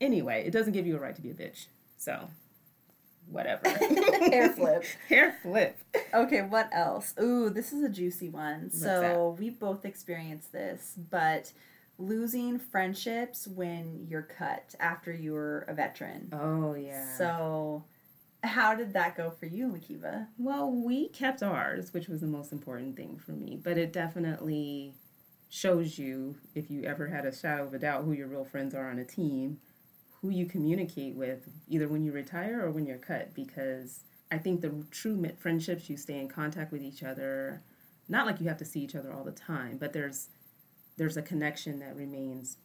anyway, 0.00 0.44
it 0.46 0.50
doesn't 0.50 0.72
give 0.72 0.86
you 0.86 0.96
a 0.96 1.00
right 1.00 1.14
to 1.14 1.22
be 1.22 1.30
a 1.30 1.34
bitch. 1.34 1.66
So, 1.98 2.28
whatever. 3.32 3.68
Hair 4.30 4.50
flip. 4.50 4.84
Hair 5.08 5.38
flip. 5.42 5.78
Okay, 6.14 6.42
what 6.42 6.68
else? 6.72 7.14
Ooh, 7.20 7.50
this 7.50 7.72
is 7.72 7.82
a 7.82 7.88
juicy 7.88 8.28
one. 8.28 8.62
What's 8.62 8.80
so 8.80 9.36
we 9.38 9.50
both 9.50 9.84
experienced 9.84 10.52
this, 10.52 10.94
but 11.10 11.52
losing 11.98 12.58
friendships 12.58 13.46
when 13.46 14.06
you're 14.08 14.22
cut 14.22 14.74
after 14.80 15.12
you're 15.12 15.60
a 15.60 15.74
veteran. 15.74 16.28
Oh, 16.32 16.74
yeah. 16.74 17.16
So, 17.16 17.84
how 18.42 18.74
did 18.74 18.92
that 18.94 19.16
go 19.16 19.30
for 19.30 19.46
you, 19.46 19.68
Makiba? 19.68 20.26
Well, 20.38 20.70
we 20.70 21.08
kept 21.08 21.42
ours, 21.42 21.92
which 21.94 22.08
was 22.08 22.20
the 22.20 22.26
most 22.26 22.52
important 22.52 22.96
thing 22.96 23.18
for 23.24 23.32
me. 23.32 23.58
But 23.62 23.78
it 23.78 23.92
definitely 23.92 24.94
shows 25.48 25.98
you, 25.98 26.36
if 26.54 26.70
you 26.70 26.82
ever 26.84 27.06
had 27.06 27.26
a 27.26 27.34
shadow 27.34 27.64
of 27.64 27.74
a 27.74 27.78
doubt, 27.78 28.04
who 28.04 28.12
your 28.12 28.26
real 28.26 28.44
friends 28.44 28.74
are 28.74 28.90
on 28.90 28.98
a 28.98 29.04
team, 29.04 29.58
who 30.22 30.30
you 30.30 30.46
communicate 30.46 31.16
with, 31.16 31.48
either 31.68 31.88
when 31.88 32.04
you 32.04 32.12
retire 32.12 32.64
or 32.64 32.70
when 32.70 32.86
you're 32.86 32.96
cut. 32.98 33.34
Because 33.34 34.00
I 34.30 34.38
think 34.38 34.60
the 34.60 34.84
true 34.90 35.24
friendships, 35.38 35.90
you 35.90 35.96
stay 35.96 36.18
in 36.18 36.28
contact 36.28 36.72
with 36.72 36.82
each 36.82 37.02
other. 37.02 37.62
Not 38.08 38.26
like 38.26 38.40
you 38.40 38.48
have 38.48 38.58
to 38.58 38.64
see 38.64 38.80
each 38.80 38.94
other 38.94 39.12
all 39.12 39.24
the 39.24 39.32
time, 39.32 39.78
but 39.78 39.92
there's 39.92 40.28
there's 40.96 41.16
a 41.16 41.22
connection 41.22 41.80
that 41.80 41.96
remains 41.96 42.58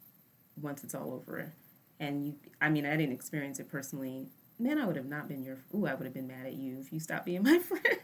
once 0.62 0.84
it's 0.84 0.95
all 0.95 1.14
over. 1.14 1.53
And 1.99 2.26
you, 2.26 2.36
I 2.62 2.70
mean, 2.70 2.86
I 2.86 2.95
didn't 2.95 3.14
experience 3.14 3.60
it 3.60 3.70
personally. 3.70 4.28
Man, 4.60 4.80
I 4.80 4.86
would 4.86 4.95
have 4.95 5.05
not 5.05 5.28
been 5.28 5.43
your. 5.43 5.58
Ooh, 5.76 5.86
I 5.88 5.95
would 5.95 6.05
have 6.05 6.14
been 6.14 6.28
mad 6.28 6.45
at 6.45 6.53
you 6.53 6.80
if 6.80 6.91
you 6.93 6.99
stopped 6.99 7.26
being 7.26 7.43
my 7.43 7.60
friend. 7.60 7.99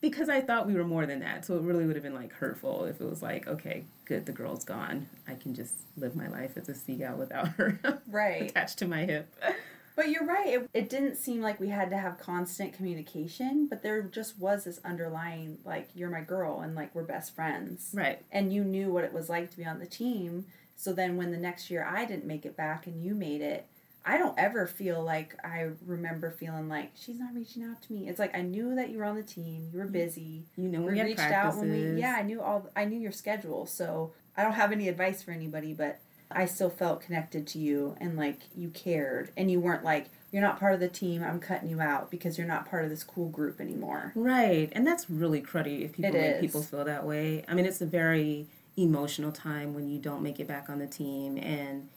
Because 0.00 0.28
I 0.30 0.40
thought 0.40 0.66
we 0.66 0.74
were 0.74 0.84
more 0.84 1.04
than 1.04 1.20
that. 1.20 1.44
So 1.44 1.56
it 1.56 1.62
really 1.62 1.86
would 1.86 1.96
have 1.96 2.02
been 2.02 2.14
like 2.14 2.32
hurtful 2.32 2.84
if 2.84 3.00
it 3.00 3.08
was 3.08 3.22
like, 3.22 3.46
okay, 3.46 3.84
good, 4.06 4.24
the 4.26 4.32
girl's 4.32 4.64
gone. 4.64 5.08
I 5.28 5.34
can 5.34 5.54
just 5.54 5.74
live 5.96 6.16
my 6.16 6.28
life 6.28 6.56
as 6.56 6.68
a 6.68 6.74
Sea 6.74 6.94
Gal 6.96 7.16
without 7.16 7.48
her 7.48 7.78
Right. 8.10 8.50
attached 8.50 8.78
to 8.78 8.86
my 8.86 9.04
hip. 9.04 9.28
But 9.96 10.08
you're 10.08 10.24
right. 10.24 10.46
It, 10.48 10.70
it 10.72 10.88
didn't 10.88 11.16
seem 11.16 11.42
like 11.42 11.60
we 11.60 11.68
had 11.68 11.90
to 11.90 11.98
have 11.98 12.16
constant 12.18 12.72
communication, 12.72 13.66
but 13.66 13.82
there 13.82 14.00
just 14.00 14.38
was 14.38 14.64
this 14.64 14.80
underlying, 14.82 15.58
like, 15.64 15.90
you're 15.94 16.08
my 16.08 16.22
girl 16.22 16.60
and, 16.60 16.74
like, 16.74 16.94
we're 16.94 17.02
best 17.02 17.34
friends. 17.34 17.90
Right. 17.92 18.18
And 18.32 18.50
you 18.50 18.64
knew 18.64 18.90
what 18.90 19.04
it 19.04 19.12
was 19.12 19.28
like 19.28 19.50
to 19.50 19.56
be 19.58 19.66
on 19.66 19.78
the 19.78 19.86
team. 19.86 20.46
So 20.74 20.94
then 20.94 21.18
when 21.18 21.32
the 21.32 21.36
next 21.36 21.70
year 21.70 21.84
I 21.86 22.06
didn't 22.06 22.24
make 22.24 22.46
it 22.46 22.56
back 22.56 22.86
and 22.86 23.04
you 23.04 23.14
made 23.14 23.42
it, 23.42 23.66
I 24.04 24.16
don't 24.16 24.38
ever 24.38 24.66
feel 24.66 25.02
like 25.02 25.34
I 25.44 25.70
remember 25.84 26.30
feeling 26.30 26.68
like 26.68 26.92
she's 26.94 27.18
not 27.18 27.34
reaching 27.34 27.62
out 27.62 27.82
to 27.82 27.92
me. 27.92 28.08
It's 28.08 28.18
like 28.18 28.34
I 28.36 28.42
knew 28.42 28.74
that 28.76 28.90
you 28.90 28.98
were 28.98 29.04
on 29.04 29.16
the 29.16 29.22
team, 29.22 29.68
you 29.72 29.78
were 29.78 29.86
busy. 29.86 30.46
You 30.56 30.68
know, 30.68 30.80
We 30.82 31.00
reached 31.00 31.16
practices. 31.16 31.32
out 31.32 31.56
when 31.58 31.70
we 31.70 32.00
yeah, 32.00 32.16
I 32.18 32.22
knew 32.22 32.40
all 32.40 32.70
I 32.74 32.86
knew 32.86 32.98
your 32.98 33.12
schedule. 33.12 33.66
So 33.66 34.12
I 34.36 34.42
don't 34.42 34.54
have 34.54 34.72
any 34.72 34.88
advice 34.88 35.22
for 35.22 35.32
anybody, 35.32 35.74
but 35.74 36.00
I 36.30 36.46
still 36.46 36.70
felt 36.70 37.02
connected 37.02 37.46
to 37.48 37.58
you 37.58 37.96
and 38.00 38.16
like 38.16 38.40
you 38.56 38.68
cared 38.70 39.32
and 39.36 39.50
you 39.50 39.60
weren't 39.60 39.84
like 39.84 40.06
you're 40.32 40.42
not 40.42 40.60
part 40.60 40.74
of 40.74 40.80
the 40.80 40.88
team, 40.88 41.24
I'm 41.24 41.40
cutting 41.40 41.68
you 41.68 41.80
out 41.80 42.10
because 42.10 42.38
you're 42.38 42.46
not 42.46 42.70
part 42.70 42.84
of 42.84 42.90
this 42.90 43.02
cool 43.02 43.28
group 43.28 43.60
anymore. 43.60 44.12
Right, 44.14 44.68
and 44.72 44.86
that's 44.86 45.10
really 45.10 45.42
cruddy 45.42 45.84
if 45.84 45.92
people 45.92 46.12
make 46.12 46.40
people 46.40 46.62
feel 46.62 46.84
that 46.84 47.04
way. 47.04 47.44
I 47.48 47.54
mean, 47.54 47.66
it's 47.66 47.80
a 47.80 47.86
very 47.86 48.46
emotional 48.76 49.32
time 49.32 49.74
when 49.74 49.90
you 49.90 49.98
don't 49.98 50.22
make 50.22 50.38
it 50.38 50.46
back 50.46 50.70
on 50.70 50.78
the 50.78 50.86
team 50.86 51.36
and 51.36 51.88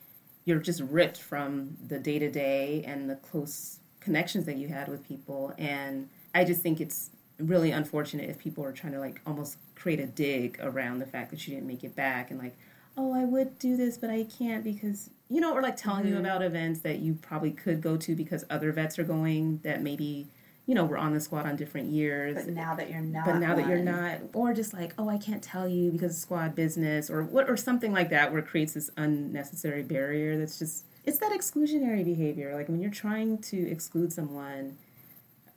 you're 0.46 0.60
just 0.60 0.82
ripped 0.82 1.20
from 1.20 1.78
the 1.88 2.00
day 2.00 2.20
to 2.20 2.30
day 2.30 2.84
and 2.86 3.10
the 3.10 3.16
close 3.16 3.80
connections 4.00 4.46
that 4.46 4.58
you 4.58 4.68
had 4.68 4.88
with 4.88 5.08
people. 5.08 5.54
And 5.58 6.10
I 6.36 6.44
just 6.44 6.62
think 6.62 6.82
it's 6.82 7.12
really 7.40 7.72
unfortunate 7.72 8.30
if 8.30 8.38
people 8.38 8.64
are 8.64 8.72
trying 8.72 8.94
to 8.94 9.00
like 9.00 9.22
almost 9.26 9.58
create 9.76 10.00
a 10.00 10.06
dig 10.06 10.60
around 10.62 11.00
the 11.00 11.06
fact 11.06 11.32
that 11.32 11.48
you 11.48 11.54
didn't 11.54 11.68
make 11.68 11.84
it 11.84 11.96
back 11.96 12.30
and 12.30 12.40
like, 12.40 12.56
oh, 12.98 13.14
I 13.14 13.26
would 13.26 13.58
do 13.58 13.76
this, 13.76 13.98
but 13.98 14.10
I 14.10 14.24
can't 14.24 14.64
because, 14.64 15.10
you 15.30 15.42
know, 15.42 15.54
or 15.54 15.62
like 15.62 15.78
telling 15.78 16.04
mm-hmm. 16.04 16.14
you 16.14 16.20
about 16.20 16.44
events 16.44 16.82
that 16.82 17.00
you 17.00 17.16
probably 17.16 17.52
could 17.52 17.82
go 17.82 17.98
to 17.98 18.16
because 18.16 18.46
other 18.50 18.72
vets 18.72 19.00
are 19.00 19.04
going 19.04 19.60
that 19.64 19.82
maybe 19.82 20.28
you 20.66 20.76
know, 20.76 20.86
we're 20.86 20.98
on 20.98 21.14
the 21.14 21.20
squad 21.20 21.46
on 21.46 21.56
different 21.58 21.92
years. 21.92 22.36
But 22.36 22.48
now 22.48 22.76
that 22.76 22.90
you're 22.90 23.02
not, 23.02 23.26
but 23.26 23.36
now 23.36 23.54
one. 23.54 23.58
that 23.58 23.70
you're 23.70 23.84
not, 23.84 24.20
or 24.34 24.54
just 24.54 24.74
like, 24.74 24.94
oh, 24.98 25.10
I 25.10 25.18
can't 25.18 25.44
tell 25.44 25.68
you 25.68 25.92
because 25.92 26.18
squad 26.18 26.56
business, 26.56 27.10
or 27.10 27.24
what, 27.24 27.50
or 27.50 27.58
something 27.58 27.92
like 27.92 28.10
that, 28.12 28.32
where 28.32 28.40
it 28.40 28.48
creates 28.48 28.74
this 28.74 28.90
unnecessary 28.96 29.84
barrier. 29.84 30.38
That's 30.38 30.58
just, 30.58 30.86
it's 31.06 31.18
that 31.20 31.34
exclusionary 31.34 32.06
behavior. 32.06 32.56
Like 32.56 32.70
when 32.70 32.80
you're 32.80 32.92
trying 32.92 33.40
to 33.40 33.70
exclude 33.70 34.14
someone 34.14 34.78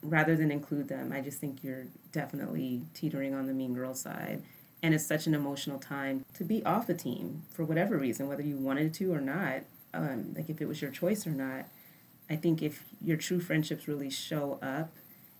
rather 0.02 0.34
than 0.34 0.50
include 0.50 0.88
them, 0.88 1.12
I 1.12 1.20
just 1.20 1.38
think 1.38 1.62
you're 1.62 1.86
definitely 2.10 2.82
teetering 2.92 3.32
on 3.32 3.46
the 3.46 3.52
mean 3.52 3.74
girl 3.74 3.94
side. 3.94 4.42
And 4.82 4.92
it's 4.92 5.06
such 5.06 5.26
an 5.26 5.34
emotional 5.34 5.78
time 5.78 6.24
to 6.34 6.44
be 6.44 6.64
off 6.64 6.86
the 6.86 6.94
team 6.94 7.44
for 7.52 7.64
whatever 7.64 7.96
reason, 7.96 8.28
whether 8.28 8.42
you 8.42 8.56
wanted 8.56 8.92
to 8.94 9.12
or 9.12 9.20
not. 9.20 9.60
Um, 9.94 10.34
like 10.36 10.50
if 10.50 10.60
it 10.60 10.66
was 10.66 10.82
your 10.82 10.90
choice 10.90 11.26
or 11.26 11.30
not 11.30 11.66
I 12.28 12.36
think 12.36 12.62
if 12.62 12.84
your 13.00 13.16
true 13.16 13.40
friendships 13.40 13.86
really 13.86 14.10
show 14.10 14.58
up, 14.60 14.92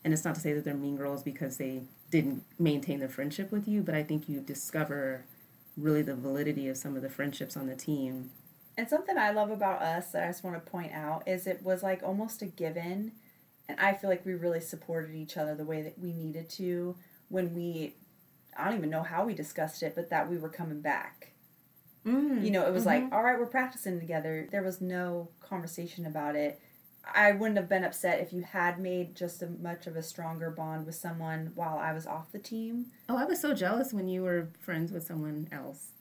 and 0.04 0.12
it's 0.12 0.24
not 0.24 0.34
to 0.36 0.40
say 0.40 0.52
that 0.52 0.64
they're 0.64 0.74
mean 0.74 0.96
girls 0.96 1.22
because 1.22 1.56
they 1.56 1.82
didn't 2.10 2.44
maintain 2.58 3.00
their 3.00 3.08
friendship 3.08 3.50
with 3.50 3.66
you, 3.66 3.82
but 3.82 3.94
I 3.94 4.02
think 4.02 4.28
you 4.28 4.40
discover 4.40 5.24
really 5.76 6.02
the 6.02 6.14
validity 6.14 6.68
of 6.68 6.76
some 6.76 6.96
of 6.96 7.02
the 7.02 7.10
friendships 7.10 7.56
on 7.56 7.66
the 7.66 7.74
team. 7.74 8.30
And 8.78 8.88
something 8.88 9.18
I 9.18 9.30
love 9.30 9.50
about 9.50 9.82
us 9.82 10.12
that 10.12 10.24
I 10.24 10.26
just 10.28 10.44
want 10.44 10.56
to 10.56 10.70
point 10.70 10.92
out 10.92 11.26
is 11.26 11.46
it 11.46 11.62
was 11.62 11.82
like 11.82 12.02
almost 12.02 12.42
a 12.42 12.46
given, 12.46 13.12
and 13.68 13.80
I 13.80 13.94
feel 13.94 14.08
like 14.08 14.24
we 14.24 14.34
really 14.34 14.60
supported 14.60 15.14
each 15.14 15.36
other 15.36 15.54
the 15.54 15.64
way 15.64 15.82
that 15.82 15.98
we 15.98 16.12
needed 16.12 16.48
to 16.50 16.94
when 17.28 17.54
we, 17.54 17.96
I 18.56 18.66
don't 18.66 18.78
even 18.78 18.90
know 18.90 19.02
how 19.02 19.24
we 19.24 19.34
discussed 19.34 19.82
it, 19.82 19.94
but 19.96 20.10
that 20.10 20.30
we 20.30 20.38
were 20.38 20.48
coming 20.48 20.80
back. 20.80 21.32
Mm, 22.06 22.44
you 22.44 22.52
know, 22.52 22.64
it 22.64 22.72
was 22.72 22.84
mm-hmm. 22.84 23.04
like, 23.04 23.12
all 23.12 23.24
right, 23.24 23.36
we're 23.36 23.46
practicing 23.46 23.98
together. 23.98 24.46
There 24.52 24.62
was 24.62 24.80
no 24.80 25.30
conversation 25.40 26.06
about 26.06 26.36
it 26.36 26.60
I 27.14 27.32
wouldn't 27.32 27.56
have 27.56 27.68
been 27.68 27.84
upset 27.84 28.20
if 28.20 28.32
you 28.32 28.42
had 28.42 28.78
made 28.78 29.14
just 29.14 29.42
a 29.42 29.46
much 29.46 29.86
of 29.86 29.96
a 29.96 30.02
stronger 30.02 30.50
bond 30.50 30.86
with 30.86 30.94
someone 30.96 31.52
while 31.54 31.78
I 31.78 31.92
was 31.92 32.06
off 32.06 32.32
the 32.32 32.38
team. 32.38 32.86
Oh, 33.08 33.16
I 33.16 33.24
was 33.24 33.40
so 33.40 33.54
jealous 33.54 33.92
when 33.92 34.08
you 34.08 34.22
were 34.22 34.50
friends 34.60 34.92
with 34.92 35.06
someone 35.06 35.48
else. 35.52 35.92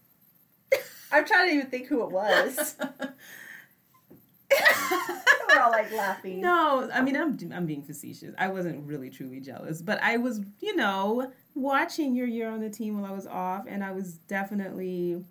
I'm 1.11 1.25
trying 1.25 1.49
to 1.49 1.55
even 1.55 1.67
think 1.69 1.87
who 1.87 2.03
it 2.03 2.11
was. 2.11 2.75
We're 5.49 5.61
all 5.61 5.71
like 5.71 5.91
laughing. 5.93 6.41
No, 6.41 6.89
I 6.93 7.01
mean 7.01 7.15
I'm 7.15 7.37
I'm 7.53 7.65
being 7.65 7.83
facetious. 7.83 8.33
I 8.37 8.47
wasn't 8.49 8.85
really 8.85 9.09
truly 9.09 9.39
jealous, 9.39 9.81
but 9.81 10.01
I 10.01 10.17
was, 10.17 10.41
you 10.59 10.75
know, 10.75 11.31
watching 11.53 12.15
your 12.15 12.27
year 12.27 12.49
on 12.49 12.59
the 12.59 12.69
team 12.69 12.99
while 12.99 13.11
I 13.11 13.15
was 13.15 13.27
off, 13.27 13.65
and 13.67 13.83
I 13.83 13.91
was 13.91 14.13
definitely. 14.13 15.23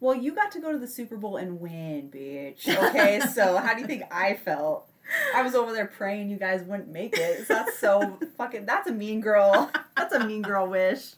Well, 0.00 0.14
you 0.14 0.34
got 0.34 0.50
to 0.52 0.60
go 0.60 0.72
to 0.72 0.78
the 0.78 0.88
Super 0.88 1.16
Bowl 1.18 1.36
and 1.36 1.60
win, 1.60 2.10
bitch. 2.10 2.66
Okay, 2.88 3.20
so 3.34 3.58
how 3.58 3.74
do 3.74 3.80
you 3.80 3.86
think 3.86 4.04
I 4.10 4.34
felt? 4.34 4.89
I 5.34 5.42
was 5.42 5.54
over 5.54 5.72
there 5.72 5.86
praying 5.86 6.30
you 6.30 6.36
guys 6.36 6.62
wouldn't 6.62 6.88
make 6.88 7.16
it. 7.16 7.46
So 7.46 7.54
that's 7.54 7.78
so 7.78 8.18
fucking. 8.38 8.66
That's 8.66 8.88
a 8.88 8.92
mean 8.92 9.20
girl. 9.20 9.70
That's 9.96 10.14
a 10.14 10.26
mean 10.26 10.42
girl 10.42 10.66
wish. 10.66 11.14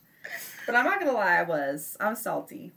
But 0.66 0.76
I'm 0.76 0.84
not 0.84 1.00
gonna 1.00 1.12
lie, 1.12 1.38
I 1.38 1.42
was. 1.42 1.96
I 2.00 2.08
was 2.08 2.20
salty. 2.20 2.72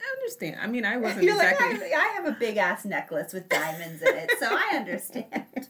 I 0.00 0.16
understand. 0.18 0.58
I 0.60 0.66
mean, 0.66 0.84
I 0.84 0.96
wasn't 0.96 1.24
You're 1.24 1.34
exactly. 1.34 1.78
Like, 1.78 1.92
I, 1.92 1.96
I 1.96 2.08
have 2.14 2.26
a 2.26 2.32
big 2.32 2.56
ass 2.56 2.84
necklace 2.84 3.32
with 3.32 3.48
diamonds 3.48 4.02
in 4.02 4.14
it, 4.16 4.30
so 4.38 4.48
I 4.50 4.76
understand. 4.76 5.44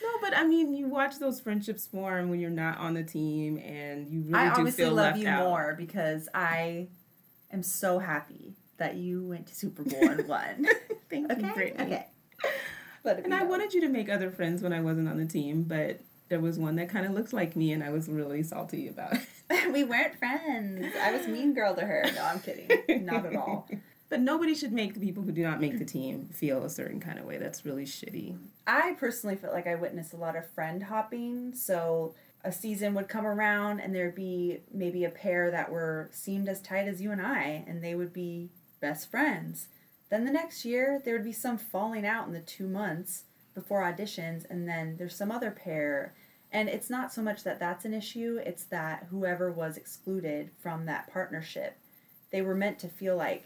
No, 0.00 0.08
but 0.20 0.36
I 0.36 0.44
mean, 0.44 0.74
you 0.74 0.86
watch 0.86 1.18
those 1.18 1.40
friendships 1.40 1.86
form 1.86 2.30
when 2.30 2.38
you're 2.38 2.50
not 2.50 2.78
on 2.78 2.94
the 2.94 3.02
team, 3.02 3.58
and 3.58 4.08
you 4.08 4.22
really 4.22 4.34
I 4.34 4.44
do 4.54 4.60
obviously 4.60 4.84
feel 4.84 4.94
love 4.94 5.06
left 5.06 5.18
you 5.18 5.28
out. 5.28 5.44
more 5.44 5.74
because 5.76 6.28
I 6.32 6.86
am 7.52 7.62
so 7.62 7.98
happy 7.98 8.54
that 8.76 8.94
you 8.94 9.24
went 9.24 9.48
to 9.48 9.54
Super 9.54 9.82
Bowl 9.82 10.08
and 10.08 10.28
won. 10.28 10.66
Thank 11.10 11.32
okay? 11.32 11.46
you, 11.46 11.52
Brittany. 11.52 11.84
Okay. 11.84 12.06
But 13.08 13.24
and 13.24 13.34
I 13.34 13.44
wanted 13.44 13.72
you 13.72 13.80
to 13.80 13.88
make 13.88 14.10
other 14.10 14.30
friends 14.30 14.62
when 14.62 14.74
I 14.74 14.80
wasn't 14.80 15.08
on 15.08 15.16
the 15.16 15.24
team, 15.24 15.62
but 15.62 16.00
there 16.28 16.40
was 16.40 16.58
one 16.58 16.76
that 16.76 16.90
kind 16.90 17.06
of 17.06 17.12
looked 17.12 17.32
like 17.32 17.56
me, 17.56 17.72
and 17.72 17.82
I 17.82 17.88
was 17.88 18.06
really 18.06 18.42
salty 18.42 18.86
about 18.86 19.14
it. 19.14 19.72
we 19.72 19.82
weren't 19.82 20.18
friends. 20.18 20.94
I 21.00 21.12
was 21.16 21.26
mean 21.26 21.54
girl 21.54 21.74
to 21.74 21.80
her. 21.80 22.04
No, 22.14 22.22
I'm 22.22 22.40
kidding. 22.40 23.06
Not 23.06 23.24
at 23.26 23.34
all. 23.36 23.68
But 24.10 24.20
nobody 24.20 24.54
should 24.54 24.72
make 24.72 24.94
the 24.94 25.00
people 25.00 25.22
who 25.22 25.32
do 25.32 25.42
not 25.42 25.60
make 25.60 25.78
the 25.78 25.84
team 25.84 26.30
feel 26.32 26.64
a 26.64 26.70
certain 26.70 26.98
kind 26.98 27.18
of 27.18 27.26
way. 27.26 27.36
That's 27.36 27.66
really 27.66 27.84
shitty. 27.84 28.38
I 28.66 28.96
personally 28.98 29.36
felt 29.36 29.52
like 29.52 29.66
I 29.66 29.74
witnessed 29.74 30.14
a 30.14 30.16
lot 30.16 30.34
of 30.34 30.48
friend 30.48 30.82
hopping. 30.84 31.54
So 31.54 32.14
a 32.42 32.50
season 32.50 32.94
would 32.94 33.08
come 33.08 33.26
around 33.26 33.80
and 33.80 33.94
there'd 33.94 34.14
be 34.14 34.60
maybe 34.72 35.04
a 35.04 35.10
pair 35.10 35.50
that 35.50 35.70
were 35.70 36.08
seemed 36.10 36.48
as 36.48 36.62
tight 36.62 36.88
as 36.88 37.02
you 37.02 37.12
and 37.12 37.20
I, 37.20 37.64
and 37.66 37.84
they 37.84 37.94
would 37.94 38.14
be 38.14 38.48
best 38.80 39.10
friends. 39.10 39.68
Then 40.10 40.24
the 40.24 40.32
next 40.32 40.64
year, 40.64 41.00
there 41.04 41.14
would 41.14 41.24
be 41.24 41.32
some 41.32 41.58
falling 41.58 42.06
out 42.06 42.26
in 42.26 42.32
the 42.32 42.40
two 42.40 42.66
months 42.66 43.24
before 43.54 43.82
auditions, 43.82 44.44
and 44.48 44.68
then 44.68 44.96
there's 44.96 45.16
some 45.16 45.30
other 45.30 45.50
pair. 45.50 46.14
And 46.50 46.68
it's 46.68 46.88
not 46.88 47.12
so 47.12 47.20
much 47.20 47.44
that 47.44 47.60
that's 47.60 47.84
an 47.84 47.92
issue, 47.92 48.40
it's 48.44 48.64
that 48.64 49.08
whoever 49.10 49.52
was 49.52 49.76
excluded 49.76 50.50
from 50.62 50.86
that 50.86 51.12
partnership, 51.12 51.76
they 52.30 52.40
were 52.40 52.54
meant 52.54 52.78
to 52.78 52.88
feel 52.88 53.16
like, 53.16 53.44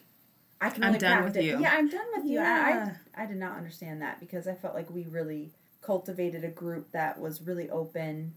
I 0.60 0.70
can 0.70 0.84
I'm 0.84 0.96
done 0.96 1.24
with 1.24 1.36
you. 1.36 1.58
Yeah, 1.60 1.74
I'm 1.76 1.88
done 1.88 2.06
with 2.14 2.24
you. 2.24 2.34
Yeah. 2.34 2.94
I, 3.16 3.24
I 3.24 3.26
did 3.26 3.38
not 3.38 3.56
understand 3.56 4.00
that 4.02 4.20
because 4.20 4.46
I 4.46 4.54
felt 4.54 4.74
like 4.74 4.88
we 4.88 5.06
really 5.06 5.50
cultivated 5.80 6.44
a 6.44 6.48
group 6.48 6.92
that 6.92 7.18
was 7.20 7.42
really 7.42 7.68
open 7.68 8.34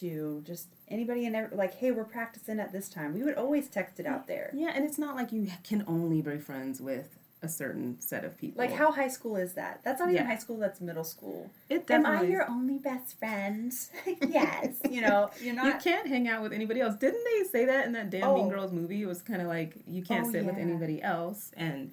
to 0.00 0.42
just 0.44 0.66
anybody 0.88 1.24
and 1.24 1.36
every, 1.36 1.56
like, 1.56 1.74
hey, 1.74 1.92
we're 1.92 2.04
practicing 2.04 2.58
at 2.58 2.72
this 2.72 2.88
time. 2.88 3.14
We 3.14 3.22
would 3.22 3.36
always 3.36 3.68
text 3.68 4.00
it 4.00 4.06
out 4.06 4.26
there. 4.26 4.50
Yeah, 4.52 4.72
and 4.74 4.84
it's 4.84 4.98
not 4.98 5.14
like 5.14 5.30
you 5.32 5.48
can 5.62 5.84
only 5.86 6.20
be 6.20 6.38
friends 6.38 6.80
with 6.80 7.17
a 7.42 7.48
certain 7.48 8.00
set 8.00 8.24
of 8.24 8.36
people. 8.36 8.58
Like 8.58 8.72
how 8.72 8.90
high 8.90 9.08
school 9.08 9.36
is 9.36 9.54
that? 9.54 9.80
That's 9.84 10.00
not 10.00 10.10
even 10.10 10.26
high 10.26 10.38
school. 10.38 10.58
That's 10.58 10.80
middle 10.80 11.04
school. 11.04 11.50
It 11.68 11.90
Am 11.90 12.04
I 12.04 12.22
your 12.22 12.48
only 12.48 12.78
best 12.78 13.18
friend? 13.18 13.72
yes. 14.28 14.76
you 14.88 15.00
know, 15.00 15.30
you're 15.40 15.54
not. 15.54 15.66
You 15.66 15.74
can't 15.80 16.08
hang 16.08 16.28
out 16.28 16.42
with 16.42 16.52
anybody 16.52 16.80
else. 16.80 16.96
Didn't 16.96 17.24
they 17.24 17.48
say 17.48 17.64
that 17.66 17.86
in 17.86 17.92
that 17.92 18.10
damn 18.10 18.24
oh. 18.24 18.34
Mean 18.36 18.48
Girls 18.48 18.72
movie? 18.72 19.02
It 19.02 19.06
was 19.06 19.22
kind 19.22 19.40
of 19.40 19.48
like 19.48 19.76
you 19.86 20.02
can't 20.02 20.26
oh, 20.26 20.32
sit 20.32 20.42
yeah. 20.42 20.50
with 20.50 20.58
anybody 20.58 21.02
else, 21.02 21.52
and 21.56 21.92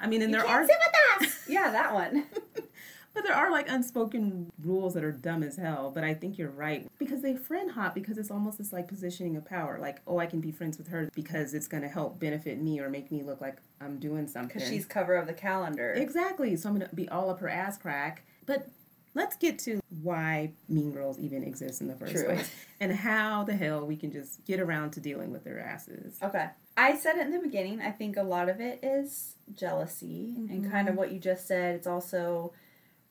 I 0.00 0.06
mean, 0.06 0.22
and 0.22 0.30
you 0.30 0.38
there 0.38 0.46
are 0.46 0.66
sit 0.66 0.76
with 1.20 1.26
us. 1.28 1.38
yeah, 1.48 1.70
that 1.70 1.94
one. 1.94 2.24
But 3.14 3.24
there 3.24 3.34
are 3.34 3.50
like 3.50 3.68
unspoken 3.68 4.50
rules 4.62 4.94
that 4.94 5.04
are 5.04 5.12
dumb 5.12 5.42
as 5.42 5.56
hell. 5.56 5.90
But 5.94 6.04
I 6.04 6.14
think 6.14 6.38
you're 6.38 6.50
right 6.50 6.88
because 6.98 7.22
they 7.22 7.36
friend 7.36 7.70
hop 7.70 7.94
because 7.94 8.18
it's 8.18 8.30
almost 8.30 8.58
this 8.58 8.72
like 8.72 8.88
positioning 8.88 9.36
of 9.36 9.44
power. 9.44 9.78
Like, 9.80 10.00
oh, 10.06 10.18
I 10.18 10.26
can 10.26 10.40
be 10.40 10.50
friends 10.50 10.78
with 10.78 10.88
her 10.88 11.10
because 11.14 11.54
it's 11.54 11.68
going 11.68 11.82
to 11.82 11.88
help 11.88 12.18
benefit 12.18 12.60
me 12.60 12.80
or 12.80 12.88
make 12.88 13.10
me 13.10 13.22
look 13.22 13.40
like 13.40 13.58
I'm 13.80 13.98
doing 13.98 14.26
something. 14.26 14.54
Because 14.54 14.68
she's 14.68 14.86
cover 14.86 15.16
of 15.16 15.26
the 15.26 15.34
calendar. 15.34 15.92
Exactly. 15.92 16.56
So 16.56 16.68
I'm 16.68 16.76
going 16.76 16.88
to 16.88 16.94
be 16.94 17.08
all 17.08 17.30
up 17.30 17.40
her 17.40 17.48
ass 17.48 17.76
crack. 17.76 18.24
But 18.46 18.68
let's 19.14 19.36
get 19.36 19.58
to 19.60 19.80
why 20.02 20.52
Mean 20.68 20.92
Girls 20.92 21.18
even 21.18 21.42
exist 21.44 21.80
in 21.80 21.88
the 21.88 21.94
first 21.94 22.12
True. 22.12 22.24
place 22.24 22.50
and 22.80 22.92
how 22.92 23.44
the 23.44 23.54
hell 23.54 23.86
we 23.86 23.96
can 23.96 24.10
just 24.10 24.44
get 24.46 24.60
around 24.60 24.92
to 24.92 25.00
dealing 25.00 25.30
with 25.30 25.44
their 25.44 25.60
asses. 25.60 26.18
Okay. 26.22 26.48
I 26.76 26.96
said 26.96 27.16
it 27.16 27.26
in 27.26 27.32
the 27.32 27.38
beginning. 27.38 27.82
I 27.82 27.90
think 27.90 28.16
a 28.16 28.22
lot 28.22 28.48
of 28.48 28.60
it 28.60 28.80
is 28.82 29.34
jealousy 29.54 30.34
mm-hmm. 30.38 30.52
and 30.52 30.70
kind 30.70 30.88
of 30.88 30.94
what 30.94 31.12
you 31.12 31.18
just 31.18 31.46
said. 31.46 31.74
It's 31.74 31.86
also 31.86 32.52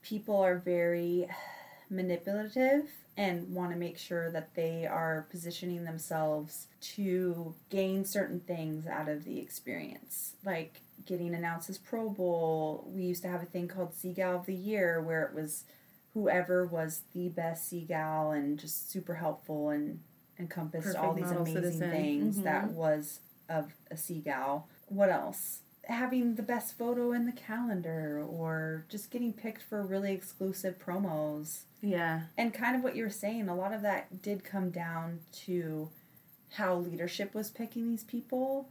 people 0.02 0.40
are 0.42 0.58
very 0.58 1.28
manipulative 1.90 2.90
and 3.18 3.54
want 3.54 3.72
to 3.72 3.78
make 3.78 3.98
sure 3.98 4.32
that 4.32 4.56
they 4.56 4.86
are 4.86 5.28
positioning 5.30 5.84
themselves 5.84 6.68
to 6.80 7.54
gain 7.70 8.06
certain 8.06 8.40
things 8.40 8.88
out 8.88 9.10
of 9.10 9.26
the 9.26 9.40
experience. 9.40 10.36
Like 10.46 10.82
getting 11.06 11.36
announced 11.36 11.70
as 11.70 11.78
Pro 11.78 12.10
Bowl, 12.10 12.90
we 12.94 13.04
used 13.04 13.22
to 13.24 13.30
have 13.30 13.44
a 13.44 13.46
thing 13.46 13.68
called 13.68 13.94
Sea 13.94 14.14
Gal 14.14 14.38
of 14.38 14.46
the 14.46 14.56
Year 14.56 15.02
where 15.02 15.24
it 15.24 15.36
was 15.36 15.66
whoever 16.14 16.66
was 16.66 17.02
the 17.14 17.30
best 17.30 17.70
Sea 17.70 17.86
Gal 17.88 18.32
and 18.32 18.58
just 18.58 18.90
super 18.92 19.16
helpful 19.16 19.70
and 19.70 20.00
encompassed 20.40 20.86
Perfect 20.86 21.04
all 21.04 21.14
these 21.14 21.32
amazing 21.32 21.56
citizen. 21.56 21.92
things 21.92 22.36
mm-hmm. 22.36 22.44
that 22.46 22.72
was 22.72 23.20
of 23.50 23.74
a 23.90 23.98
Sea 23.98 24.20
Gal. 24.20 24.68
What 24.88 25.10
else? 25.10 25.60
Having 25.92 26.36
the 26.36 26.44
best 26.44 26.78
photo 26.78 27.12
in 27.12 27.26
the 27.26 27.32
calendar 27.32 28.24
or 28.28 28.86
just 28.90 29.12
getting 29.12 29.34
picked 29.34 29.62
for 29.62 29.84
really 29.84 30.14
exclusive 30.14 30.80
promos. 30.80 31.62
Yeah. 31.82 32.22
And 32.38 32.54
kind 32.54 32.76
of 32.76 32.84
what 32.84 32.96
you 32.96 33.04
were 33.04 33.10
saying, 33.10 33.50
a 33.50 33.56
lot 33.56 33.74
of 33.74 33.82
that 33.82 34.22
did 34.22 34.44
come 34.44 34.70
down 34.70 35.20
to 35.46 35.90
how 36.54 36.76
leadership 36.76 37.34
was 37.34 37.50
picking 37.50 37.90
these 37.90 38.04
people. 38.04 38.70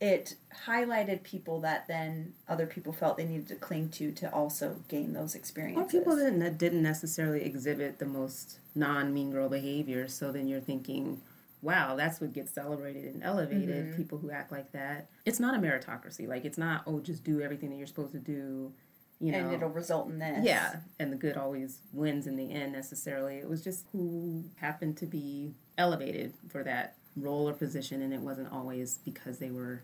It 0.00 0.34
highlighted 0.66 1.22
people 1.22 1.60
that 1.60 1.86
then 1.88 2.34
other 2.48 2.66
people 2.66 2.92
felt 2.92 3.16
they 3.16 3.24
needed 3.24 3.48
to 3.48 3.54
cling 3.54 3.90
to 3.90 4.12
to 4.12 4.32
also 4.32 4.76
gain 4.88 5.12
those 5.12 5.34
experiences. 5.34 5.94
Well, 5.94 6.02
people 6.02 6.16
didn't 6.16 6.58
didn't 6.58 6.82
necessarily 6.82 7.42
exhibit 7.44 7.98
the 7.98 8.06
most 8.06 8.58
non 8.74 9.14
mean 9.14 9.30
girl 9.30 9.48
behavior, 9.48 10.08
so 10.08 10.32
then 10.32 10.48
you're 10.48 10.60
thinking, 10.60 11.22
wow, 11.64 11.96
that's 11.96 12.20
what 12.20 12.32
gets 12.32 12.52
celebrated 12.52 13.14
and 13.14 13.24
elevated. 13.24 13.86
Mm-hmm. 13.86 13.96
People 13.96 14.18
who 14.18 14.30
act 14.30 14.52
like 14.52 14.70
that. 14.72 15.08
It's 15.24 15.40
not 15.40 15.54
a 15.54 15.58
meritocracy. 15.58 16.28
Like 16.28 16.44
it's 16.44 16.58
not 16.58 16.82
oh, 16.86 17.00
just 17.00 17.24
do 17.24 17.40
everything 17.40 17.70
that 17.70 17.76
you're 17.76 17.86
supposed 17.86 18.12
to 18.12 18.18
do. 18.18 18.72
you 19.18 19.32
know, 19.32 19.38
and 19.38 19.54
it'll 19.54 19.70
result 19.70 20.08
in 20.08 20.18
this. 20.18 20.44
yeah, 20.44 20.76
and 21.00 21.10
the 21.10 21.16
good 21.16 21.36
always 21.36 21.78
wins 21.92 22.26
in 22.26 22.36
the 22.36 22.52
end 22.52 22.72
necessarily. 22.72 23.36
It 23.36 23.48
was 23.48 23.64
just 23.64 23.86
who 23.92 24.44
happened 24.56 24.98
to 24.98 25.06
be 25.06 25.54
elevated 25.78 26.34
for 26.50 26.62
that 26.62 26.96
role 27.16 27.48
or 27.48 27.54
position, 27.54 28.02
and 28.02 28.12
it 28.12 28.20
wasn't 28.20 28.52
always 28.52 28.98
because 28.98 29.38
they 29.38 29.50
were 29.50 29.82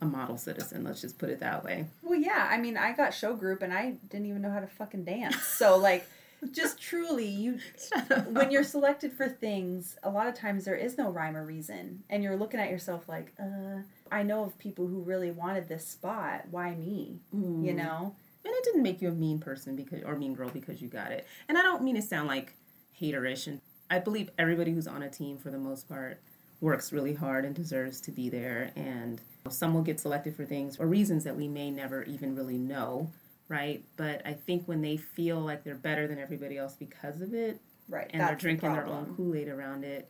a 0.00 0.06
model 0.06 0.38
citizen. 0.38 0.84
Let's 0.84 1.00
just 1.00 1.18
put 1.18 1.28
it 1.28 1.40
that 1.40 1.64
way. 1.64 1.86
Well, 2.02 2.18
yeah. 2.18 2.48
I 2.50 2.58
mean, 2.58 2.76
I 2.76 2.92
got 2.92 3.12
show 3.12 3.34
group 3.34 3.62
and 3.62 3.72
I 3.72 3.96
didn't 4.08 4.26
even 4.26 4.42
know 4.42 4.50
how 4.50 4.60
to 4.60 4.66
fucking 4.66 5.04
dance. 5.04 5.36
So, 5.42 5.76
like, 5.76 6.06
just 6.52 6.80
truly, 6.80 7.26
you 7.26 7.58
when 8.28 8.50
you're 8.50 8.64
selected 8.64 9.12
for 9.12 9.28
things, 9.28 9.96
a 10.02 10.10
lot 10.10 10.26
of 10.26 10.34
times 10.34 10.64
there 10.64 10.76
is 10.76 10.96
no 10.96 11.10
rhyme 11.10 11.36
or 11.36 11.44
reason, 11.44 12.02
and 12.08 12.22
you're 12.22 12.36
looking 12.36 12.60
at 12.60 12.70
yourself 12.70 13.08
like, 13.08 13.32
uh, 13.40 13.82
I 14.10 14.22
know 14.22 14.44
of 14.44 14.58
people 14.58 14.86
who 14.86 15.00
really 15.00 15.30
wanted 15.30 15.68
this 15.68 15.86
spot. 15.86 16.46
Why 16.50 16.74
me? 16.74 17.20
You 17.64 17.74
know? 17.74 18.14
And 18.44 18.54
it 18.54 18.64
didn't 18.64 18.82
make 18.82 19.02
you 19.02 19.08
a 19.08 19.12
mean 19.12 19.38
person 19.38 19.76
because 19.76 20.02
or 20.02 20.16
mean 20.16 20.34
girl 20.34 20.48
because 20.48 20.80
you 20.80 20.88
got 20.88 21.12
it. 21.12 21.26
And 21.48 21.58
I 21.58 21.62
don't 21.62 21.82
mean 21.82 21.96
to 21.96 22.02
sound 22.02 22.28
like 22.28 22.54
haterish. 23.00 23.46
And 23.46 23.60
I 23.90 23.98
believe 23.98 24.30
everybody 24.38 24.72
who's 24.72 24.86
on 24.86 25.02
a 25.02 25.10
team 25.10 25.36
for 25.36 25.50
the 25.50 25.58
most 25.58 25.88
part 25.88 26.20
works 26.60 26.92
really 26.92 27.14
hard 27.14 27.44
and 27.44 27.54
deserves 27.54 28.00
to 28.02 28.10
be 28.10 28.28
there. 28.28 28.72
And 28.76 29.20
some 29.48 29.74
will 29.74 29.82
get 29.82 30.00
selected 30.00 30.36
for 30.36 30.44
things 30.44 30.78
or 30.78 30.86
reasons 30.86 31.24
that 31.24 31.36
we 31.36 31.48
may 31.48 31.70
never 31.70 32.02
even 32.04 32.34
really 32.34 32.58
know, 32.58 33.10
right? 33.50 33.84
But 33.96 34.22
I 34.24 34.32
think 34.32 34.66
when 34.66 34.80
they 34.80 34.96
feel 34.96 35.40
like 35.40 35.64
they're 35.64 35.74
better 35.74 36.06
than 36.06 36.18
everybody 36.18 36.56
else 36.56 36.74
because 36.74 37.20
of 37.20 37.34
it, 37.34 37.60
Right. 37.88 38.06
and 38.10 38.20
they're 38.20 38.28
that's 38.28 38.42
the 38.42 38.46
drinking 38.46 38.72
their 38.72 38.86
own 38.86 39.14
Kool 39.16 39.34
Aid 39.34 39.48
around 39.48 39.84
it, 39.84 40.08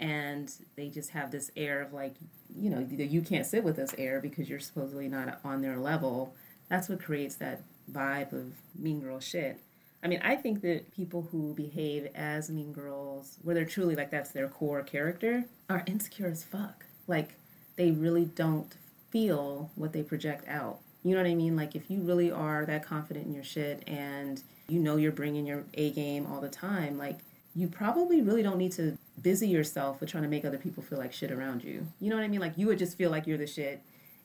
and 0.00 0.52
they 0.74 0.88
just 0.90 1.10
have 1.10 1.30
this 1.30 1.50
air 1.56 1.80
of 1.80 1.92
like, 1.94 2.16
you 2.54 2.68
know, 2.68 2.80
you 2.80 3.22
can't 3.22 3.46
sit 3.46 3.64
with 3.64 3.78
us 3.78 3.94
air 3.96 4.20
because 4.20 4.48
you're 4.48 4.58
supposedly 4.60 5.08
not 5.08 5.38
on 5.44 5.62
their 5.62 5.78
level. 5.78 6.34
That's 6.68 6.88
what 6.88 7.00
creates 7.00 7.36
that 7.36 7.62
vibe 7.90 8.32
of 8.32 8.52
mean 8.76 9.00
girl 9.00 9.20
shit. 9.20 9.60
I 10.02 10.08
mean, 10.08 10.20
I 10.22 10.34
think 10.36 10.60
that 10.62 10.92
people 10.92 11.28
who 11.30 11.54
behave 11.54 12.08
as 12.14 12.50
mean 12.50 12.72
girls, 12.72 13.38
where 13.42 13.54
they're 13.54 13.64
truly 13.64 13.94
like 13.94 14.10
that's 14.10 14.30
their 14.32 14.48
core 14.48 14.82
character, 14.82 15.44
are 15.70 15.84
insecure 15.86 16.26
as 16.28 16.44
fuck. 16.44 16.84
Like, 17.06 17.34
they 17.76 17.92
really 17.92 18.24
don't 18.24 18.74
feel 19.10 19.70
what 19.76 19.92
they 19.92 20.02
project 20.02 20.46
out. 20.48 20.80
You 21.06 21.14
know 21.14 21.22
what 21.22 21.30
I 21.30 21.36
mean? 21.36 21.54
Like, 21.54 21.76
if 21.76 21.88
you 21.88 22.00
really 22.00 22.32
are 22.32 22.66
that 22.66 22.84
confident 22.84 23.26
in 23.26 23.32
your 23.32 23.44
shit 23.44 23.84
and 23.86 24.42
you 24.68 24.80
know 24.80 24.96
you're 24.96 25.12
bringing 25.12 25.46
your 25.46 25.62
A 25.74 25.92
game 25.92 26.26
all 26.26 26.40
the 26.40 26.48
time, 26.48 26.98
like, 26.98 27.20
you 27.54 27.68
probably 27.68 28.22
really 28.22 28.42
don't 28.42 28.58
need 28.58 28.72
to 28.72 28.98
busy 29.22 29.46
yourself 29.46 30.00
with 30.00 30.10
trying 30.10 30.24
to 30.24 30.28
make 30.28 30.44
other 30.44 30.58
people 30.58 30.82
feel 30.82 30.98
like 30.98 31.12
shit 31.12 31.30
around 31.30 31.62
you. 31.62 31.86
You 32.00 32.10
know 32.10 32.16
what 32.16 32.24
I 32.24 32.28
mean? 32.28 32.40
Like, 32.40 32.58
you 32.58 32.66
would 32.66 32.80
just 32.80 32.98
feel 32.98 33.10
like 33.10 33.24
you're 33.24 33.38
the 33.38 33.46
shit 33.46 33.82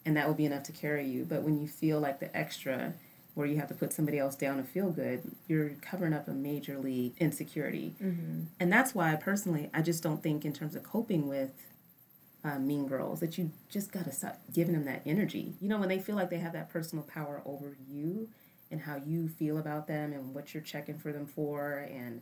and 0.07 0.17
that 0.17 0.27
would 0.27 0.37
be 0.37 0.45
enough 0.47 0.63
to 0.63 0.71
carry 0.71 1.07
you. 1.07 1.23
But 1.23 1.43
when 1.43 1.61
you 1.61 1.67
feel 1.67 1.99
like 1.99 2.19
the 2.19 2.35
extra, 2.35 2.95
where 3.35 3.45
you 3.45 3.57
have 3.57 3.67
to 3.67 3.75
put 3.75 3.93
somebody 3.93 4.17
else 4.17 4.35
down 4.35 4.57
to 4.57 4.63
feel 4.63 4.89
good, 4.89 5.21
you're 5.47 5.69
covering 5.81 6.13
up 6.13 6.27
a 6.27 6.31
major 6.31 6.79
league 6.79 7.13
insecurity. 7.19 7.93
Mm-hmm. 8.03 8.45
And 8.59 8.73
that's 8.73 8.95
why, 8.95 9.15
personally, 9.17 9.69
I 9.71 9.83
just 9.83 10.01
don't 10.01 10.23
think, 10.23 10.45
in 10.45 10.51
terms 10.51 10.75
of 10.75 10.81
coping 10.81 11.27
with 11.27 11.51
uh, 12.43 12.59
mean 12.59 12.87
girls, 12.87 13.19
that 13.19 13.37
you 13.37 13.51
just 13.69 13.91
got 13.91 14.05
to 14.05 14.11
stop 14.11 14.39
giving 14.51 14.73
them 14.73 14.85
that 14.85 15.01
energy. 15.05 15.53
You 15.61 15.69
know, 15.69 15.77
when 15.77 15.89
they 15.89 15.99
feel 15.99 16.15
like 16.15 16.29
they 16.29 16.39
have 16.39 16.53
that 16.53 16.69
personal 16.69 17.03
power 17.03 17.41
over 17.45 17.75
you 17.87 18.29
and 18.71 18.81
how 18.81 18.95
you 18.95 19.27
feel 19.27 19.57
about 19.57 19.87
them 19.87 20.13
and 20.13 20.33
what 20.33 20.53
you're 20.53 20.63
checking 20.63 20.97
for 20.97 21.11
them 21.11 21.25
for 21.25 21.87
and 21.91 22.21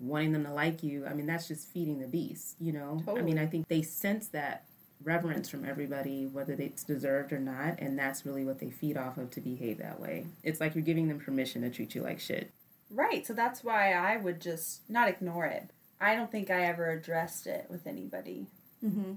wanting 0.00 0.32
them 0.32 0.44
to 0.44 0.52
like 0.52 0.82
you, 0.82 1.06
I 1.06 1.14
mean, 1.14 1.26
that's 1.26 1.48
just 1.48 1.68
feeding 1.68 2.00
the 2.00 2.08
beast, 2.08 2.56
you 2.60 2.72
know? 2.72 3.02
I 3.08 3.20
mean, 3.20 3.38
I 3.38 3.46
think 3.46 3.68
they 3.68 3.82
sense 3.82 4.28
that 4.28 4.64
reverence 5.04 5.48
from 5.48 5.64
everybody, 5.64 6.26
whether 6.26 6.54
it's 6.54 6.84
deserved 6.84 7.32
or 7.32 7.38
not, 7.38 7.78
and 7.78 7.98
that's 7.98 8.24
really 8.24 8.44
what 8.44 8.58
they 8.58 8.70
feed 8.70 8.96
off 8.96 9.18
of 9.18 9.30
to 9.32 9.40
behave 9.40 9.78
that 9.78 10.00
way. 10.00 10.26
It's 10.42 10.60
like 10.60 10.74
you're 10.74 10.84
giving 10.84 11.08
them 11.08 11.20
permission 11.20 11.62
to 11.62 11.70
treat 11.70 11.94
you 11.94 12.02
like 12.02 12.20
shit. 12.20 12.52
Right. 12.90 13.26
So 13.26 13.32
that's 13.32 13.64
why 13.64 13.92
I 13.92 14.16
would 14.16 14.40
just 14.40 14.88
not 14.88 15.08
ignore 15.08 15.46
it. 15.46 15.70
I 16.00 16.14
don't 16.14 16.30
think 16.30 16.50
I 16.50 16.64
ever 16.64 16.90
addressed 16.90 17.46
it 17.46 17.66
with 17.70 17.86
anybody. 17.86 18.46
Mm-hmm. 18.84 19.14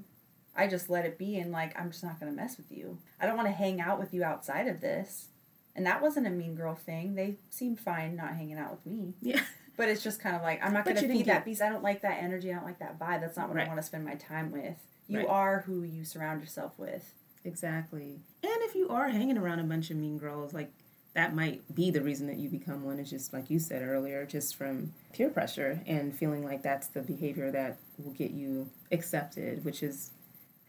I 0.56 0.68
just 0.68 0.89
let 0.89 1.06
it 1.06 1.18
be 1.18 1.38
and 1.38 1.51
like 1.51 1.78
I'm 1.80 1.91
just 1.91 2.03
not 2.03 2.20
going 2.20 2.32
to 2.32 2.36
mess 2.36 2.58
with 2.58 2.72
you. 2.72 2.97
I 3.20 3.26
don't 3.26 3.36
want 3.36 3.47
to 3.49 3.53
hang 3.53 3.82
out 3.82 3.99
with 3.99 4.14
you 4.14 4.24
outside 4.24 4.68
of 4.68 4.82
this. 4.82 5.28
And 5.76 5.86
that 5.86 6.01
wasn't 6.01 6.28
a 6.28 6.30
mean 6.30 6.56
girl 6.56 6.76
thing. 6.76 7.16
They 7.16 7.36
seemed 7.49 7.80
fine 7.80 8.16
not 8.16 8.36
hanging 8.36 8.58
out 8.58 8.72
with 8.72 8.86
me. 8.86 9.14
Yeah. 9.22 9.41
But 9.78 9.89
it's 9.89 10.01
just 10.01 10.22
kind 10.22 10.36
of 10.36 10.41
like 10.41 10.64
I'm 10.64 10.72
not 10.74 10.86
going 10.86 10.95
to 10.95 11.08
feed 11.08 11.26
that 11.26 11.43
beast. 11.43 11.62
I 11.62 11.68
don't 11.70 11.84
like 11.84 12.01
that 12.03 12.24
energy. 12.24 12.49
I 12.49 12.56
don't 12.56 12.64
like 12.66 12.80
that 12.80 12.97
vibe. 12.97 13.20
That's 13.20 13.36
not 13.36 13.49
what 13.49 13.58
Right. 13.58 13.66
I 13.66 13.68
want 13.68 13.82
to 13.82 13.86
spend 13.86 14.06
my 14.06 14.16
time 14.16 14.51
with. 14.51 14.78
You 15.08 15.20
Right. 15.20 15.28
are 15.28 15.60
who 15.68 15.84
you 15.84 16.06
surround 16.06 16.39
yourself 16.41 16.80
with. 16.80 17.14
Exactly. 17.43 18.22
And 18.41 18.51
if 18.64 18.74
you 18.76 18.89
are 18.89 19.10
hanging 19.10 19.38
around 19.38 19.60
a 19.60 19.64
bunch 19.64 19.91
of 19.91 19.97
mean 19.97 20.18
girls, 20.18 20.53
like 20.53 20.72
that 21.14 21.36
might 21.36 21.62
be 21.76 21.91
the 21.91 22.01
reason 22.01 22.28
that 22.28 22.38
you 22.38 22.49
become 22.49 22.84
one. 22.84 22.99
Is 22.99 23.10
just 23.10 23.34
like 23.34 23.49
you 23.49 23.60
said 23.60 23.82
earlier, 23.84 24.26
just 24.26 24.56
from 24.56 24.93
peer 25.14 25.30
pressure 25.30 25.82
and 25.86 26.18
feeling 26.18 26.43
like 26.43 26.62
that's 26.64 26.88
the 26.88 27.01
behavior 27.01 27.51
that 27.51 27.78
will 27.97 28.12
get 28.14 28.32
you 28.32 28.70
accepted, 28.91 29.64
which 29.64 29.84
is 29.84 30.12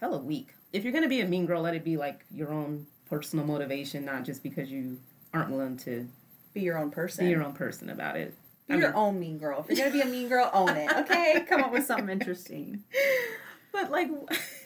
hella 0.00 0.18
weak. 0.18 0.54
If 0.72 0.84
you're 0.84 0.92
gonna 0.92 1.08
be 1.08 1.20
a 1.20 1.26
mean 1.26 1.46
girl, 1.46 1.62
let 1.62 1.74
it 1.74 1.84
be 1.84 1.96
like 1.96 2.24
your 2.30 2.52
own 2.52 2.86
personal 3.08 3.44
motivation, 3.46 4.04
not 4.04 4.24
just 4.24 4.42
because 4.42 4.70
you 4.70 4.98
aren't 5.32 5.50
willing 5.50 5.76
to 5.78 6.08
Be 6.54 6.60
your 6.62 6.78
own 6.78 6.90
person. 6.90 7.24
be 7.24 7.30
your 7.30 7.42
own 7.44 7.52
person 7.52 7.90
about 7.90 8.16
it. 8.16 8.34
Be 8.68 8.74
I 8.74 8.76
your 8.78 8.88
mean- 8.88 8.96
own 8.96 9.20
mean 9.20 9.38
girl. 9.38 9.64
If 9.68 9.78
you're 9.78 9.86
to 9.86 9.92
be 9.92 10.00
a 10.02 10.06
mean 10.06 10.28
girl, 10.28 10.50
own 10.52 10.70
it. 10.76 10.90
Okay? 10.98 11.44
Come 11.48 11.62
up 11.62 11.72
with 11.72 11.86
something 11.86 12.08
interesting. 12.08 12.82
But 13.72 13.90
like, 13.90 14.10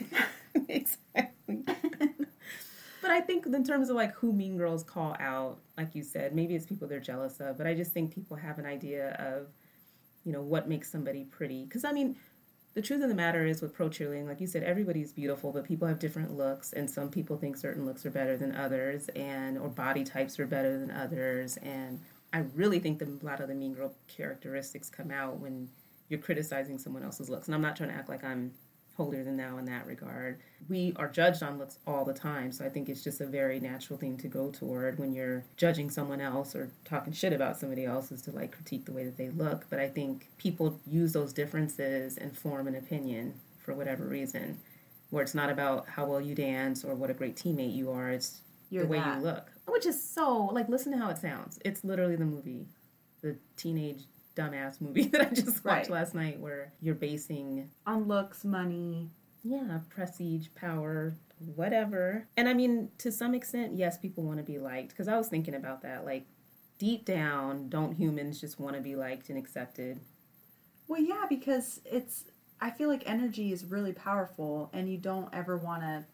exactly. 0.69 1.65
but 3.03 3.11
I 3.11 3.21
think 3.21 3.47
in 3.47 3.65
terms 3.65 3.91
of 3.91 3.97
like 3.97 4.13
who 4.15 4.33
Mean 4.33 4.57
Girls 4.57 4.83
call 4.85 5.17
out, 5.21 5.59
like 5.77 5.95
you 5.95 6.03
said, 6.03 6.35
maybe 6.35 6.55
it's 6.55 6.67
people 6.67 6.87
they're 6.89 7.01
jealous 7.01 7.41
of. 7.41 7.59
But 7.59 7.67
I 7.67 7.75
just 7.75 7.93
think 7.93 8.13
people 8.15 8.37
have 8.37 8.59
an 8.59 8.67
idea 8.67 9.11
of, 9.19 9.49
you 10.25 10.33
know, 10.33 10.43
what 10.43 10.69
makes 10.69 10.91
somebody 10.91 11.25
pretty. 11.25 11.65
Because 11.65 11.85
I 11.85 11.93
mean, 11.93 12.17
the 12.75 12.83
truth 12.83 13.03
of 13.03 13.09
the 13.09 13.15
matter 13.15 13.45
is 13.45 13.61
with 13.61 13.75
pro 13.75 13.89
cheerleading, 13.89 14.29
like 14.29 14.41
you 14.41 14.47
said, 14.47 14.63
everybody's 14.63 15.13
beautiful, 15.13 15.53
but 15.53 15.65
people 15.65 15.89
have 15.89 15.99
different 15.99 16.37
looks, 16.37 16.73
and 16.73 16.89
some 16.89 17.11
people 17.11 17.37
think 17.37 17.57
certain 17.57 17.85
looks 17.85 18.07
are 18.07 18.11
better 18.11 18.37
than 18.37 18.55
others, 18.55 19.09
and 19.17 19.59
or 19.59 19.69
body 19.69 20.05
types 20.05 20.39
are 20.39 20.47
better 20.47 20.79
than 20.79 20.91
others, 20.91 21.57
and 21.59 22.01
I 22.33 22.45
really 22.55 22.79
think 22.79 22.99
that 23.01 23.09
a 23.09 23.27
lot 23.27 23.41
of 23.41 23.49
the 23.49 23.55
mean 23.55 23.75
girl 23.75 23.95
characteristics 24.07 24.89
come 24.89 25.11
out 25.11 25.41
when 25.41 25.69
you're 26.09 26.21
criticizing 26.21 26.79
someone 26.79 27.03
else's 27.03 27.29
looks. 27.29 27.49
And 27.49 27.55
I'm 27.55 27.63
not 27.63 27.77
trying 27.77 27.91
to 27.91 27.95
act 27.95 28.09
like 28.09 28.25
I'm 28.25 28.53
holier 29.01 29.25
than 29.25 29.39
thou 29.39 29.57
in 29.57 29.65
that 29.65 29.87
regard. 29.87 30.39
We 30.69 30.93
are 30.97 31.09
judged 31.09 31.43
on 31.43 31.57
looks 31.59 31.79
all 31.87 32.05
the 32.05 32.13
time, 32.13 32.53
so 32.53 32.67
I 32.67 32.69
think 32.69 32.91
it's 32.91 33.03
just 33.03 33.23
a 33.23 33.27
very 33.27 33.59
natural 33.59 33.99
thing 33.99 34.19
to 34.19 34.29
go 34.29 34.51
toward 34.51 34.99
when 34.99 35.15
you're 35.15 35.43
judging 35.57 35.89
someone 35.89 36.21
else 36.21 36.55
or 36.55 36.71
talking 36.85 37.15
shit 37.15 37.33
about 37.33 37.59
somebody 37.59 37.87
else 37.87 38.13
is 38.13 38.21
to 38.23 38.31
like 38.31 38.53
critique 38.53 38.85
the 38.85 38.93
way 38.93 39.05
that 39.05 39.17
they 39.17 39.31
look. 39.31 39.65
But 39.71 39.79
I 39.79 39.89
think 39.89 40.29
people 40.37 40.79
use 40.87 41.15
those 41.15 41.33
differences 41.33 42.19
and 42.19 42.37
form 42.37 42.69
an 42.69 42.75
opinion 42.75 43.35
for 43.59 43.75
whatever 43.75 44.05
reason, 44.05 44.59
where 45.09 45.23
it's 45.23 45.35
not 45.35 45.49
about 45.49 45.89
how 45.89 46.05
well 46.05 46.21
you 46.21 46.35
dance 46.35 46.85
or 46.85 46.95
what 46.95 47.09
a 47.09 47.15
great 47.15 47.37
teammate 47.37 47.75
you 47.75 47.91
are. 47.91 48.11
It's 48.11 48.43
You're 48.69 48.83
the 48.83 48.91
way 48.91 48.99
that. 48.99 49.17
you 49.17 49.23
look, 49.25 49.51
which 49.67 49.87
is 49.87 50.03
so 50.03 50.45
like 50.53 50.69
listen 50.69 50.93
to 50.93 50.99
how 50.99 51.09
it 51.09 51.17
sounds. 51.17 51.59
It's 51.65 51.83
literally 51.85 52.17
the 52.17 52.27
movie, 52.27 52.67
the 53.23 53.37
teenage 53.57 54.05
dumbass 54.37 54.81
movie 54.81 55.03
that 55.13 55.21
I 55.21 55.25
just 55.35 55.65
watched 55.65 55.89
Right. 55.89 55.91
last 55.91 56.15
night, 56.15 56.41
where 56.41 56.73
you're 56.81 56.95
basing 56.95 57.71
On 57.87 58.05
looks, 58.05 58.45
money. 58.45 59.11
yeah, 59.43 59.81
prestige, 59.89 60.49
power, 60.55 61.15
whatever. 61.55 62.27
And 62.37 62.49
I 62.49 62.55
mean, 62.55 62.91
to 62.99 63.11
some 63.11 63.35
extent, 63.35 63.77
yes, 63.77 63.99
people 63.99 64.25
want 64.25 64.39
to 64.39 64.45
be 64.45 64.59
liked. 64.59 64.91
Because 64.91 65.09
I 65.09 65.17
was 65.17 65.29
thinking 65.29 65.55
about 65.55 65.83
that. 65.83 66.05
Like, 66.05 66.27
deep 66.79 67.05
down, 67.05 67.69
don't 67.69 67.95
humans 67.95 68.41
just 68.41 68.59
want 68.61 68.77
to 68.77 68.83
be 68.83 68.97
liked 68.97 69.29
and 69.31 69.39
accepted? 69.39 70.01
Well, 70.89 71.01
yeah, 71.01 71.25
because 71.29 71.81
it's. 71.85 72.25
I 72.63 72.71
feel 72.71 72.89
like 72.91 73.03
energy 73.07 73.53
is 73.53 73.65
really 73.65 73.93
powerful, 73.93 74.69
and 74.75 74.91
you 74.91 74.99
don't 74.99 75.29
ever 75.35 75.57
want 75.57 75.83
to. 75.83 76.05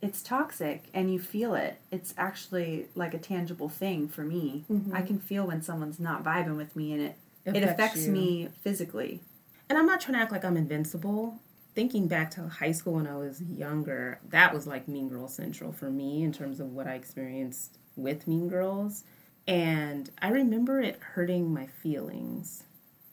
It's 0.00 0.22
toxic, 0.22 0.84
and 0.94 1.12
you 1.12 1.18
feel 1.18 1.54
it. 1.54 1.80
It's 1.90 2.14
actually 2.16 2.86
like 2.94 3.14
a 3.14 3.18
tangible 3.18 3.68
thing 3.68 4.08
for 4.08 4.22
me. 4.22 4.64
Mm-hmm. 4.70 4.94
I 4.94 5.02
can 5.02 5.18
feel 5.18 5.46
when 5.46 5.60
someone's 5.62 5.98
not 5.98 6.22
vibing 6.22 6.56
with 6.56 6.76
me, 6.76 6.92
and 6.92 7.02
it 7.02 7.16
it 7.44 7.62
Affects 7.62 7.72
affects 7.72 8.06
you. 8.06 8.12
me 8.12 8.48
physically. 8.62 9.20
And 9.68 9.78
I'm 9.78 9.86
not 9.86 10.00
trying 10.00 10.14
to 10.14 10.20
act 10.22 10.32
like 10.32 10.44
I'm 10.44 10.56
invincible. 10.56 11.40
Thinking 11.74 12.08
back 12.08 12.30
to 12.32 12.42
high 12.48 12.72
school 12.72 12.94
when 12.94 13.06
I 13.06 13.16
was 13.16 13.40
younger, 13.42 14.20
that 14.30 14.52
was 14.52 14.66
like 14.66 14.88
Mean 14.88 15.08
Girl 15.08 15.28
Central 15.28 15.72
for 15.72 15.90
me 15.90 16.22
in 16.22 16.32
terms 16.32 16.60
of 16.60 16.72
what 16.72 16.86
I 16.86 16.94
experienced 16.94 17.78
with 17.96 18.26
Mean 18.26 18.48
Girls. 18.48 19.04
And 19.46 20.10
I 20.20 20.28
remember 20.28 20.80
it 20.80 20.98
hurting 21.00 21.52
my 21.52 21.66
feelings. 21.66 22.64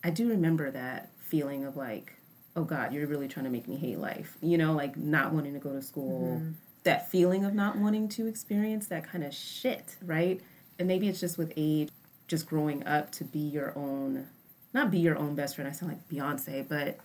I 0.04 0.10
do 0.10 0.28
remember 0.30 0.72
that 0.72 1.12
feeling 1.20 1.64
of 1.64 1.78
like, 1.78 2.14
oh 2.56 2.64
God, 2.64 2.92
you're 2.94 3.08
really 3.08 3.28
trying 3.28 3.46
to 3.46 3.52
make 3.52 3.68
me 3.68 3.76
hate 3.78 4.00
life. 4.00 4.38
You 4.42 4.58
know, 4.58 4.74
like 4.74 4.98
not 4.98 5.34
wanting 5.34 5.54
to 5.54 5.60
go 5.60 5.74
to 5.74 5.82
school. 5.82 6.38
Mm-hmm. 6.40 6.52
That 6.86 7.10
feeling 7.10 7.44
of 7.44 7.54
not 7.54 7.78
wanting 7.78 8.08
to 8.10 8.28
experience 8.28 8.88
that 8.88 9.04
kind 9.04 9.24
of 9.24 9.34
shit, 9.34 9.98
right? 10.02 10.40
And 10.80 10.88
maybe 10.88 11.08
it's 11.08 11.20
just 11.20 11.38
with 11.38 11.52
age, 11.58 11.90
just 12.28 12.48
growing 12.48 12.86
up 12.88 13.12
to 13.14 13.24
be 13.24 13.40
your 13.40 13.78
own, 13.78 14.28
not 14.74 14.92
be 14.92 15.00
your 15.00 15.18
own 15.18 15.36
best 15.36 15.56
friend. 15.56 15.68
I 15.68 15.74
sound 15.74 15.92
like 15.92 16.08
Beyonce, 16.10 16.68
but 16.68 16.98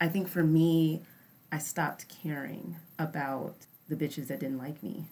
I 0.00 0.08
think 0.08 0.28
for 0.28 0.42
me, 0.44 1.02
I 1.50 1.58
stopped 1.58 2.06
caring 2.22 2.76
about 2.98 3.66
the 3.88 3.96
bitches 3.96 4.28
that 4.28 4.40
didn't 4.40 4.58
like 4.58 4.82
me. 4.82 5.06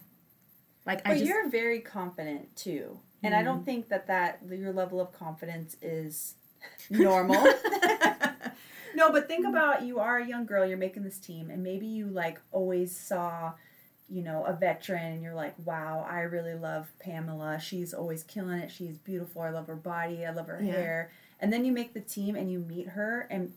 Like 0.85 1.01
I 1.05 1.09
But 1.09 1.17
just 1.19 1.25
you're 1.25 1.49
very 1.49 1.79
confident 1.79 2.55
too. 2.55 2.99
And 3.23 3.33
I 3.33 3.41
don't 3.41 3.57
mm-hmm. 3.57 3.65
think 3.65 3.89
that 3.89 4.07
that 4.07 4.39
your 4.47 4.71
level 4.71 5.01
of 5.01 5.11
confidence 5.11 5.77
is 5.81 6.35
normal. 6.89 7.41
no, 8.95 9.11
but 9.11 9.27
think 9.27 9.45
mm. 9.45 9.49
about 9.49 9.81
you 9.81 9.99
are 9.99 10.19
a 10.19 10.27
young 10.27 10.45
girl, 10.45 10.65
you're 10.65 10.77
making 10.77 11.03
this 11.03 11.17
team, 11.17 11.49
and 11.49 11.63
maybe 11.63 11.87
you 11.87 12.07
like 12.07 12.39
always 12.51 12.95
saw, 12.95 13.53
you 14.09 14.21
know, 14.21 14.43
a 14.45 14.53
veteran, 14.53 15.13
and 15.13 15.23
you're 15.23 15.33
like, 15.33 15.55
wow, 15.65 16.05
I 16.09 16.21
really 16.21 16.53
love 16.53 16.91
Pamela. 16.99 17.59
She's 17.59 17.93
always 17.93 18.23
killing 18.23 18.59
it. 18.59 18.71
She's 18.71 18.97
beautiful. 18.97 19.41
I 19.41 19.49
love 19.49 19.67
her 19.67 19.75
body. 19.75 20.25
I 20.25 20.31
love 20.31 20.47
her 20.47 20.61
Yeah. 20.61 20.73
hair. 20.73 21.11
And 21.39 21.51
then 21.51 21.65
you 21.65 21.71
make 21.71 21.93
the 21.93 22.01
team 22.01 22.35
and 22.35 22.51
you 22.51 22.59
meet 22.59 22.89
her, 22.89 23.27
and 23.29 23.53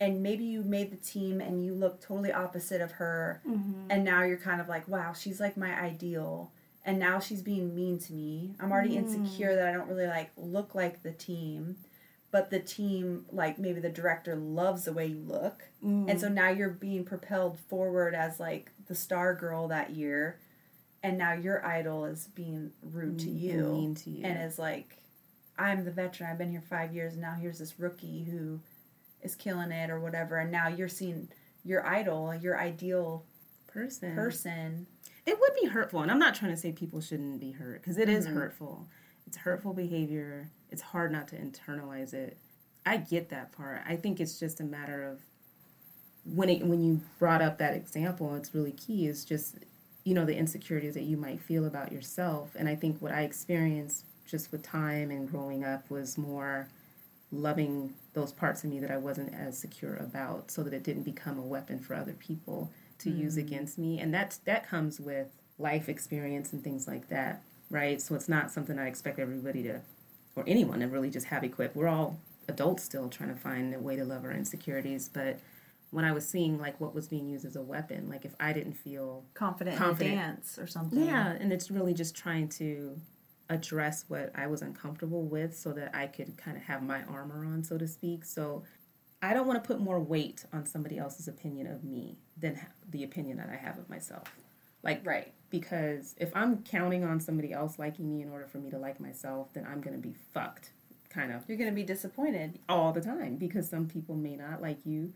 and 0.00 0.22
maybe 0.22 0.44
you 0.44 0.62
made 0.62 0.92
the 0.92 0.96
team 0.96 1.40
and 1.40 1.64
you 1.64 1.74
look 1.74 2.00
totally 2.00 2.32
opposite 2.32 2.80
of 2.80 2.92
her, 2.92 3.42
mm-hmm. 3.46 3.90
and 3.90 4.04
now 4.04 4.22
you're 4.22 4.36
kind 4.36 4.60
of 4.60 4.68
like, 4.68 4.86
wow, 4.86 5.12
she's 5.12 5.40
like 5.40 5.56
my 5.56 5.78
ideal. 5.78 6.52
And 6.84 6.98
now 6.98 7.18
she's 7.18 7.42
being 7.42 7.74
mean 7.74 7.98
to 7.98 8.12
me. 8.14 8.54
I'm 8.60 8.72
already 8.72 8.94
mm. 8.94 8.98
insecure 8.98 9.54
that 9.56 9.68
I 9.68 9.72
don't 9.72 9.88
really 9.88 10.06
like 10.06 10.30
look 10.36 10.74
like 10.74 11.02
the 11.02 11.12
team 11.12 11.76
but 12.30 12.50
the 12.50 12.60
team 12.60 13.24
like 13.32 13.58
maybe 13.58 13.80
the 13.80 13.88
director 13.88 14.36
loves 14.36 14.84
the 14.84 14.92
way 14.92 15.06
you 15.06 15.22
look 15.26 15.64
and 15.82 16.08
mm. 16.08 16.20
so 16.20 16.28
now 16.28 16.50
you're 16.50 16.68
being 16.68 17.04
propelled 17.04 17.58
forward 17.68 18.14
as 18.14 18.38
like 18.38 18.70
the 18.88 18.94
star 18.94 19.34
girl 19.34 19.68
that 19.68 19.90
year 19.90 20.38
and 21.02 21.16
now 21.16 21.32
your 21.32 21.64
idol 21.64 22.04
is 22.06 22.26
being 22.34 22.70
rude 22.82 23.18
to 23.20 23.30
you 23.30 23.60
and 23.60 23.72
mean 23.72 23.94
to 23.94 24.10
you. 24.10 24.24
and 24.24 24.42
is 24.42 24.58
like 24.58 24.96
i'm 25.58 25.84
the 25.84 25.90
veteran 25.90 26.30
i've 26.30 26.38
been 26.38 26.50
here 26.50 26.62
five 26.68 26.92
years 26.94 27.12
and 27.12 27.22
now 27.22 27.34
here's 27.40 27.58
this 27.58 27.78
rookie 27.78 28.24
who 28.24 28.58
is 29.22 29.34
killing 29.34 29.70
it 29.72 29.90
or 29.90 30.00
whatever 30.00 30.38
and 30.38 30.50
now 30.50 30.68
you're 30.68 30.88
seeing 30.88 31.28
your 31.64 31.86
idol 31.86 32.34
your 32.34 32.58
ideal 32.58 33.24
person. 33.66 34.14
person 34.14 34.86
It 35.26 35.38
would 35.38 35.52
be 35.60 35.66
hurtful, 35.68 36.00
and 36.00 36.10
I'm 36.10 36.18
not 36.18 36.34
trying 36.34 36.52
to 36.52 36.56
say 36.56 36.72
people 36.72 37.00
shouldn't 37.02 37.38
be 37.40 37.52
hurt 37.52 37.82
because 37.82 37.98
it 37.98 38.08
is 38.08 38.24
Mm-hmm. 38.26 38.36
hurtful. 38.38 38.88
It's 39.26 39.36
hurtful 39.36 39.74
behavior. 39.74 40.48
It's 40.70 40.80
hard 40.80 41.12
not 41.12 41.28
to 41.28 41.36
internalize 41.36 42.14
it. 42.14 42.38
I 42.86 42.96
get 42.96 43.28
that 43.28 43.52
part. 43.52 43.82
I 43.86 43.96
think 43.96 44.20
it's 44.20 44.38
just 44.40 44.60
a 44.60 44.64
matter 44.64 45.02
of 45.04 45.20
when 46.34 46.48
it 46.48 46.64
when 46.64 46.82
you 46.82 47.00
brought 47.18 47.42
up 47.42 47.58
that 47.58 47.74
example. 47.74 48.34
It's 48.34 48.54
really 48.54 48.72
key. 48.72 49.06
Is 49.06 49.24
just 49.24 49.56
you 50.04 50.14
know 50.14 50.24
the 50.24 50.36
insecurities 50.36 50.94
that 50.94 51.04
you 51.04 51.16
might 51.16 51.40
feel 51.40 51.64
about 51.66 51.92
yourself, 51.92 52.50
and 52.54 52.68
I 52.68 52.74
think 52.74 53.00
what 53.00 53.12
I 53.12 53.22
experienced 53.22 54.04
just 54.26 54.52
with 54.52 54.62
time 54.62 55.10
and 55.10 55.30
growing 55.30 55.64
up 55.64 55.90
was 55.90 56.18
more 56.18 56.68
loving 57.30 57.94
those 58.14 58.32
parts 58.32 58.64
of 58.64 58.70
me 58.70 58.78
that 58.80 58.90
I 58.90 58.96
wasn't 58.96 59.34
as 59.34 59.58
secure 59.58 59.96
about 59.96 60.50
so 60.50 60.62
that 60.62 60.72
it 60.72 60.82
didn't 60.82 61.02
become 61.02 61.38
a 61.38 61.42
weapon 61.42 61.78
for 61.78 61.94
other 61.94 62.14
people 62.14 62.70
to 62.98 63.10
use 63.10 63.36
mm. 63.36 63.40
against 63.40 63.78
me 63.78 64.00
and 64.00 64.12
that's 64.12 64.38
that 64.38 64.66
comes 64.66 64.98
with 64.98 65.28
life 65.58 65.88
experience 65.88 66.52
and 66.52 66.64
things 66.64 66.88
like 66.88 67.08
that 67.08 67.42
right 67.70 68.00
so 68.00 68.14
it's 68.14 68.28
not 68.28 68.50
something 68.50 68.78
I 68.78 68.88
expect 68.88 69.18
everybody 69.18 69.62
to 69.64 69.80
or 70.36 70.44
anyone 70.46 70.80
to 70.80 70.86
really 70.86 71.10
just 71.10 71.26
have 71.26 71.44
equipped 71.44 71.76
we're 71.76 71.88
all 71.88 72.18
adults 72.48 72.82
still 72.82 73.08
trying 73.08 73.28
to 73.28 73.38
find 73.38 73.74
a 73.74 73.78
way 73.78 73.94
to 73.94 74.04
love 74.04 74.24
our 74.24 74.32
insecurities 74.32 75.08
but 75.12 75.38
when 75.90 76.04
I 76.04 76.12
was 76.12 76.28
seeing 76.28 76.58
like 76.58 76.80
what 76.80 76.94
was 76.94 77.08
being 77.08 77.28
used 77.28 77.44
as 77.44 77.56
a 77.56 77.62
weapon 77.62 78.08
like 78.08 78.24
if 78.24 78.34
I 78.38 78.52
didn't 78.52 78.74
feel 78.74 79.24
confident, 79.34 79.76
Confident. 79.78 80.12
in 80.12 80.18
dance 80.18 80.58
or 80.58 80.66
something 80.66 81.04
yeah, 81.04 81.32
and 81.32 81.52
it's 81.52 81.70
really 81.70 81.94
just 81.94 82.14
trying 82.14 82.48
to 82.50 82.98
address 83.50 84.04
what 84.08 84.30
I 84.34 84.46
was 84.46 84.62
uncomfortable 84.62 85.24
with 85.24 85.56
so 85.56 85.72
that 85.72 85.94
I 85.94 86.06
could 86.06 86.36
kind 86.36 86.56
of 86.56 86.62
have 86.64 86.82
my 86.82 87.02
armor 87.04 87.46
on, 87.46 87.64
so 87.64 87.78
to 87.78 87.88
speak. 87.88 88.24
So 88.26 88.62
I 89.22 89.32
don't 89.32 89.46
want 89.46 89.62
to 89.62 89.66
put 89.66 89.80
more 89.80 89.98
weight 89.98 90.44
on 90.52 90.66
somebody 90.66 90.98
else's 90.98 91.28
opinion 91.28 91.66
of 91.66 91.82
me 91.82 92.18
than 92.36 92.60
the 92.90 93.04
opinion 93.04 93.38
that 93.38 93.48
I 93.48 93.56
have 93.56 93.78
of 93.78 93.88
myself. 93.88 94.24
Like, 94.82 95.04
right 95.06 95.32
because 95.50 96.14
if 96.18 96.30
I'm 96.36 96.62
counting 96.62 97.04
on 97.04 97.20
somebody 97.20 97.52
else 97.52 97.78
liking 97.78 98.10
me 98.10 98.22
in 98.22 98.30
order 98.30 98.46
for 98.46 98.58
me 98.58 98.70
to 98.70 98.78
like 98.78 99.00
myself, 99.00 99.52
then 99.54 99.66
I'm 99.66 99.80
going 99.80 99.96
to 99.96 100.02
be 100.02 100.14
fucked 100.34 100.72
kind 101.10 101.32
of 101.32 101.42
you're 101.48 101.56
gonna 101.56 101.72
be 101.72 101.82
disappointed 101.82 102.58
all 102.68 102.92
the 102.92 103.00
time 103.00 103.36
because 103.36 103.66
some 103.66 103.86
people 103.86 104.14
may 104.14 104.36
not 104.36 104.60
like 104.60 104.84
you 104.84 105.10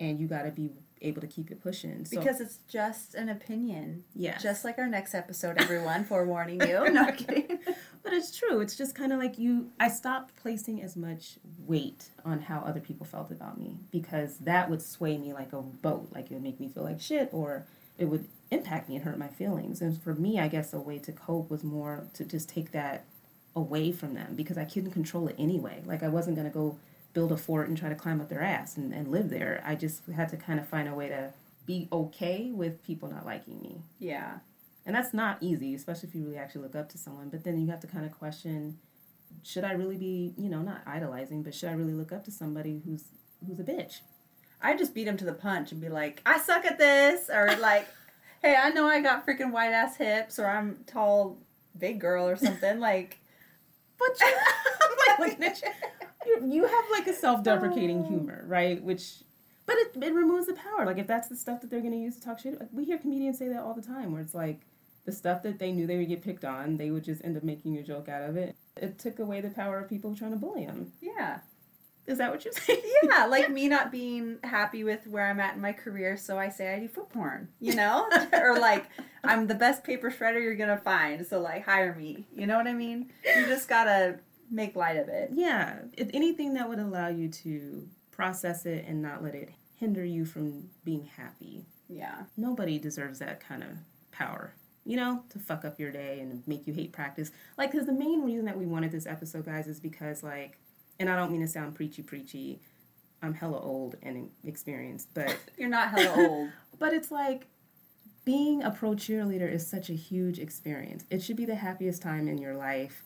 and 0.00 0.18
you 0.18 0.26
got 0.26 0.42
to 0.42 0.50
be 0.50 0.70
able 1.02 1.20
to 1.20 1.26
keep 1.26 1.50
it 1.50 1.62
pushing. 1.62 2.04
So, 2.04 2.18
Because 2.18 2.40
it's 2.40 2.58
just 2.68 3.14
an 3.14 3.28
opinion. 3.28 4.04
Yeah. 4.14 4.36
Just 4.38 4.64
like 4.64 4.78
our 4.78 4.86
next 4.88 5.14
episode, 5.14 5.58
everyone, 5.58 6.04
forewarning 6.10 6.60
you. 6.60 6.90
No 6.92 7.12
kidding. 7.12 7.60
But 8.02 8.14
it's 8.14 8.34
true. 8.34 8.60
It's 8.60 8.76
just 8.76 8.94
kind 8.94 9.12
of 9.12 9.18
like 9.18 9.38
you. 9.38 9.72
I 9.78 9.88
stopped 9.88 10.34
placing 10.36 10.80
as 10.82 10.96
much 10.96 11.34
weight 11.66 12.08
on 12.24 12.40
how 12.40 12.60
other 12.60 12.80
people 12.80 13.04
felt 13.04 13.30
about 13.30 13.58
me 13.60 13.76
because 13.90 14.38
that 14.38 14.70
would 14.70 14.80
sway 14.80 15.18
me 15.18 15.34
like 15.34 15.52
a 15.52 15.60
boat. 15.60 16.08
Like 16.10 16.30
it 16.30 16.34
would 16.34 16.42
make 16.42 16.58
me 16.58 16.68
feel 16.68 16.82
like 16.82 16.98
shit, 16.98 17.28
or 17.30 17.66
it 17.98 18.06
would 18.06 18.26
impact 18.50 18.88
me 18.88 18.96
and 18.96 19.04
hurt 19.04 19.18
my 19.18 19.28
feelings. 19.28 19.82
And 19.82 20.02
for 20.02 20.14
me, 20.14 20.40
I 20.40 20.48
guess 20.48 20.72
a 20.72 20.80
way 20.80 20.98
to 20.98 21.12
cope 21.12 21.50
was 21.50 21.62
more 21.62 22.06
to 22.14 22.24
just 22.24 22.48
take 22.48 22.72
that 22.72 23.04
away 23.54 23.92
from 23.92 24.14
them 24.14 24.34
because 24.34 24.56
I 24.56 24.64
couldn't 24.64 24.92
control 24.92 25.28
it 25.28 25.36
anyway. 25.38 25.82
Like 25.84 26.02
I 26.02 26.08
wasn't 26.08 26.36
gonna 26.36 26.48
go 26.48 26.78
build 27.12 27.32
a 27.32 27.36
fort 27.36 27.68
and 27.68 27.76
try 27.76 27.88
to 27.88 27.94
climb 27.94 28.20
up 28.20 28.28
their 28.28 28.42
ass 28.42 28.76
and, 28.76 28.92
and 28.92 29.08
live 29.08 29.30
there. 29.30 29.62
I 29.66 29.74
just 29.74 30.06
had 30.06 30.28
to 30.30 30.36
kind 30.36 30.60
of 30.60 30.68
find 30.68 30.88
a 30.88 30.94
way 30.94 31.08
to 31.08 31.32
be 31.66 31.88
okay 31.92 32.50
with 32.52 32.82
people 32.82 33.10
not 33.10 33.26
liking 33.26 33.60
me. 33.60 33.82
Yeah. 33.98 34.38
And 34.86 34.94
that's 34.94 35.12
not 35.12 35.38
easy, 35.40 35.74
especially 35.74 36.08
if 36.08 36.14
you 36.14 36.24
really 36.24 36.38
actually 36.38 36.62
look 36.62 36.74
up 36.74 36.88
to 36.90 36.98
someone. 36.98 37.28
But 37.28 37.44
then 37.44 37.60
you 37.60 37.70
have 37.70 37.80
to 37.80 37.86
kind 37.86 38.04
of 38.04 38.12
question 38.12 38.78
should 39.42 39.64
I 39.64 39.72
really 39.72 39.96
be, 39.96 40.34
you 40.36 40.48
know, 40.48 40.62
not 40.62 40.82
idolizing, 40.86 41.42
but 41.42 41.54
should 41.54 41.68
I 41.68 41.72
really 41.72 41.92
look 41.92 42.12
up 42.12 42.24
to 42.24 42.30
somebody 42.30 42.82
who's 42.84 43.04
who's 43.46 43.60
a 43.60 43.64
bitch? 43.64 44.00
I 44.60 44.76
just 44.76 44.94
beat 44.94 45.08
him 45.08 45.16
to 45.18 45.24
the 45.24 45.32
punch 45.32 45.72
and 45.72 45.80
be 45.80 45.88
like, 45.88 46.20
I 46.26 46.38
suck 46.38 46.64
at 46.66 46.78
this, 46.78 47.30
or 47.30 47.56
like, 47.60 47.88
hey, 48.42 48.56
I 48.56 48.70
know 48.70 48.86
I 48.86 49.00
got 49.00 49.26
freaking 49.26 49.52
white 49.52 49.72
ass 49.72 49.96
hips, 49.96 50.38
or 50.38 50.46
I'm 50.46 50.78
tall, 50.86 51.38
big 51.78 52.00
girl, 52.00 52.28
or 52.28 52.36
something. 52.36 52.80
Like, 52.80 53.18
But 53.98 54.20
you, 54.20 54.26
I'm 54.82 55.18
like 55.18 55.18
looking 55.30 55.44
at 55.44 55.62
you. 55.62 55.68
You, 56.26 56.46
you 56.46 56.66
have 56.66 56.84
like 56.90 57.06
a 57.06 57.12
self-deprecating 57.12 58.00
um. 58.00 58.06
humor, 58.06 58.44
right? 58.46 58.82
Which, 58.82 59.22
but 59.66 59.76
it, 59.76 59.96
it 60.02 60.14
removes 60.14 60.46
the 60.46 60.54
power. 60.54 60.84
Like 60.86 60.98
if 60.98 61.06
that's 61.06 61.28
the 61.28 61.36
stuff 61.36 61.60
that 61.60 61.70
they're 61.70 61.80
going 61.80 61.92
to 61.92 61.98
use 61.98 62.16
to 62.16 62.22
talk 62.22 62.40
shit, 62.40 62.58
like, 62.58 62.68
we 62.72 62.84
hear 62.84 62.98
comedians 62.98 63.38
say 63.38 63.48
that 63.48 63.62
all 63.62 63.74
the 63.74 63.82
time, 63.82 64.12
where 64.12 64.20
it's 64.20 64.34
like 64.34 64.60
the 65.04 65.12
stuff 65.12 65.42
that 65.42 65.58
they 65.58 65.72
knew 65.72 65.86
they 65.86 65.96
would 65.96 66.08
get 66.08 66.22
picked 66.22 66.44
on, 66.44 66.76
they 66.76 66.90
would 66.90 67.04
just 67.04 67.24
end 67.24 67.36
up 67.36 67.42
making 67.42 67.76
a 67.78 67.82
joke 67.82 68.08
out 68.08 68.22
of 68.22 68.36
it. 68.36 68.56
It 68.76 68.98
took 68.98 69.18
away 69.18 69.40
the 69.40 69.50
power 69.50 69.78
of 69.78 69.88
people 69.88 70.14
trying 70.14 70.32
to 70.32 70.36
bully 70.36 70.66
them. 70.66 70.92
yeah. 71.00 71.40
Is 72.06 72.18
that 72.18 72.32
what 72.32 72.44
you're 72.44 72.52
saying? 72.52 72.82
Yeah, 73.04 73.26
like 73.30 73.50
me 73.50 73.68
not 73.68 73.92
being 73.92 74.38
happy 74.42 74.82
with 74.82 75.06
where 75.06 75.26
I'm 75.26 75.38
at 75.38 75.54
in 75.54 75.60
my 75.60 75.72
career, 75.72 76.16
so 76.16 76.38
I 76.38 76.48
say 76.48 76.74
I 76.74 76.80
do 76.80 76.88
foot 76.88 77.08
porn, 77.10 77.48
you 77.60 77.74
know? 77.74 78.08
or 78.32 78.58
like, 78.58 78.86
I'm 79.22 79.46
the 79.46 79.54
best 79.54 79.84
paper 79.84 80.10
shredder 80.10 80.42
you're 80.42 80.56
gonna 80.56 80.78
find, 80.78 81.24
so 81.24 81.40
like, 81.40 81.64
hire 81.64 81.94
me. 81.94 82.26
You 82.34 82.46
know 82.46 82.56
what 82.56 82.66
I 82.66 82.72
mean? 82.72 83.12
You 83.24 83.46
just 83.46 83.68
gotta 83.68 84.18
make 84.50 84.76
light 84.76 84.96
of 84.96 85.08
it. 85.08 85.30
Yeah, 85.32 85.80
if 85.96 86.08
anything 86.12 86.54
that 86.54 86.68
would 86.68 86.78
allow 86.78 87.08
you 87.08 87.28
to 87.28 87.88
process 88.10 88.66
it 88.66 88.84
and 88.86 89.00
not 89.00 89.22
let 89.22 89.34
it 89.34 89.50
hinder 89.76 90.04
you 90.04 90.24
from 90.26 90.68
being 90.84 91.08
happy. 91.16 91.64
Yeah. 91.88 92.24
Nobody 92.36 92.78
deserves 92.78 93.18
that 93.20 93.40
kind 93.40 93.62
of 93.62 93.70
power, 94.12 94.54
you 94.84 94.96
know, 94.96 95.24
to 95.30 95.38
fuck 95.38 95.64
up 95.64 95.80
your 95.80 95.90
day 95.90 96.20
and 96.20 96.42
make 96.46 96.66
you 96.66 96.74
hate 96.74 96.92
practice. 96.92 97.30
Like, 97.56 97.72
because 97.72 97.86
the 97.86 97.94
main 97.94 98.22
reason 98.22 98.44
that 98.44 98.58
we 98.58 98.66
wanted 98.66 98.92
this 98.92 99.06
episode, 99.06 99.46
guys, 99.46 99.66
is 99.66 99.80
because, 99.80 100.22
like, 100.22 100.58
and 100.98 101.08
I 101.08 101.16
don't 101.16 101.32
mean 101.32 101.40
to 101.40 101.48
sound 101.48 101.74
preachy, 101.74 102.02
preachy. 102.02 102.60
I'm 103.22 103.34
hella 103.34 103.60
old 103.60 103.96
and 104.02 104.30
experienced, 104.44 105.08
but 105.14 105.36
You're 105.56 105.68
not 105.70 105.90
hella 105.90 106.28
old. 106.28 106.50
but 106.78 106.92
it's 106.92 107.10
like 107.10 107.46
being 108.24 108.62
a 108.62 108.70
pro 108.70 108.90
cheerleader 108.90 109.50
is 109.50 109.66
such 109.66 109.88
a 109.88 109.94
huge 109.94 110.38
experience. 110.38 111.04
It 111.10 111.22
should 111.22 111.36
be 111.36 111.46
the 111.46 111.54
happiest 111.54 112.02
time 112.02 112.28
in 112.28 112.38
your 112.38 112.54
life. 112.54 113.02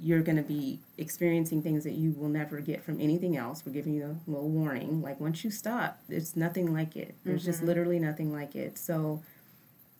You're 0.00 0.22
going 0.22 0.36
to 0.36 0.42
be 0.42 0.80
experiencing 0.96 1.62
things 1.62 1.84
that 1.84 1.92
you 1.92 2.12
will 2.12 2.28
never 2.28 2.60
get 2.60 2.84
from 2.84 3.00
anything 3.00 3.36
else. 3.36 3.64
We're 3.66 3.72
giving 3.72 3.94
you 3.94 4.04
a 4.04 4.30
little 4.30 4.48
warning. 4.48 5.02
Like 5.02 5.20
once 5.20 5.42
you 5.44 5.50
stop, 5.50 6.00
it's 6.08 6.36
nothing 6.36 6.72
like 6.72 6.96
it. 6.96 7.16
There's 7.24 7.44
just 7.44 7.58
mm-hmm. 7.58 7.68
literally 7.68 7.98
nothing 7.98 8.32
like 8.32 8.54
it. 8.54 8.78
So 8.78 9.22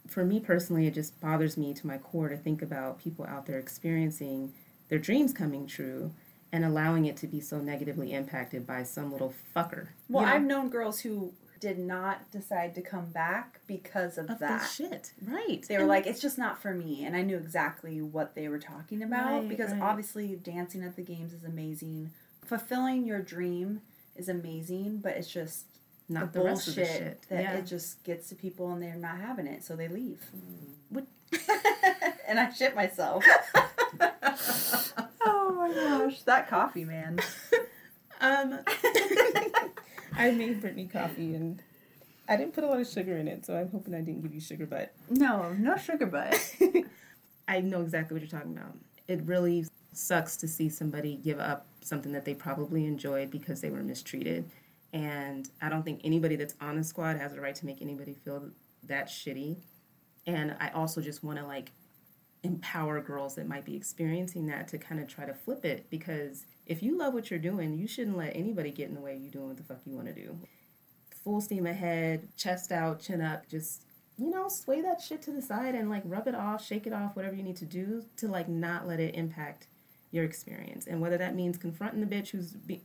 for 0.06 0.24
me 0.24 0.40
personally, 0.40 0.86
it 0.86 0.94
just 0.94 1.20
bothers 1.20 1.56
me 1.56 1.74
to 1.74 1.86
my 1.86 1.98
core 1.98 2.28
to 2.28 2.36
think 2.36 2.62
about 2.62 2.98
people 2.98 3.26
out 3.26 3.46
there 3.46 3.58
experiencing 3.58 4.52
their 4.88 4.98
dreams 4.98 5.32
coming 5.32 5.66
true 5.66 6.12
and 6.52 6.64
allowing 6.64 7.04
it 7.04 7.16
to 7.18 7.26
be 7.26 7.40
so 7.40 7.58
negatively 7.58 8.12
impacted 8.12 8.66
by 8.66 8.82
some 8.82 9.12
little 9.12 9.34
fucker. 9.54 9.88
Well, 10.08 10.22
you 10.22 10.30
know? 10.30 10.34
I've 10.34 10.42
known 10.42 10.70
girls 10.70 11.00
who 11.00 11.32
did 11.60 11.78
not 11.78 12.30
decide 12.30 12.74
to 12.76 12.82
come 12.82 13.06
back 13.10 13.60
because 13.66 14.18
of, 14.18 14.30
of 14.30 14.38
that. 14.38 14.68
shit, 14.68 15.12
right? 15.26 15.64
They 15.68 15.74
were 15.76 15.80
And 15.80 15.88
like, 15.88 16.06
it's 16.06 16.20
just 16.20 16.38
not 16.38 16.60
for 16.60 16.72
me. 16.72 17.04
And 17.04 17.16
I 17.16 17.22
knew 17.22 17.36
exactly 17.36 18.00
what 18.00 18.34
they 18.34 18.48
were 18.48 18.58
talking 18.58 19.02
about 19.02 19.40
Right, 19.40 19.48
because 19.48 19.72
right. 19.72 19.82
obviously 19.82 20.36
dancing 20.36 20.82
at 20.82 20.96
the 20.96 21.02
games 21.02 21.32
is 21.32 21.44
amazing. 21.44 22.10
Fulfilling 22.44 23.04
your 23.06 23.20
dream 23.20 23.80
is 24.16 24.28
amazing, 24.28 24.98
but 24.98 25.12
it's 25.16 25.28
just 25.30 25.64
not 26.08 26.32
the 26.32 26.38
the, 26.40 26.44
rest 26.46 26.68
of 26.68 26.74
the 26.76 26.84
shit. 26.86 27.20
that 27.28 27.42
yeah. 27.42 27.52
it 27.58 27.66
just 27.66 28.02
gets 28.04 28.28
to 28.30 28.34
people 28.34 28.70
and 28.72 28.82
they're 28.82 28.94
not 28.94 29.18
having 29.18 29.46
it, 29.46 29.64
so 29.64 29.76
they 29.76 29.88
leave. 29.88 30.22
What- 30.88 31.06
and 32.28 32.38
I 32.40 32.50
shit 32.52 32.74
myself. 32.74 33.24
oh 35.24 35.52
my 35.56 35.72
gosh, 35.74 36.22
that 36.22 36.48
coffee, 36.48 36.84
man. 36.84 37.20
um, 38.20 38.60
I 40.16 40.30
made 40.30 40.60
Brittany 40.60 40.86
coffee 40.86 41.34
and 41.34 41.62
I 42.28 42.36
didn't 42.36 42.54
put 42.54 42.64
a 42.64 42.66
lot 42.66 42.80
of 42.80 42.86
sugar 42.86 43.16
in 43.16 43.26
it, 43.26 43.46
so 43.46 43.56
I'm 43.56 43.70
hoping 43.70 43.94
I 43.94 44.00
didn't 44.00 44.20
give 44.22 44.34
you 44.34 44.40
sugar, 44.40 44.66
but 44.66 44.92
No, 45.08 45.52
no 45.54 45.76
sugar 45.76 46.06
butt. 46.06 46.54
I 47.48 47.60
know 47.60 47.80
exactly 47.80 48.14
what 48.14 48.20
you're 48.20 48.40
talking 48.40 48.56
about. 48.56 48.76
It 49.06 49.22
really 49.24 49.66
sucks 49.92 50.36
to 50.36 50.48
see 50.48 50.68
somebody 50.68 51.16
give 51.16 51.40
up 51.40 51.66
something 51.80 52.12
that 52.12 52.24
they 52.24 52.34
probably 52.34 52.84
enjoyed 52.84 53.30
because 53.30 53.60
they 53.60 53.70
were 53.70 53.82
mistreated. 53.82 54.50
And 54.92 55.48
I 55.62 55.68
don't 55.68 55.82
think 55.82 56.02
anybody 56.04 56.36
that's 56.36 56.54
on 56.60 56.76
the 56.76 56.84
squad 56.84 57.16
has 57.16 57.32
the 57.32 57.40
right 57.40 57.54
to 57.54 57.66
make 57.66 57.80
anybody 57.80 58.14
feel 58.14 58.50
that 58.84 59.08
shitty. 59.08 59.56
And 60.26 60.54
I 60.60 60.68
also 60.70 61.00
just 61.00 61.24
want 61.24 61.38
to 61.38 61.46
like 61.46 61.72
empower 62.42 63.00
girls 63.00 63.34
that 63.34 63.48
might 63.48 63.64
be 63.64 63.74
experiencing 63.74 64.46
that 64.46 64.68
to 64.68 64.78
kind 64.78 65.00
of 65.00 65.08
try 65.08 65.24
to 65.24 65.34
flip 65.34 65.64
it 65.64 65.86
because 65.90 66.44
if 66.68 66.82
you 66.82 66.96
love 66.96 67.14
what 67.14 67.30
you're 67.30 67.40
doing, 67.40 67.76
you 67.76 67.88
shouldn't 67.88 68.16
let 68.16 68.36
anybody 68.36 68.70
get 68.70 68.88
in 68.88 68.94
the 68.94 69.00
way 69.00 69.16
of 69.16 69.22
you 69.22 69.30
doing 69.30 69.48
what 69.48 69.56
the 69.56 69.62
fuck 69.62 69.80
you 69.84 69.94
want 69.94 70.06
to 70.06 70.14
do. 70.14 70.38
Full 71.24 71.40
steam 71.40 71.66
ahead, 71.66 72.28
chest 72.36 72.70
out, 72.70 73.00
chin 73.00 73.20
up, 73.20 73.48
just 73.48 73.82
you 74.18 74.30
know, 74.30 74.48
sway 74.48 74.82
that 74.82 75.00
shit 75.00 75.22
to 75.22 75.30
the 75.30 75.40
side 75.40 75.74
and 75.74 75.88
like 75.88 76.02
rub 76.04 76.26
it 76.26 76.34
off, 76.34 76.64
shake 76.64 76.86
it 76.86 76.92
off, 76.92 77.14
whatever 77.14 77.34
you 77.34 77.42
need 77.42 77.56
to 77.56 77.64
do 77.64 78.04
to 78.16 78.28
like 78.28 78.48
not 78.48 78.86
let 78.86 79.00
it 79.00 79.14
impact 79.14 79.68
your 80.10 80.24
experience. 80.24 80.86
And 80.86 81.00
whether 81.00 81.16
that 81.18 81.34
means 81.34 81.56
confronting 81.56 82.00
the 82.00 82.06
bitch 82.06 82.30
who's 82.30 82.52
be- 82.52 82.82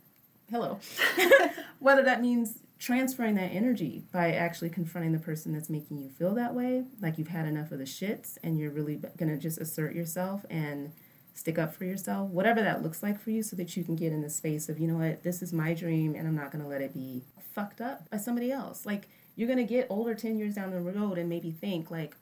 hello, 0.49 0.80
whether 1.80 2.03
that 2.03 2.22
means 2.22 2.60
transferring 2.80 3.35
that 3.35 3.51
energy 3.51 4.03
by 4.11 4.31
actually 4.34 4.69
confronting 4.69 5.11
the 5.11 5.19
person 5.19 5.51
that's 5.51 5.69
making 5.69 5.97
you 5.97 6.10
feel 6.10 6.35
that 6.35 6.53
way, 6.53 6.84
like 7.01 7.18
you've 7.18 7.30
had 7.30 7.47
enough 7.47 7.72
of 7.72 7.80
the 7.80 7.85
shits 7.85 8.38
and 8.43 8.60
you're 8.60 8.72
really 8.72 9.01
gonna 9.18 9.38
just 9.38 9.57
assert 9.57 9.95
yourself 9.95 10.45
and 10.49 10.91
stick 11.34 11.57
up 11.57 11.73
for 11.73 11.85
yourself, 11.85 12.30
whatever 12.30 12.61
that 12.61 12.84
looks 12.84 13.01
like 13.01 13.19
for 13.19 13.31
you, 13.31 13.43
so 13.43 13.55
that 13.55 13.76
you 13.76 13.84
can 13.84 13.95
get 13.95 14.11
in 14.11 14.22
the 14.22 14.30
space 14.30 14.69
of, 14.69 14.80
you 14.80 14.88
know 14.88 14.97
what, 14.97 15.23
this 15.23 15.41
is 15.41 15.51
my 15.51 15.73
dream 15.73 16.15
and 16.15 16.27
I'm 16.27 16.35
not 16.35 16.51
gonna 16.51 16.68
let 16.68 16.81
it 16.81 16.93
be 16.93 17.23
fucked 17.53 17.81
up 17.81 18.10
by 18.10 18.18
somebody 18.18 18.51
else. 18.51 18.85
Like, 18.85 19.07
you're 19.35 19.47
gonna 19.47 19.64
get 19.64 19.88
older 19.89 20.14
10 20.14 20.38
years 20.38 20.55
down 20.55 20.72
the 20.72 20.80
road 20.80 21.18
and 21.18 21.27
maybe 21.27 21.51
think, 21.51 21.89
like, 21.89 22.15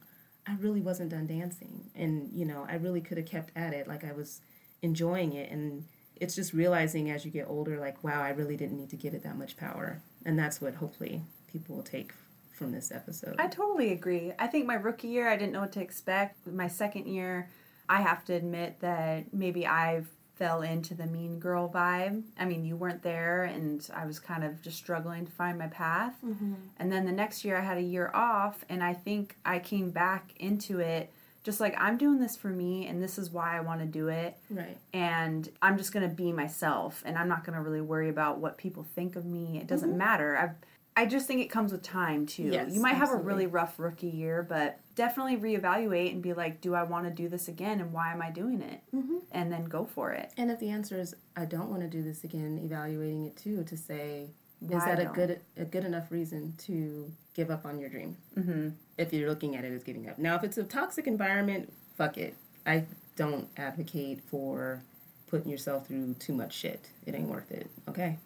I 0.47 0.55
really 0.55 0.81
wasn't 0.81 1.11
done 1.11 1.27
dancing 1.27 1.91
and, 1.95 2.31
you 2.33 2.45
know, 2.45 2.65
I 2.67 2.75
really 2.75 3.01
could 3.01 3.17
have 3.17 3.27
kept 3.27 3.51
at 3.55 3.73
it. 3.73 3.87
Like, 3.87 4.03
I 4.03 4.11
was 4.11 4.41
enjoying 4.81 5.33
it. 5.33 5.51
And 5.51 5.85
it's 6.15 6.35
just 6.35 6.53
realizing 6.53 7.09
as 7.09 7.25
you 7.25 7.31
get 7.31 7.47
older, 7.47 7.79
like, 7.79 8.03
wow, 8.03 8.21
I 8.21 8.29
really 8.29 8.57
didn't 8.57 8.77
need 8.77 8.89
to 8.89 8.95
give 8.95 9.13
it 9.13 9.23
that 9.23 9.37
much 9.37 9.57
power. 9.57 10.01
And 10.25 10.37
that's 10.37 10.61
what 10.61 10.75
hopefully 10.75 11.21
people 11.47 11.75
will 11.75 11.83
take 11.83 12.13
from 12.51 12.71
this 12.71 12.91
episode. 12.91 13.35
I 13.39 13.47
totally 13.47 13.91
agree. 13.91 14.31
I 14.37 14.47
think 14.47 14.65
my 14.65 14.75
rookie 14.75 15.07
year, 15.07 15.29
I 15.29 15.35
didn't 15.35 15.53
know 15.53 15.61
what 15.61 15.71
to 15.73 15.81
expect. 15.81 16.45
My 16.47 16.67
second 16.67 17.07
year, 17.07 17.49
I 17.91 17.99
have 17.99 18.23
to 18.25 18.33
admit 18.33 18.79
that 18.79 19.33
maybe 19.33 19.67
I 19.67 20.03
fell 20.35 20.61
into 20.61 20.95
the 20.95 21.05
mean 21.05 21.39
girl 21.39 21.69
vibe. 21.69 22.23
I 22.39 22.45
mean, 22.45 22.63
you 22.63 22.77
weren't 22.77 23.03
there, 23.03 23.43
and 23.43 23.85
I 23.93 24.05
was 24.05 24.17
kind 24.17 24.45
of 24.45 24.61
just 24.61 24.77
struggling 24.77 25.25
to 25.25 25.31
find 25.33 25.59
my 25.59 25.67
path. 25.67 26.13
Mm-hmm. 26.25 26.53
And 26.77 26.89
then 26.89 27.05
the 27.05 27.11
next 27.11 27.43
year, 27.43 27.57
I 27.57 27.61
had 27.61 27.77
a 27.77 27.81
year 27.81 28.09
off, 28.13 28.63
and 28.69 28.81
I 28.81 28.93
think 28.93 29.35
I 29.43 29.59
came 29.59 29.91
back 29.91 30.33
into 30.37 30.79
it 30.79 31.11
just 31.43 31.59
like 31.59 31.75
I'm 31.77 31.97
doing 31.97 32.19
this 32.19 32.37
for 32.37 32.49
me 32.49 32.85
and 32.85 33.01
this 33.01 33.17
is 33.17 33.31
why 33.31 33.57
I 33.57 33.61
want 33.61 33.79
to 33.81 33.87
do 33.87 34.09
it. 34.09 34.37
Right. 34.51 34.77
And 34.93 35.49
I'm 35.59 35.75
just 35.75 35.91
going 35.91 36.07
to 36.07 36.15
be 36.15 36.31
myself 36.31 37.01
and 37.03 37.17
I'm 37.17 37.27
not 37.27 37.43
going 37.43 37.55
to 37.55 37.63
really 37.63 37.81
worry 37.81 38.09
about 38.09 38.37
what 38.37 38.59
people 38.59 38.85
think 38.93 39.15
of 39.15 39.25
me. 39.25 39.57
It 39.57 39.65
doesn't 39.65 39.89
mm-hmm. 39.89 39.97
matter. 39.97 40.37
I 40.37 40.51
I 40.95 41.05
just 41.05 41.25
think 41.25 41.41
it 41.41 41.49
comes 41.49 41.71
with 41.71 41.83
time 41.83 42.25
too. 42.25 42.43
Yes, 42.43 42.73
you 42.73 42.81
might 42.81 42.95
absolutely. 42.95 42.99
have 42.99 43.11
a 43.11 43.23
really 43.23 43.47
rough 43.47 43.79
rookie 43.79 44.07
year, 44.07 44.45
but 44.47 44.79
definitely 44.95 45.37
reevaluate 45.37 46.11
and 46.11 46.21
be 46.21 46.33
like, 46.33 46.59
do 46.59 46.75
I 46.75 46.83
want 46.83 47.05
to 47.05 47.11
do 47.11 47.29
this 47.29 47.47
again 47.47 47.79
and 47.79 47.93
why 47.93 48.11
am 48.11 48.21
I 48.21 48.29
doing 48.29 48.61
it? 48.61 48.81
Mm-hmm. 48.93 49.17
And 49.31 49.51
then 49.51 49.65
go 49.65 49.85
for 49.85 50.11
it. 50.11 50.31
And 50.37 50.51
if 50.51 50.59
the 50.59 50.69
answer 50.69 50.99
is 50.99 51.15
I 51.35 51.45
don't 51.45 51.69
want 51.69 51.81
to 51.81 51.87
do 51.87 52.03
this 52.03 52.23
again, 52.23 52.59
evaluating 52.63 53.25
it 53.25 53.37
too 53.37 53.63
to 53.63 53.77
say 53.77 54.31
Why 54.59 54.77
is 54.77 54.83
that 54.83 54.99
a 54.99 55.05
good 55.05 55.39
a 55.55 55.63
good 55.63 55.85
enough 55.85 56.11
reason 56.11 56.55
to 56.65 57.11
give 57.33 57.49
up 57.49 57.65
on 57.65 57.79
your 57.79 57.89
dream? 57.89 58.17
Mm-hmm. 58.37 58.69
If 58.97 59.13
you're 59.13 59.29
looking 59.29 59.55
at 59.55 59.63
it 59.63 59.71
as 59.71 59.83
giving 59.83 60.09
up. 60.09 60.19
Now, 60.19 60.35
if 60.35 60.43
it's 60.43 60.57
a 60.57 60.63
toxic 60.63 61.07
environment, 61.07 61.71
fuck 61.97 62.17
it. 62.17 62.35
I 62.65 62.85
don't 63.15 63.47
advocate 63.55 64.21
for 64.29 64.83
putting 65.27 65.49
yourself 65.49 65.87
through 65.87 66.15
too 66.15 66.33
much 66.33 66.53
shit. 66.53 66.89
It 67.05 67.15
ain't 67.15 67.29
worth 67.29 67.49
it. 67.51 67.71
Okay. 67.87 68.19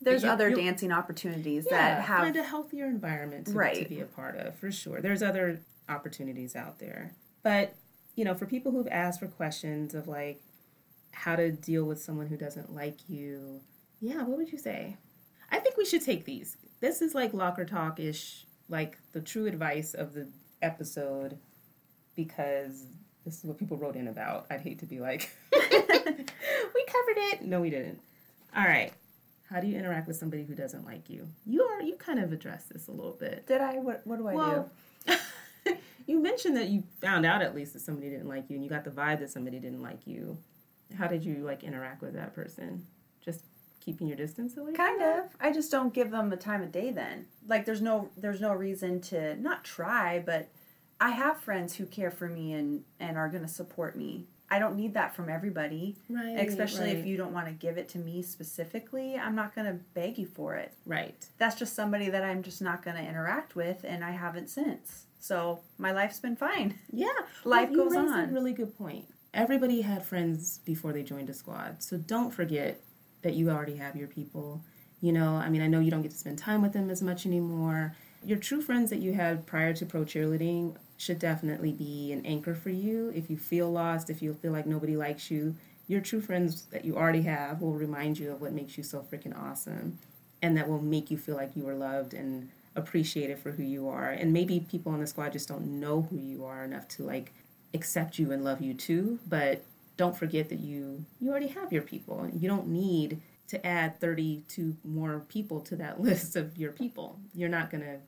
There's 0.00 0.22
You- 0.22 0.28
other 0.30 0.50
dancing 0.50 0.92
opportunities 0.92 1.66
Yeah, 1.70 1.76
that 1.96 2.02
have 2.04 2.18
find 2.20 2.36
a 2.36 2.42
healthier 2.44 2.86
environment 2.86 3.46
to, 3.48 3.52
Right. 3.52 3.82
to 3.82 3.88
be 3.88 4.00
a 4.00 4.04
part 4.06 4.36
of 4.36 4.54
for 4.56 4.70
sure. 4.70 5.00
There's 5.00 5.22
other 5.22 5.60
opportunities 5.88 6.54
out 6.54 6.78
there, 6.78 7.12
but 7.42 7.74
you 8.14 8.24
know, 8.24 8.34
for 8.34 8.46
people 8.46 8.72
who've 8.72 8.88
asked 8.88 9.20
for 9.20 9.28
questions 9.28 9.94
of 9.94 10.08
like 10.08 10.40
how 11.12 11.34
to 11.36 11.50
deal 11.52 11.84
with 11.84 12.00
someone 12.02 12.26
who 12.26 12.36
doesn't 12.36 12.74
like 12.74 13.08
you, 13.08 13.60
yeah, 14.00 14.22
what 14.24 14.38
would 14.38 14.52
you 14.52 14.58
say? 14.58 14.96
I 15.50 15.58
think 15.60 15.76
we 15.76 15.84
should 15.84 16.02
take 16.02 16.24
these. 16.24 16.56
This 16.80 17.00
is 17.02 17.14
like 17.14 17.32
locker 17.32 17.64
talk 17.64 17.98
ish, 18.00 18.46
like 18.68 18.98
the 19.12 19.20
true 19.20 19.46
advice 19.46 19.94
of 19.94 20.14
the 20.14 20.28
episode, 20.62 21.38
because 22.16 22.84
this 23.24 23.38
is 23.38 23.44
what 23.44 23.58
people 23.58 23.76
wrote 23.76 23.96
in 23.96 24.08
about. 24.08 24.46
I'd 24.50 24.60
hate 24.60 24.78
to 24.80 24.86
be 24.86 25.00
like, 25.00 25.30
we 25.52 25.58
covered 25.60 27.18
it. 27.32 27.42
No, 27.42 27.60
we 27.60 27.70
didn't. 27.70 28.00
All 28.56 28.64
right. 28.64 28.92
How 29.50 29.60
do 29.60 29.66
you 29.66 29.78
interact 29.78 30.06
with 30.06 30.16
somebody 30.16 30.44
who 30.44 30.54
doesn't 30.54 30.84
like 30.84 31.08
you? 31.08 31.26
You 31.46 31.62
are 31.62 31.82
you 31.82 31.96
kind 31.96 32.18
of 32.18 32.32
addressed 32.32 32.68
this 32.70 32.88
a 32.88 32.92
little 32.92 33.12
bit. 33.12 33.46
Did 33.46 33.60
I? 33.60 33.78
What, 33.78 34.06
what 34.06 34.18
do 34.18 34.28
I 34.28 34.32
do? 34.32 34.38
Well, 34.38 34.70
you 36.06 36.20
mentioned 36.22 36.56
that 36.58 36.68
you 36.68 36.84
found 37.00 37.24
out 37.24 37.40
at 37.40 37.54
least 37.54 37.72
that 37.72 37.80
somebody 37.80 38.10
didn't 38.10 38.28
like 38.28 38.50
you, 38.50 38.56
and 38.56 38.64
you 38.64 38.68
got 38.68 38.84
the 38.84 38.90
vibe 38.90 39.20
that 39.20 39.30
somebody 39.30 39.58
didn't 39.58 39.82
like 39.82 40.06
you. 40.06 40.36
How 40.96 41.06
did 41.06 41.24
you 41.24 41.36
like 41.36 41.64
interact 41.64 42.02
with 42.02 42.14
that 42.14 42.34
person? 42.34 42.86
Just 43.24 43.44
keeping 43.80 44.06
your 44.06 44.16
distance 44.16 44.56
away? 44.56 44.72
do? 44.72 44.76
Kind 44.76 45.02
of. 45.02 45.24
I 45.40 45.50
just 45.50 45.70
don't 45.70 45.94
give 45.94 46.10
them 46.10 46.28
the 46.28 46.36
time 46.36 46.62
of 46.62 46.70
day 46.70 46.90
then. 46.90 47.26
Like 47.46 47.64
there's 47.64 47.80
no 47.82 48.10
there's 48.18 48.40
no 48.40 48.52
reason 48.52 49.00
to 49.02 49.34
not 49.36 49.64
try, 49.64 50.18
but 50.18 50.48
I 51.00 51.10
have 51.10 51.40
friends 51.40 51.76
who 51.76 51.86
care 51.86 52.10
for 52.10 52.28
me 52.28 52.52
and 52.52 52.84
and 53.00 53.16
are 53.16 53.28
going 53.28 53.44
to 53.44 53.48
support 53.48 53.96
me. 53.96 54.26
I 54.50 54.58
don't 54.58 54.76
need 54.76 54.94
that 54.94 55.14
from 55.14 55.28
everybody. 55.28 55.96
Right, 56.08 56.36
Especially 56.38 56.90
if 56.90 57.04
you 57.06 57.16
don't 57.16 57.32
want 57.32 57.46
to 57.46 57.52
give 57.52 57.76
it 57.76 57.88
to 57.90 57.98
me 57.98 58.22
specifically, 58.22 59.16
I'm 59.16 59.34
not 59.34 59.54
going 59.54 59.66
to 59.66 59.78
beg 59.94 60.18
you 60.18 60.26
for 60.26 60.54
it. 60.56 60.72
Right. 60.86 61.26
That's 61.38 61.56
just 61.56 61.74
somebody 61.74 62.08
that 62.08 62.24
I'm 62.24 62.42
just 62.42 62.62
not 62.62 62.82
going 62.82 62.96
to 62.96 63.02
interact 63.02 63.56
with 63.56 63.84
and 63.84 64.04
I 64.04 64.12
haven't 64.12 64.48
since. 64.48 65.04
So, 65.20 65.60
my 65.78 65.92
life's 65.92 66.20
been 66.20 66.36
fine. 66.36 66.78
Yeah. 66.92 67.08
Life 67.44 67.70
you 67.70 67.76
goes 67.76 67.96
on. 67.96 68.30
A 68.30 68.32
really 68.32 68.52
good 68.52 68.76
point. 68.78 69.06
Everybody 69.34 69.82
had 69.82 70.04
friends 70.04 70.58
before 70.64 70.92
they 70.92 71.02
joined 71.02 71.28
a 71.28 71.34
squad, 71.34 71.82
so 71.82 71.96
don't 71.96 72.30
forget 72.30 72.80
that 73.22 73.34
you 73.34 73.50
already 73.50 73.76
have 73.76 73.96
your 73.96 74.08
people. 74.08 74.62
You 75.00 75.12
know, 75.12 75.34
I 75.34 75.48
mean, 75.48 75.60
I 75.60 75.66
know 75.66 75.80
you 75.80 75.90
don't 75.90 76.02
get 76.02 76.12
to 76.12 76.16
spend 76.16 76.38
time 76.38 76.62
with 76.62 76.72
them 76.72 76.88
as 76.88 77.02
much 77.02 77.26
anymore. 77.26 77.94
Your 78.24 78.38
true 78.38 78.60
friends 78.62 78.90
that 78.90 79.00
you 79.00 79.12
had 79.12 79.46
prior 79.46 79.72
to 79.74 79.86
pro 79.86 80.04
cheerleading 80.04 80.76
should 80.98 81.18
definitely 81.18 81.72
be 81.72 82.12
an 82.12 82.26
anchor 82.26 82.54
for 82.54 82.70
you. 82.70 83.10
If 83.14 83.30
you 83.30 83.38
feel 83.38 83.70
lost, 83.70 84.10
if 84.10 84.20
you 84.20 84.34
feel 84.34 84.52
like 84.52 84.66
nobody 84.66 84.96
likes 84.96 85.30
you, 85.30 85.54
your 85.86 86.02
true 86.02 86.20
friends 86.20 86.64
that 86.64 86.84
you 86.84 86.96
already 86.96 87.22
have 87.22 87.62
will 87.62 87.72
remind 87.72 88.18
you 88.18 88.30
of 88.32 88.42
what 88.42 88.52
makes 88.52 88.76
you 88.76 88.84
so 88.84 89.06
freaking 89.10 89.34
awesome 89.40 89.98
and 90.42 90.56
that 90.56 90.68
will 90.68 90.82
make 90.82 91.10
you 91.10 91.16
feel 91.16 91.36
like 91.36 91.56
you 91.56 91.66
are 91.68 91.74
loved 91.74 92.14
and 92.14 92.50
appreciated 92.76 93.38
for 93.38 93.52
who 93.52 93.62
you 93.62 93.88
are. 93.88 94.10
And 94.10 94.32
maybe 94.32 94.60
people 94.60 94.92
on 94.92 95.00
the 95.00 95.06
squad 95.06 95.32
just 95.32 95.48
don't 95.48 95.80
know 95.80 96.02
who 96.02 96.18
you 96.18 96.44
are 96.44 96.64
enough 96.64 96.88
to 96.88 97.04
like 97.04 97.32
accept 97.74 98.18
you 98.18 98.32
and 98.32 98.44
love 98.44 98.60
you 98.60 98.74
too, 98.74 99.20
but 99.26 99.62
don't 99.96 100.16
forget 100.16 100.48
that 100.48 100.60
you 100.60 101.04
you 101.20 101.30
already 101.30 101.48
have 101.48 101.72
your 101.72 101.82
people. 101.82 102.28
You 102.32 102.48
don't 102.48 102.68
need 102.68 103.20
to 103.48 103.64
add 103.66 103.98
32 104.00 104.76
more 104.84 105.22
people 105.28 105.60
to 105.60 105.76
that 105.76 106.00
list 106.00 106.36
of 106.36 106.56
your 106.58 106.72
people. 106.72 107.18
You're 107.34 107.48
not 107.48 107.70
going 107.70 107.82
to 107.82 107.98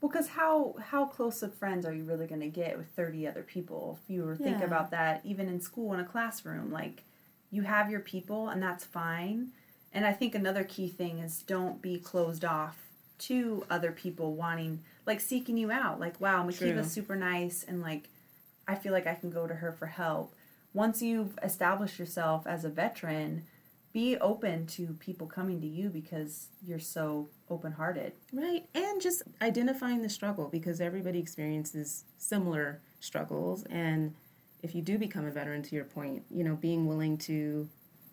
Well, 0.00 0.10
because 0.10 0.28
how 0.28 0.76
how 0.82 1.04
close 1.04 1.42
of 1.42 1.54
friends 1.54 1.84
are 1.84 1.92
you 1.92 2.04
really 2.04 2.26
going 2.26 2.40
to 2.40 2.48
get 2.48 2.78
with 2.78 2.88
thirty 2.88 3.26
other 3.26 3.42
people? 3.42 3.98
If 4.02 4.10
you 4.10 4.24
were 4.24 4.36
think 4.36 4.62
about 4.62 4.90
that, 4.92 5.20
even 5.24 5.48
in 5.48 5.60
school 5.60 5.92
in 5.92 6.00
a 6.00 6.04
classroom, 6.04 6.72
like 6.72 7.04
you 7.50 7.62
have 7.62 7.90
your 7.90 8.00
people, 8.00 8.48
and 8.48 8.62
that's 8.62 8.84
fine. 8.84 9.48
And 9.92 10.06
I 10.06 10.12
think 10.12 10.34
another 10.34 10.64
key 10.64 10.88
thing 10.88 11.18
is 11.18 11.42
don't 11.42 11.82
be 11.82 11.98
closed 11.98 12.44
off 12.44 12.78
to 13.18 13.66
other 13.68 13.92
people 13.92 14.34
wanting, 14.34 14.82
like 15.04 15.20
seeking 15.20 15.56
you 15.58 15.70
out. 15.70 16.00
Like, 16.00 16.18
wow. 16.20 16.46
Makiba's 16.46 16.90
super 16.90 17.16
nice, 17.16 17.64
and 17.66 17.82
like 17.82 18.08
I 18.66 18.76
feel 18.76 18.92
like 18.92 19.06
I 19.06 19.14
can 19.14 19.30
go 19.30 19.46
to 19.46 19.54
her 19.54 19.72
for 19.72 19.86
help. 19.86 20.34
Once 20.72 21.02
you've 21.02 21.38
established 21.42 21.98
yourself 21.98 22.46
as 22.46 22.64
a 22.64 22.68
veteran, 22.68 23.44
be 23.92 24.16
open 24.18 24.66
to 24.66 24.88
people 25.00 25.26
coming 25.26 25.60
to 25.60 25.66
you 25.66 25.88
because 25.88 26.48
you're 26.64 26.78
so 26.78 27.28
open 27.48 27.72
hearted. 27.72 28.12
Right. 28.32 28.64
And 28.74 29.00
just 29.00 29.22
identifying 29.42 30.02
the 30.02 30.08
struggle 30.08 30.48
because 30.48 30.80
everybody 30.80 31.18
experiences 31.18 32.04
similar 32.18 32.80
struggles. 33.00 33.64
And 33.64 34.14
if 34.62 34.74
you 34.74 34.82
do 34.82 34.96
become 34.96 35.26
a 35.26 35.30
veteran, 35.30 35.62
to 35.62 35.74
your 35.74 35.84
point, 35.84 36.22
you 36.30 36.44
know, 36.44 36.54
being 36.54 36.86
willing 36.86 37.18
to 37.18 37.68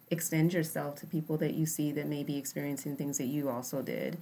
extend 0.10 0.54
yourself 0.54 0.96
to 0.96 1.06
people 1.06 1.38
that 1.38 1.54
you 1.54 1.66
see 1.66 1.92
that 1.92 2.08
may 2.08 2.24
be 2.24 2.38
experiencing 2.38 2.96
things 2.96 3.18
that 3.18 3.26
you 3.26 3.50
also 3.50 3.82
did 3.82 4.18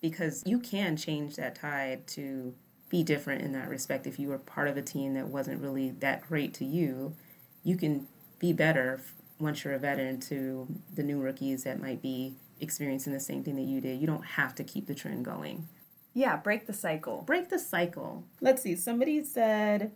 because 0.00 0.42
you 0.44 0.58
can 0.58 0.96
change 0.96 1.36
that 1.36 1.54
tide 1.54 2.06
to 2.06 2.54
be 2.90 3.02
different 3.02 3.40
in 3.40 3.52
that 3.52 3.68
respect. 3.68 4.06
If 4.06 4.18
you 4.18 4.28
were 4.28 4.38
part 4.38 4.68
of 4.68 4.76
a 4.76 4.82
team 4.82 5.14
that 5.14 5.28
wasn't 5.28 5.62
really 5.62 5.90
that 6.00 6.20
great 6.20 6.52
to 6.54 6.64
you, 6.64 7.16
you 7.64 7.76
can 7.76 8.06
be 8.38 8.52
better 8.52 9.00
once 9.38 9.64
you're 9.64 9.74
a 9.74 9.78
veteran 9.78 10.20
to 10.20 10.66
the 10.94 11.02
new 11.02 11.20
rookies 11.20 11.64
that 11.64 11.80
might 11.80 12.00
be 12.00 12.34
experiencing 12.60 13.12
the 13.12 13.20
same 13.20 13.42
thing 13.42 13.56
that 13.56 13.62
you 13.62 13.80
did. 13.80 14.00
You 14.00 14.06
don't 14.06 14.24
have 14.24 14.54
to 14.56 14.64
keep 14.64 14.86
the 14.86 14.94
trend 14.94 15.24
going. 15.24 15.68
Yeah, 16.14 16.36
break 16.36 16.66
the 16.66 16.72
cycle. 16.72 17.22
Break 17.22 17.48
the 17.48 17.58
cycle. 17.58 18.24
Let's 18.40 18.62
see. 18.62 18.76
Somebody 18.76 19.24
said, 19.24 19.92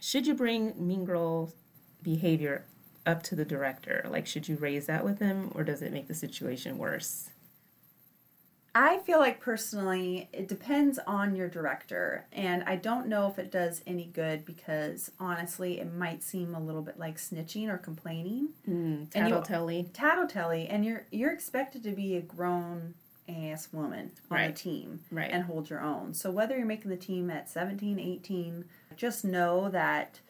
should 0.00 0.26
you 0.26 0.34
bring 0.34 0.74
mean 0.76 1.04
girl 1.04 1.52
behavior 2.02 2.66
up 3.06 3.22
to 3.24 3.34
the 3.34 3.44
director? 3.44 4.06
Like, 4.10 4.26
should 4.26 4.48
you 4.48 4.56
raise 4.56 4.86
that 4.86 5.04
with 5.04 5.20
him, 5.20 5.50
or 5.54 5.64
does 5.64 5.82
it 5.82 5.92
make 5.92 6.08
the 6.08 6.14
situation 6.14 6.78
worse? 6.78 7.30
I 8.74 8.98
feel 9.00 9.18
like 9.18 9.38
personally, 9.40 10.30
it 10.32 10.48
depends 10.48 10.98
on 11.06 11.36
your 11.36 11.48
director, 11.48 12.24
and 12.32 12.62
I 12.64 12.76
don't 12.76 13.06
know 13.06 13.28
if 13.28 13.38
it 13.38 13.50
does 13.50 13.82
any 13.86 14.06
good 14.06 14.46
because 14.46 15.10
honestly, 15.20 15.78
it 15.78 15.92
might 15.92 16.22
seem 16.22 16.54
a 16.54 16.60
little 16.60 16.80
bit 16.80 16.98
like 16.98 17.16
snitching 17.18 17.68
or 17.68 17.76
complaining, 17.76 18.48
Mm, 18.66 19.08
And 19.14 19.28
you- 19.28 19.34
tattletale. 19.34 19.84
tattletale, 19.92 20.66
and 20.70 20.84
you're 20.86 21.06
you're 21.10 21.32
expected 21.32 21.82
to 21.82 21.92
be 21.92 22.16
a 22.16 22.22
grown 22.22 22.94
ass 23.28 23.68
woman 23.72 24.12
on 24.30 24.38
the 24.48 24.52
team 24.52 25.00
Right. 25.10 25.30
and 25.30 25.44
hold 25.44 25.68
your 25.68 25.80
own. 25.82 26.14
So 26.14 26.30
whether 26.30 26.56
you're 26.56 26.66
making 26.66 26.90
the 26.90 26.96
team 26.96 27.30
at 27.30 27.50
17, 27.50 27.98
18, 27.98 28.64
just 28.96 29.22
know 29.24 29.68
that 29.68 30.20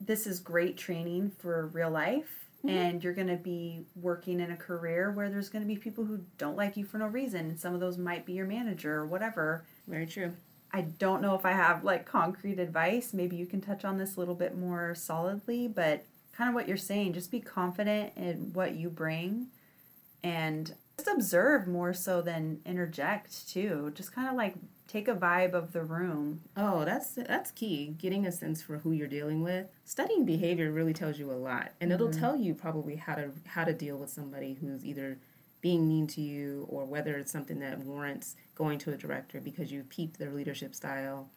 this 0.00 0.26
is 0.26 0.40
great 0.40 0.76
training 0.78 1.30
for 1.38 1.66
real 1.66 1.90
life 1.90 2.45
Mm-hmm. 2.66 2.76
and 2.76 3.04
you're 3.04 3.14
going 3.14 3.28
to 3.28 3.36
be 3.36 3.84
working 3.94 4.40
in 4.40 4.50
a 4.50 4.56
career 4.56 5.12
where 5.12 5.28
there's 5.30 5.48
going 5.48 5.62
to 5.62 5.68
be 5.68 5.76
people 5.76 6.04
who 6.04 6.20
don't 6.38 6.56
like 6.56 6.76
you 6.76 6.84
for 6.84 6.98
no 6.98 7.06
reason. 7.06 7.40
And 7.50 7.58
some 7.58 7.74
of 7.74 7.80
those 7.80 7.98
might 7.98 8.26
be 8.26 8.32
your 8.32 8.46
manager 8.46 8.94
or 8.94 9.06
whatever. 9.06 9.64
Very 9.86 10.06
true. 10.06 10.32
I 10.72 10.82
don't 10.82 11.22
know 11.22 11.34
if 11.34 11.46
I 11.46 11.52
have 11.52 11.84
like 11.84 12.06
concrete 12.06 12.58
advice. 12.58 13.14
Maybe 13.14 13.36
you 13.36 13.46
can 13.46 13.60
touch 13.60 13.84
on 13.84 13.98
this 13.98 14.16
a 14.16 14.18
little 14.18 14.34
bit 14.34 14.56
more 14.56 14.94
solidly, 14.94 15.68
but 15.68 16.04
kind 16.32 16.48
of 16.48 16.54
what 16.54 16.68
you're 16.68 16.76
saying, 16.76 17.12
just 17.12 17.30
be 17.30 17.40
confident 17.40 18.12
in 18.16 18.52
what 18.52 18.74
you 18.74 18.90
bring 18.90 19.48
and 20.22 20.74
just 20.98 21.08
observe 21.08 21.66
more 21.66 21.94
so 21.94 22.20
than 22.20 22.60
interject 22.66 23.48
too. 23.48 23.92
Just 23.94 24.12
kind 24.12 24.28
of 24.28 24.34
like 24.34 24.56
take 24.96 25.08
a 25.08 25.14
vibe 25.14 25.52
of 25.52 25.72
the 25.72 25.82
room. 25.82 26.40
Oh, 26.56 26.84
that's 26.84 27.10
that's 27.10 27.50
key. 27.50 27.94
Getting 27.98 28.26
a 28.26 28.32
sense 28.32 28.62
for 28.62 28.78
who 28.78 28.92
you're 28.92 29.06
dealing 29.06 29.42
with. 29.42 29.66
Studying 29.84 30.24
behavior 30.24 30.72
really 30.72 30.94
tells 30.94 31.18
you 31.18 31.30
a 31.30 31.34
lot, 31.34 31.72
and 31.80 31.92
it'll 31.92 32.08
mm-hmm. 32.08 32.20
tell 32.20 32.36
you 32.36 32.54
probably 32.54 32.96
how 32.96 33.14
to 33.14 33.30
how 33.44 33.64
to 33.64 33.74
deal 33.74 33.98
with 33.98 34.10
somebody 34.10 34.54
who's 34.54 34.84
either 34.84 35.18
being 35.60 35.86
mean 35.86 36.06
to 36.06 36.20
you 36.20 36.66
or 36.70 36.84
whether 36.84 37.16
it's 37.16 37.32
something 37.32 37.58
that 37.58 37.78
warrants 37.80 38.36
going 38.54 38.78
to 38.78 38.92
a 38.92 38.96
director 38.96 39.40
because 39.40 39.70
you 39.72 39.82
peeped 39.82 40.18
their 40.18 40.30
leadership 40.30 40.74
style 40.74 41.28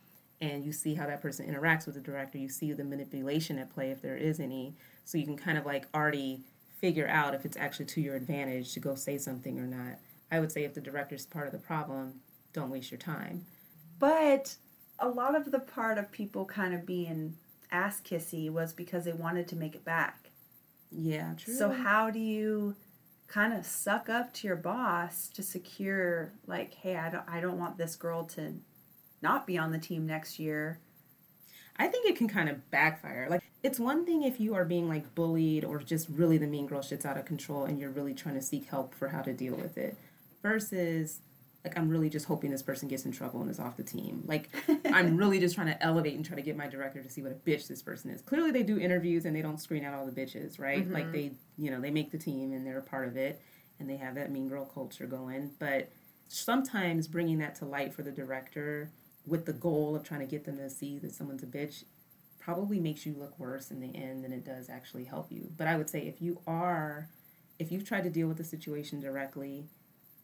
and 0.41 0.63
you 0.63 0.71
see 0.71 0.93
how 0.93 1.05
that 1.07 1.21
person 1.21 1.47
interacts 1.51 1.85
with 1.85 1.95
the 1.95 2.01
director. 2.01 2.37
You 2.37 2.49
see 2.49 2.71
the 2.71 2.83
manipulation 2.83 3.57
at 3.59 3.73
play 3.73 3.91
if 3.91 4.01
there 4.01 4.15
is 4.15 4.39
any, 4.39 4.75
so 5.03 5.17
you 5.17 5.25
can 5.25 5.37
kind 5.37 5.57
of 5.57 5.65
like 5.65 5.85
already 5.93 6.41
figure 6.79 7.07
out 7.09 7.33
if 7.33 7.43
it's 7.43 7.57
actually 7.57 7.85
to 7.85 7.99
your 7.99 8.15
advantage 8.15 8.71
to 8.73 8.79
go 8.79 8.95
say 8.95 9.17
something 9.17 9.59
or 9.59 9.67
not. 9.67 9.99
I 10.31 10.39
would 10.39 10.51
say 10.51 10.63
if 10.63 10.75
the 10.75 10.81
director's 10.81 11.25
part 11.25 11.47
of 11.47 11.51
the 11.51 11.59
problem, 11.59 12.21
don't 12.53 12.69
waste 12.69 12.91
your 12.91 12.99
time. 12.99 13.45
But 13.99 14.55
a 14.99 15.07
lot 15.07 15.35
of 15.35 15.51
the 15.51 15.59
part 15.59 15.97
of 15.97 16.11
people 16.11 16.45
kind 16.45 16.73
of 16.73 16.85
being 16.85 17.35
ass 17.71 18.01
kissy 18.01 18.49
was 18.49 18.73
because 18.73 19.05
they 19.05 19.13
wanted 19.13 19.47
to 19.49 19.55
make 19.55 19.75
it 19.75 19.85
back. 19.85 20.31
Yeah, 20.91 21.33
true. 21.37 21.53
So 21.53 21.69
how 21.69 22.09
do 22.09 22.19
you 22.19 22.75
kind 23.27 23.53
of 23.53 23.65
suck 23.65 24.09
up 24.09 24.33
to 24.33 24.47
your 24.47 24.55
boss 24.55 25.27
to 25.29 25.43
secure 25.43 26.33
like, 26.47 26.73
hey, 26.73 26.95
I 26.95 27.09
don't 27.09 27.29
I 27.29 27.39
don't 27.39 27.59
want 27.59 27.77
this 27.77 27.95
girl 27.95 28.23
to 28.25 28.55
not 29.21 29.45
be 29.45 29.57
on 29.57 29.71
the 29.71 29.77
team 29.77 30.05
next 30.05 30.39
year. 30.39 30.79
I 31.77 31.87
think 31.87 32.09
it 32.09 32.17
can 32.17 32.27
kind 32.27 32.49
of 32.49 32.69
backfire. 32.71 33.27
Like, 33.29 33.41
it's 33.63 33.79
one 33.79 34.05
thing 34.05 34.23
if 34.23 34.39
you 34.39 34.53
are 34.55 34.65
being 34.65 34.89
like 34.89 35.15
bullied 35.15 35.63
or 35.63 35.79
just 35.79 36.09
really 36.09 36.37
the 36.37 36.47
mean 36.47 36.67
girl 36.67 36.81
shit's 36.81 37.05
out 37.05 37.17
of 37.17 37.25
control 37.25 37.63
and 37.63 37.79
you're 37.79 37.89
really 37.89 38.13
trying 38.13 38.35
to 38.35 38.41
seek 38.41 38.65
help 38.65 38.93
for 38.93 39.09
how 39.09 39.21
to 39.21 39.33
deal 39.33 39.55
with 39.55 39.77
it, 39.77 39.95
versus 40.41 41.19
like, 41.63 41.77
I'm 41.77 41.89
really 41.89 42.09
just 42.09 42.25
hoping 42.25 42.51
this 42.51 42.61
person 42.61 42.87
gets 42.87 43.05
in 43.05 43.11
trouble 43.11 43.41
and 43.41 43.49
is 43.49 43.59
off 43.59 43.75
the 43.75 43.83
team. 43.83 44.23
Like, 44.25 44.49
I'm 44.85 45.17
really 45.17 45.39
just 45.39 45.55
trying 45.55 45.67
to 45.67 45.83
elevate 45.83 46.15
and 46.15 46.25
try 46.25 46.35
to 46.35 46.41
get 46.41 46.55
my 46.55 46.67
director 46.67 47.03
to 47.03 47.09
see 47.09 47.21
what 47.21 47.33
a 47.33 47.35
bitch 47.35 47.67
this 47.67 47.81
person 47.81 48.11
is. 48.11 48.21
Clearly, 48.21 48.51
they 48.51 48.63
do 48.63 48.79
interviews 48.79 49.25
and 49.25 49.35
they 49.35 49.41
don't 49.41 49.59
screen 49.59 49.83
out 49.83 49.93
all 49.93 50.05
the 50.05 50.11
bitches, 50.11 50.59
right? 50.59 50.89
Like, 50.89 51.05
mm-hmm. 51.05 51.11
they, 51.11 51.31
you 51.57 51.69
know, 51.69 51.81
they 51.81 51.91
make 51.91 52.11
the 52.11 52.17
team 52.17 52.53
and 52.53 52.65
they're 52.65 52.79
a 52.79 52.83
part 52.83 53.07
of 53.07 53.17
it 53.17 53.41
and 53.79 53.89
they 53.89 53.97
have 53.97 54.15
that 54.15 54.31
mean 54.31 54.47
girl 54.47 54.65
culture 54.65 55.05
going. 55.05 55.51
But 55.59 55.89
sometimes 56.27 57.07
bringing 57.07 57.39
that 57.39 57.55
to 57.55 57.65
light 57.65 57.93
for 57.93 58.03
the 58.03 58.11
director 58.11 58.91
with 59.25 59.45
the 59.45 59.53
goal 59.53 59.95
of 59.95 60.03
trying 60.03 60.21
to 60.21 60.25
get 60.25 60.45
them 60.45 60.57
to 60.57 60.69
see 60.69 60.97
that 60.99 61.13
someone's 61.13 61.43
a 61.43 61.47
bitch 61.47 61.83
probably 62.39 62.79
makes 62.79 63.05
you 63.05 63.13
look 63.17 63.37
worse 63.37 63.69
in 63.69 63.79
the 63.79 63.95
end 63.95 64.23
than 64.23 64.31
it 64.31 64.45
does 64.45 64.69
actually 64.69 65.03
help 65.03 65.31
you. 65.31 65.51
But 65.57 65.67
I 65.67 65.75
would 65.75 65.89
say 65.89 66.07
if 66.07 66.21
you 66.21 66.39
are, 66.47 67.09
if 67.59 67.71
you've 67.71 67.87
tried 67.87 68.05
to 68.05 68.09
deal 68.09 68.27
with 68.27 68.37
the 68.37 68.43
situation 68.43 68.99
directly 68.99 69.65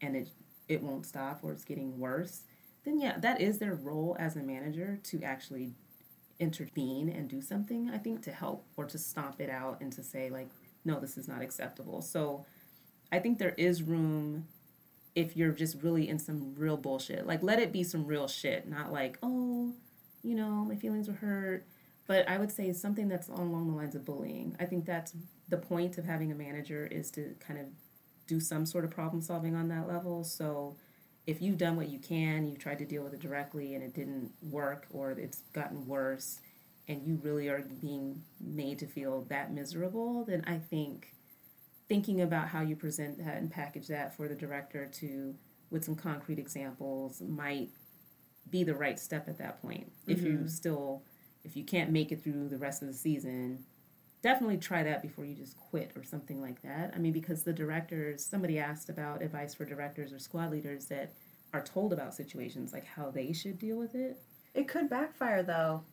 and 0.01 0.15
it 0.15 0.29
it 0.67 0.81
won't 0.81 1.05
stop 1.05 1.39
or 1.43 1.51
it's 1.51 1.65
getting 1.65 1.99
worse, 1.99 2.43
then 2.83 2.99
yeah, 2.99 3.17
that 3.19 3.41
is 3.41 3.59
their 3.59 3.75
role 3.75 4.15
as 4.19 4.35
a 4.35 4.43
manager 4.43 4.99
to 5.03 5.21
actually 5.23 5.73
intervene 6.39 7.09
and 7.09 7.29
do 7.29 7.41
something, 7.41 7.89
I 7.89 7.97
think, 7.97 8.21
to 8.23 8.31
help 8.31 8.65
or 8.75 8.85
to 8.85 8.97
stomp 8.97 9.39
it 9.39 9.49
out 9.49 9.81
and 9.81 9.91
to 9.93 10.03
say, 10.03 10.29
like, 10.29 10.49
no, 10.83 10.99
this 10.99 11.17
is 11.17 11.27
not 11.27 11.41
acceptable. 11.41 12.01
So 12.01 12.45
I 13.11 13.19
think 13.19 13.39
there 13.39 13.55
is 13.57 13.81
room 13.81 14.47
if 15.15 15.35
you're 15.37 15.51
just 15.51 15.81
really 15.81 16.09
in 16.09 16.19
some 16.19 16.53
real 16.55 16.77
bullshit. 16.77 17.25
Like, 17.25 17.41
let 17.41 17.59
it 17.59 17.71
be 17.71 17.83
some 17.83 18.05
real 18.05 18.27
shit, 18.27 18.67
not 18.67 18.91
like, 18.91 19.17
oh, 19.23 19.73
you 20.23 20.35
know, 20.35 20.65
my 20.65 20.75
feelings 20.75 21.07
were 21.07 21.13
hurt. 21.15 21.65
But 22.07 22.29
I 22.29 22.37
would 22.37 22.51
say 22.51 22.71
something 22.73 23.07
that's 23.07 23.29
along 23.29 23.67
the 23.67 23.75
lines 23.75 23.95
of 23.95 24.05
bullying. 24.05 24.55
I 24.59 24.65
think 24.65 24.85
that's 24.85 25.13
the 25.49 25.57
point 25.57 25.97
of 25.97 26.05
having 26.05 26.31
a 26.31 26.35
manager 26.35 26.85
is 26.85 27.09
to 27.11 27.35
kind 27.39 27.59
of 27.59 27.65
do 28.27 28.39
some 28.39 28.65
sort 28.65 28.85
of 28.85 28.91
problem 28.91 29.21
solving 29.21 29.55
on 29.55 29.67
that 29.69 29.87
level. 29.87 30.23
So 30.23 30.75
if 31.27 31.41
you've 31.41 31.57
done 31.57 31.75
what 31.75 31.89
you 31.89 31.99
can, 31.99 32.47
you've 32.47 32.59
tried 32.59 32.79
to 32.79 32.85
deal 32.85 33.03
with 33.03 33.13
it 33.13 33.19
directly 33.19 33.75
and 33.75 33.83
it 33.83 33.93
didn't 33.93 34.31
work 34.41 34.87
or 34.91 35.11
it's 35.11 35.41
gotten 35.53 35.85
worse 35.87 36.39
and 36.87 37.01
you 37.03 37.19
really 37.23 37.49
are 37.49 37.63
being 37.81 38.21
made 38.39 38.79
to 38.79 38.87
feel 38.87 39.25
that 39.29 39.51
miserable, 39.51 40.23
then 40.25 40.43
I 40.45 40.57
think 40.57 41.15
thinking 41.87 42.21
about 42.21 42.47
how 42.47 42.61
you 42.61 42.75
present 42.75 43.17
that 43.17 43.37
and 43.37 43.51
package 43.51 43.87
that 43.87 44.15
for 44.15 44.27
the 44.27 44.35
director 44.35 44.87
to 44.99 45.35
with 45.71 45.83
some 45.83 45.95
concrete 45.95 46.39
examples 46.39 47.21
might 47.21 47.69
be 48.49 48.63
the 48.63 48.75
right 48.75 48.99
step 48.99 49.27
at 49.27 49.37
that 49.39 49.61
point. 49.61 49.91
If 50.07 50.21
you 50.21 50.33
mm-hmm. 50.33 50.47
still 50.47 51.03
if 51.43 51.55
you 51.55 51.63
can't 51.63 51.91
make 51.91 52.11
it 52.11 52.23
through 52.23 52.49
the 52.49 52.57
rest 52.57 52.81
of 52.81 52.87
the 52.87 52.93
season, 52.93 53.63
definitely 54.25 54.57
try 54.57 54.81
that 54.81 55.03
before 55.03 55.23
you 55.23 55.35
just 55.35 55.55
quit 55.55 55.91
or 55.95 56.03
something 56.03 56.41
like 56.41 56.59
that. 56.63 56.91
I 56.95 56.97
mean, 56.97 57.13
because 57.13 57.43
the 57.43 57.53
directors, 57.53 58.25
somebody 58.25 58.57
asked 58.57 58.89
about 58.89 59.21
advice 59.21 59.53
for 59.53 59.65
directors 59.65 60.11
or 60.11 60.17
squad 60.17 60.49
leaders 60.49 60.85
that 60.85 61.13
are 61.53 61.61
told 61.61 61.93
about 61.93 62.15
situations, 62.15 62.73
like 62.73 62.87
how 62.87 63.11
they 63.11 63.33
should 63.33 63.59
deal 63.59 63.77
with 63.77 63.93
it. 63.93 64.17
It 64.55 64.67
could 64.67 64.89
backfire 64.89 65.43
though. 65.43 65.83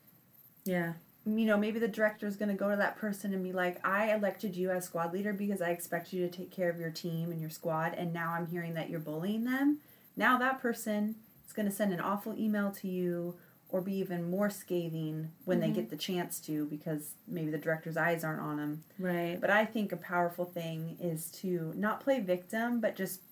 Yeah. 0.65 0.95
You 1.27 1.45
know, 1.45 1.59
maybe 1.59 1.79
the 1.79 1.87
director 1.87 2.27
is 2.27 2.37
going 2.37 2.49
to 2.49 2.55
go 2.55 2.71
to 2.71 2.77
that 2.77 2.97
person 2.97 3.35
and 3.35 3.45
be 3.45 3.53
like, 3.53 3.87
I 3.87 4.15
elected 4.15 4.57
you 4.57 4.71
as 4.71 4.87
squad 4.87 5.13
leader 5.13 5.35
because 5.35 5.61
I 5.61 5.69
expect 5.69 6.15
you 6.15 6.27
to 6.27 6.35
take 6.35 6.51
care 6.51 6.71
of 6.71 6.81
your 6.81 6.91
team 6.91 7.33
and 7.33 7.41
your 7.41 7.51
squad, 7.51 7.93
and 7.99 8.15
now 8.15 8.33
I'm 8.33 8.47
hearing 8.47 8.73
that 8.75 8.89
you're 8.89 8.99
bullying 8.99 9.45
them. 9.45 9.81
Now 10.17 10.39
that 10.39 10.59
person 10.63 11.17
is 11.47 11.53
going 11.53 11.69
to 11.69 11.75
send 11.75 11.93
an 11.93 12.01
awful 12.01 12.35
email 12.39 12.71
to 12.81 12.89
you 12.89 13.35
or 13.73 13.81
be 13.81 13.97
even 13.97 14.31
more 14.31 14.51
scathing 14.51 15.31
when 15.47 15.59
they 15.59 15.71
get 15.71 15.85
mm-hmm. 15.85 15.91
the 15.91 15.97
chance 15.97 16.39
to 16.39 16.67
because 16.67 17.15
maybe 17.27 17.51
the 17.51 17.59
director's 17.59 17.97
eyes 17.97 18.23
aren't 18.23 18.43
on 18.43 18.59
them. 18.59 18.85
Right. 18.99 19.41
But 19.41 19.49
I 19.49 19.65
think 19.65 19.93
a 19.93 19.97
powerful 19.97 20.45
thing 20.45 20.99
is 21.01 21.31
to 21.41 21.73
not 21.75 22.01
play 22.01 22.21
victim, 22.21 22.81
but 22.81 22.95
just 22.95 23.23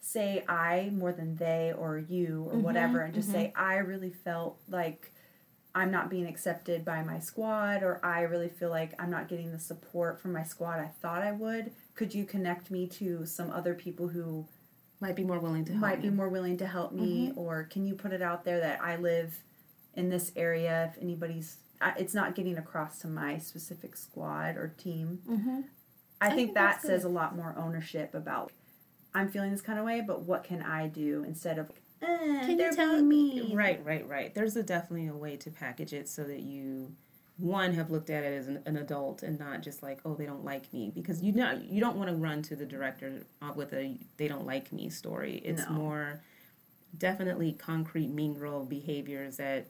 say 0.00 0.44
I 0.48 0.90
more 0.94 1.12
than 1.12 1.36
they 1.36 1.74
or 1.76 1.98
you 1.98 2.44
or 2.46 2.52
mm-hmm, 2.52 2.62
whatever, 2.62 3.00
and 3.00 3.12
just 3.12 3.28
mm-hmm. 3.28 3.38
say 3.38 3.52
I 3.56 3.78
really 3.78 4.10
felt 4.10 4.58
like 4.68 5.12
I'm 5.74 5.90
not 5.90 6.08
being 6.10 6.26
accepted 6.26 6.84
by 6.84 7.02
my 7.02 7.18
squad, 7.18 7.82
or 7.82 8.00
I 8.04 8.22
really 8.22 8.48
feel 8.48 8.70
like 8.70 8.94
I'm 9.00 9.10
not 9.10 9.28
getting 9.28 9.50
the 9.50 9.58
support 9.58 10.20
from 10.20 10.32
my 10.32 10.44
squad 10.44 10.78
I 10.78 10.90
thought 11.02 11.22
I 11.22 11.32
would. 11.32 11.72
Could 11.94 12.14
you 12.14 12.24
connect 12.24 12.70
me 12.70 12.86
to 12.86 13.26
some 13.26 13.50
other 13.50 13.74
people 13.74 14.08
who 14.08 14.46
Might 15.00 15.16
be 15.16 15.24
more 15.24 15.40
willing 15.40 15.64
to 15.66 15.72
help. 15.72 15.80
might 15.80 16.00
be 16.00 16.10
more 16.10 16.28
willing 16.28 16.56
to 16.58 16.66
help 16.66 16.92
me, 16.92 17.32
or 17.34 17.64
can 17.64 17.84
you 17.84 17.94
put 17.94 18.12
it 18.12 18.22
out 18.22 18.44
there 18.44 18.60
that 18.60 18.80
I 18.80 18.96
live 18.96 19.36
in 19.94 20.08
this 20.10 20.32
area 20.36 20.90
if 20.92 21.02
anybody's 21.02 21.58
it's 21.96 22.12
not 22.14 22.34
getting 22.34 22.58
across 22.58 22.98
to 22.98 23.06
my 23.08 23.38
specific 23.38 23.96
squad 23.96 24.56
or 24.56 24.74
team. 24.78 25.20
Mhm. 25.28 25.64
I, 26.20 26.26
I 26.26 26.28
think, 26.30 26.38
think 26.48 26.54
that 26.54 26.82
says 26.82 27.02
good. 27.02 27.08
a 27.08 27.12
lot 27.12 27.36
more 27.36 27.54
ownership 27.56 28.14
about 28.14 28.52
I'm 29.14 29.28
feeling 29.28 29.52
this 29.52 29.62
kind 29.62 29.78
of 29.78 29.84
way, 29.84 30.00
but 30.00 30.22
what 30.22 30.42
can 30.44 30.60
I 30.62 30.88
do 30.88 31.22
instead 31.24 31.58
of 31.58 31.70
eh, 32.02 32.06
Can 32.46 32.56
they're 32.56 32.70
you 32.70 32.76
tell 32.76 32.94
being 32.96 33.08
mean. 33.08 33.56
Right, 33.56 33.84
right, 33.84 34.06
right. 34.08 34.34
There's 34.34 34.56
a 34.56 34.62
definitely 34.62 35.06
a 35.06 35.14
way 35.14 35.36
to 35.36 35.50
package 35.50 35.92
it 35.92 36.08
so 36.08 36.24
that 36.24 36.40
you 36.40 36.94
one 37.36 37.72
have 37.74 37.88
looked 37.90 38.10
at 38.10 38.24
it 38.24 38.32
as 38.36 38.48
an, 38.48 38.60
an 38.66 38.76
adult 38.76 39.22
and 39.22 39.38
not 39.38 39.62
just 39.62 39.80
like 39.80 40.00
oh 40.04 40.14
they 40.16 40.26
don't 40.26 40.44
like 40.44 40.72
me 40.72 40.90
because 40.92 41.22
you 41.22 41.30
know 41.32 41.52
you 41.70 41.80
don't 41.80 41.96
want 41.96 42.10
to 42.10 42.16
run 42.16 42.42
to 42.42 42.56
the 42.56 42.66
director 42.66 43.22
uh, 43.40 43.52
with 43.54 43.72
a 43.72 43.96
they 44.16 44.26
don't 44.26 44.44
like 44.44 44.72
me 44.72 44.90
story 44.90 45.40
it's 45.44 45.62
No. 45.68 45.74
more 45.74 46.20
definitely 46.96 47.52
concrete 47.52 48.08
mean 48.08 48.34
girl 48.34 48.64
behaviors 48.64 49.36
that 49.36 49.68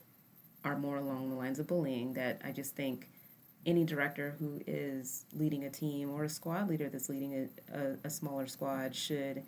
are 0.64 0.76
more 0.78 0.96
along 0.96 1.30
the 1.30 1.36
lines 1.36 1.58
of 1.58 1.66
bullying 1.66 2.12
that 2.14 2.40
i 2.44 2.50
just 2.50 2.74
think 2.74 3.08
any 3.66 3.84
director 3.84 4.34
who 4.38 4.60
is 4.66 5.26
leading 5.34 5.64
a 5.64 5.70
team 5.70 6.10
or 6.10 6.24
a 6.24 6.28
squad 6.28 6.68
leader 6.68 6.88
that's 6.88 7.08
leading 7.08 7.34
a, 7.72 7.76
a, 7.76 7.96
a 8.04 8.10
smaller 8.10 8.46
squad 8.46 8.94
should 8.94 9.42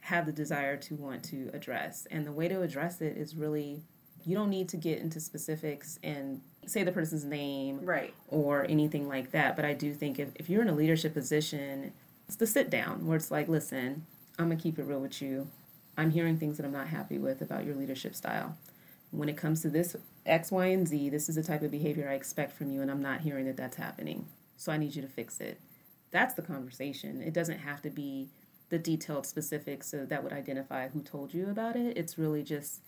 have 0.00 0.24
the 0.26 0.32
desire 0.32 0.76
to 0.76 0.94
want 0.96 1.22
to 1.24 1.50
address. 1.52 2.06
And 2.10 2.26
the 2.26 2.32
way 2.32 2.46
to 2.48 2.62
address 2.62 3.00
it 3.00 3.16
is 3.16 3.34
really 3.36 3.82
you 4.24 4.34
don't 4.34 4.48
need 4.50 4.68
to 4.70 4.76
get 4.78 5.00
into 5.00 5.20
specifics 5.20 5.98
and 6.02 6.40
say 6.66 6.82
the 6.84 6.92
person's 6.92 7.24
name 7.24 7.80
Right. 7.84 8.14
or 8.28 8.64
anything 8.68 9.08
like 9.08 9.32
that. 9.32 9.56
But 9.56 9.66
I 9.66 9.74
do 9.74 9.92
think 9.92 10.18
if, 10.18 10.28
if 10.36 10.48
you're 10.48 10.62
in 10.62 10.68
a 10.68 10.74
leadership 10.74 11.12
position, 11.12 11.92
it's 12.26 12.36
the 12.36 12.46
sit 12.46 12.70
down 12.70 13.06
where 13.06 13.16
it's 13.16 13.30
like, 13.30 13.48
listen, 13.48 14.06
I'm 14.38 14.48
gonna 14.48 14.60
keep 14.60 14.78
it 14.78 14.84
real 14.84 15.00
with 15.00 15.20
you. 15.20 15.48
I'm 15.98 16.10
hearing 16.12 16.38
things 16.38 16.56
that 16.56 16.64
I'm 16.64 16.72
not 16.72 16.88
happy 16.88 17.18
with 17.18 17.42
about 17.42 17.66
your 17.66 17.74
leadership 17.74 18.14
style. 18.14 18.56
When 19.10 19.28
it 19.28 19.36
comes 19.36 19.60
to 19.62 19.68
this 19.68 19.94
X, 20.26 20.50
Y, 20.50 20.66
and 20.66 20.88
Z, 20.88 21.10
this 21.10 21.28
is 21.28 21.36
the 21.36 21.42
type 21.42 21.62
of 21.62 21.70
behavior 21.70 22.08
I 22.08 22.14
expect 22.14 22.52
from 22.52 22.70
you, 22.70 22.80
and 22.80 22.90
I'm 22.90 23.02
not 23.02 23.20
hearing 23.20 23.46
that 23.46 23.56
that's 23.56 23.76
happening. 23.76 24.26
So 24.56 24.72
I 24.72 24.78
need 24.78 24.94
you 24.94 25.02
to 25.02 25.08
fix 25.08 25.40
it. 25.40 25.60
That's 26.10 26.34
the 26.34 26.42
conversation. 26.42 27.20
It 27.20 27.34
doesn't 27.34 27.58
have 27.58 27.82
to 27.82 27.90
be 27.90 28.30
the 28.70 28.78
detailed 28.78 29.26
specifics 29.26 29.88
so 29.88 30.06
that 30.06 30.22
would 30.22 30.32
identify 30.32 30.88
who 30.88 31.02
told 31.02 31.34
you 31.34 31.50
about 31.50 31.76
it. 31.76 31.96
It's 31.96 32.16
really 32.18 32.42
just 32.42 32.80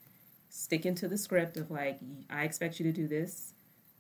sticking 0.49 0.95
to 0.95 1.09
the 1.09 1.19
script 1.19 1.57
of 1.57 1.71
like, 1.71 1.99
I 2.31 2.45
expect 2.45 2.81
you 2.81 2.85
to 2.85 2.93
do 2.93 3.07
this, 3.07 3.53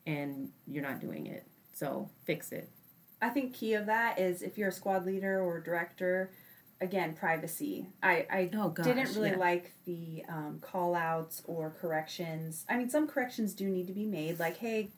and 0.06 0.50
you're 0.66 0.82
not 0.82 1.00
doing 1.00 1.26
it. 1.26 1.46
So 1.72 2.08
fix 2.24 2.52
it. 2.52 2.70
I 3.20 3.28
think 3.30 3.54
key 3.54 3.74
of 3.74 3.86
that 3.86 4.18
is 4.18 4.42
if 4.42 4.56
you're 4.56 4.68
a 4.68 4.72
squad 4.72 5.04
leader 5.04 5.42
or 5.42 5.60
director, 5.60 6.30
again, 6.80 7.14
privacy. 7.14 7.86
I, 8.02 8.26
I 8.30 8.50
Oh, 8.54 8.68
gosh, 8.68 8.86
didn't 8.86 9.14
really 9.14 9.30
yeah. 9.30 9.36
like 9.36 9.72
the 9.86 10.24
um, 10.28 10.58
call 10.60 10.94
outs 10.94 11.42
or 11.46 11.70
corrections. 11.70 12.64
I 12.68 12.76
mean, 12.76 12.90
some 12.90 13.06
corrections 13.06 13.54
do 13.54 13.68
need 13.68 13.86
to 13.86 13.92
be 13.92 14.06
made, 14.06 14.38
like, 14.38 14.58
hey, 14.58 14.90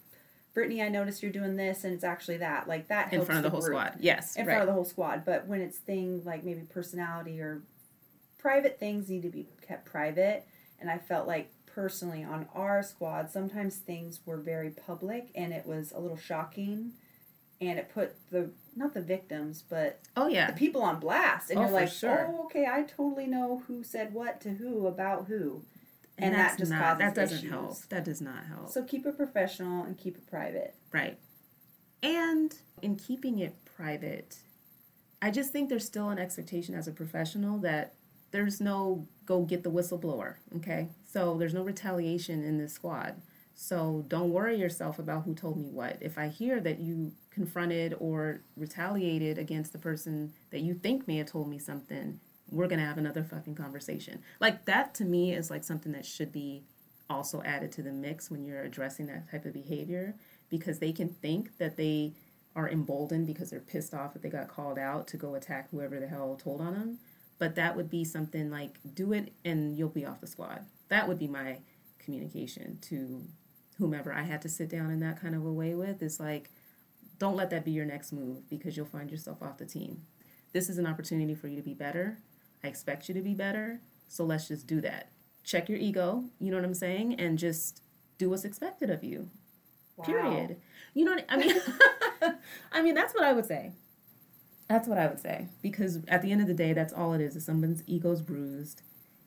Brittany, 0.55 0.82
I 0.82 0.88
noticed 0.88 1.22
you're 1.22 1.30
doing 1.32 1.56
this, 1.56 1.84
and 1.84 1.94
it's 1.94 2.02
actually 2.05 2.38
that. 2.38 2.66
Like, 2.66 2.88
that 2.88 3.12
In 3.12 3.24
front 3.24 3.38
of 3.38 3.44
the 3.44 3.50
whole 3.50 3.60
group. 3.60 3.72
squad. 3.76 3.96
Yes. 4.00 4.34
In 4.36 4.44
right. 4.46 4.55
front 4.55 4.62
of 4.62 4.66
the 4.66 4.72
whole 4.74 4.84
squad. 4.84 5.24
But 5.24 5.46
when 5.46 5.60
it's 5.60 5.78
things 5.78 6.26
like 6.26 6.42
maybe 6.44 6.62
personality 6.62 7.40
or 7.40 7.62
private 8.38 8.78
things 8.80 9.09
need 9.09 9.22
to 9.22 9.28
be 9.30 9.46
kept 9.66 9.84
private, 9.84 10.46
and 10.80 10.90
I 10.90 10.98
felt 10.98 11.26
like 11.28 11.50
personally 11.66 12.24
on 12.24 12.46
our 12.55 12.82
squad, 12.82 13.30
sometimes 13.30 13.76
things 13.76 14.20
were 14.26 14.36
very 14.38 14.70
public, 14.70 15.28
and 15.34 15.52
it 15.52 15.64
was 15.66 15.92
a 15.92 16.00
little 16.00 16.16
shocking 16.16 16.92
and 17.60 17.76
it 17.78 17.90
put 17.92 18.14
the 18.30 18.48
not 18.78 18.94
the 18.94 19.00
victims 19.02 19.62
but 19.68 20.00
oh, 20.16 20.28
yeah. 20.28 20.46
the 20.50 20.56
people 20.56 20.82
on 20.82 20.98
blast 21.00 21.50
and 21.50 21.59
Oh, 21.59 21.62
you're 21.62 21.70
like 21.72 21.88
sure. 21.90 22.26
oh 22.30 22.44
okay 22.44 22.66
i 22.70 22.82
totally 22.82 23.26
know 23.26 23.62
who 23.66 23.82
said 23.82 24.14
what 24.14 24.40
to 24.42 24.50
who 24.50 24.86
about 24.86 25.26
who 25.26 25.62
and, 26.20 26.34
that's 26.34 26.55
that 26.55 26.59
just 26.59 26.72
not, 26.72 26.80
causes 26.82 26.98
that 26.98 27.14
doesn't 27.14 27.38
issues. 27.38 27.50
help. 27.50 27.78
That 27.90 28.05
does 28.05 28.20
not 28.20 28.44
help. 28.46 28.70
so 28.70 28.82
keep 28.82 29.06
it 29.06 29.16
professional 29.16 29.84
and 29.84 29.96
keep 29.96 30.16
it 30.16 30.26
private 30.28 30.74
Right. 30.92 31.18
And 32.02 32.55
in 32.80 32.94
keeping 32.96 33.38
it 33.40 33.55
private, 33.64 34.36
I 35.20 35.30
just 35.32 35.52
think 35.52 35.68
there's 35.68 35.84
still 35.84 36.10
an 36.10 36.18
expectation 36.18 36.74
as 36.74 36.86
a 36.86 36.92
professional 36.92 37.59
that 37.59 37.94
there's 38.30 38.60
no 38.60 39.06
go 39.26 39.42
get 39.42 39.64
the 39.64 39.70
whistleblower, 39.70 40.34
okay? 40.56 40.88
So 41.12 41.36
there's 41.36 41.55
no 41.55 41.62
retaliation 41.62 42.44
in 42.44 42.59
this 42.59 42.72
squad. 42.72 43.20
So 43.60 44.05
don't 44.06 44.30
worry 44.30 44.56
yourself 44.56 45.01
about 45.01 45.24
who 45.24 45.35
told 45.35 45.59
me 45.59 45.68
what. 45.68 45.98
If 46.01 46.16
I 46.16 46.28
hear 46.28 46.60
that 46.60 46.78
you 46.78 47.10
confronted 47.32 47.93
or 47.98 48.43
retaliated 48.56 49.36
against 49.36 49.72
the 49.72 49.78
person 49.78 50.32
that 50.52 50.60
you 50.60 50.74
think 50.74 51.09
may 51.09 51.16
have 51.16 51.26
told 51.26 51.48
me 51.48 51.59
something, 51.59 52.20
we're 52.52 52.68
going 52.68 52.78
to 52.78 52.86
have 52.86 52.98
another 52.98 53.24
fucking 53.24 53.56
conversation. 53.56 54.22
Like 54.39 54.64
that 54.66 54.94
to 54.94 55.05
me 55.05 55.35
is 55.35 55.51
like 55.51 55.64
something 55.64 55.90
that 55.90 56.06
should 56.06 56.30
be 56.30 56.62
also 57.10 57.43
added 57.43 57.72
to 57.72 57.82
the 57.82 57.90
mix 57.90 58.30
when 58.30 58.44
you're 58.44 58.62
addressing 58.62 59.06
that 59.06 59.28
type 59.28 59.44
of 59.44 59.55
behavior 59.55 60.14
because 60.48 60.78
they 60.78 60.93
can 60.93 61.09
think 61.09 61.59
that 61.59 61.76
they 61.76 62.12
are 62.55 62.70
emboldened 62.70 63.26
because 63.26 63.51
they're 63.51 63.59
pissed 63.59 63.93
off 63.93 64.12
that 64.12 64.22
they 64.22 64.28
got 64.28 64.47
called 64.47 64.78
out 64.78 65.09
to 65.09 65.16
go 65.16 65.35
attack 65.35 65.68
whoever 65.72 65.98
the 65.98 66.06
hell 66.06 66.39
told 66.40 66.60
on 66.60 66.74
them. 66.74 66.98
But 67.40 67.56
that 67.56 67.74
would 67.74 67.90
be 67.90 68.05
something 68.05 68.52
like 68.52 68.78
do 68.94 69.12
it 69.12 69.32
and 69.44 69.76
you'll 69.76 69.89
be 69.89 70.06
off 70.06 70.20
the 70.20 70.28
squad. 70.28 70.64
That 70.90 71.09
would 71.09 71.18
be 71.18 71.26
my 71.26 71.59
communication 71.98 72.78
to 72.82 73.24
whomever 73.78 74.12
I 74.12 74.22
had 74.22 74.42
to 74.42 74.48
sit 74.48 74.68
down 74.68 74.90
in 74.90 75.00
that 75.00 75.20
kind 75.20 75.34
of 75.34 75.44
a 75.44 75.52
way 75.52 75.74
with. 75.74 76.02
Is 76.02 76.20
like, 76.20 76.50
don't 77.18 77.36
let 77.36 77.50
that 77.50 77.64
be 77.64 77.70
your 77.70 77.86
next 77.86 78.12
move 78.12 78.48
because 78.48 78.76
you'll 78.76 78.86
find 78.86 79.10
yourself 79.10 79.42
off 79.42 79.59
the 79.59 79.66
team. 79.66 80.02
This 80.52 80.68
is 80.68 80.78
an 80.78 80.86
opportunity 80.86 81.34
for 81.34 81.48
you 81.48 81.56
to 81.56 81.62
be 81.62 81.74
better. 81.74 82.18
I 82.64 82.68
expect 82.68 83.09
you 83.09 83.14
to 83.14 83.22
be 83.22 83.34
better. 83.34 83.80
So 84.09 84.24
let's 84.24 84.48
just 84.48 84.66
do 84.66 84.80
that. 84.80 85.10
Check 85.44 85.68
your 85.68 85.78
ego, 85.78 86.24
you 86.38 86.50
know 86.50 86.56
what 86.56 86.64
I'm 86.64 86.74
saying? 86.74 87.14
And 87.20 87.38
just 87.38 87.82
do 88.18 88.30
what's 88.30 88.44
expected 88.44 88.90
of 88.90 89.05
you. 89.05 89.30
Wow. 89.96 90.05
Period. 90.05 90.56
You 90.94 91.05
know 91.05 91.12
what 91.12 91.24
I 91.28 91.36
mean? 91.36 91.56
I 92.72 92.82
mean, 92.82 92.94
that's 92.94 93.14
what 93.14 93.24
I 93.24 93.32
would 93.32 93.46
say. 93.46 93.72
That's 94.68 94.86
what 94.86 94.98
I 94.98 95.06
would 95.06 95.20
say. 95.20 95.48
Because 95.62 96.00
at 96.09 96.22
the 96.22 96.32
end 96.32 96.40
of 96.40 96.46
the 96.46 96.55
day, 96.55 96.72
that's 96.72 96.92
all 96.92 97.12
it 97.14 97.20
is. 97.20 97.36
Is 97.36 97.44
someone's 97.44 97.82
ego's 97.86 98.22
bruised 98.22 98.82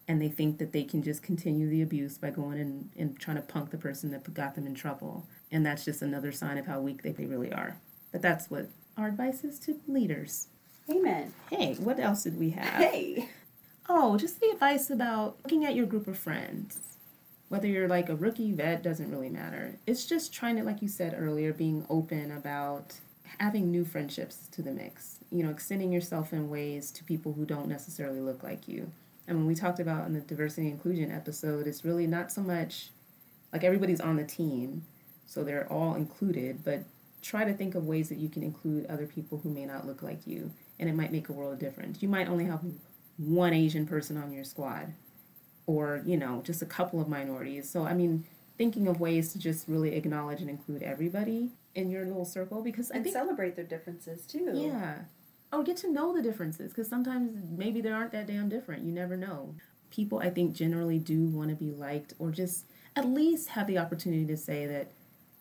and 0.07 0.21
they 0.21 0.29
think 0.29 0.57
that 0.57 0.71
they 0.71 0.83
can 0.83 1.03
just 1.03 1.23
continue 1.23 1.69
the 1.69 1.81
abuse 1.81 2.17
by 2.17 2.29
going 2.29 2.59
and, 2.59 2.89
and 2.97 3.19
trying 3.19 3.37
to 3.37 3.43
punk 3.43 3.69
the 3.69 3.77
person 3.77 4.11
that 4.11 4.33
got 4.33 4.55
them 4.55 4.67
in 4.67 4.75
trouble. 4.75 5.25
And 5.51 5.65
that's 5.65 5.85
just 5.85 6.01
another 6.01 6.31
sign 6.31 6.57
of 6.57 6.65
how 6.65 6.79
weak 6.81 7.03
they, 7.03 7.11
they 7.11 7.25
really 7.25 7.51
are. 7.51 7.77
But 8.11 8.21
that's 8.21 8.49
what 8.49 8.69
our 8.97 9.07
advice 9.07 9.43
is 9.43 9.59
to 9.59 9.79
leaders. 9.87 10.47
amen 10.89 11.33
Hey, 11.49 11.75
what 11.75 11.99
else 11.99 12.23
did 12.23 12.37
we 12.37 12.51
have? 12.51 12.81
hey 12.81 13.29
Oh, 13.93 14.17
just 14.17 14.39
the 14.39 14.47
advice 14.47 14.89
about 14.89 15.37
looking 15.43 15.65
at 15.65 15.75
your 15.75 15.85
group 15.85 16.07
of 16.07 16.17
friends. 16.17 16.79
Whether 17.49 17.67
you're 17.67 17.89
like 17.89 18.07
a 18.07 18.15
rookie 18.15 18.53
vet 18.53 18.81
doesn't 18.81 19.11
really 19.11 19.29
matter. 19.29 19.79
It's 19.85 20.05
just 20.05 20.31
trying 20.31 20.55
to, 20.55 20.63
like 20.63 20.81
you 20.81 20.87
said 20.87 21.13
earlier, 21.17 21.51
being 21.51 21.85
open 21.89 22.31
about 22.31 22.93
having 23.39 23.69
new 23.69 23.83
friendships 23.83 24.47
to 24.51 24.61
the 24.61 24.71
mix. 24.71 25.17
You 25.29 25.43
know, 25.43 25.49
extending 25.49 25.91
yourself 25.91 26.31
in 26.31 26.49
ways 26.49 26.91
to 26.91 27.03
people 27.03 27.33
who 27.33 27.45
don't 27.45 27.67
necessarily 27.67 28.21
look 28.21 28.43
like 28.43 28.67
you. 28.67 28.91
And 29.31 29.39
when 29.39 29.47
we 29.47 29.55
talked 29.55 29.79
about 29.79 30.05
in 30.07 30.13
the 30.13 30.19
diversity 30.19 30.63
and 30.63 30.73
inclusion 30.73 31.09
episode, 31.09 31.65
it's 31.65 31.85
really 31.85 32.05
not 32.05 32.33
so 32.33 32.41
much 32.41 32.89
like 33.53 33.63
everybody's 33.63 34.01
on 34.01 34.17
the 34.17 34.25
team, 34.25 34.85
so 35.25 35.41
they're 35.41 35.71
all 35.71 35.95
included, 35.95 36.65
but 36.65 36.83
try 37.21 37.45
to 37.45 37.53
think 37.53 37.73
of 37.73 37.85
ways 37.85 38.09
that 38.09 38.17
you 38.17 38.27
can 38.27 38.43
include 38.43 38.85
other 38.87 39.05
people 39.05 39.37
who 39.37 39.49
may 39.49 39.65
not 39.65 39.87
look 39.87 40.03
like 40.03 40.27
you, 40.27 40.51
and 40.79 40.89
it 40.89 40.95
might 40.95 41.13
make 41.13 41.29
a 41.29 41.31
world 41.31 41.53
of 41.53 41.59
difference. 41.59 42.01
You 42.01 42.09
might 42.09 42.27
only 42.27 42.43
have 42.43 42.59
one 43.17 43.53
Asian 43.53 43.87
person 43.87 44.17
on 44.17 44.33
your 44.33 44.43
squad, 44.43 44.91
or 45.65 46.01
you 46.05 46.17
know, 46.17 46.41
just 46.45 46.61
a 46.61 46.65
couple 46.65 46.99
of 46.99 47.07
minorities. 47.07 47.69
So 47.69 47.85
I 47.85 47.93
mean, 47.93 48.25
thinking 48.57 48.85
of 48.85 48.99
ways 48.99 49.31
to 49.31 49.39
just 49.39 49.65
really 49.69 49.95
acknowledge 49.95 50.41
and 50.41 50.49
include 50.49 50.83
everybody 50.83 51.51
in 51.73 51.89
your 51.89 52.05
little 52.05 52.25
circle 52.25 52.61
because 52.61 52.91
I 52.91 52.95
and 52.95 53.05
think 53.05 53.15
celebrate 53.15 53.55
their 53.55 53.63
differences 53.63 54.25
too 54.25 54.51
yeah. 54.55 54.95
Or 55.53 55.63
get 55.63 55.77
to 55.77 55.91
know 55.91 56.15
the 56.15 56.21
differences 56.21 56.71
because 56.71 56.87
sometimes 56.87 57.49
maybe 57.51 57.81
they 57.81 57.91
aren't 57.91 58.13
that 58.13 58.27
damn 58.27 58.47
different. 58.47 58.83
You 58.83 58.91
never 58.91 59.17
know. 59.17 59.55
People, 59.89 60.19
I 60.19 60.29
think, 60.29 60.55
generally 60.55 60.97
do 60.97 61.25
want 61.25 61.49
to 61.49 61.55
be 61.55 61.71
liked 61.71 62.13
or 62.19 62.31
just 62.31 62.65
at 62.95 63.05
least 63.05 63.49
have 63.49 63.67
the 63.67 63.77
opportunity 63.77 64.25
to 64.25 64.37
say 64.37 64.65
that 64.65 64.91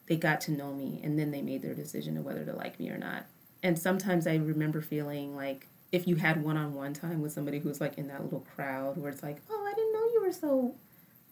they 0.07 0.17
got 0.17 0.41
to 0.43 0.51
know 0.51 0.75
me 0.75 1.01
and 1.05 1.17
then 1.17 1.31
they 1.31 1.43
made 1.43 1.63
their 1.63 1.75
decision 1.75 2.17
of 2.17 2.25
whether 2.25 2.45
to 2.45 2.53
like 2.53 2.81
me 2.81 2.91
or 2.91 2.99
not. 2.99 3.27
And 3.63 3.79
sometimes 3.79 4.27
I 4.27 4.37
remember 4.37 4.81
feeling 4.81 5.37
like 5.37 5.69
if 5.93 6.09
you 6.09 6.17
had 6.17 6.43
one 6.43 6.57
on 6.57 6.75
one 6.75 6.95
time 6.95 7.21
with 7.21 7.33
somebody 7.33 7.61
who's 7.61 7.81
like 7.81 7.97
in 7.99 8.09
that 8.09 8.23
little 8.23 8.47
crowd 8.55 8.97
where 8.97 9.11
it's 9.11 9.23
like, 9.23 9.39
oh, 9.51 9.69
I 9.71 9.75
didn't 9.75 9.93
know 9.93 10.05
you 10.13 10.23
were 10.25 10.33
so, 10.33 10.75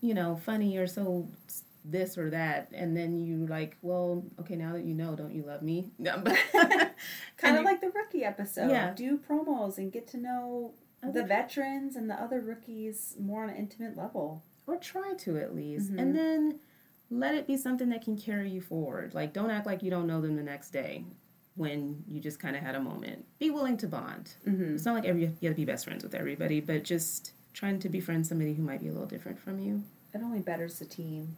you 0.01 0.15
know, 0.15 0.41
funny 0.45 0.77
or 0.77 0.87
so 0.87 1.29
this 1.85 2.19
or 2.19 2.29
that 2.31 2.69
and 2.73 2.97
then 2.97 3.19
you 3.19 3.47
like 3.47 3.77
well 3.83 4.25
okay 4.39 4.57
now 4.57 4.73
that 4.73 4.85
you 4.85 4.95
know 4.95 5.15
don't 5.15 5.33
you 5.35 5.43
love 5.43 5.63
me? 5.63 5.91
No, 5.99 6.19
but 6.23 6.37
kind 7.37 7.57
of 7.57 7.65
like 7.65 7.81
the 7.81 7.91
rookie 7.91 8.25
episode. 8.25 8.71
Yeah. 8.71 8.93
do 8.95 9.19
promos 9.19 9.79
and 9.79 9.91
get 9.93 10.07
to 10.09 10.17
know 10.19 10.73
Other 11.03 11.23
the 11.23 11.27
veterans 11.27 11.97
and 11.97 12.11
the 12.11 12.15
other 12.15 12.41
rookies 12.41 13.15
more 13.19 13.43
on 13.45 13.51
an 13.51 13.57
intimate 13.57 13.97
level. 13.97 14.43
Or 14.67 14.77
try 14.77 15.15
to 15.19 15.39
at 15.39 15.55
least. 15.55 15.93
Mhm. 15.93 15.99
and 16.01 16.17
then 16.17 16.61
let 17.11 17.35
it 17.35 17.47
be 17.47 17.57
something 17.57 17.89
that 17.89 18.03
can 18.05 18.19
carry 18.19 18.51
you 18.51 18.61
forward. 18.61 19.15
Like 19.15 19.33
don't 19.33 19.51
act 19.51 19.65
like 19.67 19.83
you 19.83 19.91
don't 19.91 20.07
know 20.07 20.21
them 20.21 20.37
the 20.37 20.43
next 20.43 20.71
day 20.71 21.05
when 21.55 22.05
you 22.07 22.21
just 22.21 22.39
kind 22.39 22.55
of 22.55 22.63
had 22.63 22.75
a 22.75 22.81
moment. 22.81 23.25
Be 23.39 23.51
willing 23.51 23.77
to 23.79 23.87
bond. 23.89 24.35
Mm-hmm. 24.47 24.75
it's 24.75 24.85
not 24.85 24.95
like 24.95 25.05
every 25.07 25.23
you 25.41 25.49
have 25.49 25.55
to 25.57 25.61
be 25.63 25.65
best 25.65 25.85
friends 25.85 26.03
with 26.05 26.15
everybody 26.15 26.61
but 26.61 26.85
just 26.85 27.33
trying 27.55 27.79
to 27.81 27.89
befriend 27.89 28.27
somebody 28.27 28.55
who 28.55 28.63
might 28.63 28.81
be 28.81 28.89
a 28.89 28.93
little 28.93 29.07
different 29.09 29.39
from 29.39 29.59
you. 29.59 29.85
It 30.15 30.21
only 30.23 30.41
betters 30.41 30.79
the 30.79 30.85
team 30.85 31.37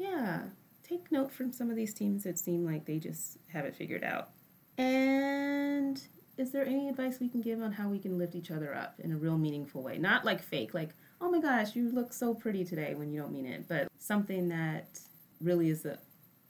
yeah. 0.00 0.40
Take 0.82 1.12
note 1.12 1.30
from 1.30 1.52
some 1.52 1.70
of 1.70 1.76
these 1.76 1.94
teams 1.94 2.24
that 2.24 2.38
seem 2.38 2.64
like 2.64 2.84
they 2.84 2.98
just 2.98 3.38
have 3.52 3.64
it 3.64 3.76
figured 3.76 4.02
out. 4.02 4.30
And 4.78 6.02
is 6.36 6.50
there 6.50 6.64
any 6.64 6.88
advice 6.88 7.20
we 7.20 7.28
can 7.28 7.40
give 7.40 7.60
on 7.60 7.72
how 7.72 7.88
we 7.88 7.98
can 7.98 8.18
lift 8.18 8.34
each 8.34 8.50
other 8.50 8.74
up 8.74 8.94
in 8.98 9.12
a 9.12 9.16
real 9.16 9.38
meaningful 9.38 9.82
way? 9.82 9.98
Not 9.98 10.24
like 10.24 10.42
fake 10.42 10.74
like 10.74 10.90
oh 11.20 11.30
my 11.30 11.40
gosh 11.40 11.76
you 11.76 11.90
look 11.90 12.12
so 12.12 12.34
pretty 12.34 12.64
today 12.64 12.94
when 12.94 13.10
you 13.10 13.20
don't 13.20 13.32
mean 13.32 13.46
it 13.46 13.66
but 13.68 13.88
something 13.98 14.48
that 14.48 14.98
really 15.40 15.68
is 15.68 15.82
the 15.82 15.98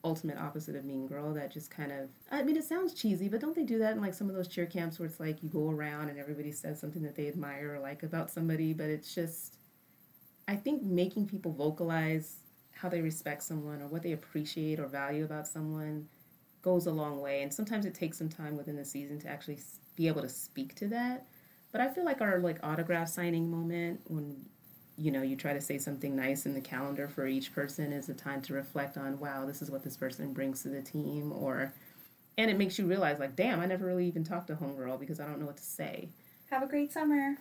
ultimate 0.03 0.39
opposite 0.39 0.77
of 0.77 0.85
mean 0.85 1.07
girl 1.07 1.35
that 1.35 1.53
just 1.53 1.71
kind 1.71 1.93
of 1.93 2.09
i 2.31 2.43
mean 2.43 2.57
it 2.57 2.65
sounds 2.65 2.95
cheesy 2.95 3.29
but 3.29 3.41
don't 3.41 3.55
they 3.55 3.65
do 3.65 3.79
that 3.79 3.93
in 3.93 4.01
like 4.01 4.15
some 4.15 4.31
of 4.31 4.35
those 4.35 4.49
cheer 4.49 4.65
camps 4.65 4.99
where 4.99 5.07
it's 5.07 5.21
like 5.21 5.43
you 5.43 5.49
go 5.49 5.69
around 5.69 6.09
and 6.09 6.19
everybody 6.19 6.53
says 6.53 6.81
something 6.81 7.03
that 7.03 7.15
they 7.17 7.29
admire 7.29 7.75
or 7.75 7.81
like 7.81 8.03
about 8.03 8.31
somebody 8.31 8.73
but 8.73 8.87
it's 8.87 9.15
just 9.15 9.57
i 10.49 10.57
think 10.57 10.83
making 10.83 11.27
people 11.27 11.53
vocalize 11.53 12.37
how 12.81 12.89
they 12.89 13.01
respect 13.01 13.43
someone 13.43 13.83
or 13.83 13.87
what 13.89 14.03
they 14.03 14.13
appreciate 14.13 14.79
or 14.81 14.87
value 14.87 15.25
about 15.25 15.47
someone 15.47 16.07
goes 16.63 16.87
a 16.87 16.91
long 16.91 17.21
way 17.21 17.43
and 17.43 17.53
sometimes 17.53 17.87
it 17.87 17.95
takes 17.95 18.19
some 18.19 18.29
time 18.29 18.57
within 18.57 18.77
the 18.77 18.85
season 18.85 19.19
to 19.19 19.29
actually 19.29 19.59
be 19.97 20.09
able 20.09 20.23
to 20.23 20.29
speak 20.29 20.75
to 20.75 20.87
that 20.87 21.27
but 21.73 21.81
i 21.81 21.89
feel 21.89 22.05
like 22.05 22.21
our 22.21 22.39
like 22.39 22.59
autograph 22.63 23.09
signing 23.09 23.51
moment 23.51 24.01
when 24.05 24.37
you 25.01 25.11
know, 25.11 25.23
you 25.23 25.35
try 25.35 25.55
to 25.55 25.63
say 25.63 25.79
something 25.79 26.15
nice 26.15 26.45
in 26.45 26.53
the 26.53 26.61
calendar 26.61 27.09
for 27.09 27.27
each 27.27 27.55
person 27.55 27.91
is 27.91 28.11
a 28.11 28.15
time 28.15 28.43
to 28.43 28.53
reflect 28.53 28.99
on, 28.99 29.19
wow, 29.19 29.47
this 29.47 29.63
is 29.63 29.71
what 29.71 29.83
this 29.83 29.97
person 29.97 30.35
brings 30.35 30.63
to 30.63 30.69
the 30.69 30.83
team, 30.83 31.33
or, 31.33 31.73
and 32.37 32.51
it 32.51 32.59
makes 32.59 32.79
you 32.79 32.85
realize, 32.85 33.19
like, 33.19 33.35
damn, 33.35 33.61
I 33.61 33.67
never 33.67 33.87
really 33.87 34.07
even 34.07 34.25
talked 34.25 34.49
to 34.49 34.55
Homegirl 34.55 35.01
because 35.01 35.19
I 35.19 35.25
don't 35.25 35.41
know 35.41 35.47
what 35.47 35.57
to 35.57 35.63
say. 35.63 36.11
Have 36.51 36.63
a 36.63 36.67
great 36.67 36.93
summer. 36.93 37.35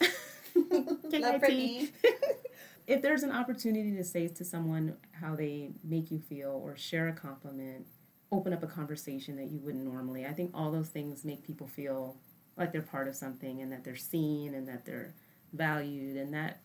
Love 0.72 1.40
Brittany. 1.41 1.90
if 2.90 3.03
there's 3.03 3.22
an 3.22 3.32
opportunity 3.32 3.95
to 3.95 4.03
say 4.03 4.28
to 4.28 4.44
someone 4.44 4.98
how 5.11 5.36
they 5.36 5.70
make 5.84 6.10
you 6.10 6.20
feel 6.20 6.60
or 6.64 6.76
share 6.76 7.07
a 7.07 7.14
compliment, 7.14 7.86
open 8.32 8.52
up 8.52 8.64
a 8.64 8.68
conversation 8.68 9.36
that 9.36 9.52
you 9.52 9.60
wouldn't 9.60 9.86
normally, 9.86 10.26
I 10.26 10.34
think 10.34 10.49
all 10.56 10.72
those 10.72 10.90
things 10.90 11.24
make 11.24 11.45
people 11.45 11.68
feel 11.68 12.18
like 12.57 12.72
they're 12.72 12.82
part 12.82 13.07
of 13.07 13.16
something 13.16 13.61
and 13.61 13.72
that 13.72 13.84
they're 13.84 13.95
seen 13.95 14.56
and 14.56 14.68
that 14.68 14.86
they're 14.86 15.14
valued 15.53 16.18
and 16.18 16.34
that 16.34 16.61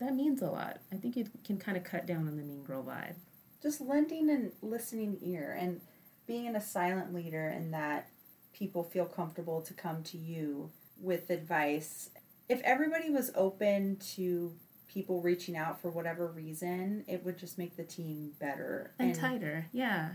that 0.00 0.14
means 0.14 0.40
a 0.40 0.46
lot. 0.46 0.78
I 0.92 0.96
think 0.96 1.16
it 1.16 1.28
can 1.44 1.58
kind 1.58 1.76
of 1.76 1.84
cut 1.84 2.06
down 2.06 2.28
on 2.28 2.36
the 2.36 2.42
mean 2.42 2.62
girl 2.62 2.82
vibe. 2.82 3.16
Just 3.62 3.80
lending 3.80 4.30
and 4.30 4.52
listening 4.62 5.18
ear 5.20 5.58
and 5.60 5.82
being 6.26 6.56
a 6.56 6.60
silent 6.62 7.12
leader 7.12 7.48
and 7.48 7.74
that 7.74 8.08
people 8.54 8.84
feel 8.84 9.04
comfortable 9.04 9.60
to 9.62 9.74
come 9.74 10.02
to 10.04 10.16
you 10.16 10.70
with 10.98 11.28
advice. 11.28 12.10
If 12.48 12.62
everybody 12.62 13.10
was 13.10 13.32
open 13.34 13.96
to 14.14 14.54
people 14.88 15.20
reaching 15.20 15.56
out 15.56 15.80
for 15.80 15.90
whatever 15.90 16.26
reason, 16.28 17.04
it 17.06 17.24
would 17.24 17.38
just 17.38 17.58
make 17.58 17.76
the 17.76 17.84
team 17.84 18.32
better 18.38 18.92
and, 18.98 19.10
and 19.10 19.18
tighter. 19.18 19.66
Yeah. 19.72 20.10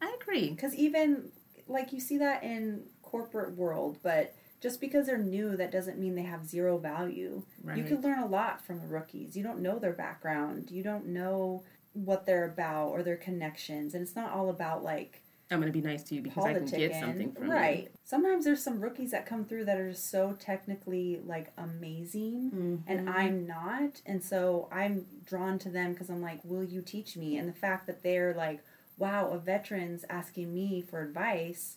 I 0.00 0.16
agree. 0.20 0.54
Cuz 0.54 0.74
even 0.74 1.32
like 1.66 1.92
you 1.92 2.00
see 2.00 2.18
that 2.18 2.42
in 2.42 2.84
corporate 3.02 3.56
world, 3.56 3.98
but 4.02 4.34
just 4.60 4.80
because 4.80 5.06
they're 5.06 5.18
new, 5.18 5.56
that 5.56 5.70
doesn't 5.70 5.98
mean 5.98 6.14
they 6.14 6.22
have 6.22 6.48
zero 6.48 6.78
value. 6.78 7.42
Right. 7.62 7.76
You 7.76 7.84
can 7.84 8.00
learn 8.00 8.20
a 8.20 8.26
lot 8.26 8.64
from 8.64 8.80
the 8.80 8.86
rookies. 8.86 9.36
You 9.36 9.42
don't 9.42 9.60
know 9.60 9.78
their 9.78 9.92
background. 9.92 10.70
You 10.70 10.82
don't 10.82 11.08
know 11.08 11.64
what 11.92 12.24
they're 12.24 12.46
about 12.46 12.88
or 12.88 13.02
their 13.02 13.16
connections, 13.16 13.94
and 13.94 14.02
it's 14.02 14.16
not 14.16 14.32
all 14.32 14.48
about 14.48 14.82
like 14.82 15.22
I'm 15.50 15.60
going 15.60 15.72
to 15.72 15.78
be 15.78 15.86
nice 15.86 16.02
to 16.04 16.14
you 16.14 16.22
because 16.22 16.44
I 16.44 16.54
can 16.54 16.66
get 16.66 16.98
something 16.98 17.32
from 17.32 17.50
right. 17.50 17.76
you. 17.76 17.82
Right. 17.82 17.90
Sometimes 18.04 18.44
there's 18.44 18.62
some 18.62 18.80
rookies 18.80 19.10
that 19.10 19.26
come 19.26 19.44
through 19.44 19.66
that 19.66 19.78
are 19.78 19.90
just 19.90 20.10
so 20.10 20.36
technically 20.40 21.20
like 21.24 21.52
amazing, 21.58 22.50
mm-hmm. 22.54 22.76
and 22.86 23.08
I'm 23.08 23.46
not, 23.46 24.00
and 24.06 24.22
so 24.22 24.68
I'm 24.72 25.06
drawn 25.24 25.58
to 25.60 25.68
them 25.68 25.92
because 25.92 26.10
I'm 26.10 26.22
like, 26.22 26.40
will 26.44 26.64
you 26.64 26.82
teach 26.82 27.16
me? 27.16 27.36
And 27.36 27.48
the 27.48 27.52
fact 27.52 27.86
that 27.86 28.02
they're 28.02 28.34
like, 28.34 28.64
wow, 28.96 29.28
a 29.30 29.38
veteran's 29.38 30.04
asking 30.08 30.54
me 30.54 30.80
for 30.80 31.02
advice 31.02 31.76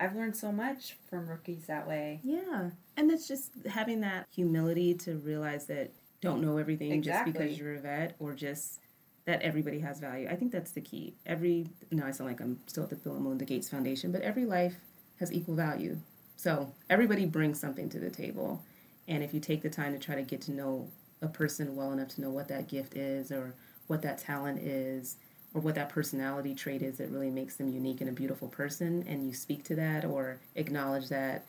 I've 0.00 0.16
learned 0.16 0.34
so 0.34 0.50
much 0.50 0.96
from 1.10 1.28
rookies 1.28 1.66
that 1.66 1.86
way. 1.86 2.20
Yeah. 2.24 2.70
And 2.96 3.10
it's 3.10 3.28
just 3.28 3.50
having 3.68 4.00
that 4.00 4.26
humility 4.34 4.94
to 4.94 5.16
realize 5.18 5.66
that 5.66 5.92
don't 6.22 6.40
know 6.40 6.56
everything 6.56 6.90
exactly. 6.90 7.32
just 7.32 7.42
because 7.42 7.58
you're 7.58 7.74
a 7.74 7.80
vet 7.80 8.16
or 8.18 8.34
just 8.34 8.80
that 9.26 9.42
everybody 9.42 9.80
has 9.80 10.00
value. 10.00 10.28
I 10.28 10.36
think 10.36 10.52
that's 10.52 10.72
the 10.72 10.80
key. 10.80 11.14
Every 11.26 11.68
no, 11.90 12.04
I 12.04 12.10
sound 12.10 12.30
like 12.30 12.40
I'm 12.40 12.58
still 12.66 12.84
at 12.84 12.90
the 12.90 12.96
Bill 12.96 13.14
and 13.14 13.22
Melinda 13.22 13.44
Gates 13.44 13.68
Foundation, 13.68 14.12
but 14.12 14.22
every 14.22 14.44
life 14.44 14.76
has 15.18 15.32
equal 15.32 15.54
value. 15.54 15.98
So 16.36 16.72
everybody 16.88 17.26
brings 17.26 17.60
something 17.60 17.88
to 17.90 17.98
the 17.98 18.10
table. 18.10 18.62
And 19.08 19.22
if 19.22 19.34
you 19.34 19.40
take 19.40 19.62
the 19.62 19.70
time 19.70 19.92
to 19.92 19.98
try 19.98 20.14
to 20.14 20.22
get 20.22 20.40
to 20.42 20.52
know 20.52 20.88
a 21.20 21.28
person 21.28 21.76
well 21.76 21.92
enough 21.92 22.08
to 22.08 22.20
know 22.20 22.30
what 22.30 22.48
that 22.48 22.68
gift 22.68 22.96
is 22.96 23.30
or 23.30 23.54
what 23.88 24.02
that 24.02 24.18
talent 24.18 24.60
is, 24.60 25.16
or 25.54 25.60
what 25.60 25.74
that 25.74 25.88
personality 25.88 26.54
trait 26.54 26.82
is 26.82 26.98
that 26.98 27.10
really 27.10 27.30
makes 27.30 27.56
them 27.56 27.68
unique 27.68 28.00
and 28.00 28.08
a 28.08 28.12
beautiful 28.12 28.48
person 28.48 29.04
and 29.08 29.26
you 29.26 29.34
speak 29.34 29.64
to 29.64 29.74
that 29.74 30.04
or 30.04 30.38
acknowledge 30.54 31.08
that 31.08 31.44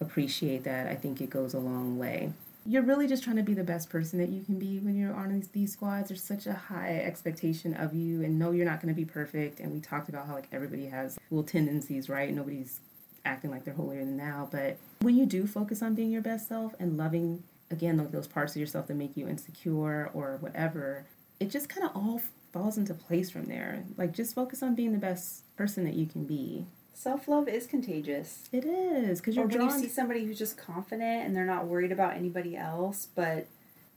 appreciate 0.00 0.64
that 0.64 0.86
i 0.86 0.94
think 0.94 1.20
it 1.20 1.30
goes 1.30 1.54
a 1.54 1.58
long 1.58 1.98
way 1.98 2.32
you're 2.66 2.82
really 2.82 3.06
just 3.06 3.24
trying 3.24 3.36
to 3.36 3.42
be 3.42 3.54
the 3.54 3.64
best 3.64 3.90
person 3.90 4.18
that 4.18 4.28
you 4.28 4.42
can 4.42 4.58
be 4.58 4.78
when 4.78 4.96
you're 4.96 5.14
on 5.14 5.42
these, 5.52 5.72
squads 5.72 6.08
there's 6.08 6.22
such 6.22 6.46
a 6.46 6.52
high 6.52 6.98
expectation 6.98 7.74
of 7.74 7.94
you 7.94 8.22
and 8.22 8.38
no 8.38 8.50
you're 8.50 8.66
not 8.66 8.80
going 8.80 8.92
to 8.92 8.98
be 8.98 9.04
perfect 9.04 9.60
and 9.60 9.72
we 9.72 9.80
talked 9.80 10.08
about 10.08 10.26
how 10.26 10.34
like 10.34 10.48
everybody 10.52 10.86
has 10.86 11.18
little 11.30 11.44
tendencies 11.44 12.08
right 12.08 12.34
nobody's 12.34 12.80
acting 13.24 13.50
like 13.50 13.64
they're 13.64 13.74
holier 13.74 14.04
than 14.04 14.16
thou 14.16 14.48
but 14.50 14.78
when 15.00 15.16
you 15.16 15.26
do 15.26 15.46
focus 15.46 15.82
on 15.82 15.94
being 15.94 16.10
your 16.10 16.22
best 16.22 16.48
self 16.48 16.74
and 16.80 16.96
loving 16.96 17.42
again 17.70 17.96
like 17.96 18.10
those 18.10 18.26
parts 18.26 18.54
of 18.56 18.60
yourself 18.60 18.86
that 18.86 18.94
make 18.94 19.16
you 19.16 19.28
insecure 19.28 20.10
or 20.12 20.38
whatever 20.40 21.04
it 21.38 21.50
just 21.50 21.68
kind 21.68 21.86
of 21.86 21.96
all 21.96 22.20
falls 22.52 22.78
into 22.78 22.94
place 22.94 23.30
from 23.30 23.46
there. 23.46 23.84
Like 23.96 24.12
just 24.12 24.34
focus 24.34 24.62
on 24.62 24.74
being 24.74 24.92
the 24.92 24.98
best 24.98 25.44
person 25.56 25.84
that 25.84 25.94
you 25.94 26.06
can 26.06 26.24
be. 26.24 26.66
Self 27.00 27.28
love 27.28 27.48
is 27.48 27.66
contagious. 27.66 28.50
It 28.52 28.66
is 28.66 29.22
because 29.22 29.34
you're 29.34 29.46
or 29.46 29.48
when 29.48 29.62
you 29.62 29.70
see 29.70 29.88
somebody 29.88 30.26
who's 30.26 30.36
just 30.36 30.58
confident 30.58 31.24
and 31.24 31.34
they're 31.34 31.46
not 31.46 31.64
worried 31.64 31.92
about 31.92 32.14
anybody 32.14 32.58
else, 32.58 33.08
but 33.14 33.46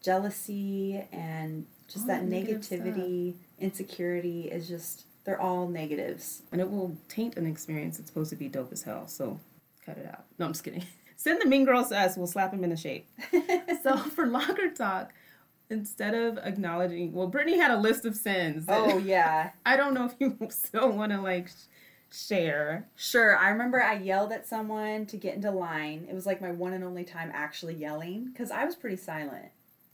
jealousy 0.01 1.03
and 1.11 1.65
just 1.89 2.07
all 2.09 2.15
that 2.15 2.23
negativity, 2.23 3.33
stuff. 3.33 3.41
insecurity 3.59 4.43
is 4.43 4.69
just 4.69 5.03
they're 5.25 5.41
all 5.41 5.67
negatives. 5.67 6.43
And 6.53 6.61
it 6.61 6.71
will 6.71 6.95
taint 7.09 7.35
an 7.35 7.45
experience 7.45 7.97
that's 7.97 8.09
supposed 8.09 8.29
to 8.29 8.37
be 8.37 8.47
dope 8.47 8.71
as 8.71 8.83
hell. 8.83 9.05
So 9.09 9.37
cut 9.85 9.97
it 9.97 10.05
out. 10.05 10.23
No, 10.39 10.45
I'm 10.45 10.53
just 10.53 10.63
kidding. 10.63 10.85
Send 11.17 11.41
the 11.41 11.45
mean 11.45 11.65
girls 11.65 11.89
to 11.89 11.99
us. 11.99 12.15
We'll 12.15 12.25
slap 12.27 12.51
them 12.51 12.63
in 12.63 12.69
the 12.69 12.77
shape. 12.77 13.05
so 13.83 13.97
for 13.97 14.27
locker 14.27 14.69
talk, 14.69 15.11
instead 15.69 16.13
of 16.13 16.37
acknowledging, 16.37 17.11
well, 17.11 17.27
Brittany 17.27 17.57
had 17.57 17.71
a 17.71 17.77
list 17.77 18.05
of 18.05 18.15
sins. 18.15 18.63
Oh 18.69 18.97
yeah. 18.97 19.49
I 19.65 19.75
don't 19.75 19.93
know 19.93 20.05
if 20.05 20.13
you 20.19 20.37
still 20.49 20.89
want 20.93 21.11
to 21.11 21.19
like 21.19 21.49
share. 22.13 22.87
Sure. 22.95 23.35
I 23.35 23.49
remember 23.49 23.81
I 23.81 23.95
yelled 23.95 24.31
at 24.31 24.47
someone 24.47 25.05
to 25.07 25.17
get 25.17 25.35
into 25.35 25.51
line. 25.51 26.05
It 26.09 26.13
was 26.13 26.25
like 26.25 26.41
my 26.41 26.51
one 26.51 26.73
and 26.73 26.83
only 26.83 27.03
time 27.03 27.31
actually 27.33 27.75
yelling 27.75 28.25
because 28.25 28.51
I 28.51 28.65
was 28.65 28.75
pretty 28.75 28.97
silent. 28.97 29.47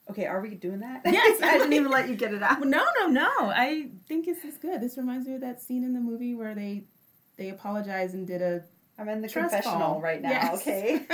Okay, 0.10 0.26
are 0.26 0.42
we 0.42 0.56
doing 0.56 0.80
that? 0.80 1.02
Yes, 1.06 1.42
I 1.42 1.58
didn't 1.58 1.74
even 1.74 1.92
let 1.92 2.10
you 2.10 2.16
get 2.16 2.34
it 2.34 2.42
out. 2.42 2.62
No, 2.62 2.84
no, 3.00 3.08
no. 3.08 3.30
I 3.40 3.90
think 4.08 4.26
this 4.26 4.44
is 4.44 4.58
good. 4.58 4.82
This 4.82 4.98
reminds 4.98 5.28
me 5.28 5.36
of 5.36 5.42
that 5.42 5.62
scene 5.62 5.84
in 5.84 5.94
the 5.94 6.00
movie 6.00 6.34
where 6.36 6.56
they 6.56 6.84
they 7.38 7.50
apologize 7.50 8.14
and 8.14 8.28
did 8.28 8.42
a. 8.42 8.64
I'm 8.98 9.08
in 9.08 9.22
the 9.22 9.30
confessional 9.30 9.80
call. 9.80 10.02
right 10.02 10.22
now. 10.22 10.30
Yes. 10.30 10.62
Okay. 10.62 11.06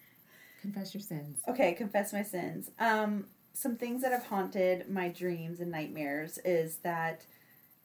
confess 0.62 0.92
your 0.94 1.00
sins. 1.02 1.38
Okay, 1.48 1.74
confess 1.74 2.12
my 2.12 2.22
sins. 2.22 2.70
Um, 2.78 3.26
some 3.52 3.76
things 3.76 4.02
that 4.02 4.10
have 4.10 4.24
haunted 4.24 4.90
my 4.90 5.08
dreams 5.08 5.60
and 5.60 5.70
nightmares 5.70 6.38
is 6.44 6.76
that 6.78 7.24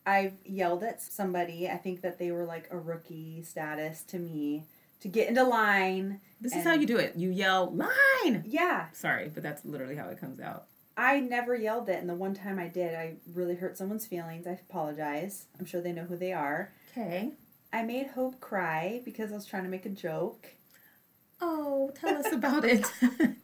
I've 0.06 0.34
yelled 0.46 0.84
at 0.84 1.02
somebody. 1.02 1.68
I 1.68 1.78
think 1.78 2.02
that 2.02 2.20
they 2.20 2.32
were 2.32 2.46
like 2.46 2.68
a 2.72 2.78
rookie 2.78 3.44
status 3.44 4.04
to 4.04 4.20
me 4.20 4.66
to 5.02 5.08
get 5.08 5.30
into 5.30 5.44
line. 5.44 6.22
This 6.40 6.56
is 6.56 6.64
how 6.64 6.74
you 6.74 6.86
do 6.86 6.98
it. 6.98 7.16
You 7.16 7.30
yell 7.30 7.72
line. 7.74 8.44
Yeah. 8.46 8.88
Sorry, 8.94 9.30
but 9.34 9.44
that's 9.44 9.66
literally 9.66 9.96
how 9.96 10.10
it 10.10 10.20
comes 10.20 10.40
out. 10.40 10.66
I 10.98 11.20
never 11.20 11.56
yelled 11.56 11.90
it, 11.90 12.00
and 12.00 12.10
the 12.10 12.16
one 12.16 12.34
time 12.34 12.58
I 12.58 12.68
did, 12.68 12.96
I 12.96 13.16
really 13.34 13.56
hurt 13.56 13.78
someone's 13.78 14.06
feelings. 14.06 14.48
I 14.48 14.52
apologize. 14.52 15.46
I'm 15.60 15.66
sure 15.66 15.82
they 15.82 15.92
know 15.92 16.06
who 16.06 16.16
they 16.16 16.32
are. 16.32 16.72
Okay. 16.92 17.32
I 17.74 17.84
made 17.84 18.08
Hope 18.08 18.40
cry 18.40 19.02
because 19.04 19.32
I 19.32 19.36
was 19.36 19.46
trying 19.46 19.64
to 19.64 19.70
make 19.70 19.86
a 19.86 19.90
joke. 19.90 20.48
Oh, 21.42 21.92
tell 22.00 22.16
us 22.18 22.32
about 22.32 22.64
it. 22.64 22.86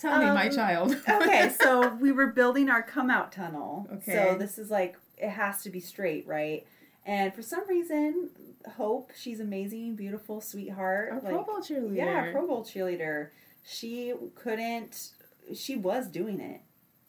Tell 0.00 0.12
um, 0.12 0.20
me, 0.20 0.26
my 0.26 0.46
um, 0.46 0.54
child. 0.54 0.96
okay, 1.08 1.52
so 1.60 1.88
we 1.94 2.12
were 2.12 2.28
building 2.28 2.70
our 2.70 2.82
come 2.82 3.10
out 3.10 3.32
tunnel. 3.32 3.88
Okay. 3.94 4.12
So 4.12 4.38
this 4.38 4.56
is 4.56 4.70
like 4.70 4.96
it 5.20 5.30
has 5.30 5.62
to 5.62 5.70
be 5.70 5.80
straight, 5.80 6.26
right? 6.26 6.66
And 7.04 7.32
for 7.32 7.42
some 7.42 7.66
reason, 7.68 8.30
Hope, 8.76 9.12
she's 9.18 9.40
amazing, 9.40 9.96
beautiful, 9.96 10.40
sweetheart. 10.40 11.10
A 11.12 11.14
like, 11.14 11.24
Pro 11.24 11.44
Bowl 11.44 11.58
cheerleader. 11.60 11.96
Yeah, 11.96 12.32
Pro 12.32 12.46
Bowl 12.46 12.64
cheerleader. 12.64 13.28
She 13.64 14.12
couldn't. 14.34 15.10
She 15.54 15.76
was 15.76 16.06
doing 16.08 16.40
it, 16.40 16.60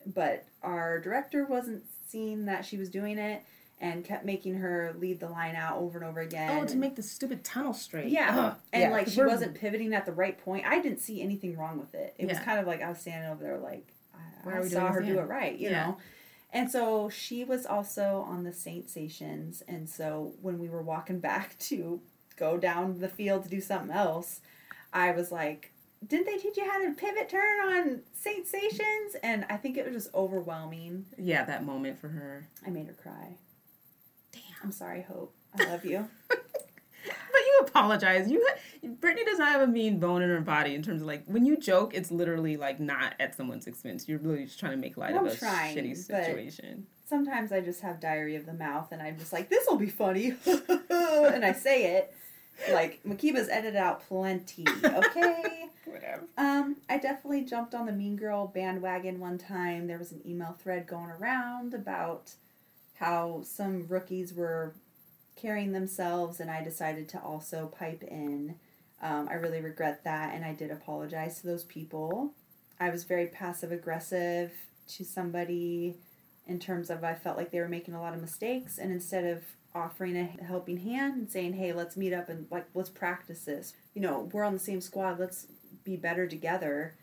but 0.06 0.46
our 0.64 1.00
director 1.00 1.46
wasn't 1.46 1.84
seeing 2.08 2.46
that 2.46 2.66
she 2.66 2.78
was 2.78 2.90
doing 2.90 3.18
it 3.18 3.44
and 3.82 4.04
kept 4.04 4.26
making 4.26 4.56
her 4.56 4.94
lead 4.98 5.20
the 5.20 5.30
line 5.30 5.56
out 5.56 5.78
over 5.78 5.98
and 5.98 6.08
over 6.08 6.20
again. 6.20 6.60
Oh, 6.62 6.66
to 6.66 6.76
make 6.76 6.96
the 6.96 7.04
stupid 7.04 7.44
tunnel 7.44 7.74
straight. 7.74 8.10
Yeah. 8.10 8.36
Ugh. 8.38 8.56
And 8.74 8.84
yeah, 8.84 8.90
like 8.90 9.08
she 9.08 9.22
wasn't 9.22 9.56
pivoting 9.56 9.94
at 9.94 10.06
the 10.06 10.12
right 10.12 10.38
point. 10.44 10.66
I 10.66 10.82
didn't 10.82 11.00
see 11.00 11.22
anything 11.22 11.58
wrong 11.58 11.80
with 11.80 11.94
it. 11.96 12.14
It 12.18 12.26
yeah. 12.26 12.34
was 12.34 12.40
kind 12.40 12.60
of 12.60 12.68
like 12.68 12.82
I 12.82 12.90
was 12.90 13.00
standing 13.00 13.30
over 13.30 13.44
there 13.44 13.58
like 13.58 13.88
I, 14.46 14.60
I 14.60 14.68
saw 14.68 14.88
her 14.88 15.02
do 15.02 15.20
it 15.20 15.24
right, 15.24 15.58
you 15.58 15.70
yeah. 15.70 15.86
know. 15.86 15.98
And 16.52 16.72
so 16.72 17.10
she 17.10 17.44
was 17.44 17.66
also 17.66 18.26
on 18.28 18.44
the 18.44 18.54
Saint 18.54 18.90
stations 18.90 19.62
and 19.68 19.90
so 19.90 20.34
when 20.42 20.58
we 20.58 20.70
were 20.70 20.82
walking 20.82 21.20
back 21.20 21.58
to 21.60 22.02
go 22.36 22.58
down 22.58 23.00
the 23.00 23.10
field 23.10 23.44
to 23.44 23.50
do 23.50 23.62
something 23.62 23.96
else, 23.96 24.42
I 24.92 25.12
was 25.12 25.32
like 25.32 25.74
didn't 26.06 26.28
they 26.28 26.38
teach 26.38 26.58
you 26.58 26.70
how 26.70 26.82
to 26.82 26.94
pivot 26.94 27.30
turn 27.30 27.60
on 27.60 28.02
Saint 28.14 28.48
Stations? 28.48 29.16
And 29.22 29.46
I 29.50 29.58
think 29.58 29.78
it 29.78 29.86
was 29.86 30.06
just 30.06 30.16
overwhelming. 30.16 31.06
Yeah, 31.18 31.44
that 31.44 31.66
moment 31.66 32.00
for 32.00 32.08
her. 32.08 32.48
I 32.66 32.70
made 32.70 32.88
her 32.88 32.94
cry. 32.94 33.36
Damn. 34.32 34.42
I'm 34.64 34.72
sorry, 34.72 35.02
Hope. 35.02 35.36
I 35.58 35.66
love 35.66 35.86
you. 35.86 36.08
apologize. 37.62 38.30
You 38.30 38.46
Brittany 38.84 39.26
does 39.26 39.40
not 39.40 39.50
have 39.50 39.62
a 39.62 39.68
mean 39.68 40.00
bone 40.00 40.22
in 40.22 40.30
her 40.30 40.42
body 40.42 40.76
in 40.76 40.82
terms 40.82 41.02
of 41.02 41.08
like 41.08 41.24
when 41.26 41.46
you 41.46 41.58
joke, 41.58 41.94
it's 41.94 42.12
literally 42.12 42.58
like 42.58 42.80
not 42.80 43.14
at 43.20 43.36
someone's 43.36 43.68
expense. 43.68 44.08
You're 44.08 44.20
really 44.20 44.46
just 44.46 44.60
trying 44.60 44.72
to 44.72 44.78
make 44.78 44.98
light 44.98 45.14
well, 45.14 45.26
of 45.26 45.34
a 45.34 45.36
trying, 45.36 45.76
shitty 45.76 45.98
situation. 45.98 46.88
Sometimes 47.08 47.52
I 47.52 47.62
just 47.62 47.82
have 47.82 48.00
diarrhea 48.00 48.38
of 48.38 48.46
the 48.46 48.54
mouth, 48.54 48.92
and 48.92 49.02
I'm 49.02 49.18
just 49.18 49.34
like, 49.34 49.50
"This 49.50 49.66
will 49.68 49.78
be 49.78 49.90
funny," 49.90 50.36
and 50.46 51.44
I 51.44 51.54
say 51.54 51.98
it, 51.98 52.14
like 52.72 53.00
Makiba's 53.04 53.50
edited 53.50 53.76
out 53.76 54.08
plenty. 54.08 54.66
Okay. 54.84 55.66
Whatever. 55.86 56.24
Um, 56.38 56.76
I 56.88 56.98
definitely 56.98 57.42
jumped 57.46 57.74
on 57.74 57.86
the 57.86 57.92
Mean 57.92 58.16
Girl 58.16 58.48
bandwagon 58.48 59.20
one 59.20 59.38
time. 59.38 59.88
There 59.88 59.98
was 59.98 60.12
an 60.12 60.22
email 60.26 60.56
thread 60.62 60.86
going 60.86 61.10
around 61.10 61.74
about 61.74 62.34
how 62.96 63.42
some 63.44 63.88
rookies 63.88 64.34
were 64.34 64.74
carrying 65.40 65.72
themselves, 65.72 66.40
and 66.40 66.50
I 66.50 66.64
decided 66.64 67.08
to 67.10 67.22
also 67.22 67.68
pipe 67.68 68.04
in. 68.04 68.56
Um, 69.02 69.28
I 69.30 69.36
really 69.36 69.62
regret 69.62 70.04
that, 70.04 70.34
and 70.36 70.44
I 70.44 70.54
did 70.54 70.72
apologize 70.72 71.40
to 71.40 71.48
those 71.48 71.64
people. 71.64 72.34
I 72.80 72.90
was 72.90 73.04
very 73.04 73.28
passive 73.28 73.72
aggressive 73.72 74.52
to 74.90 75.06
somebody 75.06 75.96
in 76.48 76.60
terms 76.60 76.90
of 76.90 77.04
I 77.04 77.14
felt 77.14 77.38
like 77.38 77.52
they 77.52 77.60
were 77.60 77.70
making 77.70 77.94
a 77.94 78.02
lot 78.02 78.14
of 78.14 78.22
mistakes, 78.22 78.78
and 78.78 78.92
instead 78.92 79.26
of 79.26 79.44
offering 79.76 80.18
a 80.18 80.26
helping 80.44 80.78
hand 80.78 81.16
and 81.16 81.32
saying, 81.32 81.54
"Hey, 81.54 81.74
let's 81.74 81.96
meet 81.96 82.12
up 82.14 82.28
and 82.30 82.48
like 82.50 82.66
let's 82.74 82.90
practice 82.90 83.44
this," 83.44 83.74
you 83.94 84.02
know, 84.02 84.30
we're 84.34 84.44
on 84.44 84.54
the 84.54 84.60
same 84.60 84.82
squad. 84.82 85.20
Let's 85.20 85.48
be 85.84 85.96
better 85.96 86.28
together. 86.28 86.96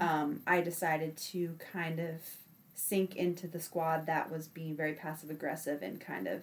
Um, 0.00 0.40
I 0.46 0.60
decided 0.60 1.16
to 1.18 1.56
kind 1.72 2.00
of 2.00 2.16
sink 2.74 3.14
into 3.14 3.46
the 3.46 3.60
squad 3.60 4.06
that 4.06 4.30
was 4.30 4.48
being 4.48 4.74
very 4.76 4.94
passive 4.94 5.30
aggressive 5.30 5.82
and 5.82 6.00
kind 6.00 6.26
of 6.26 6.42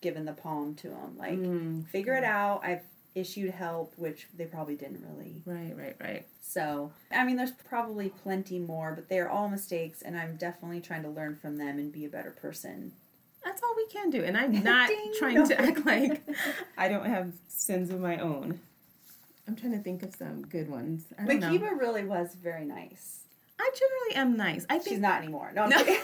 given 0.00 0.24
the 0.24 0.32
palm 0.32 0.74
to 0.76 0.88
them. 0.88 1.16
Like, 1.18 1.38
Mm, 1.38 1.86
figure 1.88 2.14
it 2.14 2.24
out. 2.24 2.64
I've 2.64 2.82
issued 3.14 3.50
help, 3.50 3.92
which 3.96 4.28
they 4.36 4.44
probably 4.46 4.76
didn't 4.76 5.04
really. 5.08 5.42
Right, 5.44 5.76
right, 5.76 5.96
right. 6.00 6.26
So, 6.42 6.92
I 7.10 7.24
mean, 7.24 7.36
there's 7.36 7.50
probably 7.50 8.08
plenty 8.08 8.58
more, 8.58 8.92
but 8.94 9.08
they're 9.08 9.28
all 9.30 9.48
mistakes, 9.48 10.02
and 10.02 10.16
I'm 10.16 10.36
definitely 10.36 10.80
trying 10.80 11.02
to 11.02 11.08
learn 11.08 11.36
from 11.36 11.58
them 11.58 11.78
and 11.78 11.92
be 11.92 12.04
a 12.04 12.08
better 12.08 12.30
person. 12.30 12.92
That's 13.44 13.62
all 13.62 13.74
we 13.76 13.86
can 13.86 14.10
do. 14.10 14.22
And 14.22 14.36
I'm 14.36 14.62
not 14.64 14.90
trying 15.18 15.46
to 15.48 15.60
act 15.60 15.84
like 15.86 16.22
I 16.76 16.88
don't 16.88 17.06
have 17.06 17.32
sins 17.48 17.90
of 17.90 18.00
my 18.00 18.18
own. 18.18 18.60
I'm 19.48 19.56
trying 19.56 19.72
to 19.72 19.78
think 19.78 20.02
of 20.02 20.14
some 20.14 20.42
good 20.42 20.68
ones. 20.68 21.04
I 21.18 21.24
don't 21.24 21.40
But 21.40 21.50
know. 21.50 21.58
Kiba 21.58 21.78
really 21.78 22.04
was 22.04 22.34
very 22.40 22.64
nice. 22.64 23.20
I 23.58 23.70
generally 23.74 24.14
am 24.22 24.36
nice. 24.36 24.64
I 24.70 24.78
She's 24.80 24.98
not 25.00 25.22
anymore. 25.22 25.52
No, 25.54 25.64
I'm 25.64 25.70
No. 25.70 25.96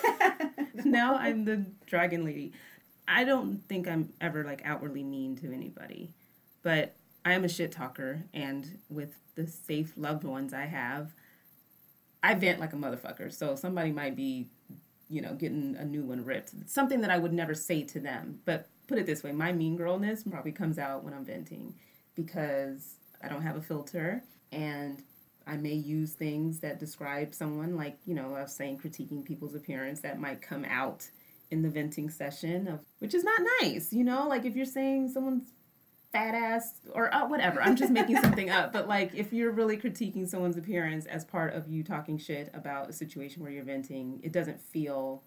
now 0.84 1.14
I'm 1.16 1.44
the 1.44 1.64
dragon 1.86 2.24
lady. 2.24 2.52
I 3.08 3.24
don't 3.24 3.66
think 3.68 3.86
I'm 3.88 4.12
ever 4.20 4.44
like 4.44 4.62
outwardly 4.64 5.02
mean 5.02 5.36
to 5.36 5.52
anybody, 5.52 6.12
but 6.62 6.96
I 7.24 7.32
am 7.32 7.44
a 7.44 7.48
shit 7.48 7.72
talker, 7.72 8.24
and 8.32 8.78
with 8.88 9.14
the 9.34 9.46
safe 9.46 9.92
loved 9.96 10.24
ones 10.24 10.52
I 10.52 10.66
have, 10.66 11.12
I 12.22 12.34
vent 12.34 12.60
like 12.60 12.72
a 12.72 12.76
motherfucker. 12.76 13.32
So 13.32 13.54
somebody 13.54 13.92
might 13.92 14.16
be, 14.16 14.48
you 15.08 15.20
know, 15.20 15.34
getting 15.34 15.76
a 15.76 15.84
new 15.84 16.02
one 16.02 16.24
ripped. 16.24 16.52
Something 16.66 17.00
that 17.02 17.10
I 17.10 17.18
would 17.18 17.32
never 17.32 17.54
say 17.54 17.82
to 17.84 18.00
them. 18.00 18.40
But 18.44 18.68
put 18.86 18.98
it 18.98 19.06
this 19.06 19.22
way, 19.22 19.32
my 19.32 19.52
mean 19.52 19.76
girlness 19.76 20.22
probably 20.28 20.52
comes 20.52 20.78
out 20.78 21.04
when 21.04 21.14
I'm 21.14 21.24
venting 21.24 21.74
because 22.14 22.94
I 23.22 23.28
don't 23.28 23.42
have 23.42 23.56
a 23.56 23.62
filter 23.62 24.22
and 24.52 25.02
I 25.46 25.56
may 25.56 25.74
use 25.74 26.14
things 26.14 26.60
that 26.60 26.80
describe 26.80 27.34
someone, 27.34 27.76
like, 27.76 27.98
you 28.04 28.14
know, 28.14 28.34
I 28.34 28.42
was 28.42 28.54
saying 28.54 28.78
critiquing 28.78 29.24
people's 29.24 29.54
appearance 29.54 30.00
that 30.00 30.20
might 30.20 30.42
come 30.42 30.64
out 30.64 31.10
in 31.50 31.62
the 31.62 31.68
venting 31.68 32.10
session, 32.10 32.68
of, 32.68 32.80
which 32.98 33.14
is 33.14 33.24
not 33.24 33.40
nice, 33.62 33.92
you 33.92 34.04
know? 34.04 34.26
Like, 34.28 34.44
if 34.44 34.56
you're 34.56 34.66
saying 34.66 35.10
someone's 35.10 35.52
fat 36.12 36.34
ass 36.34 36.74
or 36.92 37.14
uh, 37.14 37.26
whatever, 37.26 37.62
I'm 37.62 37.76
just 37.76 37.92
making 37.92 38.20
something 38.22 38.50
up. 38.50 38.72
But, 38.72 38.88
like, 38.88 39.14
if 39.14 39.32
you're 39.32 39.52
really 39.52 39.76
critiquing 39.76 40.28
someone's 40.28 40.56
appearance 40.56 41.06
as 41.06 41.24
part 41.24 41.54
of 41.54 41.68
you 41.68 41.82
talking 41.82 42.18
shit 42.18 42.50
about 42.54 42.90
a 42.90 42.92
situation 42.92 43.42
where 43.42 43.52
you're 43.52 43.64
venting, 43.64 44.20
it 44.22 44.32
doesn't 44.32 44.60
feel 44.60 45.22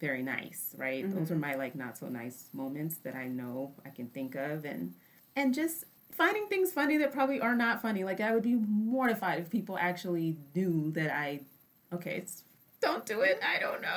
very 0.00 0.22
nice, 0.22 0.74
right? 0.76 1.10
Those 1.14 1.30
are 1.30 1.36
my, 1.36 1.54
like, 1.54 1.74
not 1.74 1.96
so 1.96 2.08
nice 2.08 2.50
moments 2.52 2.98
that 2.98 3.14
I 3.14 3.28
know 3.28 3.74
I 3.84 3.90
can 3.90 4.08
think 4.08 4.34
of. 4.34 4.64
And, 4.64 4.94
and 5.36 5.54
just 5.54 5.84
finding 6.16 6.46
things 6.48 6.72
funny 6.72 6.96
that 6.96 7.12
probably 7.12 7.40
are 7.40 7.54
not 7.54 7.82
funny. 7.82 8.04
Like 8.04 8.20
I 8.20 8.32
would 8.32 8.42
be 8.42 8.54
mortified 8.54 9.38
if 9.40 9.50
people 9.50 9.76
actually 9.78 10.36
knew 10.54 10.90
that 10.92 11.10
I 11.10 11.40
okay, 11.92 12.16
it's 12.16 12.42
don't 12.80 13.04
do 13.06 13.20
it. 13.20 13.40
I 13.42 13.60
don't 13.60 13.82
know. 13.82 13.96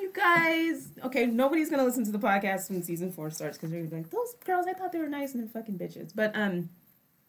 you 0.00 0.12
guys, 0.12 0.88
okay, 1.04 1.26
nobody's 1.26 1.70
gonna 1.70 1.84
listen 1.84 2.04
to 2.04 2.12
the 2.12 2.18
podcast 2.18 2.70
when 2.70 2.82
season 2.82 3.12
four 3.12 3.30
starts 3.30 3.56
because 3.56 3.70
they're 3.70 3.80
gonna 3.80 3.90
be 3.90 3.96
like, 3.96 4.10
those 4.10 4.34
girls, 4.44 4.66
I 4.68 4.72
thought 4.72 4.92
they 4.92 4.98
were 4.98 5.08
nice 5.08 5.34
and 5.34 5.42
they're 5.42 5.62
fucking 5.62 5.78
bitches. 5.78 6.12
But 6.14 6.34
um, 6.34 6.70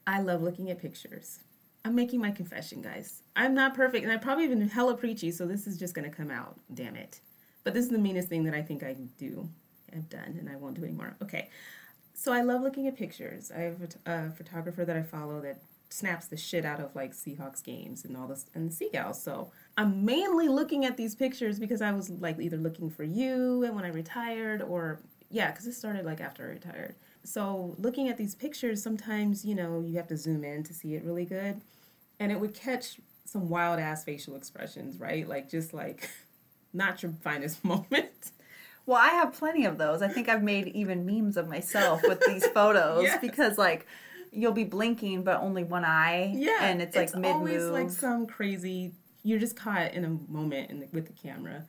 I 0.07 0.21
love 0.21 0.41
looking 0.41 0.69
at 0.69 0.79
pictures. 0.79 1.39
I'm 1.83 1.95
making 1.95 2.21
my 2.21 2.31
confession, 2.31 2.81
guys. 2.81 3.21
I'm 3.35 3.53
not 3.53 3.73
perfect, 3.73 4.03
and 4.03 4.11
I've 4.11 4.21
probably 4.21 4.47
been 4.47 4.67
hella 4.69 4.95
preachy, 4.95 5.31
so 5.31 5.47
this 5.47 5.65
is 5.67 5.77
just 5.77 5.93
gonna 5.93 6.09
come 6.09 6.29
out. 6.29 6.59
Damn 6.73 6.95
it! 6.95 7.19
But 7.63 7.73
this 7.73 7.85
is 7.85 7.91
the 7.91 7.97
meanest 7.97 8.29
thing 8.29 8.43
that 8.43 8.53
I 8.53 8.61
think 8.61 8.83
I 8.83 8.95
do, 9.17 9.49
have 9.93 10.09
done, 10.09 10.37
and 10.39 10.47
I 10.49 10.55
won't 10.55 10.75
do 10.75 10.83
anymore. 10.83 11.15
Okay, 11.21 11.49
so 12.13 12.31
I 12.31 12.41
love 12.43 12.61
looking 12.61 12.87
at 12.87 12.95
pictures. 12.95 13.51
I 13.55 13.61
have 13.61 13.77
a, 14.05 14.11
a 14.11 14.31
photographer 14.31 14.85
that 14.85 14.95
I 14.95 15.01
follow 15.01 15.41
that 15.41 15.59
snaps 15.89 16.27
the 16.27 16.37
shit 16.37 16.65
out 16.65 16.79
of 16.79 16.95
like 16.95 17.13
Seahawks 17.13 17.63
games 17.63 18.05
and 18.05 18.15
all 18.15 18.27
this 18.27 18.45
and 18.53 18.69
the 18.69 18.73
Sea 18.73 18.89
Gals. 18.91 19.21
So 19.21 19.51
I'm 19.81 20.05
mainly 20.05 20.47
looking 20.47 20.85
at 20.85 20.95
these 20.97 21.15
pictures 21.15 21.59
because 21.59 21.81
I 21.81 21.91
was 21.91 22.09
like 22.09 22.39
either 22.39 22.57
looking 22.57 22.89
for 22.89 23.03
you 23.03 23.63
and 23.63 23.75
when 23.75 23.83
I 23.83 23.89
retired 23.89 24.61
or 24.61 24.99
yeah, 25.29 25.49
because 25.51 25.65
it 25.65 25.73
started 25.73 26.05
like 26.05 26.21
after 26.21 26.43
I 26.43 26.49
retired. 26.49 26.95
So 27.23 27.75
looking 27.79 28.09
at 28.09 28.17
these 28.17 28.35
pictures, 28.35 28.81
sometimes 28.83 29.43
you 29.45 29.55
know 29.55 29.83
you 29.85 29.97
have 29.97 30.07
to 30.07 30.17
zoom 30.17 30.43
in 30.43 30.63
to 30.63 30.73
see 30.73 30.95
it 30.95 31.03
really 31.03 31.25
good, 31.25 31.61
and 32.19 32.31
it 32.31 32.39
would 32.39 32.53
catch 32.53 32.99
some 33.25 33.49
wild 33.49 33.79
ass 33.79 34.03
facial 34.03 34.35
expressions, 34.35 34.99
right? 34.99 35.27
Like 35.27 35.49
just 35.49 35.73
like 35.73 36.09
not 36.73 37.01
your 37.01 37.13
finest 37.23 37.63
moment. 37.73 38.31
Well, 38.85 38.97
I 38.97 39.09
have 39.09 39.33
plenty 39.33 39.65
of 39.65 39.77
those. 39.77 40.01
I 40.01 40.07
think 40.07 40.27
I've 40.27 40.43
made 40.43 40.67
even 40.69 41.05
memes 41.05 41.37
of 41.37 41.47
myself 41.47 42.01
with 42.03 42.19
these 42.25 42.45
photos 42.53 43.03
Yes. 43.03 43.21
because, 43.21 43.57
like, 43.57 43.85
you'll 44.31 44.53
be 44.53 44.63
blinking, 44.63 45.23
but 45.23 45.39
only 45.39 45.63
one 45.63 45.85
eye. 45.85 46.33
Yeah, 46.35 46.65
and 46.65 46.81
it's, 46.81 46.95
like 46.95 47.15
mid 47.15 47.31
always 47.35 47.63
like 47.65 47.91
some 47.91 48.25
crazy. 48.25 48.93
You're 49.23 49.39
just 49.39 49.55
caught 49.55 49.93
in 49.93 50.03
a 50.05 50.31
moment 50.31 50.69
in 50.69 50.79
the, 50.79 50.87
with 50.91 51.07
the 51.07 51.13
camera, 51.13 51.65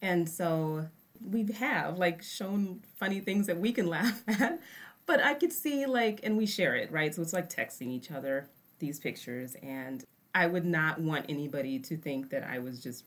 and 0.00 0.28
so 0.28 0.86
we 1.24 1.44
have 1.52 1.98
like 1.98 2.22
shown 2.22 2.82
funny 2.96 3.20
things 3.20 3.46
that 3.46 3.58
we 3.58 3.72
can 3.72 3.86
laugh 3.88 4.22
at. 4.28 4.60
But 5.06 5.22
I 5.22 5.34
could 5.34 5.52
see 5.52 5.86
like, 5.86 6.20
and 6.24 6.36
we 6.36 6.46
share 6.46 6.74
it, 6.74 6.90
right? 6.90 7.14
So 7.14 7.22
it's 7.22 7.32
like 7.32 7.48
texting 7.48 7.88
each 7.88 8.10
other 8.10 8.48
these 8.78 8.98
pictures, 8.98 9.56
and 9.62 10.04
I 10.34 10.46
would 10.46 10.64
not 10.64 11.00
want 11.00 11.26
anybody 11.28 11.78
to 11.78 11.96
think 11.96 12.30
that 12.30 12.44
I 12.44 12.58
was 12.58 12.82
just 12.82 13.04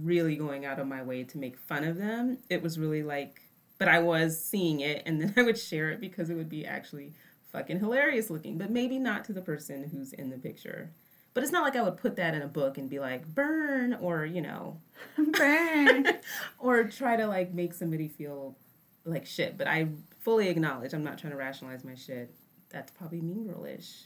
really 0.00 0.36
going 0.36 0.64
out 0.64 0.78
of 0.78 0.86
my 0.86 1.02
way 1.02 1.24
to 1.24 1.38
make 1.38 1.56
fun 1.56 1.84
of 1.84 1.96
them. 1.96 2.38
It 2.48 2.62
was 2.62 2.78
really 2.78 3.02
like, 3.02 3.42
but 3.78 3.88
I 3.88 4.00
was 4.00 4.42
seeing 4.42 4.80
it, 4.80 5.02
and 5.06 5.20
then 5.20 5.34
I 5.36 5.42
would 5.42 5.58
share 5.58 5.90
it 5.90 6.00
because 6.00 6.30
it 6.30 6.34
would 6.34 6.48
be 6.48 6.66
actually 6.66 7.12
fucking 7.52 7.78
hilarious 7.78 8.30
looking, 8.30 8.58
but 8.58 8.70
maybe 8.70 8.98
not 8.98 9.24
to 9.26 9.32
the 9.32 9.40
person 9.40 9.88
who's 9.92 10.12
in 10.12 10.30
the 10.30 10.38
picture. 10.38 10.90
But 11.34 11.42
it's 11.42 11.52
not 11.52 11.64
like 11.64 11.74
I 11.74 11.82
would 11.82 11.96
put 11.96 12.14
that 12.16 12.34
in 12.34 12.42
a 12.42 12.46
book 12.46 12.78
and 12.78 12.88
be 12.88 13.00
like, 13.00 13.26
burn, 13.26 13.94
or, 13.94 14.24
you 14.24 14.40
know, 14.40 14.80
Burn. 15.32 16.06
or 16.58 16.84
try 16.84 17.16
to 17.16 17.26
like 17.26 17.52
make 17.52 17.74
somebody 17.74 18.06
feel 18.08 18.56
like 19.04 19.26
shit. 19.26 19.58
But 19.58 19.66
I 19.66 19.88
fully 20.20 20.48
acknowledge 20.48 20.92
I'm 20.94 21.02
not 21.04 21.18
trying 21.18 21.32
to 21.32 21.36
rationalize 21.36 21.84
my 21.84 21.96
shit. 21.96 22.32
That's 22.70 22.92
probably 22.92 23.20
mean 23.20 23.46
girlish. 23.46 24.04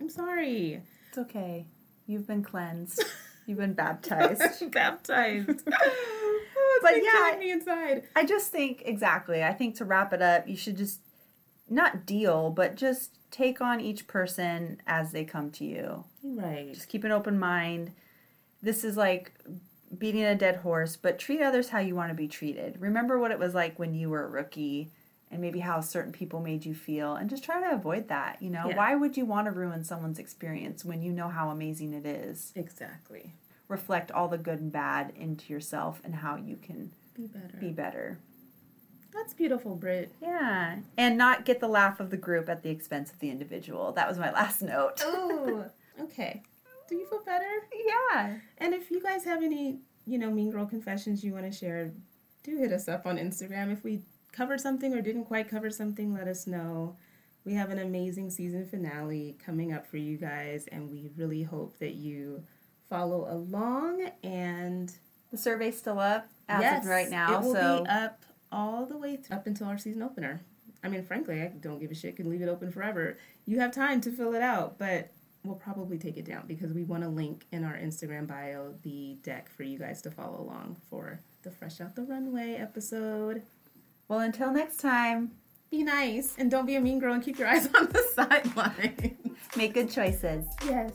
I'm 0.00 0.10
sorry. 0.10 0.82
it's 1.08 1.18
okay. 1.18 1.66
You've 2.06 2.26
been 2.26 2.42
cleansed. 2.42 3.02
You've 3.46 3.58
been 3.58 3.74
baptized. 3.74 4.72
Baptized. 4.72 5.62
oh, 5.72 6.80
But 6.82 6.94
yeah, 7.02 7.36
me 7.38 7.52
inside. 7.52 8.02
I 8.16 8.24
just 8.26 8.50
think 8.50 8.82
exactly. 8.84 9.44
I 9.44 9.52
think 9.52 9.76
to 9.76 9.84
wrap 9.84 10.12
it 10.12 10.20
up, 10.20 10.48
you 10.48 10.56
should 10.56 10.76
just 10.76 11.00
not 11.68 12.04
deal, 12.04 12.50
but 12.50 12.74
just 12.74 13.15
take 13.36 13.60
on 13.60 13.80
each 13.80 14.06
person 14.06 14.80
as 14.86 15.12
they 15.12 15.24
come 15.24 15.50
to 15.50 15.64
you. 15.64 16.04
Right. 16.22 16.72
Just 16.72 16.88
keep 16.88 17.04
an 17.04 17.12
open 17.12 17.38
mind. 17.38 17.92
This 18.62 18.82
is 18.84 18.96
like 18.96 19.32
beating 19.98 20.24
a 20.24 20.34
dead 20.34 20.56
horse, 20.56 20.96
but 20.96 21.18
treat 21.18 21.42
others 21.42 21.68
how 21.68 21.78
you 21.78 21.94
want 21.94 22.10
to 22.10 22.14
be 22.14 22.28
treated. 22.28 22.80
Remember 22.80 23.18
what 23.18 23.30
it 23.30 23.38
was 23.38 23.54
like 23.54 23.78
when 23.78 23.94
you 23.94 24.08
were 24.10 24.24
a 24.24 24.28
rookie 24.28 24.90
and 25.30 25.40
maybe 25.40 25.58
how 25.60 25.80
certain 25.80 26.12
people 26.12 26.40
made 26.40 26.64
you 26.64 26.74
feel 26.74 27.14
and 27.16 27.28
just 27.28 27.44
try 27.44 27.60
to 27.60 27.74
avoid 27.74 28.08
that, 28.08 28.40
you 28.40 28.48
know? 28.48 28.68
Yeah. 28.68 28.76
Why 28.76 28.94
would 28.94 29.16
you 29.16 29.26
want 29.26 29.46
to 29.46 29.50
ruin 29.50 29.84
someone's 29.84 30.18
experience 30.18 30.84
when 30.84 31.02
you 31.02 31.12
know 31.12 31.28
how 31.28 31.50
amazing 31.50 31.92
it 31.92 32.06
is? 32.06 32.52
Exactly. 32.54 33.32
Reflect 33.68 34.10
all 34.12 34.28
the 34.28 34.38
good 34.38 34.60
and 34.60 34.72
bad 34.72 35.12
into 35.16 35.52
yourself 35.52 36.00
and 36.04 36.14
how 36.14 36.36
you 36.36 36.56
can 36.56 36.92
Be 37.14 37.26
better. 37.26 37.56
be 37.58 37.70
better. 37.70 38.18
That's 39.16 39.34
beautiful, 39.34 39.74
Britt. 39.74 40.12
Yeah. 40.22 40.76
And 40.96 41.16
not 41.18 41.44
get 41.44 41.58
the 41.60 41.68
laugh 41.68 41.98
of 42.00 42.10
the 42.10 42.16
group 42.16 42.48
at 42.48 42.62
the 42.62 42.70
expense 42.70 43.10
of 43.10 43.18
the 43.18 43.30
individual. 43.30 43.92
That 43.92 44.08
was 44.08 44.18
my 44.18 44.30
last 44.40 44.62
note. 44.62 45.02
Ooh. 45.04 45.64
okay. 46.00 46.42
Do 46.88 46.94
you 46.94 47.06
feel 47.06 47.22
better? 47.24 47.44
yeah. 48.14 48.36
And 48.58 48.74
if 48.74 48.90
you 48.90 49.02
guys 49.02 49.24
have 49.24 49.42
any, 49.42 49.78
you 50.06 50.18
know, 50.18 50.30
mean 50.30 50.50
girl 50.50 50.66
confessions 50.66 51.24
you 51.24 51.32
want 51.32 51.50
to 51.50 51.56
share, 51.56 51.92
do 52.44 52.56
hit 52.58 52.72
us 52.72 52.86
up 52.88 53.06
on 53.06 53.16
Instagram. 53.16 53.72
If 53.72 53.82
we 53.82 54.02
covered 54.32 54.60
something 54.60 54.94
or 54.94 55.00
didn't 55.00 55.24
quite 55.24 55.48
cover 55.48 55.70
something, 55.70 56.12
let 56.14 56.28
us 56.28 56.46
know. 56.46 56.96
We 57.44 57.54
have 57.54 57.70
an 57.70 57.78
amazing 57.78 58.30
season 58.30 58.66
finale 58.68 59.36
coming 59.44 59.72
up 59.72 59.86
for 59.86 59.96
you 59.98 60.16
guys, 60.16 60.66
and 60.70 60.90
we 60.90 61.10
really 61.16 61.42
hope 61.42 61.78
that 61.78 61.94
you 61.94 62.42
follow 62.88 63.26
along. 63.32 64.10
And 64.22 64.92
The 65.32 65.38
survey's 65.38 65.78
still 65.78 65.98
up 65.98 66.28
as 66.48 66.60
yes, 66.62 66.84
of 66.84 66.90
right 66.90 67.08
now. 67.10 67.38
it 67.38 67.44
will 67.44 67.54
so 67.54 67.82
be 67.84 67.88
up 67.88 68.22
all 68.52 68.86
the 68.86 68.96
way 68.96 69.18
up 69.30 69.46
until 69.46 69.66
our 69.68 69.78
season 69.78 70.02
opener. 70.02 70.42
I 70.84 70.88
mean, 70.88 71.02
frankly, 71.04 71.40
I 71.42 71.48
don't 71.48 71.78
give 71.80 71.90
a 71.90 71.94
shit. 71.94 72.16
Can 72.16 72.30
leave 72.30 72.42
it 72.42 72.48
open 72.48 72.70
forever. 72.70 73.18
You 73.46 73.58
have 73.60 73.72
time 73.72 74.00
to 74.02 74.10
fill 74.10 74.34
it 74.34 74.42
out, 74.42 74.78
but 74.78 75.10
we'll 75.44 75.56
probably 75.56 75.98
take 75.98 76.16
it 76.16 76.24
down 76.24 76.44
because 76.46 76.72
we 76.72 76.84
want 76.84 77.02
to 77.02 77.08
link 77.08 77.46
in 77.52 77.64
our 77.64 77.74
Instagram 77.76 78.26
bio 78.26 78.74
the 78.82 79.16
deck 79.22 79.48
for 79.48 79.62
you 79.62 79.78
guys 79.78 80.02
to 80.02 80.10
follow 80.10 80.40
along 80.40 80.76
for 80.90 81.20
the 81.42 81.50
Fresh 81.50 81.80
Out 81.80 81.94
the 81.96 82.02
Runway 82.02 82.54
episode. 82.54 83.42
Well, 84.08 84.20
until 84.20 84.52
next 84.52 84.76
time, 84.78 85.32
Be 85.70 85.82
nice 85.82 86.34
and 86.38 86.50
don't 86.50 86.66
be 86.66 86.76
a 86.76 86.80
mean 86.80 86.98
girl 87.00 87.14
and 87.14 87.22
keep 87.24 87.38
your 87.38 87.48
eyes 87.48 87.66
on 87.74 87.86
the 87.88 88.02
sideline. 88.14 89.16
make 89.56 89.74
good 89.74 89.90
choices. 89.90 90.44
yes. 90.64 90.92